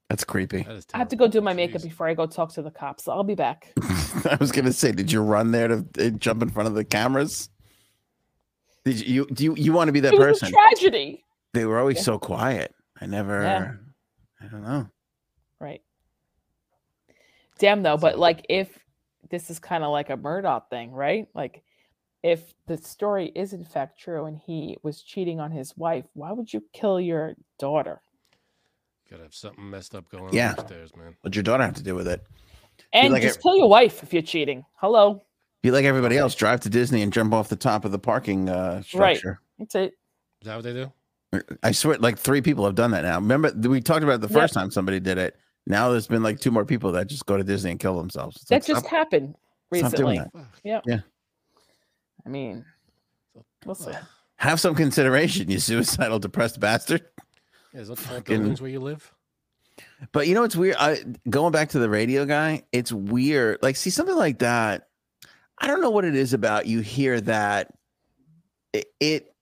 That's 0.10 0.24
creepy. 0.24 0.62
That 0.62 0.76
is 0.76 0.86
I 0.94 1.00
have 1.00 1.08
to 1.10 1.16
go 1.16 1.28
do 1.28 1.42
my 1.42 1.54
makeup 1.54 1.82
Jeez. 1.82 1.86
before 1.86 2.08
I 2.08 2.14
go 2.14 2.28
talk 2.28 2.54
to 2.54 2.62
the 2.62 2.70
cops. 2.70 3.08
I'll 3.08 3.24
be 3.24 3.34
back. 3.36 3.74
I 3.82 4.38
was 4.40 4.52
gonna 4.52 4.72
say, 4.72 4.92
did 4.92 5.12
you 5.12 5.22
run 5.22 5.52
there 5.52 5.68
to 5.68 5.86
uh, 6.00 6.10
jump 6.12 6.44
in 6.44 6.50
front 6.50 6.68
of 6.68 6.76
the 6.76 6.84
cameras? 6.86 7.50
Did 8.86 9.00
you? 9.00 9.26
you 9.26 9.26
do 9.34 9.44
you, 9.46 9.56
you 9.58 9.74
want 9.74 9.88
to 9.88 9.92
be 9.92 10.00
that 10.02 10.14
it 10.14 10.20
was 10.20 10.40
person? 10.40 10.50
a 10.50 10.52
tragedy. 10.52 11.23
They 11.54 11.66
were 11.66 11.80
always 11.80 11.98
Yeah. 11.98 12.04
so 12.04 12.20
quiet. 12.20 12.74
I 13.00 13.06
never. 13.06 13.42
Yeah. 13.42 13.74
I 14.42 14.48
don't 14.48 14.64
know. 14.64 14.90
Right. 15.60 15.82
Damn 17.60 17.84
though, 17.84 17.98
but 17.98 18.18
like 18.20 18.46
if 18.50 18.78
this 19.30 19.50
is 19.50 19.60
kind 19.60 19.84
of 19.84 19.92
like 19.92 20.10
a 20.10 20.18
Murdaugh 20.18 20.68
thing, 20.70 20.92
right? 20.92 21.28
Like 21.34 21.64
if 22.24 22.54
the 22.68 22.78
story 22.78 23.32
is 23.36 23.54
in 23.54 23.64
fact 23.64 24.00
true 24.00 24.26
and 24.26 24.38
he 24.38 24.78
was 24.84 25.02
cheating 25.02 25.40
on 25.40 25.52
his 25.52 25.76
wife, 25.78 26.06
why 26.14 26.32
would 26.32 26.52
you 26.52 26.64
kill 26.74 27.00
your 27.00 27.36
daughter? 27.60 28.02
Gotta 29.10 29.24
have 29.24 29.34
something 29.34 29.70
messed 29.70 29.94
up 29.96 30.10
going 30.10 30.34
Yeah. 30.34 30.54
on 30.54 30.60
upstairs, 30.60 30.96
man. 30.96 31.16
What'd 31.22 31.36
your 31.36 31.44
daughter 31.44 31.64
have 31.64 31.76
to 31.76 31.84
do 31.84 31.96
with 31.96 32.08
it? 32.08 32.26
And 32.92 33.14
like 33.14 33.22
just 33.22 33.40
it- 33.40 33.44
kill 33.44 33.58
your 33.58 33.70
wife 33.70 34.02
if 34.04 34.12
you're 34.14 34.22
cheating. 34.24 34.66
Hello. 34.76 35.24
Be 35.62 35.72
like 35.72 35.86
everybody 35.86 36.18
else. 36.18 36.36
Drive 36.36 36.60
to 36.62 36.70
Disney 36.70 37.02
and 37.04 37.14
jump 37.14 37.34
off 37.34 37.48
the 37.48 37.56
top 37.56 37.86
of 37.86 37.92
the 37.92 38.00
parking 38.00 38.50
uh, 38.50 38.82
Right. 38.94 39.16
structure. 39.18 39.40
That's 39.60 39.76
it. 39.76 39.94
Is 40.42 40.48
that 40.48 40.56
what 40.56 40.64
they 40.64 40.74
do? 40.74 40.92
I 41.64 41.72
swear, 41.72 41.98
like 41.98 42.18
three 42.20 42.42
people 42.42 42.66
have 42.66 42.76
done 42.76 42.92
that 42.92 43.04
now. 43.04 43.16
Remember, 43.20 43.52
we 43.68 43.82
talked 43.82 44.04
about 44.04 44.16
it 44.16 44.22
the 44.22 44.28
Yeah. 44.34 44.42
first 44.42 44.54
time 44.54 44.72
somebody 44.72 45.00
did 45.00 45.18
it. 45.18 45.36
Now 45.66 45.90
there's 45.90 46.08
been 46.08 46.24
like 46.24 46.40
two 46.40 46.52
more 46.52 46.66
people 46.66 46.92
that 46.94 47.08
just 47.08 47.26
go 47.26 47.38
to 47.38 47.44
Disney 47.44 47.72
and 47.72 47.80
kill 47.80 47.98
themselves. 47.98 48.36
It's 48.38 48.46
That 48.46 48.56
like, 48.56 48.66
just 48.66 48.80
stop- 48.82 48.92
happened. 48.92 49.36
Recently. 49.72 50.22
Yeah. 50.64 50.82
Yeah. 50.86 51.00
I 52.26 52.30
mean, 52.30 52.64
we'll 53.66 53.76
see. 53.76 53.92
Have 54.36 54.60
some 54.60 54.76
consideration, 54.76 55.50
you 55.50 55.60
suicidal, 55.60 56.20
depressed 56.20 56.60
bastard. 56.60 57.04
Yeah, 57.74 57.82
is 57.82 57.88
that 57.88 57.98
tall 57.98 58.16
Fucking- 58.18 58.38
buildings 58.38 58.62
where 58.62 58.70
you 58.70 58.80
live? 58.80 59.12
But 60.12 60.28
you 60.28 60.36
know 60.36 60.42
what's 60.42 60.56
weird? 60.56 60.76
I 60.78 61.04
going 61.28 61.52
back 61.52 61.70
to 61.70 61.80
the 61.80 61.90
radio 61.90 62.26
guy, 62.26 62.64
it's 62.72 62.92
weird. 62.92 63.58
Like, 63.64 63.76
see 63.76 63.90
something 63.90 64.16
like 64.16 64.40
that. 64.40 64.90
I 65.58 65.66
don't 65.66 65.82
know 65.82 65.90
what 65.90 66.06
it 66.06 66.14
is 66.16 66.34
about. 66.34 66.68
You 66.68 66.82
hear 66.82 67.20
that 67.22 67.74
it, 68.74 68.86
it 69.00 69.33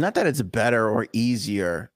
not 0.00 0.14
that 0.14 0.26
it's 0.26 0.42
better 0.42 0.88
or 0.88 1.06
easier, 1.12 1.90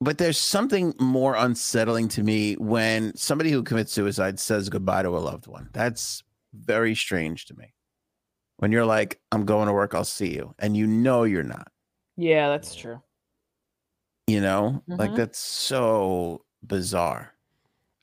but 0.00 0.18
there's 0.18 0.38
something 0.38 0.94
more 0.98 1.34
unsettling 1.34 2.08
to 2.08 2.22
me 2.22 2.54
when 2.54 3.16
somebody 3.16 3.50
who 3.50 3.62
commits 3.62 3.92
suicide 3.92 4.38
says 4.40 4.68
goodbye 4.68 5.02
to 5.02 5.16
a 5.16 5.20
loved 5.20 5.46
one. 5.46 5.70
That's 5.72 6.22
very 6.52 6.94
strange 6.94 7.46
to 7.46 7.54
me. 7.54 7.74
When 8.58 8.70
you're 8.72 8.86
like, 8.86 9.20
I'm 9.32 9.44
going 9.44 9.66
to 9.66 9.72
work, 9.72 9.94
I'll 9.94 10.04
see 10.04 10.32
you, 10.34 10.54
and 10.58 10.76
you 10.76 10.86
know 10.86 11.24
you're 11.24 11.42
not. 11.42 11.70
Yeah, 12.16 12.48
that's 12.50 12.74
true. 12.74 13.02
You 14.26 14.40
know, 14.40 14.82
like 14.86 15.10
Mhm. 15.10 15.16
that's 15.16 15.38
so 15.38 16.44
bizarre. 16.62 17.34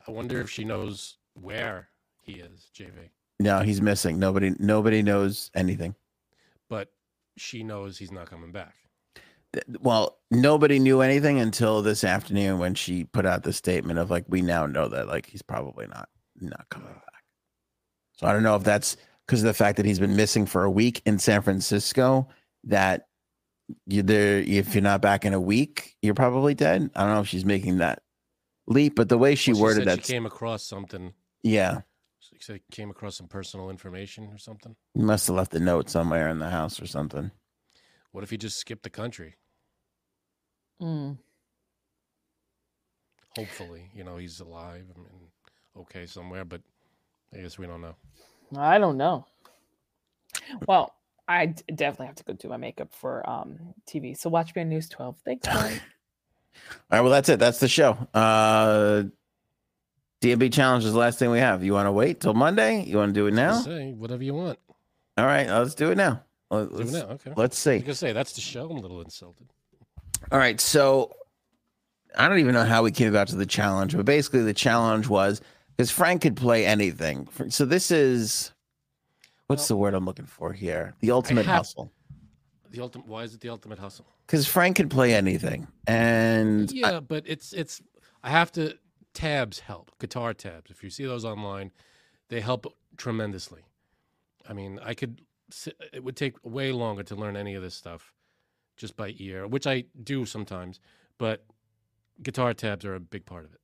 I 0.07 0.11
wonder 0.11 0.39
if 0.39 0.49
she 0.49 0.63
knows 0.65 1.17
where 1.33 1.89
he 2.21 2.33
is, 2.33 2.69
JV. 2.73 3.09
No, 3.39 3.61
he's 3.61 3.81
missing. 3.81 4.19
Nobody 4.19 4.51
nobody 4.59 5.01
knows 5.01 5.49
anything. 5.55 5.95
But 6.69 6.91
she 7.37 7.63
knows 7.63 7.97
he's 7.97 8.11
not 8.11 8.27
coming 8.29 8.51
back. 8.51 8.75
Well, 9.81 10.17
nobody 10.29 10.79
knew 10.79 11.01
anything 11.01 11.39
until 11.39 11.81
this 11.81 12.03
afternoon 12.03 12.57
when 12.59 12.73
she 12.75 13.03
put 13.03 13.25
out 13.25 13.43
the 13.43 13.51
statement 13.53 13.99
of 13.99 14.09
like 14.09 14.25
we 14.27 14.41
now 14.41 14.65
know 14.65 14.87
that 14.87 15.07
like 15.07 15.25
he's 15.25 15.41
probably 15.41 15.87
not 15.87 16.07
not 16.39 16.67
coming 16.69 16.87
back. 16.93 17.23
So 18.17 18.27
I 18.27 18.33
don't 18.33 18.43
know 18.43 18.55
if 18.55 18.63
that's 18.63 18.95
because 19.25 19.41
of 19.41 19.47
the 19.47 19.53
fact 19.53 19.77
that 19.77 19.85
he's 19.85 19.99
been 19.99 20.15
missing 20.15 20.45
for 20.45 20.63
a 20.63 20.71
week 20.71 21.01
in 21.05 21.19
San 21.19 21.41
Francisco 21.41 22.27
that 22.65 23.07
you 23.85 24.03
there 24.03 24.39
if 24.39 24.73
you're 24.73 24.81
not 24.81 25.01
back 25.01 25.25
in 25.25 25.33
a 25.33 25.39
week, 25.41 25.95
you're 26.01 26.13
probably 26.13 26.53
dead. 26.53 26.89
I 26.95 27.03
don't 27.05 27.15
know 27.15 27.21
if 27.21 27.27
she's 27.27 27.45
making 27.45 27.79
that 27.79 28.03
leap, 28.67 28.95
but 28.95 29.09
the 29.09 29.17
way 29.17 29.35
she 29.35 29.51
Well, 29.53 29.63
worded 29.63 29.87
said 29.87 29.99
that 29.99 30.05
she 30.05 30.13
came 30.13 30.25
across 30.25 30.63
something. 30.63 31.13
yeah, 31.43 31.81
She 32.19 32.37
said 32.39 32.61
came 32.71 32.89
across 32.89 33.17
some 33.17 33.27
personal 33.27 33.69
information 33.69 34.29
or 34.31 34.37
something. 34.37 34.75
he 34.93 35.01
must 35.01 35.27
have 35.27 35.35
left 35.35 35.53
a 35.55 35.59
note 35.59 35.89
somewhere 35.89 36.29
in 36.29 36.39
the 36.39 36.49
house 36.49 36.81
or 36.81 36.85
something. 36.87 37.31
What 38.11 38.23
if 38.23 38.29
he 38.29 38.37
just 38.37 38.57
skipped 38.57 38.83
the 38.83 38.89
country? 38.89 39.35
Mm. 40.81 41.17
Hopefully, 43.37 43.89
you 43.95 44.03
know, 44.03 44.17
he's 44.17 44.39
alive 44.41 44.83
and 44.95 45.05
okay 45.77 46.05
somewhere, 46.05 46.43
but 46.43 46.61
I 47.33 47.37
guess 47.37 47.57
we 47.57 47.65
don't 47.65 47.81
know. 47.81 47.95
I 48.57 48.77
don't 48.77 48.97
know. 48.97 49.25
Well, 50.67 50.93
I 51.27 51.45
d- 51.47 51.63
definitely 51.73 52.07
have 52.07 52.15
to 52.15 52.23
go 52.25 52.33
do 52.33 52.49
my 52.49 52.57
makeup 52.57 52.93
for 52.93 53.27
um 53.29 53.73
TV. 53.87 54.17
So 54.17 54.29
watch 54.29 54.53
me 54.55 54.63
on 54.63 54.69
News 54.69 54.89
12. 54.89 55.15
Thanks, 55.23 55.47
Brian. 55.51 55.79
All 55.79 56.97
right, 56.97 57.01
well 57.01 57.11
that's 57.11 57.29
it. 57.29 57.39
That's 57.39 57.59
the 57.59 57.69
show. 57.69 57.91
Uh 58.13 59.03
DMB 60.21 60.51
challenge 60.53 60.83
is 60.83 60.91
the 60.93 60.99
last 60.99 61.17
thing 61.17 61.31
we 61.31 61.39
have. 61.39 61.63
You 61.63 61.73
want 61.73 61.87
to 61.87 61.91
wait 61.91 62.19
till 62.19 62.33
Monday? 62.33 62.83
You 62.83 62.97
want 62.97 63.09
to 63.13 63.19
do 63.19 63.27
it 63.27 63.33
now? 63.33 63.61
Say 63.61 63.93
whatever 63.93 64.23
you 64.23 64.33
want. 64.33 64.59
All 65.17 65.25
right, 65.25 65.47
let's 65.47 65.73
do 65.73 65.89
it 65.91 65.95
now. 65.95 66.23
Let- 66.49 66.69
Do 66.69 66.75
it 66.75 66.79
Let's, 66.79 66.91
now. 66.91 66.99
Okay. 67.11 67.33
let's 67.37 67.67
I 67.67 67.79
see. 67.79 67.85
was 67.87 67.97
say 67.97 68.11
that's 68.11 68.33
the 68.33 68.41
show. 68.41 68.69
I'm 68.69 68.77
a 68.77 68.81
little 68.81 69.01
insulted. 69.01 69.47
All 70.31 70.37
right, 70.37 70.59
so 70.61 71.13
I 72.17 72.27
don't 72.27 72.39
even 72.39 72.53
know 72.53 72.65
how 72.65 72.83
we 72.83 72.91
came 72.91 73.09
about 73.09 73.27
to 73.29 73.35
the 73.35 73.45
challenge, 73.45 73.95
but 73.95 74.05
basically 74.05 74.43
the 74.43 74.53
challenge 74.53 75.07
was 75.07 75.41
because 75.75 75.91
Frank 75.91 76.21
could 76.21 76.35
play 76.35 76.65
anything. 76.65 77.27
So 77.49 77.65
this 77.65 77.91
is 77.91 78.51
what's 79.47 79.67
the 79.67 79.75
word 79.75 79.93
I'm 79.93 80.05
looking 80.05 80.25
for 80.25 80.53
here? 80.53 80.93
The 80.99 81.11
ultimate 81.11 81.45
have- 81.45 81.57
hustle. 81.57 81.91
The 82.71 82.81
ultimate. 82.81 83.07
Why 83.07 83.23
is 83.23 83.33
it 83.33 83.41
the 83.41 83.49
ultimate 83.49 83.79
hustle? 83.79 84.05
Because 84.25 84.47
Frank 84.47 84.77
could 84.77 84.89
play 84.89 85.13
anything, 85.13 85.67
and 85.87 86.69
I- 86.69 86.73
Yeah, 86.73 86.99
but 87.01 87.23
it's 87.25 87.51
it's. 87.51 87.81
I 88.23 88.29
have 88.29 88.51
to. 88.53 88.77
Tabs 89.13 89.59
help. 89.59 89.91
Guitar 89.99 90.33
tabs. 90.33 90.71
If 90.71 90.81
you 90.81 90.89
see 90.89 91.03
those 91.03 91.25
online, 91.25 91.71
they 92.29 92.39
help 92.39 92.65
tremendously. 92.95 93.63
I 94.47 94.53
mean, 94.53 94.79
I 94.81 94.93
could. 94.93 95.19
sit- 95.49 95.75
It 95.91 96.01
would 96.01 96.15
take 96.15 96.35
way 96.45 96.71
longer 96.71 97.03
to 97.03 97.15
learn 97.15 97.35
any 97.35 97.55
of 97.55 97.61
this 97.61 97.75
stuff, 97.75 98.13
just 98.77 98.95
by 98.97 99.13
ear, 99.17 99.47
which 99.47 99.67
I 99.67 99.85
do 100.03 100.25
sometimes. 100.25 100.79
But 101.17 101.45
guitar 102.21 102.53
tabs 102.53 102.85
are 102.85 102.95
a 102.95 102.99
big 102.99 103.25
part 103.25 103.45
of 103.45 103.53
it. 103.53 103.59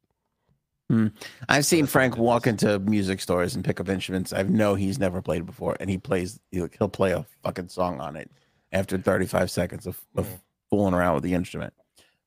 Hmm. 0.89 1.07
I've 1.49 1.65
seen 1.65 1.81
that's 1.81 1.91
Frank 1.91 2.17
walk 2.17 2.47
into 2.47 2.79
music 2.79 3.19
stores 3.19 3.55
and 3.55 3.65
pick 3.65 3.79
up 3.79 3.89
instruments. 3.89 4.31
I 4.31 4.43
know 4.43 4.75
he's 4.75 4.99
never 4.99 5.21
played 5.21 5.45
before, 5.45 5.75
and 5.79 5.89
he 5.89 5.97
plays. 5.97 6.39
He'll, 6.51 6.69
he'll 6.77 6.87
play 6.89 7.11
a 7.11 7.25
fucking 7.43 7.67
song 7.69 7.99
on 7.99 8.15
it 8.15 8.31
after 8.71 8.97
35 8.97 9.51
seconds 9.51 9.85
of, 9.85 9.99
of 10.15 10.27
Yeah. 10.27 10.37
fooling 10.69 10.93
around 10.93 11.15
with 11.15 11.23
the 11.23 11.33
instrument. 11.33 11.73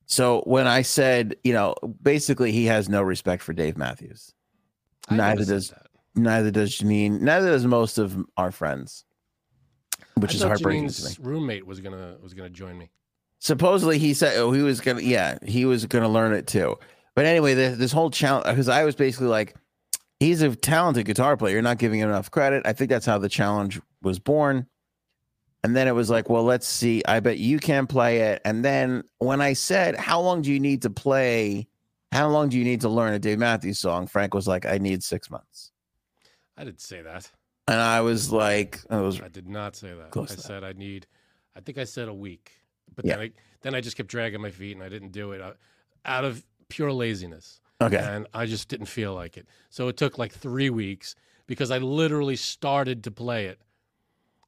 So 0.05 0.41
when 0.41 0.67
I 0.67 0.81
said, 0.81 1.37
you 1.43 1.53
know, 1.53 1.73
basically 2.03 2.51
he 2.51 2.65
has 2.65 2.89
no 2.89 3.01
respect 3.01 3.41
for 3.41 3.53
Dave 3.53 3.77
Matthews. 3.77 4.33
I 5.09 5.15
Neither 5.15 5.45
does- 5.45 5.69
that. 5.69 5.87
Neither 6.13 6.51
does 6.51 6.77
Janine. 6.77 7.21
Neither 7.21 7.51
does 7.51 7.65
most 7.65 7.97
of 7.97 8.17
our 8.35 8.51
friends, 8.51 9.05
which 10.15 10.31
I 10.31 10.35
is 10.35 10.43
heartbreaking 10.43 10.87
to 10.87 10.93
me. 10.93 11.09
Janine's 11.09 11.19
roommate 11.19 11.65
was 11.65 11.79
gonna 11.79 12.17
was 12.21 12.33
gonna 12.33 12.49
join 12.49 12.77
me. 12.77 12.89
supposedly 13.39 13.97
he 13.97 14.13
said 14.13 14.37
oh, 14.37 14.51
he 14.51 14.61
was 14.61 14.81
gonna 14.81 15.01
yeah 15.01 15.37
he 15.43 15.65
was 15.65 15.85
gonna 15.85 16.09
learn 16.09 16.33
it 16.33 16.47
too. 16.47 16.77
But 17.15 17.25
anyway 17.25 17.53
this, 17.53 17.77
this 17.77 17.91
whole 17.91 18.09
challenge 18.09 18.45
because 18.45 18.69
i 18.69 18.83
was 18.83 18.95
basically 18.95 19.27
like 19.27 19.55
he's 20.19 20.41
a 20.41 20.55
talented 20.55 21.05
guitar 21.05 21.35
player. 21.37 21.53
You're 21.53 21.61
not 21.61 21.77
giving 21.79 21.99
him 21.99 22.09
enough 22.09 22.29
credit. 22.31 22.61
I 22.65 22.73
think 22.73 22.89
that's 22.89 23.05
how 23.05 23.17
the 23.17 23.29
challenge 23.29 23.81
was 24.01 24.19
born. 24.19 24.67
And 25.63 25.75
then 25.75 25.87
it 25.87 25.95
was 25.95 26.09
like 26.09 26.29
well 26.29 26.43
let's 26.43 26.67
see. 26.67 27.03
I 27.07 27.19
bet 27.19 27.37
you 27.37 27.59
can 27.59 27.87
play 27.87 28.19
it. 28.19 28.41
And 28.45 28.63
then 28.63 29.03
when 29.19 29.41
i 29.41 29.53
said 29.53 29.95
how 29.95 30.21
long 30.21 30.41
do 30.41 30.51
you 30.51 30.59
need 30.59 30.83
to 30.83 30.89
play 30.89 31.67
how 32.11 32.27
long 32.27 32.49
do 32.49 32.57
you 32.57 32.65
need 32.65 32.81
to 32.81 32.89
learn 32.89 33.13
a 33.13 33.19
dave 33.19 33.39
matthews 33.39 33.79
song? 33.79 34.07
Frank 34.07 34.33
was 34.33 34.47
like 34.47 34.65
i 34.65 34.77
need 34.77 35.03
six 35.03 35.29
months. 35.29 35.71
I 36.57 36.63
didn't 36.63 36.81
say 36.81 37.01
that. 37.01 37.31
And 37.71 37.79
i 37.81 38.01
was 38.01 38.31
like 38.31 38.79
i 38.89 38.99
was 38.99 39.21
I 39.21 39.27
did 39.29 39.47
not 39.47 39.75
say 39.75 39.91
that. 39.93 40.15
I 40.17 40.25
said 40.35 40.63
I 40.63 40.73
need. 40.73 41.07
I 41.55 41.59
think 41.59 41.77
I 41.77 41.83
said 41.85 42.07
a 42.07 42.13
week, 42.27 42.51
but 42.95 43.05
Yeah. 43.05 43.17
then 43.17 43.21
I 43.25 43.31
then 43.61 43.75
I 43.75 43.81
just 43.81 43.97
kept 43.97 44.09
dragging 44.09 44.41
my 44.41 44.51
feet 44.51 44.75
and 44.75 44.83
I 44.83 44.89
didn't 44.89 45.11
do 45.11 45.31
it 45.33 45.41
uh, 45.41 45.53
out 46.05 46.23
of 46.29 46.45
pure 46.69 46.91
laziness. 46.91 47.59
okay 47.81 47.97
and 47.97 48.27
I 48.33 48.45
just 48.45 48.67
didn't 48.69 48.87
feel 48.87 49.13
like 49.13 49.37
it. 49.37 49.45
So 49.69 49.87
it 49.89 49.97
took 49.97 50.17
like 50.17 50.33
three 50.33 50.69
weeks 50.69 51.15
because 51.47 51.69
I 51.71 51.77
literally 51.79 52.35
started 52.37 53.03
to 53.05 53.11
play 53.11 53.45
it. 53.47 53.59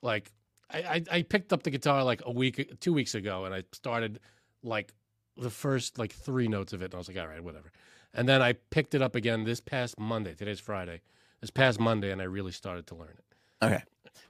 Like 0.02 0.32
I, 0.70 0.80
I, 0.96 1.18
I 1.18 1.22
picked 1.22 1.52
up 1.54 1.64
the 1.64 1.70
guitar 1.70 2.04
like 2.04 2.22
a 2.26 2.32
week, 2.32 2.56
two 2.80 2.94
weeks 2.94 3.14
ago, 3.16 3.46
and 3.46 3.54
I 3.54 3.64
started 3.74 4.20
like 4.64 4.94
the 5.38 5.50
first 5.50 5.98
like 6.00 6.14
three 6.14 6.48
notes 6.48 6.74
of 6.74 6.82
it, 6.82 6.86
and 6.86 6.96
I 6.96 6.98
was 6.98 7.08
like, 7.08 7.18
all 7.18 7.28
right, 7.28 7.44
whatever. 7.44 7.72
And 8.14 8.28
then 8.30 8.42
I 8.42 8.54
picked 8.54 8.94
it 8.96 9.02
up 9.02 9.16
again 9.16 9.44
this 9.44 9.60
past 9.60 10.00
Monday. 10.00 10.34
Today's 10.36 10.60
Friday. 10.60 11.02
This 11.44 11.50
past 11.50 11.78
Monday, 11.78 12.14
and 12.14 12.22
I 12.22 12.24
really 12.24 12.54
started 12.54 12.88
to 12.88 12.96
learn 12.96 13.10
it. 13.10 13.66
Okay. 13.66 13.84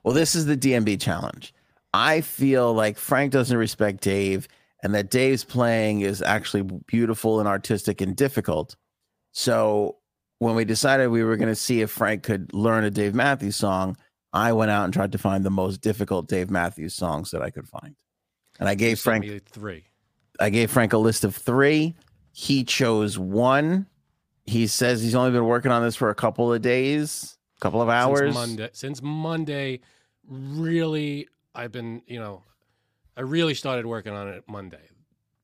Well, 0.04 0.16
this 0.16 0.34
is 0.34 0.48
the 0.48 0.58
DMB 0.58 1.00
challenge. 1.00 1.54
I 1.94 2.22
feel 2.22 2.74
like 2.74 2.98
Frank 2.98 3.32
doesn't 3.32 3.56
respect 3.56 4.02
Dave 4.02 4.48
and 4.82 4.96
that 4.96 5.12
Dave's 5.12 5.44
playing 5.44 6.02
is 6.02 6.24
actually 6.24 6.64
beautiful 6.88 7.38
and 7.38 7.48
artistic 7.48 8.02
and 8.02 8.16
difficult. 8.16 8.76
So 9.32 9.98
when 10.40 10.56
we 10.56 10.66
decided 10.66 11.10
we 11.10 11.24
were 11.24 11.38
going 11.38 11.50
to 11.50 11.56
see 11.56 11.82
if 11.82 11.92
Frank 11.92 12.24
could 12.24 12.52
learn 12.52 12.84
a 12.84 12.90
Dave 12.90 13.14
Matthews 13.14 13.58
song, 13.58 13.96
I 14.34 14.54
went 14.54 14.72
out 14.72 14.86
and 14.86 14.92
tried 14.92 15.12
to 15.12 15.20
find 15.20 15.46
the 15.46 15.52
most 15.52 15.82
difficult 15.82 16.28
Dave 16.28 16.50
Matthews 16.50 16.96
songs 16.96 17.30
that 17.30 17.44
I 17.44 17.52
could 17.52 17.68
find. 17.68 17.96
And 18.60 18.68
I 18.68 18.74
gave 18.74 19.00
Frank 19.00 19.24
three. 19.46 19.84
I 20.40 20.50
gave 20.50 20.72
Frank 20.72 20.94
a 20.94 20.98
list 20.98 21.24
of 21.24 21.36
3. 21.36 21.94
He 22.32 22.64
chose 22.64 23.20
one. 23.20 23.86
He 24.46 24.68
says 24.68 25.02
he's 25.02 25.16
only 25.16 25.32
been 25.32 25.46
working 25.46 25.72
on 25.72 25.84
this 25.84 25.96
for 25.96 26.10
a 26.10 26.16
couple 26.16 26.52
of 26.54 26.62
days, 26.62 27.38
a 27.58 27.62
couple 27.62 27.82
of 27.82 27.90
hours. 27.90 28.36
Since 28.36 28.36
Monday, 28.36 28.70
since 28.74 29.02
Monday, 29.02 29.80
really, 30.28 31.28
I've 31.56 31.72
been, 31.72 32.02
you 32.08 32.20
know, 32.20 32.44
I 33.16 33.22
really 33.22 33.54
started 33.54 33.86
working 33.86 34.14
on 34.14 34.28
it 34.28 34.44
Monday. 34.48 34.82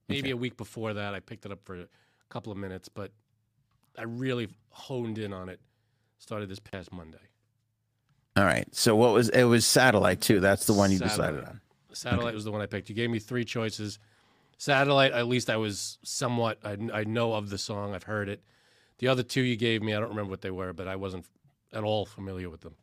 Maybe 0.09 0.19
Okay. 0.19 0.31
a 0.31 0.37
week 0.37 0.57
before 0.57 0.93
that, 0.95 1.13
I 1.13 1.19
picked 1.19 1.45
it 1.45 1.51
up 1.51 1.59
for 1.63 1.75
a 1.75 1.87
couple 2.29 2.51
of 2.51 2.57
minutes, 2.57 2.89
but 2.89 3.11
I 3.97 4.03
really 4.03 4.49
honed 4.71 5.17
in 5.17 5.33
on 5.33 5.49
it. 5.49 5.59
Started 6.17 6.49
this 6.49 6.59
past 6.59 6.91
Monday. 6.91 7.17
All 8.35 8.43
right. 8.43 8.67
So 8.75 8.95
what 8.95 9.13
was 9.13 9.29
it 9.29 9.45
was 9.45 9.65
satellite 9.65 10.19
too. 10.19 10.41
That's 10.41 10.65
the 10.65 10.73
one 10.73 10.91
you 10.91 10.99
decided 10.99 11.45
on. 11.45 11.61
Satellite 11.93 12.33
was 12.33 12.43
the 12.43 12.51
one 12.51 12.61
I 12.61 12.65
picked. 12.65 12.89
You 12.89 12.95
gave 12.95 13.09
me 13.09 13.19
three 13.19 13.45
choices. 13.45 13.99
Satellite, 14.57 15.13
at 15.13 15.27
least 15.27 15.49
I 15.49 15.55
was 15.55 15.97
somewhat, 16.03 16.59
I, 16.65 16.77
I 16.93 17.03
know 17.05 17.33
of 17.33 17.49
the 17.49 17.57
song, 17.57 17.95
I've 17.95 18.03
heard 18.03 18.27
it. 18.27 18.43
The 18.99 19.07
other 19.07 19.23
two 19.23 19.41
you 19.41 19.55
gave 19.55 19.81
me, 19.81 19.93
I 19.93 19.99
don't 19.99 20.09
remember 20.09 20.29
what 20.29 20.41
they 20.41 20.51
were, 20.51 20.73
but 20.73 20.87
I 20.87 20.95
wasn't 20.95 21.25
at 21.73 21.83
all 21.83 22.05
familiar 22.05 22.49
with 22.49 22.61
them. 22.61 22.75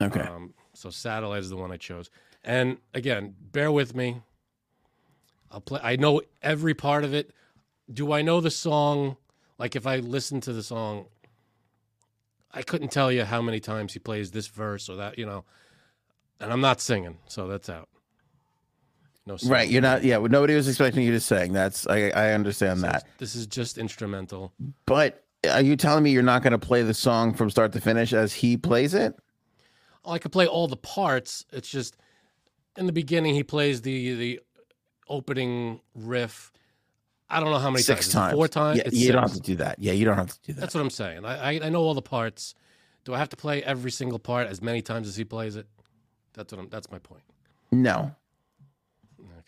Okay. 0.00 0.20
Um, 0.20 0.54
so 0.74 0.90
satellite 0.90 1.40
is 1.40 1.50
the 1.50 1.56
one 1.56 1.70
I 1.70 1.76
chose. 1.76 2.10
And 2.44 2.78
again, 2.94 3.34
bear 3.52 3.70
with 3.70 3.94
me. 3.94 4.22
I'll 5.50 5.60
play. 5.60 5.80
I 5.82 5.96
know 5.96 6.22
every 6.42 6.74
part 6.74 7.04
of 7.04 7.12
it. 7.12 7.30
Do 7.92 8.12
I 8.12 8.22
know 8.22 8.40
the 8.40 8.50
song? 8.50 9.16
Like 9.58 9.76
if 9.76 9.86
I 9.86 9.96
listen 9.96 10.40
to 10.42 10.52
the 10.52 10.62
song, 10.62 11.06
I 12.52 12.62
couldn't 12.62 12.90
tell 12.90 13.12
you 13.12 13.24
how 13.24 13.42
many 13.42 13.60
times 13.60 13.92
he 13.92 13.98
plays 13.98 14.30
this 14.30 14.46
verse 14.46 14.88
or 14.88 14.96
that, 14.96 15.18
you 15.18 15.26
know. 15.26 15.44
And 16.40 16.52
I'm 16.52 16.60
not 16.60 16.80
singing, 16.80 17.18
so 17.28 17.46
that's 17.46 17.68
out. 17.68 17.88
No, 19.26 19.36
singing. 19.36 19.52
Right. 19.52 19.68
You're 19.68 19.82
not. 19.82 20.02
Yeah. 20.02 20.18
Nobody 20.18 20.54
was 20.54 20.66
expecting 20.66 21.04
you 21.04 21.12
to 21.12 21.20
sing. 21.20 21.52
That's. 21.52 21.86
I. 21.86 22.08
I 22.08 22.32
understand 22.32 22.82
that. 22.82 23.06
This 23.18 23.36
is 23.36 23.46
just 23.46 23.78
instrumental. 23.78 24.52
But 24.86 25.21
are 25.50 25.62
you 25.62 25.76
telling 25.76 26.04
me 26.04 26.10
you're 26.10 26.22
not 26.22 26.42
going 26.42 26.52
to 26.52 26.58
play 26.58 26.82
the 26.82 26.94
song 26.94 27.34
from 27.34 27.50
start 27.50 27.72
to 27.72 27.80
finish 27.80 28.12
as 28.12 28.32
he 28.32 28.56
plays 28.56 28.94
it? 28.94 29.14
Oh, 30.04 30.12
I 30.12 30.18
could 30.18 30.32
play 30.32 30.46
all 30.46 30.68
the 30.68 30.76
parts. 30.76 31.44
It's 31.52 31.68
just 31.68 31.96
in 32.76 32.86
the 32.86 32.92
beginning 32.92 33.34
he 33.34 33.42
plays 33.44 33.82
the 33.82 34.14
the 34.14 34.40
opening 35.08 35.80
riff. 35.94 36.52
I 37.28 37.40
don't 37.40 37.50
know 37.50 37.58
how 37.58 37.70
many 37.70 37.82
Six 37.82 38.06
times. 38.08 38.12
Times. 38.12 38.34
Four 38.34 38.48
times. 38.48 38.78
Yeah. 38.78 38.84
It's 38.86 38.96
You 38.96 39.12
don't 39.12 39.22
have 39.22 39.32
to 39.34 39.40
do 39.40 39.56
that. 39.56 39.78
Yeah. 39.78 39.92
You 39.92 40.04
don't 40.04 40.16
have 40.16 40.28
to 40.28 40.40
do 40.42 40.52
that. 40.54 40.60
That's 40.60 40.74
what 40.74 40.80
I'm 40.80 40.90
saying. 40.90 41.24
I, 41.24 41.52
I 41.52 41.60
I 41.64 41.68
know 41.70 41.80
all 41.82 41.94
the 41.94 42.02
parts. 42.02 42.54
Do 43.04 43.14
I 43.14 43.18
have 43.18 43.30
to 43.30 43.36
play 43.36 43.62
every 43.64 43.90
single 43.90 44.18
part 44.18 44.46
as 44.48 44.60
many 44.62 44.80
times 44.82 45.08
as 45.08 45.16
he 45.16 45.24
plays 45.24 45.56
it? 45.56 45.66
That's 46.34 46.52
what 46.52 46.60
I'm. 46.60 46.68
That's 46.68 46.90
my 46.90 46.98
point. 46.98 47.22
no. 47.70 48.14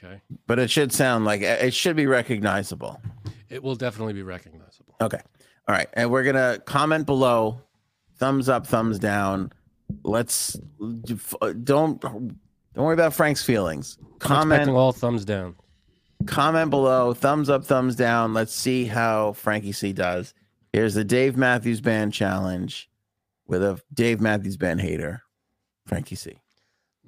Okay. 0.03 0.21
But 0.47 0.59
it 0.59 0.71
should 0.71 0.93
sound 0.93 1.25
like 1.25 1.41
it 1.41 1.73
should 1.73 1.97
be 1.97 2.05
recognizable. 2.07 3.01
It 3.49 3.63
will 3.63 3.77
definitely 3.77 4.13
be 4.13 4.23
recognizable. 4.23 4.95
Okay. 5.01 5.21
All 5.67 5.75
right. 5.75 5.89
And 5.95 6.11
we're 6.11 6.25
gonna 6.25 6.59
comment 6.65 7.07
below. 7.07 7.61
Thumbs 8.17 8.49
up, 8.49 8.67
thumbs 8.67 8.99
down. 8.99 9.53
Let's 10.03 10.55
don't 11.63 12.01
don't 12.01 12.39
worry 12.75 12.95
about 12.95 13.15
Frank's 13.15 13.43
feelings. 13.43 13.99
I'm 14.01 14.19
Comment 14.19 14.69
all 14.71 14.93
thumbs 14.93 15.25
down. 15.25 15.57
comment 16.27 16.71
below. 16.71 17.13
Thumbs 17.15 17.51
up, 17.51 17.65
thumbs 17.65 17.97
down. 17.97 18.33
Let's 18.35 18.55
see 18.55 18.85
how 18.87 19.33
Frankie 19.33 19.73
C 19.73 19.93
does. 19.93 20.33
Here's 20.73 20.95
the 20.95 21.05
Dave 21.05 21.37
Matthews 21.37 21.81
Band 21.81 22.13
challenge 22.13 22.89
with 23.47 23.63
a 23.63 23.81
Dave 23.93 24.21
Matthews 24.21 24.57
Band 24.57 24.81
hater, 24.81 25.23
Frankie 25.87 26.17
C. 26.17 26.37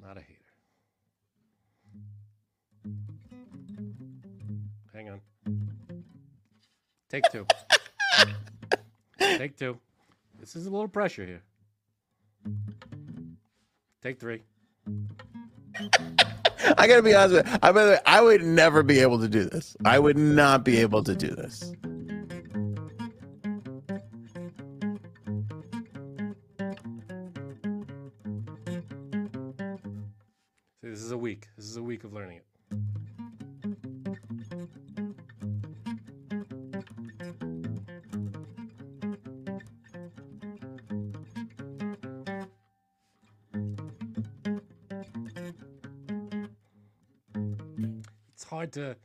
Not 0.01 0.17
a 0.17 0.21
hater. 0.21 0.33
Hang 4.93 5.09
on. 5.09 5.21
Take 7.09 7.23
two. 7.31 7.45
Take 9.41 9.55
two. 9.55 9.77
This 10.39 10.55
is 10.55 10.65
a 10.65 10.69
little 10.71 10.87
pressure 10.87 11.23
here. 11.23 11.43
Take 14.01 14.19
three. 14.19 14.41
I 16.75 16.87
gotta 16.87 17.03
be 17.03 17.13
honest 17.13 17.35
with 17.35 17.47
you. 17.47 17.59
I, 17.61 17.71
by 17.71 17.83
the 17.83 17.91
way, 17.91 17.99
I 18.07 18.21
would 18.21 18.41
never 18.41 18.81
be 18.81 18.99
able 18.99 19.19
to 19.19 19.27
do 19.27 19.43
this. 19.43 19.77
I 19.85 19.99
would 19.99 20.17
not 20.17 20.65
be 20.65 20.77
able 20.77 21.03
to 21.03 21.15
do 21.15 21.27
this. 21.27 21.71
See, 30.81 30.89
this 30.89 31.01
is 31.01 31.11
a 31.11 31.17
week. 31.17 31.47
This 31.57 31.65
is 31.65 31.77
a 31.77 31.83
week 31.83 32.03
of 32.03 32.13
learning 32.13 32.37
it. 32.37 32.45
Hard 48.67 48.73
to 48.73 48.97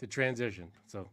to 0.00 0.06
transition. 0.06 0.70
So 0.86 1.08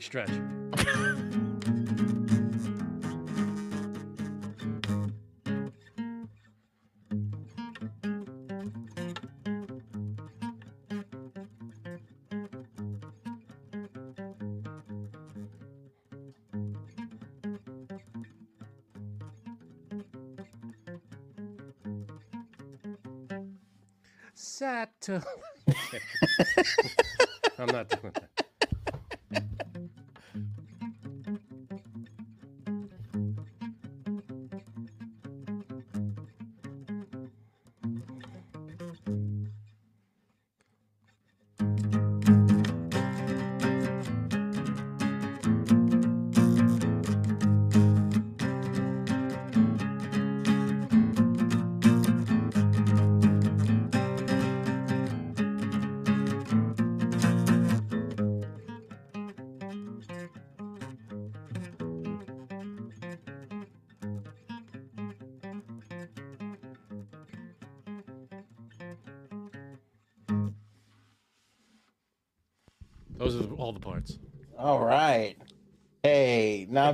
big 0.00 0.06
stretch. 0.06 0.30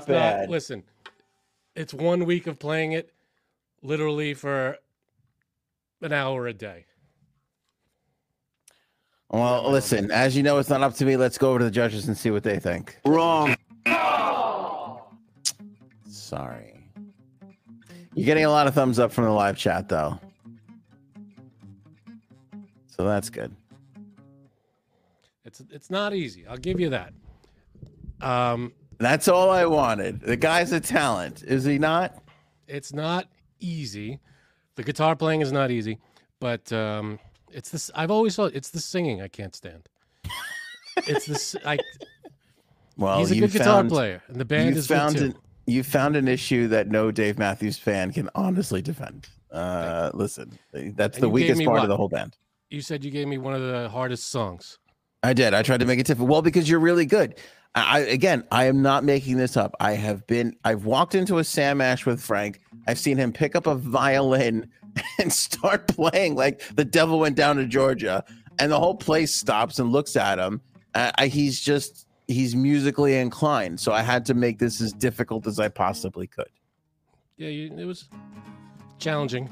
Not 0.01 0.09
It's 0.09 0.09
bad. 0.09 0.51
listen, 0.51 0.83
it's 1.75 1.93
one 1.95 2.25
week 2.25 2.47
of 2.47 2.59
playing 2.59 2.93
it 2.93 3.13
literally 3.83 4.35
for 4.35 4.77
an 6.03 6.13
hour 6.13 6.47
a 6.47 6.53
day. 6.53 6.87
well, 9.31 9.71
listen, 9.71 10.11
as 10.11 10.37
you 10.37 10.43
know, 10.43 10.59
it's 10.59 10.69
not 10.71 10.83
up 10.83 10.95
to 10.95 11.05
me. 11.05 11.17
Let's 11.17 11.39
go 11.39 11.51
over 11.51 11.59
to 11.61 11.65
the 11.65 11.71
judges 11.71 12.07
and 12.09 12.17
see 12.17 12.31
what 12.31 12.43
they 12.43 12.59
think. 12.59 12.99
Wrong. 13.05 13.55
Sorry. 16.09 16.73
You're 18.15 18.25
getting 18.27 18.45
a 18.45 18.51
lot 18.51 18.67
of 18.67 18.75
thumbs 18.75 18.99
up 18.99 19.13
from 19.13 19.25
the 19.25 19.31
live 19.31 19.57
chat, 19.57 19.89
though. 19.89 20.19
So 22.87 23.05
that's 23.05 23.29
good. 23.29 23.55
It's 25.45 25.63
it's 25.71 25.91
not 25.91 26.15
easy. 26.15 26.47
I'll 26.47 26.57
give 26.57 26.81
you 26.81 26.89
that. 26.91 27.13
Um, 28.23 28.73
That's 28.99 29.29
all 29.29 29.51
I 29.51 29.67
wanted. 29.67 30.21
The 30.21 30.37
guy's 30.37 30.73
a 30.73 30.81
talent, 30.81 31.43
is 31.43 31.65
he 31.65 31.79
not? 31.79 32.23
it's 32.69 32.93
not 32.93 33.29
easy. 33.61 34.19
The 34.75 34.83
guitar 34.83 35.15
playing 35.17 35.41
is 35.41 35.53
not 35.53 35.71
easy, 35.71 35.99
but 36.41 36.71
um, 36.73 37.19
it's 37.53 37.71
this. 37.71 37.91
I've 37.95 38.11
always 38.11 38.35
thought 38.37 38.53
it's 38.55 38.71
the 38.71 38.81
singing 38.81 39.23
I 39.23 39.29
can't 39.29 39.55
stand. 39.55 39.89
It's 41.07 41.27
this. 41.27 41.55
I. 41.65 41.77
Well, 42.97 43.19
he's 43.19 43.31
a 43.31 43.39
good 43.39 43.53
guitar 43.53 43.85
player, 43.85 44.23
and 44.29 44.41
the 44.41 44.47
band 44.47 44.71
you 44.75 44.79
is 44.79 44.87
good 44.87 44.95
found 44.97 45.17
too. 45.19 45.25
an, 45.27 45.35
you 45.67 45.83
found 45.83 46.17
an 46.17 46.27
issue 46.27 46.69
that 46.69 46.89
no 46.89 47.11
Dave 47.11 47.39
Matthews 47.39 47.77
fan 47.77 48.13
can 48.13 48.31
honestly 48.35 48.81
defend. 48.81 49.29
Uh, 49.53 50.11
listen, 50.15 50.59
that's 50.73 51.19
And 51.19 51.23
the 51.23 51.29
weakest 51.29 51.63
part 51.65 51.75
what? 51.75 51.83
of 51.83 51.89
the 51.91 51.97
whole 51.99 52.09
band. 52.09 52.39
You 52.71 52.81
said 52.81 53.05
you 53.05 53.11
gave 53.11 53.29
me 53.29 53.37
one 53.37 53.53
of 53.53 53.61
the 53.61 53.91
hardest 53.91 54.29
songs. 54.29 54.79
I 55.23 55.35
did. 55.35 55.53
I 55.53 55.63
tried 55.63 55.81
to 55.81 55.87
make 55.87 55.99
it 55.99 56.07
different. 56.07 56.31
Well, 56.31 56.41
because 56.43 56.69
you're 56.69 56.81
really 56.81 57.05
good. 57.05 57.35
I, 57.77 57.99
again, 58.01 58.43
I 58.51 58.65
am 58.65 58.81
not 58.81 59.05
making 59.05 59.37
this 59.37 59.57
up. 59.57 59.75
I 59.81 59.93
have 59.93 60.27
been. 60.27 60.57
I've 60.65 60.87
walked 60.87 61.15
into 61.15 61.39
a 61.39 61.45
Sam 61.45 61.83
Ash 61.83 62.07
with 62.07 62.23
Frank. 62.23 62.61
I've 62.89 62.99
seen 62.99 63.19
him 63.19 63.33
pick 63.33 63.55
up 63.55 63.67
a 63.67 63.75
violin 63.75 64.71
and 65.19 65.31
start 65.31 65.87
playing 65.89 66.37
like 66.37 66.63
the 66.75 66.87
devil 66.87 67.19
went 67.19 67.37
down 67.37 67.57
to 67.57 67.67
Georgia, 67.67 68.25
and 68.59 68.73
the 68.73 68.81
whole 68.81 68.95
place 68.95 69.35
stops 69.35 69.79
and 69.79 69.93
looks 69.93 70.17
at 70.17 70.39
him. 70.39 70.63
Uh, 70.95 71.13
I, 71.19 71.27
he's 71.27 71.61
just 71.61 72.07
he's 72.29 72.57
musically 72.57 73.17
inclined. 73.17 73.79
So 73.79 73.93
I 73.93 74.01
had 74.01 74.25
to 74.27 74.35
make 74.35 74.59
this 74.59 74.81
as 74.81 74.95
difficult 74.95 75.47
as 75.47 75.61
I 75.61 75.69
possibly 75.69 76.27
could. 76.27 76.49
Yeah, 77.37 77.49
you, 77.49 77.77
it 77.77 77.85
was 77.85 78.09
challenging. 78.99 79.51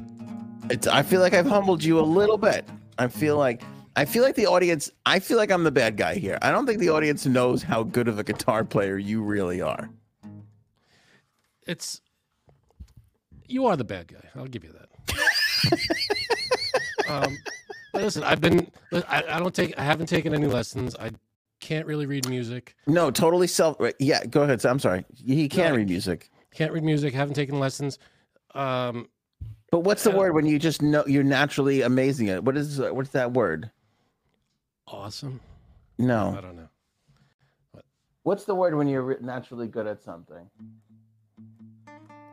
It's 0.70 0.86
I 0.86 1.02
feel 1.02 1.20
like 1.20 1.34
I've 1.34 1.46
humbled 1.46 1.84
you 1.84 2.01
a 2.01 2.02
little 2.02 2.38
bit. 2.38 2.66
I 2.96 3.09
feel 3.09 3.36
like 3.36 3.62
I 3.97 4.05
feel 4.05 4.23
like 4.23 4.35
the 4.35 4.47
audience 4.47 4.91
I 5.07 5.19
feel 5.21 5.37
like 5.37 5.51
I'm 5.51 5.65
the 5.65 5.71
bad 5.71 5.97
guy 5.97 6.15
here. 6.16 6.39
I 6.43 6.51
don't 6.51 6.66
think 6.66 6.81
the 6.81 6.89
audience 6.91 7.27
knows 7.27 7.62
how 7.62 7.83
good 7.85 8.09
of 8.09 8.19
a 8.19 8.25
guitar 8.25 8.65
player 8.65 8.99
you 8.99 9.23
really 9.23 9.61
are. 9.61 9.89
It's 11.66 12.01
you 13.47 13.66
are 13.66 13.77
the 13.77 13.85
bad 13.85 14.09
guy. 14.09 14.29
I'll 14.35 14.47
give 14.47 14.65
you 14.65 14.73
that. 14.73 14.89
um, 17.09 17.39
listen, 17.93 18.23
I've 18.23 18.41
been. 18.41 18.71
I, 18.93 19.23
I 19.29 19.39
don't 19.39 19.55
take. 19.55 19.79
I 19.79 19.85
haven't 19.85 20.07
taken 20.07 20.35
any 20.35 20.47
lessons. 20.47 20.97
I 20.97 21.11
can't 21.61 21.87
really 21.87 22.07
read 22.07 22.29
music. 22.29 22.75
No, 22.87 23.11
totally 23.11 23.47
self 23.47 23.77
Yeah, 23.99 24.25
go 24.27 24.43
ahead. 24.43 24.65
I'm 24.66 24.79
sorry. 24.79 25.05
He 25.15 25.49
can 25.49 25.71
No, 25.71 25.77
read 25.77 25.89
music. 25.89 26.31
Can't 26.53 26.73
read 26.73 26.85
music. 26.85 27.15
Haven't 27.15 27.35
taken 27.35 27.59
lessons. 27.59 27.99
Um, 28.55 29.09
But 29.71 29.81
what's 29.81 30.05
the 30.05 30.11
Yeah. 30.11 30.16
word 30.19 30.35
when 30.35 30.47
you 30.47 30.59
just 30.59 30.83
know 30.83 31.05
you're 31.07 31.25
naturally 31.25 31.83
amazing 31.83 32.29
at? 32.29 32.45
What 32.45 32.57
is 32.57 32.79
what's 32.81 33.11
that 33.11 33.33
word? 33.33 33.71
Awesome. 34.86 35.40
No. 35.98 36.35
I 36.36 36.40
don't 36.40 36.56
know. 36.56 36.69
What's 38.23 38.44
the 38.44 38.55
word 38.55 38.74
when 38.74 38.89
you're 38.89 39.02
re- 39.02 39.16
naturally 39.20 39.69
good 39.69 39.86
at 39.86 40.02
something? 40.02 40.48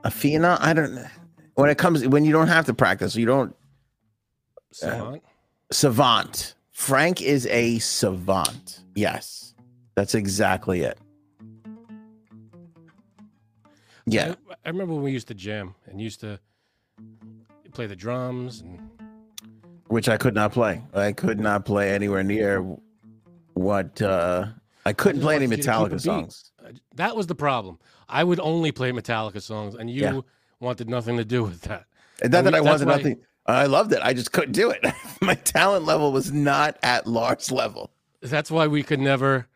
A 0.04 0.10
phenom? 0.10 0.58
I 0.62 0.74
don't 0.74 0.96
know. 0.96 1.08
When 1.56 1.70
it 1.70 1.78
comes 1.78 2.08
when 2.08 2.24
you 2.24 2.32
don't 2.32 2.48
have 2.48 2.66
to 2.68 2.74
practice, 2.74 3.16
you 3.16 3.26
don't 3.26 3.52
uh, 3.52 4.64
Savant. 4.72 5.24
savant. 5.72 6.56
Frank 6.72 7.22
is 7.22 7.46
a 7.48 7.78
savant. 7.80 8.80
Yes. 8.96 9.54
That's 9.96 10.16
exactly 10.16 10.82
it. 10.82 10.98
Yeah. 14.06 14.36
I, 14.50 14.54
I 14.66 14.70
remember 14.70 14.94
when 14.94 15.04
we 15.04 15.12
used 15.12 15.28
to 15.28 15.34
jam 15.36 15.76
and 15.88 16.02
used 16.02 16.22
to 16.22 16.40
play 17.74 17.86
the 17.86 17.96
drums 17.96 18.62
and 18.62 18.80
Which 19.92 20.08
I 20.08 20.16
could 20.16 20.34
not 20.34 20.54
play. 20.54 20.82
I 20.94 21.12
could 21.12 21.38
not 21.38 21.66
play 21.66 21.92
anywhere 21.94 22.24
near 22.24 22.66
what 23.56 24.02
uh 24.02 24.46
I 24.86 24.94
couldn't 24.94 25.18
just 25.18 25.26
play 25.26 25.36
any 25.36 25.48
wanted 25.48 25.58
you 25.58 25.64
to 25.64 25.70
keep 25.70 25.70
a 25.70 25.96
Metallica 25.96 26.02
songs. 26.02 26.52
That 26.96 27.16
was 27.18 27.28
the 27.28 27.36
problem. 27.36 27.78
I 28.08 28.24
would 28.24 28.40
only 28.40 28.72
play 28.72 28.94
Metallica 28.94 29.42
songs, 29.42 29.76
and 29.76 29.90
you 29.90 30.02
Yeah. 30.02 30.22
wanted 30.62 30.90
nothing 30.90 31.18
to 31.18 31.26
do 31.26 31.44
with 31.44 31.62
that. 31.64 31.86
And 32.22 32.32
not 32.32 32.46
that 32.46 32.54
we- 32.54 32.60
I 32.60 32.62
wanted 32.62 32.88
nothing. 32.88 33.20
I 33.46 33.66
loved 33.66 33.92
it. 33.92 34.00
I 34.02 34.14
just 34.14 34.32
couldn't 34.32 34.54
do 34.54 34.70
it. 34.70 34.82
My 35.22 35.36
talent 35.36 35.84
level 35.86 36.14
was 36.14 36.32
not 36.32 36.78
at 36.84 37.06
Lars 37.06 37.52
level. 37.52 37.92
That's 38.22 38.50
why 38.50 38.68
we 38.68 38.84
could 38.84 39.00
never 39.02 39.48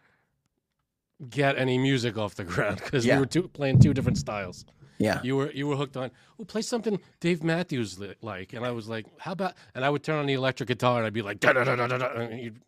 get 1.29 1.57
any 1.57 1.77
music 1.77 2.17
off 2.17 2.35
the 2.35 2.43
ground 2.43 2.81
because 2.83 3.05
Yeah. 3.05 3.15
we 3.15 3.19
were 3.21 3.25
two, 3.25 3.47
playing 3.47 3.79
two 3.79 3.93
different 3.93 4.17
styles. 4.17 4.65
Yeah. 4.97 5.21
You 5.23 5.35
were 5.35 5.51
you 5.51 5.67
were 5.67 5.75
hooked 5.75 5.97
on. 5.97 6.11
Oh, 6.39 6.45
play 6.45 6.61
something 6.61 6.99
Dave 7.19 7.43
Matthews 7.43 7.99
li- 7.99 8.15
like, 8.21 8.53
and 8.53 8.65
I 8.65 8.71
was 8.71 8.87
like, 8.87 9.05
how 9.19 9.31
about? 9.33 9.53
And 9.73 9.83
I 9.83 9.89
would 9.89 10.03
turn 10.03 10.17
on 10.19 10.25
the 10.25 10.33
electric 10.33 10.67
guitar 10.67 10.97
and 10.97 11.05
I'd 11.05 11.13
be 11.13 11.21
like, 11.21 11.39
da 11.39 11.53
da 11.53 11.63
da 11.65 11.75
da 11.75 11.87
da, 11.87 11.97
da, 11.97 12.07
and 12.19 12.39
you'd- 12.39 12.59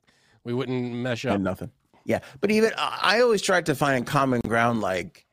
we 0.43 0.53
wouldn't 0.53 0.93
mesh 0.93 1.25
up. 1.25 1.35
and 1.35 1.43
nothing. 1.43 1.71
Yeah, 2.05 2.19
but 2.41 2.51
even 2.51 2.71
I 2.77 3.19
always 3.21 3.41
tried 3.41 3.65
to 3.67 3.75
find 3.75 4.05
common 4.07 4.41
ground, 4.41 4.79
like 4.81 5.25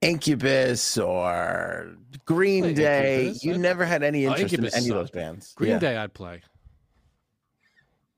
Incubus 0.00 0.96
or 0.98 1.96
Green 2.24 2.62
Play 2.64 2.74
Day. 2.74 3.20
Incubus. 3.22 3.44
You 3.44 3.54
I- 3.54 3.56
never 3.58 3.84
had 3.84 4.02
any 4.02 4.26
Oh, 4.26 4.30
interest 4.30 4.54
in 4.54 4.60
Incubus 4.64 4.76
any 4.76 4.88
of 4.90 4.94
those 4.96 5.10
bands. 5.10 5.52
Green 5.54 5.70
Yeah. 5.72 5.78
Day, 5.80 5.96
I'd 5.96 6.14
play. 6.14 6.42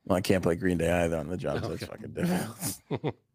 Well, 0.05 0.19
I 0.19 0.21
can't 0.21 0.43
play 0.43 0.55
Green 0.57 0.79
Day 0.79 0.91
either 0.91 1.17
on 1.17 1.29
the 1.29 1.37
drums. 1.37 1.63
That's 1.63 1.75
Okay. 1.83 1.87
fucking 1.87 2.13
difficult. 2.13 3.15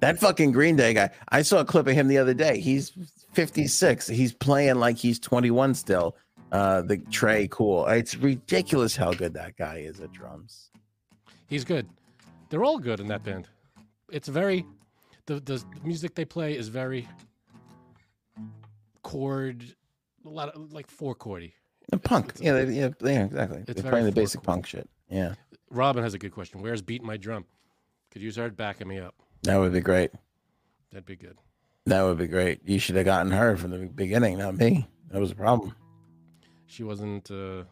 that 0.00 0.18
fucking 0.18 0.52
Green 0.52 0.76
Day 0.76 0.94
guy. 0.94 1.10
I 1.28 1.42
saw 1.42 1.58
a 1.60 1.64
clip 1.64 1.86
of 1.86 1.94
him 1.94 2.08
the 2.08 2.18
other 2.18 2.34
day. 2.34 2.60
He's 2.60 2.92
56. 3.32 4.06
He's 4.08 4.32
playing 4.32 4.76
like 4.76 4.96
he's 4.96 5.18
21 5.18 5.74
still. 5.74 6.16
Uh, 6.52 6.82
the 6.82 6.96
Tré 6.98 7.48
Cool. 7.50 7.86
It's 7.86 8.16
ridiculous 8.16 8.96
how 8.96 9.12
good 9.12 9.34
that 9.34 9.56
guy 9.56 9.76
is 9.78 10.00
at 10.00 10.12
drums. 10.12 10.70
He's 11.46 11.64
good. 11.64 11.88
They're 12.48 12.64
all 12.64 12.78
good 12.78 12.98
in 13.00 13.06
that 13.08 13.22
band. 13.22 13.46
It's 14.10 14.26
very 14.28 14.66
the 15.26 15.38
the 15.40 15.62
music 15.84 16.14
they 16.16 16.24
play 16.24 16.56
is 16.56 16.66
very 16.68 17.06
chord, 19.02 19.64
a 20.24 20.28
lot 20.28 20.48
of 20.50 20.72
like 20.72 20.90
four 20.90 21.14
chordy. 21.14 21.52
And 21.92 22.02
punk. 22.02 22.30
it's 22.30 22.40
a- 22.40 22.44
Yeah, 22.44 22.52
they, 22.64 22.72
yeah, 22.72 22.88
yeah, 23.00 23.24
exactly. 23.24 23.64
It's 23.66 23.80
They're 23.82 23.90
playing 23.90 24.06
the 24.06 24.12
basic 24.12 24.40
forceful. 24.40 24.52
punk 24.54 24.66
shit. 24.66 24.88
Yeah, 25.08 25.34
Robin 25.70 26.02
has 26.02 26.14
a 26.14 26.18
good 26.18 26.32
question. 26.32 26.60
Where's 26.62 26.82
beat 26.82 27.02
my 27.02 27.16
drum? 27.16 27.44
Could 28.10 28.22
use 28.22 28.36
her 28.36 28.50
backing 28.50 28.88
me 28.88 28.98
up. 28.98 29.14
That 29.42 29.56
would 29.56 29.72
be 29.72 29.80
great. 29.80 30.10
That'd 30.90 31.06
be 31.06 31.16
good. 31.16 31.36
That 31.86 32.02
would 32.02 32.18
be 32.18 32.26
great. 32.26 32.60
You 32.64 32.78
should 32.78 32.96
have 32.96 33.04
gotten 33.04 33.32
her 33.32 33.56
from 33.56 33.70
the 33.70 33.78
beginning, 33.86 34.38
not 34.38 34.56
me. 34.56 34.86
That 35.10 35.20
was 35.20 35.30
a 35.30 35.34
problem. 35.34 35.74
She 36.66 36.84
wasn't 36.84 37.30
uh, 37.30 37.64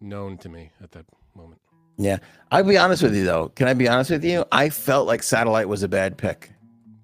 known 0.00 0.36
to 0.38 0.48
me 0.48 0.70
at 0.82 0.90
that 0.92 1.06
moment. 1.34 1.60
Yeah. 1.96 2.18
I'll 2.50 2.64
be 2.64 2.76
honest 2.76 3.02
with 3.02 3.14
you, 3.14 3.24
though. 3.24 3.48
Can 3.50 3.68
I 3.68 3.74
be 3.74 3.88
honest 3.88 4.10
with 4.10 4.24
you? 4.24 4.44
I 4.50 4.68
felt 4.68 5.06
like 5.06 5.22
Satellite 5.22 5.68
was 5.68 5.82
a 5.82 5.88
bad 5.88 6.18
pick. 6.18 6.50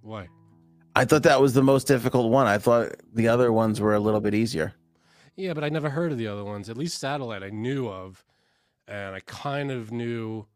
Why? 0.03 0.29
I 0.97 1.05
thought 1.05 1.23
that 1.23 1.41
was 1.41 1.55
the 1.55 1.63
most 1.63 1.87
difficult 1.87 2.31
one. 2.31 2.47
I 2.47 2.59
thought 2.59 2.97
the 3.15 3.29
other 3.29 3.53
ones 3.53 3.81
were 3.81 3.95
a 3.95 4.01
little 4.01 4.21
bit 4.21 4.35
easier. 4.35 4.75
Yeah, 5.37 5.55
but 5.55 5.63
I 5.63 5.69
never 5.69 5.91
heard 5.91 6.11
of 6.11 6.19
the 6.19 6.27
other 6.27 6.45
ones. 6.45 6.69
At 6.69 6.77
least 6.77 6.99
Satellite 6.99 7.45
I 7.45 7.51
knew 7.51 7.89
of, 7.89 8.25
and 8.89 9.15
I 9.15 9.21
kind 9.21 9.71
of 9.71 9.93
knew 9.93 10.47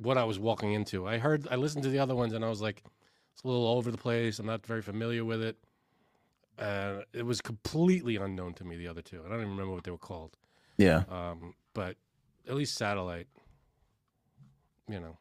what 0.00 0.16
I 0.16 0.24
was 0.24 0.38
walking 0.38 0.72
into. 0.72 1.06
I 1.06 1.18
heard, 1.18 1.46
I 1.50 1.56
listened 1.56 1.84
to 1.84 1.90
the 1.90 1.98
other 1.98 2.14
ones, 2.14 2.32
and 2.32 2.44
I 2.44 2.48
was 2.48 2.62
like, 2.62 2.82
it's 3.32 3.42
a 3.44 3.46
little 3.46 3.68
over 3.68 3.90
the 3.90 3.98
place. 3.98 4.38
I'm 4.38 4.46
not 4.46 4.66
very 4.66 4.82
familiar 4.82 5.24
with 5.24 5.42
it. 5.42 5.56
Uh, 6.58 7.02
it 7.12 7.24
was 7.24 7.40
completely 7.40 8.16
unknown 8.16 8.54
to 8.54 8.64
me. 8.64 8.76
The 8.76 8.88
other 8.88 9.02
two, 9.02 9.20
I 9.24 9.28
don't 9.28 9.38
even 9.38 9.50
remember 9.50 9.72
what 9.72 9.84
they 9.84 9.90
were 9.90 9.98
called. 9.98 10.36
Yeah. 10.76 11.04
Um, 11.08 11.54
but 11.74 11.96
at 12.48 12.54
least 12.54 12.76
Satellite, 12.76 13.28
you 14.88 15.00
know, 15.00 15.16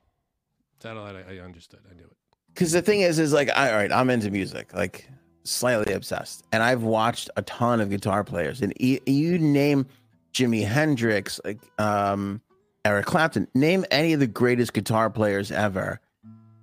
Satellite, 0.82 1.16
I, 1.28 1.36
I 1.36 1.40
understood. 1.40 1.82
I 1.90 1.94
knew 1.94 2.04
it. 2.04 2.18
Because 2.54 2.72
the 2.72 2.82
thing 2.82 3.02
is, 3.02 3.20
is 3.20 3.32
like, 3.32 3.50
I, 3.56 3.72
all 3.72 3.78
right, 3.78 3.92
I'm 3.92 4.10
into 4.10 4.32
music, 4.32 4.74
like 4.74 5.08
slightly 5.44 5.94
obsessed, 5.94 6.44
and 6.52 6.64
I've 6.64 6.84
watched 6.84 7.30
a 7.38 7.42
ton 7.44 7.80
of 7.80 7.90
guitar 7.90 8.24
players, 8.24 8.62
and 8.62 8.74
e- 8.82 9.00
you 9.06 9.38
name 9.38 9.86
Jimi 10.34 10.66
Hendrix, 10.66 11.40
like 11.46 11.60
um, 11.78 12.42
Eric 12.90 13.06
Clapton, 13.06 13.48
name 13.54 13.86
any 13.92 14.14
of 14.14 14.20
the 14.20 14.26
greatest 14.26 14.74
guitar 14.74 15.12
players 15.12 15.52
ever, 15.52 16.00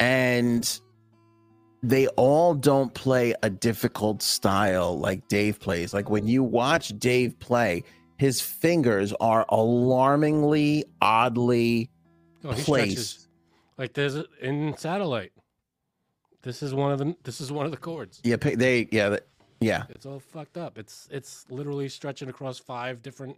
and 0.01 0.81
they 1.85 2.09
all 2.09 2.53
don't 2.53 2.93
play 2.95 3.33
a 3.45 3.49
difficult 3.49 4.23
style 4.23 4.99
like 4.99 5.29
Dave 5.29 5.61
plays. 5.61 5.95
Like 5.95 6.11
when 6.11 6.27
you 6.27 6.43
watch 6.43 6.89
Dave 6.99 7.39
play, 7.39 7.85
his 8.19 8.41
fingers 8.41 9.13
are 9.21 9.47
alarmingly, 9.49 10.85
oddly 11.01 11.91
Oh, 12.45 12.55
stretches 12.55 13.29
like 13.79 13.93
there's 13.93 14.17
a, 14.17 14.25
in 14.41 14.77
Satellite. 14.77 15.31
This 16.43 16.61
is 16.61 16.75
one 16.75 16.91
of 16.91 16.99
the. 16.99 17.15
This 17.23 17.41
is 17.41 17.53
one 17.53 17.67
of 17.67 17.71
the 17.71 17.77
chords. 17.77 18.21
yeah, 18.25 18.35
they 18.37 18.89
yeah, 18.91 19.11
th- 19.11 19.23
yeah. 19.61 19.85
It's 19.91 20.07
all 20.07 20.19
fucked 20.19 20.59
up. 20.59 20.77
It's 20.77 21.09
it's 21.13 21.45
literally 21.51 21.89
stretching 21.89 22.29
across 22.29 22.59
five 22.59 23.01
different 23.01 23.37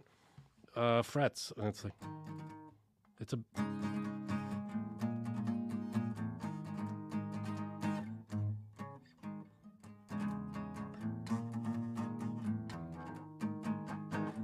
uh 0.75 1.03
frets, 1.03 1.53
and 1.57 1.67
it's 1.67 1.83
like 1.83 1.93
it's 3.19 3.33
a 3.33 3.39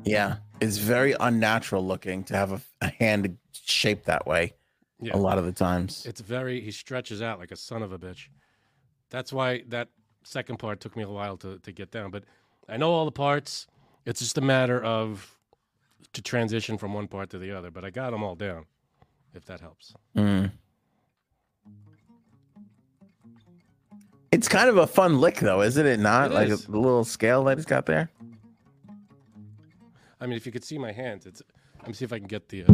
Yeah, 0.05 0.37
it's 0.61 0.77
very 0.77 1.15
unnatural 1.19 1.85
looking 1.85 2.23
to 2.25 2.35
have 2.35 2.51
a, 2.51 2.61
a 2.81 2.87
hand 2.87 3.37
shaped 3.51 4.05
that 4.05 4.27
way. 4.27 4.53
yeah. 5.01 5.15
A 5.15 5.17
lot 5.17 5.37
of 5.39 5.45
the 5.45 5.51
times. 5.51 6.05
It's 6.05 6.21
very. 6.21 6.61
He 6.61 6.71
stretches 6.71 7.21
out 7.21 7.39
like 7.39 7.51
a 7.51 7.55
son 7.55 7.81
of 7.81 7.91
a 7.91 7.97
bitch. 7.97 8.29
That's 9.09 9.33
why 9.33 9.63
that 9.67 9.89
second 10.23 10.57
part 10.57 10.79
took 10.79 10.95
me 10.95 11.03
a 11.03 11.09
while 11.09 11.37
to 11.37 11.57
to 11.59 11.71
get 11.71 11.91
down. 11.91 12.11
But 12.11 12.23
I 12.69 12.77
know 12.77 12.91
all 12.91 13.05
the 13.05 13.11
parts. 13.11 13.67
It's 14.05 14.19
just 14.19 14.37
a 14.37 14.41
matter 14.41 14.81
of 14.83 15.34
to 16.13 16.21
transition 16.21 16.77
from 16.77 16.93
one 16.93 17.07
part 17.07 17.29
to 17.31 17.37
the 17.37 17.51
other. 17.51 17.71
But 17.71 17.85
I 17.85 17.89
got 17.89 18.11
them 18.11 18.23
all 18.23 18.35
down. 18.35 18.65
If 19.33 19.45
that 19.45 19.59
helps. 19.59 19.93
Mm. 20.15 20.51
It's 24.31 24.47
kind 24.47 24.69
of 24.69 24.77
a 24.77 24.87
fun 24.87 25.19
lick, 25.19 25.37
though, 25.37 25.61
isn't 25.61 25.85
it? 25.85 25.99
Not 25.99 26.31
It 26.31 26.33
like 26.33 26.49
is. 26.49 26.67
a 26.67 26.71
little 26.71 27.03
scale 27.03 27.43
that 27.45 27.57
it's 27.57 27.65
got 27.65 27.85
there. 27.85 28.09
I 30.19 30.25
mean, 30.25 30.37
if 30.37 30.45
you 30.45 30.51
could 30.51 30.63
see 30.63 30.77
my 30.77 30.91
hands, 30.91 31.25
it's. 31.25 31.41
Let 31.79 31.87
me 31.87 31.93
see 31.93 32.05
if 32.05 32.13
I 32.13 32.17
can 32.17 32.27
get 32.27 32.49
the. 32.49 32.63
Uh, 32.63 32.73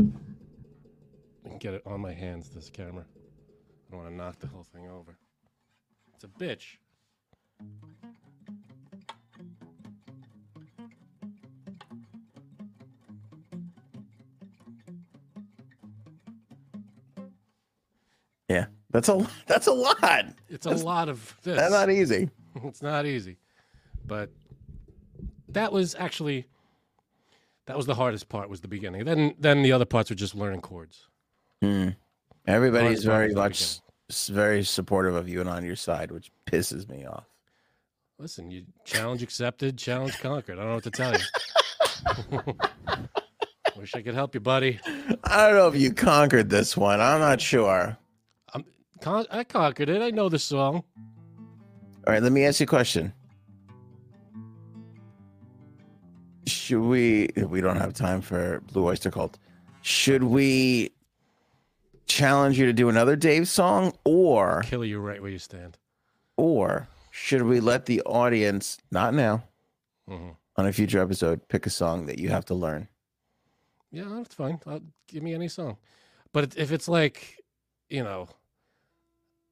I 1.46 1.50
can 1.50 1.58
get 1.58 1.74
it 1.74 1.82
on 1.86 2.00
my 2.00 2.14
hands. 2.14 2.50
This 2.50 2.70
camera. 2.70 3.06
I 3.06 3.92
don't 3.92 4.04
want 4.04 4.12
to 4.12 4.16
knock 4.16 4.40
the 4.40 4.48
whole 4.48 4.64
thing 4.64 4.88
over. 4.90 5.18
It's 6.16 6.24
a 6.24 6.28
bitch. 6.28 6.78
Yeah, 18.52 18.66
that's 18.92 19.08
a 19.10 19.26
that's 19.48 19.68
a 19.68 19.72
lot. 19.72 20.26
It's 20.50 20.66
a 20.66 20.70
That's- 20.70 20.84
lot 20.84 21.10
of 21.10 21.36
this. 21.44 21.58
That's 21.58 21.72
not 21.72 21.90
easy. 21.90 22.30
it's 22.64 22.82
not 22.82 23.06
easy, 23.06 23.38
but 24.06 24.30
that 25.50 25.72
was 25.72 25.96
actually 25.96 26.46
that 27.68 27.78
was 27.78 27.86
the 27.86 27.96
hardest 27.96 28.28
part. 28.28 28.50
Was 28.50 28.60
the 28.62 28.68
beginning. 28.68 29.06
Then 29.06 29.36
then 29.40 29.62
the 29.62 29.72
other 29.72 29.86
parts 29.86 30.10
were 30.10 30.16
just 30.16 30.36
learning 30.36 30.62
chords. 30.62 31.08
Hmm. 31.62 31.90
Everybody's 32.48 33.06
very 33.06 33.34
much 33.34 33.80
very 34.30 34.64
supportive 34.64 35.16
of 35.16 35.30
you 35.30 35.40
and 35.40 35.50
on 35.50 35.64
your 35.64 35.76
side, 35.78 36.12
which 36.12 36.30
pisses 36.46 36.90
me 36.90 37.06
off. 37.06 37.26
Listen, 38.20 38.52
you 38.52 38.66
challenge 38.84 39.24
accepted, 39.24 39.78
challenge 39.78 40.20
conquered. 40.20 40.60
I 40.60 40.64
don't 40.64 40.70
know 40.70 40.76
what 40.76 40.84
to 40.84 40.92
tell 40.92 41.14
you. 41.14 42.54
Wish 43.78 43.96
I 43.96 44.02
could 44.02 44.14
help 44.16 44.34
you, 44.36 44.42
buddy. 44.42 44.80
I 45.24 45.48
don't 45.48 45.56
know 45.56 45.68
if 45.68 45.76
you 45.76 45.94
conquered 45.94 46.50
this 46.50 46.76
one. 46.76 47.00
I'm 47.00 47.20
not 47.20 47.40
sure. 47.40 47.98
Con- 49.02 49.26
I 49.32 49.44
conquered 49.44 49.90
it. 49.90 50.02
I 50.02 50.12
know 50.12 50.30
the 50.30 50.40
song. 50.40 50.84
All 52.08 52.14
right, 52.14 52.22
let 52.24 52.32
me 52.32 52.46
ask 52.46 52.60
you 52.60 52.64
a 52.66 52.68
question. 52.68 53.14
Should 56.48 56.82
we? 56.82 57.30
We 57.36 57.62
don't 57.62 57.78
have 57.78 57.94
time 57.94 58.22
for 58.22 58.62
Blue 58.72 58.86
Oyster 58.88 59.12
Cult. 59.12 59.38
Should 59.82 60.24
we 60.24 60.92
challenge 62.08 62.58
you 62.60 62.66
to 62.66 62.74
do 62.74 62.90
another 62.90 63.16
Dave 63.16 63.48
song, 63.48 63.94
or 64.06 64.64
Kill 64.66 64.84
you 64.86 65.00
right 65.00 65.22
where 65.22 65.32
you 65.32 65.38
stand. 65.40 65.78
or 66.38 66.88
should 67.12 67.44
we 67.44 67.60
let 67.60 67.86
the 67.86 68.02
audience, 68.04 68.78
not 68.92 69.14
now, 69.14 69.44
hmm 70.08 70.30
on 70.58 70.68
a 70.68 70.74
future 70.74 71.02
episode, 71.02 71.48
pick 71.48 71.66
a 71.66 71.70
song 71.70 72.06
that 72.08 72.20
you 72.20 72.30
have 72.30 72.44
to 72.46 72.54
learn? 72.54 72.88
Yeah, 73.92 74.06
that's 74.10 74.36
fine. 74.36 74.60
I'll, 74.68 74.82
give 75.08 75.24
me 75.24 75.34
any 75.34 75.48
song. 75.48 75.78
But 76.34 76.56
if 76.58 76.72
it's 76.72 76.88
like, 76.90 77.38
you 77.90 78.04
know, 78.04 78.28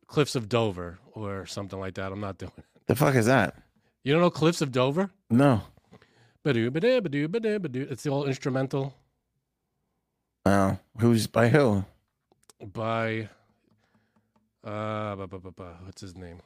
Cliffs 0.10 0.36
of 0.36 0.50
Dover 0.50 0.98
or 1.14 1.46
something 1.46 1.80
like 1.80 1.94
that, 1.94 2.12
I'm 2.12 2.20
not 2.20 2.38
doing 2.40 2.52
it. 2.58 2.66
The 2.88 2.96
fuck 2.96 3.14
is 3.16 3.28
that? 3.28 3.56
You 4.04 4.12
don't 4.12 4.22
know 4.22 4.32
Cliffs 4.32 4.60
of 4.62 4.72
Dover? 4.72 5.12
No. 5.30 5.62
Ba-doo, 6.44 6.72
ba-doo, 6.72 7.00
ba-doo, 7.02 7.28
ba-doo, 7.28 7.60
ba-doo. 7.60 7.88
It's 7.90 8.04
the 8.04 8.10
all 8.10 8.26
instrumental 8.26 8.96
Oh, 10.46 10.80
who's 11.00 11.28
by 11.28 11.50
who? 11.50 11.86
by 12.74 13.30
uh 14.64 15.16
bu- 15.16 15.28
bu- 15.28 15.40
bu- 15.40 15.52
bu- 15.52 15.64
what's 15.86 16.02
his 16.02 16.16
name? 16.16 16.40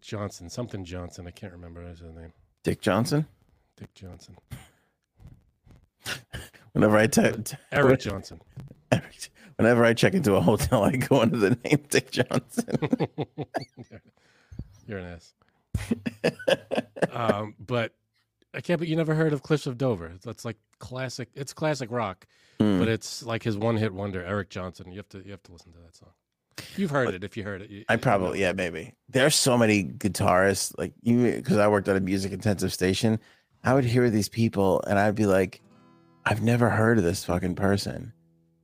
Johnson, 0.00 0.48
something 0.48 0.84
Johnson. 0.84 1.26
I 1.26 1.30
can't 1.32 1.52
remember 1.52 1.82
his 1.82 2.00
name. 2.02 2.32
Dick 2.62 2.80
Johnson. 2.80 3.26
Dick 3.76 3.92
Johnson. 3.94 4.36
Whenever 6.72 6.96
I 6.96 7.06
te- 7.08 7.32
t- 7.42 7.56
Eric 7.72 8.00
Johnson. 8.00 8.40
Whenever 9.62 9.84
I 9.84 9.94
check 9.94 10.14
into 10.14 10.34
a 10.34 10.40
hotel, 10.40 10.82
I 10.90 10.92
go 10.96 11.20
under 11.20 11.36
the 11.36 11.58
name 11.64 11.84
Dick 11.88 12.10
Johnson. 12.10 12.66
You're 14.86 14.98
an 14.98 15.06
ass. 15.06 15.34
um, 17.12 17.54
but 17.64 17.92
I 18.54 18.60
can't. 18.60 18.78
But 18.78 18.88
you 18.88 18.96
never 18.96 19.14
heard 19.14 19.32
of 19.32 19.42
Cliffs 19.42 19.66
of 19.66 19.78
Dover? 19.78 20.12
That's 20.24 20.44
like 20.44 20.56
classic. 20.78 21.28
It's 21.34 21.52
classic 21.52 21.90
rock, 21.90 22.26
Hmm. 22.60 22.78
but 22.78 22.88
it's 22.88 23.22
like 23.22 23.42
his 23.42 23.56
one-hit 23.56 23.92
wonder, 23.92 24.24
Eric 24.24 24.50
Johnson. 24.50 24.90
You 24.90 24.98
have 24.98 25.08
to. 25.10 25.22
You 25.24 25.30
have 25.32 25.42
to 25.44 25.52
listen 25.52 25.72
to 25.72 25.78
that 25.80 25.94
song. 25.94 26.10
You've 26.76 26.90
heard 26.90 27.14
it 27.14 27.24
if 27.24 27.36
you 27.36 27.44
heard 27.44 27.62
it. 27.62 27.70
You- 27.70 27.84
I 27.88 27.94
you 27.94 27.96
know. 27.98 28.02
probably 28.02 28.40
yeah 28.40 28.52
maybe. 28.52 28.94
There's 29.08 29.34
so 29.34 29.56
many 29.56 29.84
guitarists 29.84 30.76
like 30.76 30.92
you 31.02 31.32
because 31.36 31.56
I 31.56 31.68
worked 31.68 31.88
at 31.88 31.96
a 31.96 32.00
music 32.00 32.32
intensive 32.32 32.72
station. 32.72 33.18
I 33.64 33.74
would 33.74 33.84
hear 33.84 34.10
these 34.10 34.28
people 34.28 34.82
and 34.86 34.98
I'd 34.98 35.14
be 35.14 35.26
like, 35.26 35.62
I've 36.26 36.42
never 36.42 36.68
heard 36.68 36.98
of 36.98 37.04
this 37.04 37.24
fucking 37.24 37.54
person, 37.54 38.12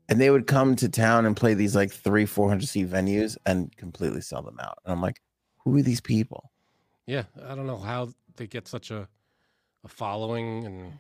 and 0.09 0.21
they 0.21 0.31
would 0.31 0.47
come 0.47 0.77
to 0.77 0.89
town 0.89 1.27
and 1.27 1.37
play 1.37 1.55
these 1.55 1.75
like 1.75 1.93
three 1.93 2.27
four 2.27 2.49
hundred 2.49 2.69
seat 2.69 2.89
venues 2.89 3.37
and 3.47 3.77
completely 3.77 4.21
sell 4.21 4.43
them 4.43 4.59
out. 4.61 4.79
And 4.85 4.93
I'm 4.93 5.01
like, 5.03 5.21
who 5.59 5.77
are 5.77 5.83
these 5.83 6.01
people? 6.01 6.51
Yeah, 7.07 7.25
I 7.45 7.55
don't 7.55 7.67
know 7.67 7.79
how 7.79 8.11
they 8.37 8.47
get 8.47 8.69
such 8.69 8.91
a 8.91 9.09
a 9.85 9.89
following 9.89 10.65
and 10.67 10.93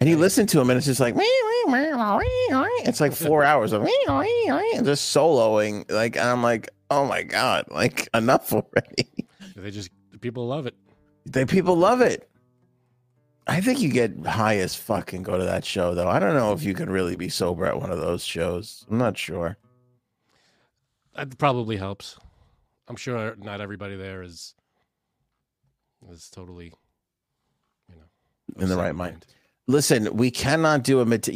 And 0.00 0.10
you 0.10 0.16
listen 0.16 0.46
to 0.48 0.58
them 0.58 0.70
and 0.70 0.76
it's 0.76 0.86
just 0.86 1.00
like 1.00 1.14
it's 2.84 3.00
like 3.00 3.12
four 3.12 3.44
hours 3.44 3.72
of 3.72 3.82
just 4.84 5.14
soloing 5.14 5.90
like 5.90 6.16
and 6.16 6.28
I'm 6.28 6.42
like, 6.42 6.68
oh 6.90 7.04
my 7.06 7.22
god, 7.22 7.66
like 7.70 8.08
enough 8.14 8.52
already. 8.52 9.28
they 9.56 9.70
just 9.70 9.90
people 10.20 10.46
love 10.46 10.66
it. 10.66 10.74
They 11.26 11.44
people 11.44 11.76
love 11.76 12.00
it. 12.00 12.28
I 13.48 13.60
think 13.62 13.80
you 13.80 13.88
get 13.90 14.26
high 14.26 14.58
as 14.58 14.74
fuck 14.74 15.12
and 15.14 15.24
go 15.24 15.38
to 15.38 15.44
that 15.44 15.64
show 15.64 15.94
though. 15.94 16.08
I 16.08 16.18
don't 16.18 16.34
know 16.34 16.52
if 16.52 16.62
you 16.62 16.74
can 16.74 16.90
really 16.90 17.16
be 17.16 17.30
sober 17.30 17.64
at 17.66 17.80
one 17.80 17.90
of 17.90 17.98
those 17.98 18.22
shows. 18.22 18.84
I'm 18.90 18.98
not 18.98 19.16
sure. 19.16 19.56
That 21.16 21.36
probably 21.38 21.76
helps. 21.76 22.18
I'm 22.88 22.96
sure 22.96 23.34
not 23.36 23.60
everybody 23.60 23.96
there 23.96 24.22
is 24.22 24.54
is 26.10 26.28
totally, 26.30 26.72
you 27.88 27.96
know, 27.96 28.62
In 28.62 28.68
the 28.68 28.76
right 28.76 28.94
mind. 28.94 29.14
mind. 29.14 29.26
Listen, 29.66 30.16
we 30.16 30.30
cannot 30.30 30.84
do 30.84 31.00
a 31.00 31.06
Met- 31.06 31.28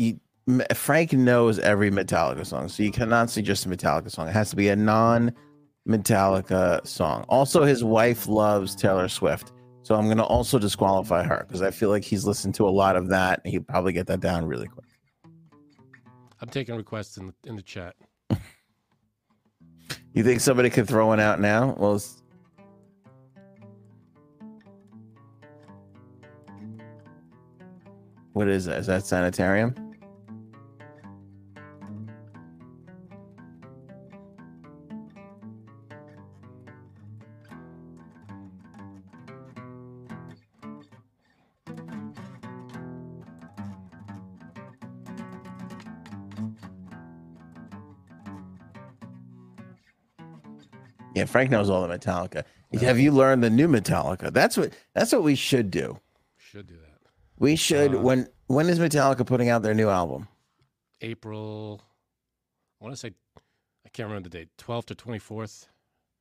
Frank 0.75 1.13
knows 1.13 1.59
every 1.59 1.91
Metallica 1.91 2.47
song, 2.47 2.69
so 2.69 2.83
you 2.83 2.91
cannot 2.93 3.29
suggest 3.31 3.67
a 3.67 3.69
Metallica 3.69 4.11
song. 4.11 4.29
It 4.29 4.33
has 4.33 4.49
to 4.51 4.57
be 4.57 4.69
a 4.69 4.77
non-Metallica 4.77 6.87
song. 6.87 7.25
Also, 7.29 7.65
his 7.65 7.85
wife 7.85 8.27
loves 8.27 8.75
Taylor 8.75 9.09
Swift, 9.09 9.53
so 9.83 9.95
I'm 9.95 10.05
going 10.07 10.19
to 10.19 10.25
also 10.25 10.59
disqualify 10.59 11.25
her 11.25 11.45
because 11.47 11.63
I 11.63 11.71
feel 11.71 11.89
like 11.91 12.05
he's 12.05 12.25
listened 12.25 12.55
to 12.57 12.69
a 12.69 12.71
lot 12.71 12.97
of 12.97 13.09
that, 13.09 13.41
and 13.45 13.53
he'd 13.53 13.67
probably 13.67 13.93
get 13.93 14.07
that 14.07 14.21
down 14.21 14.47
really 14.47 14.69
quick. 14.69 14.87
I'm 16.41 16.49
taking 16.49 16.77
requests 16.77 17.17
in 17.19 17.27
the, 17.29 17.35
in 17.49 17.57
the 17.57 17.63
chat. 17.63 17.95
You 20.15 20.23
think 20.23 20.41
somebody 20.41 20.69
could 20.69 20.87
throw 20.87 21.07
one 21.07 21.21
out 21.21 21.41
now? 21.41 21.75
Well, 21.79 21.95
it's- 21.95 22.23
what 28.35 28.49
is 28.49 28.67
that? 28.67 28.79
Is 28.81 28.87
that 28.89 29.07
sanitarium? 29.07 29.92
Yeah, 51.23 51.27
Frank 51.31 51.51
knows 51.51 51.71
all 51.71 51.87
the 51.87 51.99
Metallica. 51.99 52.45
Have 52.81 52.99
you 52.99 53.13
learned 53.13 53.45
the 53.45 53.51
new 53.51 53.69
Metallica? 53.69 54.33
That's 54.33 54.57
what 54.57 54.73
that's 54.95 55.13
what 55.13 55.23
we 55.23 55.35
should 55.37 55.71
do. 55.71 55.99
Should 56.37 56.67
do 56.67 56.75
that. 56.75 56.99
We 57.39 57.55
should 57.55 57.95
Uh, 57.95 58.01
when 58.01 58.29
when 58.49 58.69
is 58.69 58.79
Metallica 58.81 59.25
putting 59.25 59.49
out 59.49 59.63
their 59.63 59.75
new 59.75 59.89
album? 59.89 60.27
April. 61.01 61.81
I 62.81 62.85
want 62.85 62.95
to 62.95 63.01
say, 63.01 63.13
I 63.87 63.89
can't 63.91 64.09
remember 64.09 64.29
the 64.29 64.39
date. 64.39 64.49
12th 64.59 64.87
to 64.87 64.95
24th. 64.97 65.67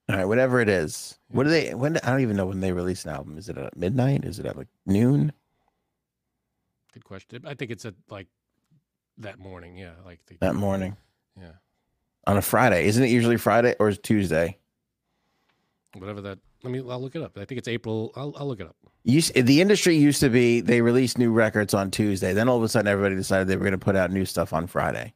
All 0.09 0.15
right, 0.17 0.25
whatever 0.25 0.59
it 0.59 0.69
is. 0.69 1.17
What 1.29 1.45
do 1.45 1.49
they 1.49 1.73
when 1.73 1.97
I 1.97 2.11
don't 2.11 2.21
even 2.21 2.35
know 2.37 2.45
when 2.45 2.59
they 2.59 2.71
release 2.73 3.05
an 3.05 3.11
album. 3.11 3.37
Is 3.37 3.49
it 3.49 3.57
at 3.57 3.75
midnight? 3.75 4.23
Is 4.25 4.37
it 4.37 4.45
at 4.45 4.55
like 4.57 4.67
noon? 4.85 5.31
Good 6.93 7.05
question. 7.05 7.43
I 7.47 7.55
think 7.55 7.71
it's 7.71 7.85
at 7.85 7.95
like 8.09 8.27
that 9.17 9.39
morning. 9.39 9.77
Yeah, 9.77 9.91
like 10.05 10.19
the, 10.27 10.37
That 10.41 10.55
morning. 10.55 10.97
yeah, 11.39 11.53
On 12.27 12.35
a 12.37 12.41
Friday. 12.41 12.85
Isn't 12.87 13.03
it 13.03 13.09
usually 13.09 13.37
Friday 13.37 13.75
or 13.79 13.87
is 13.89 13.97
it 13.97 14.03
Tuesday? 14.03 14.57
Whatever 15.95 16.21
that. 16.21 16.39
Let 16.63 16.71
me. 16.71 16.79
I'll 16.79 17.01
look 17.01 17.15
it 17.15 17.21
up. 17.21 17.37
I 17.37 17.45
think 17.45 17.57
it's 17.57 17.67
April. 17.67 18.11
I'll, 18.15 18.33
I'll 18.37 18.47
look 18.47 18.59
it 18.59 18.67
up. 18.67 18.75
Used, 19.03 19.33
the 19.33 19.61
industry 19.61 19.95
used 19.95 20.19
to 20.19 20.29
be 20.29 20.61
they 20.61 20.81
released 20.81 21.17
new 21.17 21.31
records 21.31 21.73
on 21.73 21.89
Tuesday. 21.89 22.33
Then 22.33 22.47
all 22.47 22.57
of 22.57 22.63
a 22.63 22.69
sudden 22.69 22.87
everybody 22.87 23.15
decided 23.15 23.47
they 23.47 23.55
were 23.55 23.63
going 23.63 23.71
to 23.71 23.77
put 23.77 23.95
out 23.95 24.11
new 24.11 24.25
stuff 24.25 24.53
on 24.53 24.67
Friday. 24.67 25.13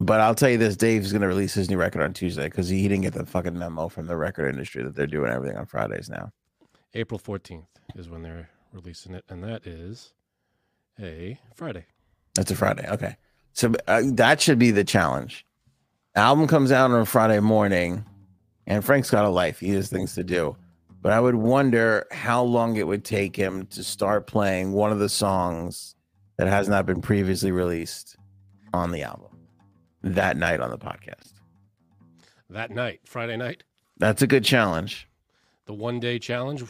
But 0.00 0.20
I'll 0.20 0.34
tell 0.34 0.48
you 0.48 0.58
this, 0.58 0.76
Dave's 0.76 1.10
going 1.10 1.22
to 1.22 1.28
release 1.28 1.54
his 1.54 1.68
new 1.68 1.76
record 1.76 2.02
on 2.02 2.12
Tuesday 2.12 2.44
because 2.44 2.68
he, 2.68 2.82
didn't 2.82 3.02
get 3.02 3.14
the 3.14 3.26
fucking 3.26 3.58
memo 3.58 3.88
from 3.88 4.06
the 4.06 4.16
record 4.16 4.48
industry 4.48 4.84
that 4.84 4.94
they're 4.94 5.08
doing 5.08 5.32
everything 5.32 5.56
on 5.56 5.66
Fridays 5.66 6.08
now. 6.08 6.30
April 6.94 7.18
14th 7.18 7.66
is 7.96 8.08
when 8.08 8.22
they're 8.22 8.48
releasing 8.72 9.14
it, 9.14 9.24
and 9.28 9.42
that 9.42 9.66
is 9.66 10.12
a 11.00 11.38
Friday. 11.54 11.86
That's 12.34 12.50
a 12.52 12.54
Friday. 12.54 12.86
Okay. 12.88 13.16
So 13.52 13.74
uh, 13.88 14.02
that 14.12 14.40
should 14.40 14.60
be 14.60 14.70
the 14.70 14.84
challenge. 14.84 15.44
Album 16.14 16.46
comes 16.46 16.70
out 16.70 16.92
on 16.92 17.00
a 17.00 17.04
Friday 17.04 17.40
morning, 17.40 18.04
and 18.68 18.84
Frank's 18.84 19.10
got 19.10 19.24
a 19.24 19.28
life. 19.28 19.58
He 19.58 19.70
has 19.70 19.88
things 19.88 20.14
to 20.14 20.22
do. 20.22 20.56
But 21.00 21.12
I 21.12 21.20
would 21.20 21.34
wonder 21.36 22.06
how 22.12 22.42
long 22.42 22.76
it 22.76 22.86
would 22.86 23.04
take 23.04 23.34
him 23.34 23.66
to 23.66 23.82
start 23.82 24.26
playing 24.26 24.72
one 24.72 24.92
of 24.92 24.98
the 24.98 25.08
songs 25.08 25.94
that 26.36 26.48
has 26.48 26.68
not 26.68 26.86
been 26.86 27.00
previously 27.00 27.50
released 27.50 28.16
on 28.74 28.90
the 28.92 29.02
album 29.02 29.30
that 30.02 30.36
night 30.36 30.60
on 30.60 30.70
the 30.70 30.78
podcast. 30.78 31.32
That 32.50 32.70
night, 32.70 33.00
Friday 33.04 33.36
night, 33.36 33.62
That's 33.98 34.22
a 34.22 34.26
good 34.26 34.44
challenge. 34.44 35.08
the 35.66 35.74
one 35.74 36.00
day 36.00 36.18
challenge. 36.18 36.64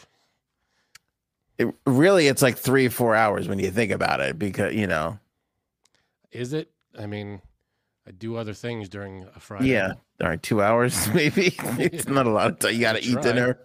It, 1.58 1.74
really, 1.86 2.28
it's 2.28 2.42
like 2.42 2.56
three 2.56 2.88
four 2.88 3.14
hours 3.14 3.48
when 3.48 3.58
you 3.58 3.70
think 3.70 3.90
about 3.92 4.20
it, 4.20 4.38
because, 4.38 4.74
you 4.74 4.86
know, 4.86 5.18
Is 6.30 6.52
it? 6.52 6.70
I 6.98 7.06
mean, 7.06 7.40
I 8.08 8.12
do 8.12 8.36
other 8.36 8.54
things 8.54 8.88
during 8.88 9.26
a 9.36 9.40
Friday. 9.40 9.68
Yeah. 9.68 9.92
All 10.22 10.28
right, 10.28 10.42
two 10.42 10.62
hours 10.62 11.08
maybe. 11.14 11.54
it's 11.78 12.08
not 12.08 12.26
a 12.26 12.30
lot 12.30 12.50
of 12.50 12.58
time. 12.58 12.74
You 12.74 12.80
got 12.80 12.94
to 12.94 13.04
eat 13.04 13.20
dinner. 13.20 13.58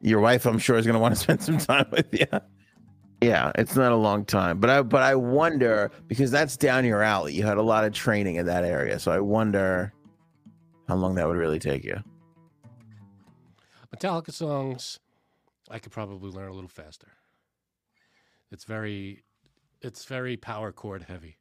Your 0.00 0.20
wife, 0.20 0.44
I'm 0.44 0.58
sure, 0.58 0.76
is 0.76 0.84
going 0.84 0.94
to 0.94 1.00
want 1.00 1.14
to 1.14 1.20
spend 1.20 1.42
some 1.42 1.56
time 1.56 1.86
with 1.90 2.12
you. 2.12 2.26
Yeah, 3.22 3.52
it's 3.54 3.74
not 3.74 3.90
a 3.90 3.96
long 3.96 4.26
time, 4.26 4.60
but 4.60 4.68
I 4.68 4.82
but 4.82 5.00
I 5.00 5.14
wonder 5.14 5.90
because 6.08 6.30
that's 6.30 6.58
down 6.58 6.84
your 6.84 7.02
alley. 7.02 7.32
You 7.32 7.44
had 7.44 7.56
a 7.56 7.62
lot 7.62 7.84
of 7.84 7.94
training 7.94 8.36
in 8.36 8.44
that 8.46 8.64
area, 8.64 8.98
so 8.98 9.10
I 9.10 9.20
wonder 9.20 9.94
how 10.86 10.96
long 10.96 11.14
that 11.14 11.26
would 11.26 11.38
really 11.38 11.58
take 11.58 11.84
you. 11.84 12.02
Metallica 13.96 14.30
songs, 14.30 15.00
I 15.70 15.78
could 15.78 15.92
probably 15.92 16.30
learn 16.30 16.50
a 16.50 16.52
little 16.52 16.68
faster. 16.68 17.12
It's 18.50 18.64
very, 18.64 19.24
it's 19.80 20.04
very 20.04 20.36
power 20.36 20.70
chord 20.70 21.04
heavy. 21.04 21.38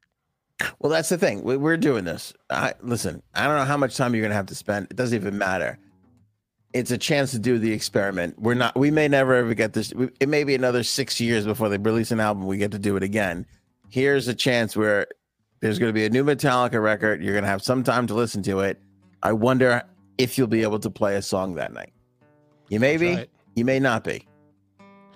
Well, 0.80 0.92
that's 0.92 1.10
the 1.10 1.18
thing. 1.18 1.44
We- 1.44 1.58
We're 1.58 1.78
doing 1.78 2.04
this. 2.06 2.34
I 2.50 2.74
listen. 2.82 3.22
I 3.34 3.48
don't 3.48 3.58
know 3.58 3.66
how 3.66 3.78
much 3.78 3.98
time 3.98 4.14
you're 4.14 4.22
going 4.22 4.32
to 4.32 4.36
have 4.36 4.46
to 4.48 4.56
spend. 4.56 4.88
It 4.90 4.96
doesn't 4.96 5.16
even 5.16 5.38
matter. 5.38 5.78
It's 6.74 6.90
a 6.92 6.98
chance 6.98 7.32
to 7.32 7.40
do 7.40 7.60
the 7.60 7.72
experiment. 7.72 8.40
We're 8.40 8.54
not. 8.56 8.76
We 8.76 8.90
may 8.90 9.08
never 9.08 9.36
ever 9.36 9.54
get 9.54 9.74
this. 9.74 9.94
It 10.20 10.28
may 10.30 10.44
be 10.44 10.56
another 10.56 10.84
six 10.84 11.20
years 11.22 11.46
before 11.46 11.70
they 11.70 11.78
release 11.78 12.12
an 12.12 12.20
album. 12.20 12.48
We 12.48 12.58
get 12.58 12.72
to 12.72 12.80
do 12.80 12.96
it 12.96 13.04
again. 13.04 13.46
Here's 13.90 14.28
a 14.28 14.34
chance 14.34 14.76
where 14.76 15.06
there's 15.60 15.78
going 15.78 15.90
to 15.90 15.94
be 15.94 16.06
a 16.06 16.10
new 16.10 16.24
Metallica 16.24 16.82
record. 16.82 17.22
You're 17.24 17.34
going 17.34 17.44
to 17.44 17.50
have 17.50 17.62
some 17.64 17.84
time 17.84 18.08
to 18.08 18.14
listen 18.16 18.42
to 18.44 18.62
it. 18.62 18.82
I 19.22 19.34
wonder 19.34 19.84
if 20.18 20.38
you'll 20.38 20.48
be 20.48 20.64
able 20.64 20.80
to 20.80 20.90
play 20.90 21.16
a 21.16 21.22
song 21.22 21.54
that 21.56 21.74
night. 21.74 21.94
You 22.70 22.80
may 22.80 22.98
be. 22.98 23.10
it. 23.10 23.30
You 23.56 23.66
may 23.66 23.80
not 23.80 24.04
be. 24.04 24.28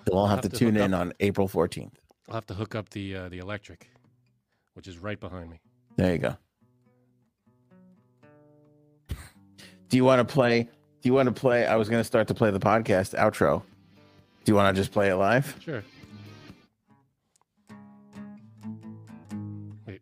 You'll 0.08 0.20
all 0.20 0.28
have, 0.28 0.38
have 0.38 0.44
to, 0.44 0.50
to 0.50 0.58
tune 0.58 0.78
in 0.78 0.94
up. 0.94 1.02
on 1.02 1.14
April 1.22 1.48
14th. 1.48 1.92
I'll 2.30 2.36
have 2.36 2.46
to 2.48 2.54
hook 2.54 2.76
up 2.76 2.90
the 2.90 3.16
uh, 3.16 3.30
the 3.30 3.40
electric, 3.40 3.90
which 4.78 4.88
is 4.88 5.00
right 5.00 5.20
behind 5.20 5.50
me. 5.50 5.60
There 5.96 6.12
you 6.12 6.20
go. 6.20 6.38
Do 9.90 9.98
you 9.98 10.06
want 10.06 10.20
to 10.20 10.34
play? 10.34 10.70
Do 11.02 11.10
you 11.10 11.14
want 11.16 11.26
to 11.26 11.34
play? 11.34 11.66
I 11.66 11.76
was 11.78 11.90
going 11.90 12.00
to 12.00 12.04
start 12.04 12.28
to 12.28 12.36
play 12.36 12.52
the 12.52 12.60
podcast 12.60 13.18
outro. 13.18 13.64
Do 14.44 14.52
you 14.52 14.56
want 14.56 14.76
to 14.76 14.80
just 14.80 14.92
play 14.92 15.10
it 15.10 15.16
live? 15.16 15.58
Sure. 15.60 15.84
Wait. 19.88 20.02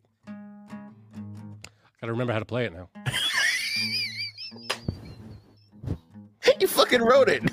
Gotta 2.02 2.12
remember 2.12 2.34
how 2.34 2.40
to 2.40 2.46
play 2.46 2.66
it 2.66 2.74
now. 2.74 2.90
you 6.60 6.68
fucking 6.68 7.02
wrote 7.02 7.30
it. 7.30 7.50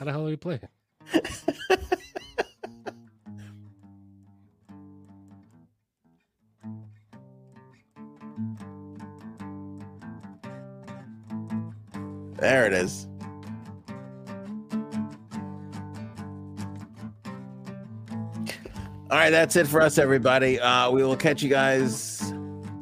How 0.00 0.04
the 0.04 0.10
hell 0.10 0.24
do 0.24 0.32
you 0.32 0.36
play 0.36 0.58
it? 0.60 0.68
There 12.42 12.66
it 12.66 12.72
is. 12.72 13.06
All 19.08 19.16
right, 19.16 19.30
that's 19.30 19.54
it 19.54 19.68
for 19.68 19.80
us, 19.80 19.96
everybody. 19.96 20.58
Uh, 20.58 20.90
we 20.90 21.04
will 21.04 21.16
catch 21.16 21.40
you 21.40 21.48
guys 21.48 22.20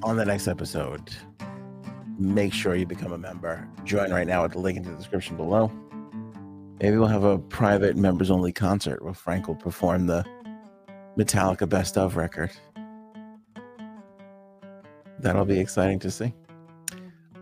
on 0.03 0.17
the 0.17 0.25
next 0.25 0.49
episode. 0.49 1.11
Make 2.19 2.55
sure 2.55 2.75
you 2.75 2.87
become 2.87 3.13
a 3.13 3.19
member. 3.19 3.69
Join 3.85 4.11
right 4.11 4.27
now 4.27 4.47
at 4.47 4.53
the 4.53 4.59
link 4.59 4.79
in 4.79 4.83
the 4.83 4.95
description 4.95 5.37
below. 5.37 5.71
Maybe 6.81 6.97
we'll 6.97 7.09
have 7.09 7.25
a 7.25 7.37
private 7.39 7.99
members 7.99 8.31
only 8.31 8.53
concert 8.53 9.05
where 9.05 9.13
Frank 9.13 9.47
will 9.47 9.57
perform 9.57 10.07
the 10.07 10.25
Metallica 11.19 11.69
Best 11.69 11.99
of 11.99 12.17
record. 12.17 12.51
That'll 15.19 15.45
be 15.45 15.61
exciting 15.61 15.99
to 15.99 16.11
see. 16.11 16.33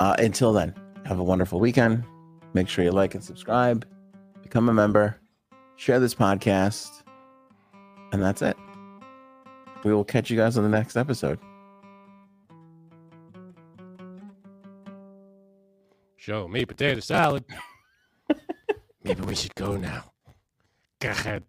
Uh, 0.01 0.17
until 0.19 0.53
then, 0.53 0.75
have 1.09 1.19
a 1.19 1.25
wonderful 1.25 1.59
weekend. 1.59 2.05
Make 2.53 2.69
sure 2.69 2.85
you 2.85 2.91
like 2.91 3.15
and 3.15 3.25
subscribe, 3.25 3.87
become 4.43 4.69
a 4.69 4.75
member, 4.75 5.19
share 5.77 5.99
this 6.01 6.15
podcast, 6.15 7.03
and 8.13 8.23
that's 8.23 8.43
it. 8.43 8.57
We 9.85 9.93
will 9.95 10.05
catch 10.05 10.31
you 10.31 10.37
guys 10.37 10.59
on 10.59 10.65
the 10.65 10.71
next 10.71 10.97
episode. 10.97 11.39
Show 16.17 16.47
me 16.47 16.67
potato 16.67 17.01
salad. 17.01 17.45
Maybe 19.03 19.23
we 19.23 19.35
should 19.35 19.55
go 19.55 19.77
now. 19.77 20.13
Go 21.01 21.11
ahead. 21.11 21.45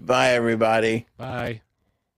Bye, 0.00 0.32
everybody. 0.32 1.06
Bye. 1.16 1.62